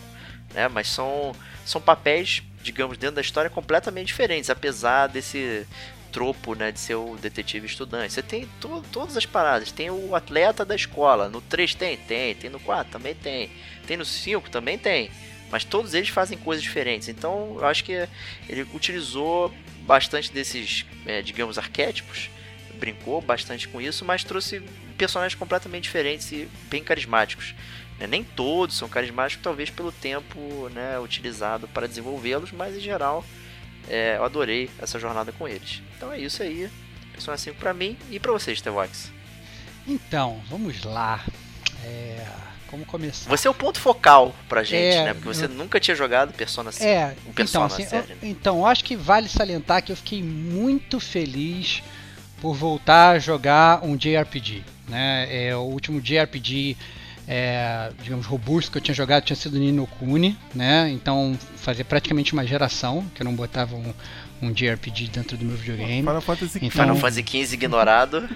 [0.55, 0.68] Né?
[0.68, 1.32] Mas são,
[1.64, 5.66] são papéis, digamos, dentro da história completamente diferentes, apesar desse
[6.12, 8.12] tropo, né, de ser o detetive estudante.
[8.12, 9.73] Você tem to todas as paradas.
[9.73, 11.28] Tem o atleta da escola.
[11.28, 11.97] No 3 tem?
[11.97, 12.34] Tem.
[12.34, 12.92] Tem no 4?
[12.92, 13.50] Também tem.
[13.86, 14.50] Tem no 5?
[14.50, 15.10] Também tem.
[15.50, 17.08] Mas todos eles fazem coisas diferentes.
[17.08, 18.08] Então, eu acho que
[18.49, 22.31] ele utilizou bastante desses, é, digamos, arquétipos.
[22.74, 24.62] Brincou bastante com isso, mas trouxe
[24.97, 27.55] personagens completamente diferentes e bem carismáticos.
[27.99, 28.07] Né?
[28.07, 33.24] Nem todos são carismáticos, talvez pelo tempo né, utilizado para desenvolvê-los, mas em geral
[33.92, 35.82] é, eu adorei essa jornada com eles.
[35.96, 36.68] Então é isso aí.
[37.12, 39.12] Persona 5 pra mim e pra vocês, Tevox.
[39.86, 41.20] Então, vamos lá.
[41.84, 42.24] É,
[42.68, 43.28] como começar?
[43.28, 45.14] Você é o ponto focal pra gente, É, né?
[45.14, 46.84] Porque você eu- nunca tinha jogado Persona 5.
[46.84, 48.16] É, um Persona então, assim, série, eu, né?
[48.22, 51.82] então, acho que vale salientar que eu fiquei muito feliz
[52.40, 54.62] por voltar a jogar um JRPG.
[54.88, 55.28] Né?
[55.48, 56.76] É, o último JRPG,
[57.26, 60.91] é, digamos, robusto que eu tinha jogado tinha sido Nino Kuni, né?
[60.91, 63.92] Então fazia praticamente uma geração que eu não botava um,
[64.42, 66.01] um JRPG dentro do meu videogame.
[66.01, 66.81] Final Fantasy Então- XV.
[66.81, 68.28] Final Fantasy XV ignorado.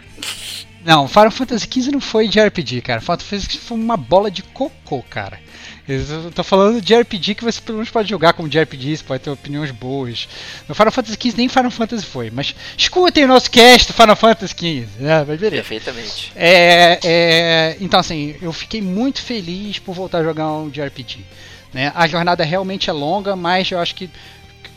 [0.84, 3.00] Não, Final Fantasy XV não foi de RPG, cara.
[3.00, 5.40] Final Fantasy XV foi uma bola de cocô, cara.
[5.88, 9.04] Eu tô falando de RPG que você pelo menos pode jogar como de RPG, você
[9.04, 10.28] pode ter opiniões boas.
[10.68, 14.16] No Final Fantasy XV nem Final Fantasy foi, mas escutem o nosso cast do Final
[14.16, 15.24] Fantasy XV, né?
[15.26, 15.62] Mas beleza.
[15.62, 16.32] Perfeitamente.
[16.34, 21.24] É, é, então, assim, eu fiquei muito feliz por voltar a jogar um de RPG.
[21.72, 21.92] Né?
[21.94, 24.10] A jornada realmente é longa, mas eu acho que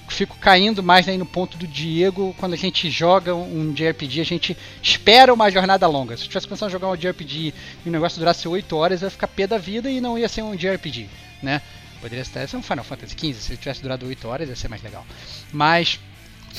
[0.10, 2.36] fico caindo mais aí no ponto do Diego.
[2.38, 6.18] Quando a gente joga um JRPG, a gente espera uma jornada longa.
[6.18, 7.54] Se eu tivesse pensando em jogar um JRPG
[7.86, 10.28] e o negócio durasse 8 horas, eu ia ficar pé da vida e não ia
[10.28, 11.10] ser um JRPG,
[11.42, 11.62] né?
[12.02, 15.06] Poderia ser um Final Fantasy XV, se tivesse durado 8 horas ia ser mais legal.
[15.52, 16.00] Mas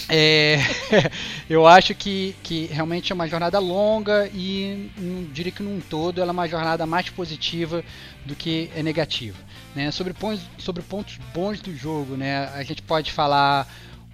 [0.09, 0.59] é,
[1.49, 6.21] eu acho que, que realmente é uma jornada longa e não diria que num todo
[6.21, 7.85] ela é uma jornada mais positiva
[8.25, 9.39] do que é negativa.
[9.75, 9.91] Né?
[9.91, 12.49] Sobre, pontos, sobre pontos bons do jogo, né?
[12.55, 13.67] a gente pode falar.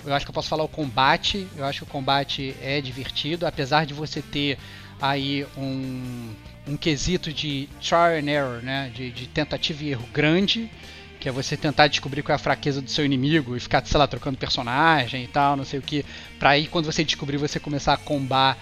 [0.05, 1.47] Eu acho que eu posso falar o combate.
[1.57, 4.59] Eu acho que o combate é divertido, apesar de você ter
[5.01, 6.35] aí um,
[6.69, 8.91] um quesito de trial and error, né?
[8.95, 10.71] de, de tentativa e erro grande
[11.19, 13.99] que é você tentar descobrir qual é a fraqueza do seu inimigo e ficar, sei
[13.99, 16.05] lá, trocando personagem e tal, não sei o que,
[16.39, 18.57] pra aí quando você descobrir você começar a combar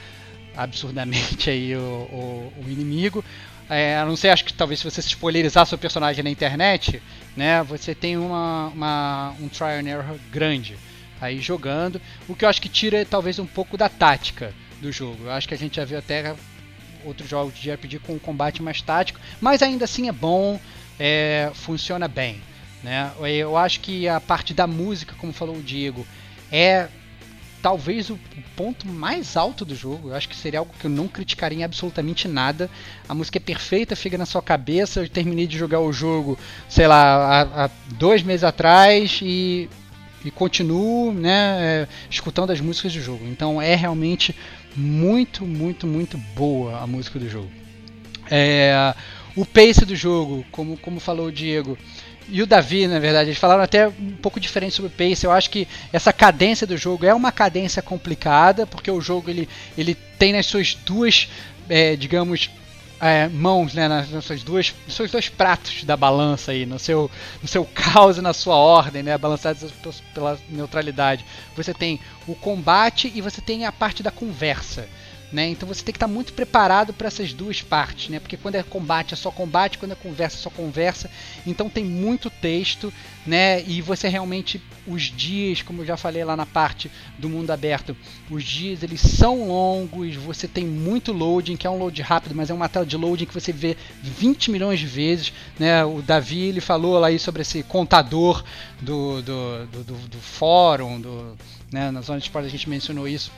[0.56, 3.24] absurdamente aí o, o, o inimigo.
[3.68, 7.02] É, a não sei, acho que talvez se você spoilerizar seu personagem na internet,
[7.36, 10.76] né, você tem uma, uma, um trial and error grande
[11.20, 15.24] aí jogando, o que eu acho que tira talvez um pouco da tática do jogo.
[15.24, 16.34] Eu acho que a gente já viu até
[17.04, 20.60] outros jogos de RPG com um combate mais tático, mas ainda assim é bom,
[20.98, 22.42] é, funciona bem.
[22.82, 23.10] Né?
[23.22, 26.06] Eu acho que a parte da música, como falou o Diego,
[26.52, 26.88] é
[27.64, 28.18] talvez o
[28.54, 30.10] ponto mais alto do jogo.
[30.10, 32.68] Eu acho que seria algo que eu não criticaria em absolutamente nada.
[33.08, 35.00] A música é perfeita, fica na sua cabeça.
[35.00, 36.98] Eu terminei de jogar o jogo, sei lá,
[37.40, 39.70] há, há dois meses atrás e,
[40.22, 43.26] e continuo né, é, escutando as músicas do jogo.
[43.26, 44.36] Então é realmente
[44.76, 47.50] muito, muito, muito boa a música do jogo.
[48.30, 48.94] É,
[49.34, 51.78] o pace do jogo, como, como falou o Diego,
[52.28, 55.26] e o Davi, na verdade, eles falaram até um pouco diferente sobre o pace.
[55.26, 59.48] Eu acho que essa cadência do jogo é uma cadência complicada, porque o jogo ele,
[59.76, 61.28] ele tem nas suas duas,
[61.68, 62.50] é, digamos,
[63.00, 66.78] é, mãos, né, nas, nas suas duas, nos seus dois pratos da balança aí, no
[66.78, 67.10] seu,
[67.42, 69.70] no seu caos e na sua ordem, né, balançados
[70.14, 71.24] pela neutralidade.
[71.54, 74.88] Você tem o combate e você tem a parte da conversa.
[75.34, 75.48] Né?
[75.48, 78.20] Então você tem que estar muito preparado para essas duas partes, né?
[78.20, 81.10] Porque quando é combate é só combate, quando é conversa é só conversa.
[81.44, 82.94] Então tem muito texto,
[83.26, 83.60] né?
[83.64, 86.88] E você realmente os dias, como eu já falei lá na parte
[87.18, 87.96] do mundo aberto,
[88.30, 92.48] os dias eles são longos, você tem muito loading, que é um load rápido, mas
[92.48, 95.84] é uma tela de loading que você vê 20 milhões de vezes, né?
[95.84, 98.44] O Davi ele falou lá aí sobre esse contador
[98.80, 101.36] do, do, do, do, do fórum, do,
[101.72, 101.90] né?
[101.90, 103.32] Na zona de esporte a gente mencionou isso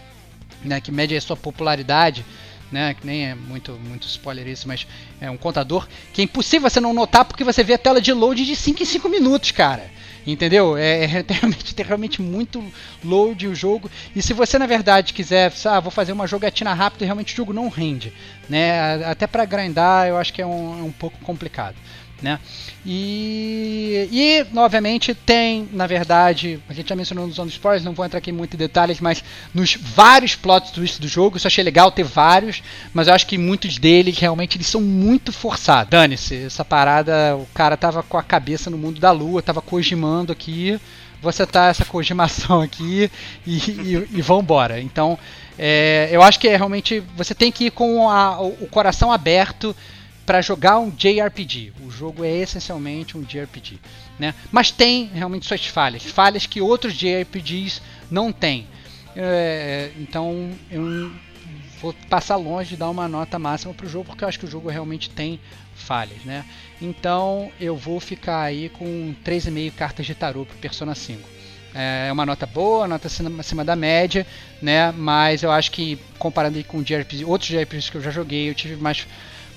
[0.66, 2.24] né, que mede a sua popularidade,
[2.70, 4.86] né, que nem é muito, muito spoiler isso, mas
[5.20, 8.12] é um contador que é impossível você não notar porque você vê a tela de
[8.12, 9.96] load de 5 em 5 minutos, cara.
[10.26, 10.76] Entendeu?
[10.76, 12.64] É, é realmente, tem realmente muito
[13.04, 13.88] load o jogo.
[14.14, 17.52] E se você, na verdade, quiser, ah, vou fazer uma jogatina rápida, realmente o jogo
[17.52, 18.12] não rende.
[18.48, 19.04] Né?
[19.04, 21.76] Até para grindar, eu acho que é um, é um pouco complicado
[22.22, 22.38] né?
[22.84, 28.06] E, e, obviamente, tem, na verdade, a gente já mencionou nos Zone Spoilers, não vou
[28.06, 29.22] entrar aqui muito em detalhes, mas
[29.52, 32.62] nos vários plot twists do jogo, isso achei legal ter vários,
[32.94, 35.90] mas eu acho que muitos deles realmente eles são muito forçados.
[35.90, 40.32] Dane-se, essa parada, o cara tava com a cabeça no mundo da lua, tava cojimando
[40.32, 40.80] aqui,
[41.20, 43.10] você tá essa cogimação aqui
[43.46, 44.80] e, e, e vambora.
[44.80, 45.18] Então,
[45.58, 49.74] é, eu acho que é, realmente você tem que ir com a, o coração aberto
[50.26, 51.72] para jogar um JRPG.
[51.82, 53.78] O jogo é essencialmente um JRPG,
[54.18, 54.34] né?
[54.50, 57.80] Mas tem realmente suas falhas, falhas que outros JRPGs
[58.10, 58.66] não têm.
[59.14, 61.10] É, então eu
[61.80, 64.44] vou passar longe de dar uma nota máxima para o jogo porque eu acho que
[64.44, 65.40] o jogo realmente tem
[65.74, 66.44] falhas, né?
[66.82, 71.36] Então eu vou ficar aí com 3,5 cartas de tarô para Persona 5
[71.78, 74.26] é uma nota boa, nota acima, acima da média,
[74.62, 74.90] né?
[74.92, 78.76] Mas eu acho que comparando com JRPG, outros JRPGs que eu já joguei, eu tive
[78.76, 79.06] mais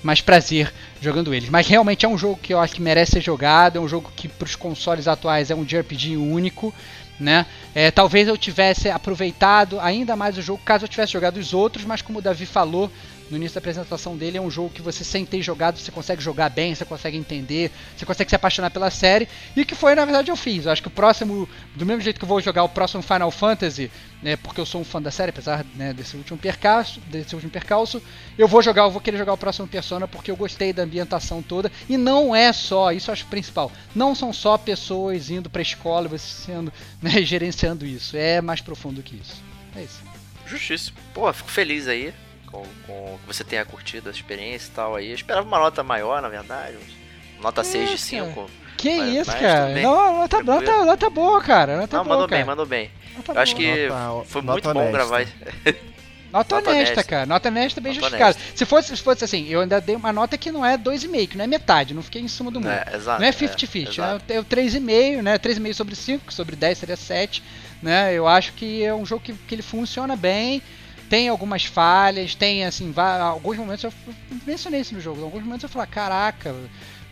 [0.02, 1.48] mais prazer jogando eles.
[1.48, 4.10] Mas realmente é um jogo que eu acho que merece ser jogado, é um jogo
[4.14, 6.74] que para os consoles atuais é um JRPG único,
[7.18, 7.46] né?
[7.74, 11.84] É, talvez eu tivesse aproveitado ainda mais o jogo caso eu tivesse jogado os outros,
[11.84, 12.90] mas como o Davi falou,
[13.30, 16.20] no início da apresentação dele, é um jogo que você sem ter jogado, você consegue
[16.20, 20.04] jogar bem, você consegue entender, você consegue se apaixonar pela série, e que foi, na
[20.04, 20.66] verdade, eu fiz.
[20.66, 23.30] Eu acho que o próximo, do mesmo jeito que eu vou jogar o próximo Final
[23.30, 27.34] Fantasy, né, porque eu sou um fã da série, apesar né, desse último percalço, desse
[27.34, 28.02] último percalço,
[28.36, 31.40] eu vou jogar, eu vou querer jogar o próximo Persona porque eu gostei da ambientação
[31.40, 35.62] toda, e não é só, isso eu acho principal, não são só pessoas indo pra
[35.62, 39.40] escola você sendo, né, gerenciando isso, é mais profundo que isso.
[39.76, 40.02] É isso.
[40.46, 40.96] Justíssimo.
[41.14, 42.12] Pô, fico feliz aí
[42.50, 45.08] com, com que você tenha curtido a experiência e tal aí.
[45.08, 46.76] Eu esperava uma nota maior, na verdade.
[47.40, 48.50] Nota é, 6 de 5.
[48.76, 49.80] Que mas, isso, mas cara?
[49.82, 51.76] Não, nota, nota, nota boa, cara.
[51.76, 52.38] Nota não, boa, mandou cara.
[52.38, 52.90] bem, mandou bem.
[53.16, 53.42] Nota eu boa.
[53.42, 54.86] acho que nota, foi muito honesta.
[54.86, 55.26] bom gravar.
[56.32, 57.26] Nota, nota honesta, honesta, cara.
[57.26, 58.38] Nota honesta bem justificada.
[58.54, 61.36] Se fosse, se fosse assim, eu ainda dei uma nota que não é 2,5, que
[61.36, 62.70] não é metade, não fiquei em cima do mundo.
[62.70, 65.38] É, exato, não é 50-50, é, é, é 3,5, né?
[65.38, 67.42] 3,5 sobre 5, sobre 10 seria 7.
[67.82, 68.14] Né?
[68.14, 70.62] Eu acho que é um jogo que, que ele funciona bem
[71.10, 73.92] tem algumas falhas, tem assim, alguns momentos eu
[74.46, 76.54] mencionei isso no jogo, alguns momentos eu falo, caraca,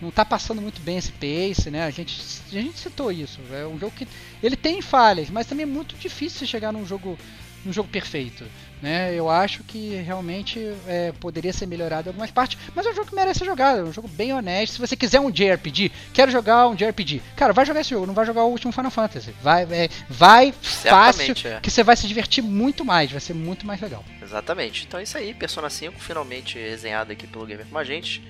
[0.00, 1.84] não tá passando muito bem esse pace, né?
[1.84, 2.16] A gente,
[2.52, 3.40] a gente citou isso.
[3.50, 4.06] É um jogo que
[4.40, 7.18] ele tem falhas, mas também é muito difícil chegar num jogo,
[7.64, 8.44] num jogo perfeito.
[8.80, 9.14] Né?
[9.14, 13.08] Eu acho que realmente é, poderia ser melhorado em algumas partes, mas é um jogo
[13.08, 14.74] que merece ser jogado, é um jogo bem honesto.
[14.74, 18.14] Se você quiser um JRPG, quero jogar um JRPG, cara, vai jogar esse jogo, não
[18.14, 19.34] vai jogar o último Final Fantasy.
[19.42, 21.60] Vai, é, vai fácil, é.
[21.60, 24.04] que você vai se divertir muito mais, vai ser muito mais legal.
[24.22, 24.84] Exatamente.
[24.86, 28.22] Então é isso aí, Persona 5 finalmente resenhado aqui pelo Gamer com a gente.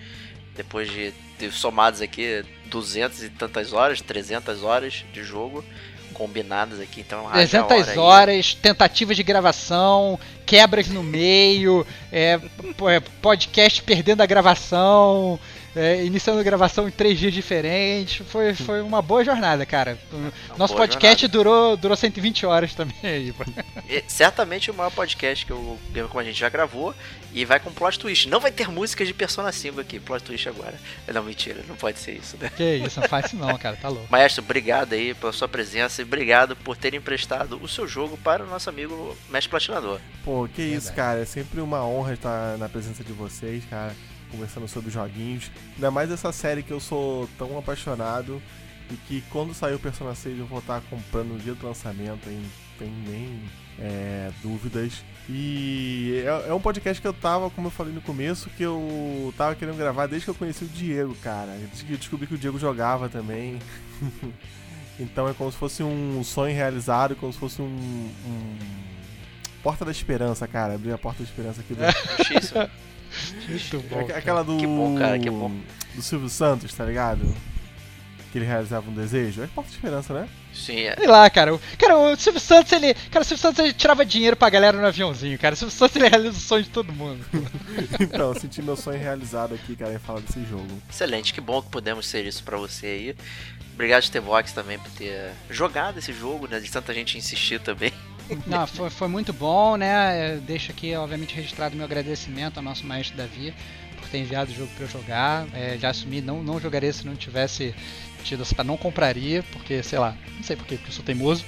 [0.56, 5.64] Depois de ter somados aqui 200 e tantas horas, 300 horas de jogo
[6.18, 12.40] combinadas aqui, então 300 horas, tentativas de gravação, quebras no meio, é,
[12.90, 15.38] é, podcast perdendo a gravação,
[15.78, 18.26] é, iniciando gravação em três dias diferentes.
[18.26, 19.96] Foi, foi uma boa jornada, cara.
[20.56, 23.34] Nosso podcast durou, durou 120 horas também aí.
[23.88, 26.94] E, certamente o maior podcast que o Game Como a gente já gravou.
[27.32, 28.28] E vai com plot twist.
[28.28, 30.74] Não vai ter músicas de Persona 5 aqui, plot twist agora.
[31.06, 32.50] Não, mentira, não pode ser isso, né?
[32.56, 34.08] Que isso, não faz isso não, cara, tá louco.
[34.10, 38.42] Maestro, obrigado aí pela sua presença e obrigado por ter emprestado o seu jogo para
[38.42, 40.00] o nosso amigo Mestre Platinador.
[40.24, 41.20] Pô, que isso, cara.
[41.20, 43.94] É sempre uma honra estar na presença de vocês, cara
[44.28, 45.50] conversando sobre joguinhos.
[45.74, 48.40] Ainda mais essa série que eu sou tão apaixonado
[48.90, 52.28] e que quando sair o Persona 6 eu vou estar comprando no dia do lançamento,
[52.28, 52.42] hein?
[52.78, 53.42] tem nem
[53.78, 55.02] é, dúvidas.
[55.28, 59.34] E é, é, um podcast que eu tava, como eu falei no começo, que eu
[59.36, 61.52] tava querendo gravar desde que eu conheci o Diego, cara.
[61.52, 63.58] Desde que eu descobri que o Diego jogava também.
[64.98, 68.58] então é como se fosse um sonho realizado, como se fosse um, um...
[69.62, 70.74] Porta da Esperança, cara.
[70.74, 71.82] Abrir a Porta da Esperança aqui do.
[73.48, 74.00] Muito bom.
[74.14, 74.56] Aquela do.
[74.56, 75.52] Que bom, cara, que bom.
[75.94, 77.34] Do Silvio Santos, tá ligado?
[78.30, 79.42] Que ele realizava um desejo.
[79.42, 80.28] É Porta de Esperança, né?
[80.52, 80.94] Sim, é.
[80.96, 81.54] Sei lá, cara.
[81.54, 82.94] O, cara, o Silvio Santos, ele.
[83.10, 85.54] Cara, o Silvio Santos ele tirava dinheiro pra galera no aviãozinho, cara.
[85.54, 87.24] O Silvio Santos ele realiza o sonho de todo mundo.
[88.00, 90.68] então, senti meu sonho realizado aqui, cara, em falar desse jogo.
[90.90, 93.16] Excelente, que bom que pudemos ser isso pra você aí.
[93.74, 96.58] Obrigado, Stevox, também por ter jogado esse jogo, né?
[96.58, 97.92] De tanta gente insistir também.
[98.46, 100.36] Não, foi, foi muito bom, né?
[100.36, 103.54] Eu deixo aqui, obviamente, registrado meu agradecimento ao nosso maestro Davi
[103.98, 105.46] por ter enviado o jogo para eu jogar.
[105.54, 107.74] É, já assumi, não, não jogaria se não tivesse
[108.22, 108.64] tido essa.
[108.64, 111.44] Não compraria, porque, sei lá, não sei porquê, porque eu sou teimoso.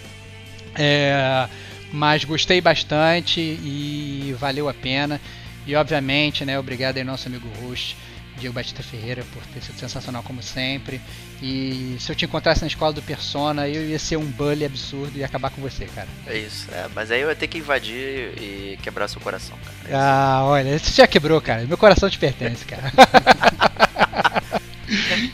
[0.74, 1.48] É,
[1.92, 5.20] mas gostei bastante e valeu a pena.
[5.66, 7.94] E, obviamente, né, obrigado aí nosso amigo Rush
[8.40, 11.00] Diego Batista Ferreira por ter sido sensacional como sempre.
[11.42, 15.16] E se eu te encontrasse na escola do Persona, eu ia ser um bully absurdo
[15.16, 16.08] e acabar com você, cara.
[16.26, 19.76] É isso, é, mas aí eu ia ter que invadir e quebrar seu coração, cara.
[19.88, 21.64] É ah, olha, você já quebrou, cara.
[21.66, 22.90] Meu coração te pertence, cara.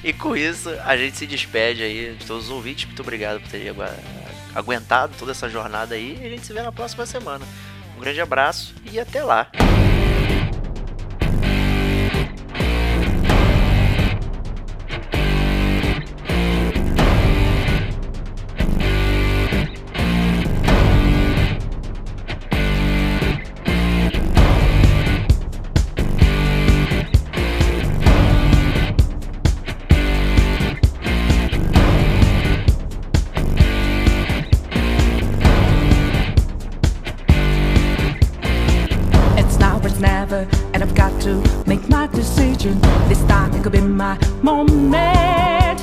[0.02, 2.84] e com isso, a gente se despede aí de todos os ouvintes.
[2.84, 3.72] Muito obrigado por terem
[4.54, 6.18] aguentado toda essa jornada aí.
[6.20, 7.44] E a gente se vê na próxima semana.
[7.96, 9.50] Um grande abraço e até lá.
[44.46, 45.80] Moment.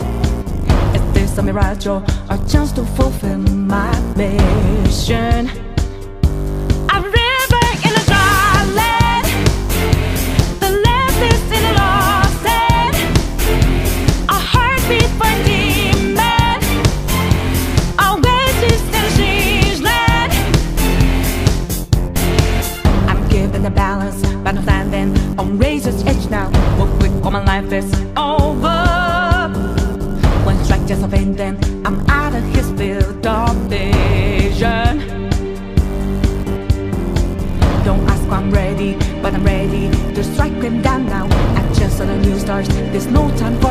[0.95, 5.72] Is this a mirage or a chance to fulfill my mission?
[42.43, 42.67] stars.
[42.91, 43.62] There's no time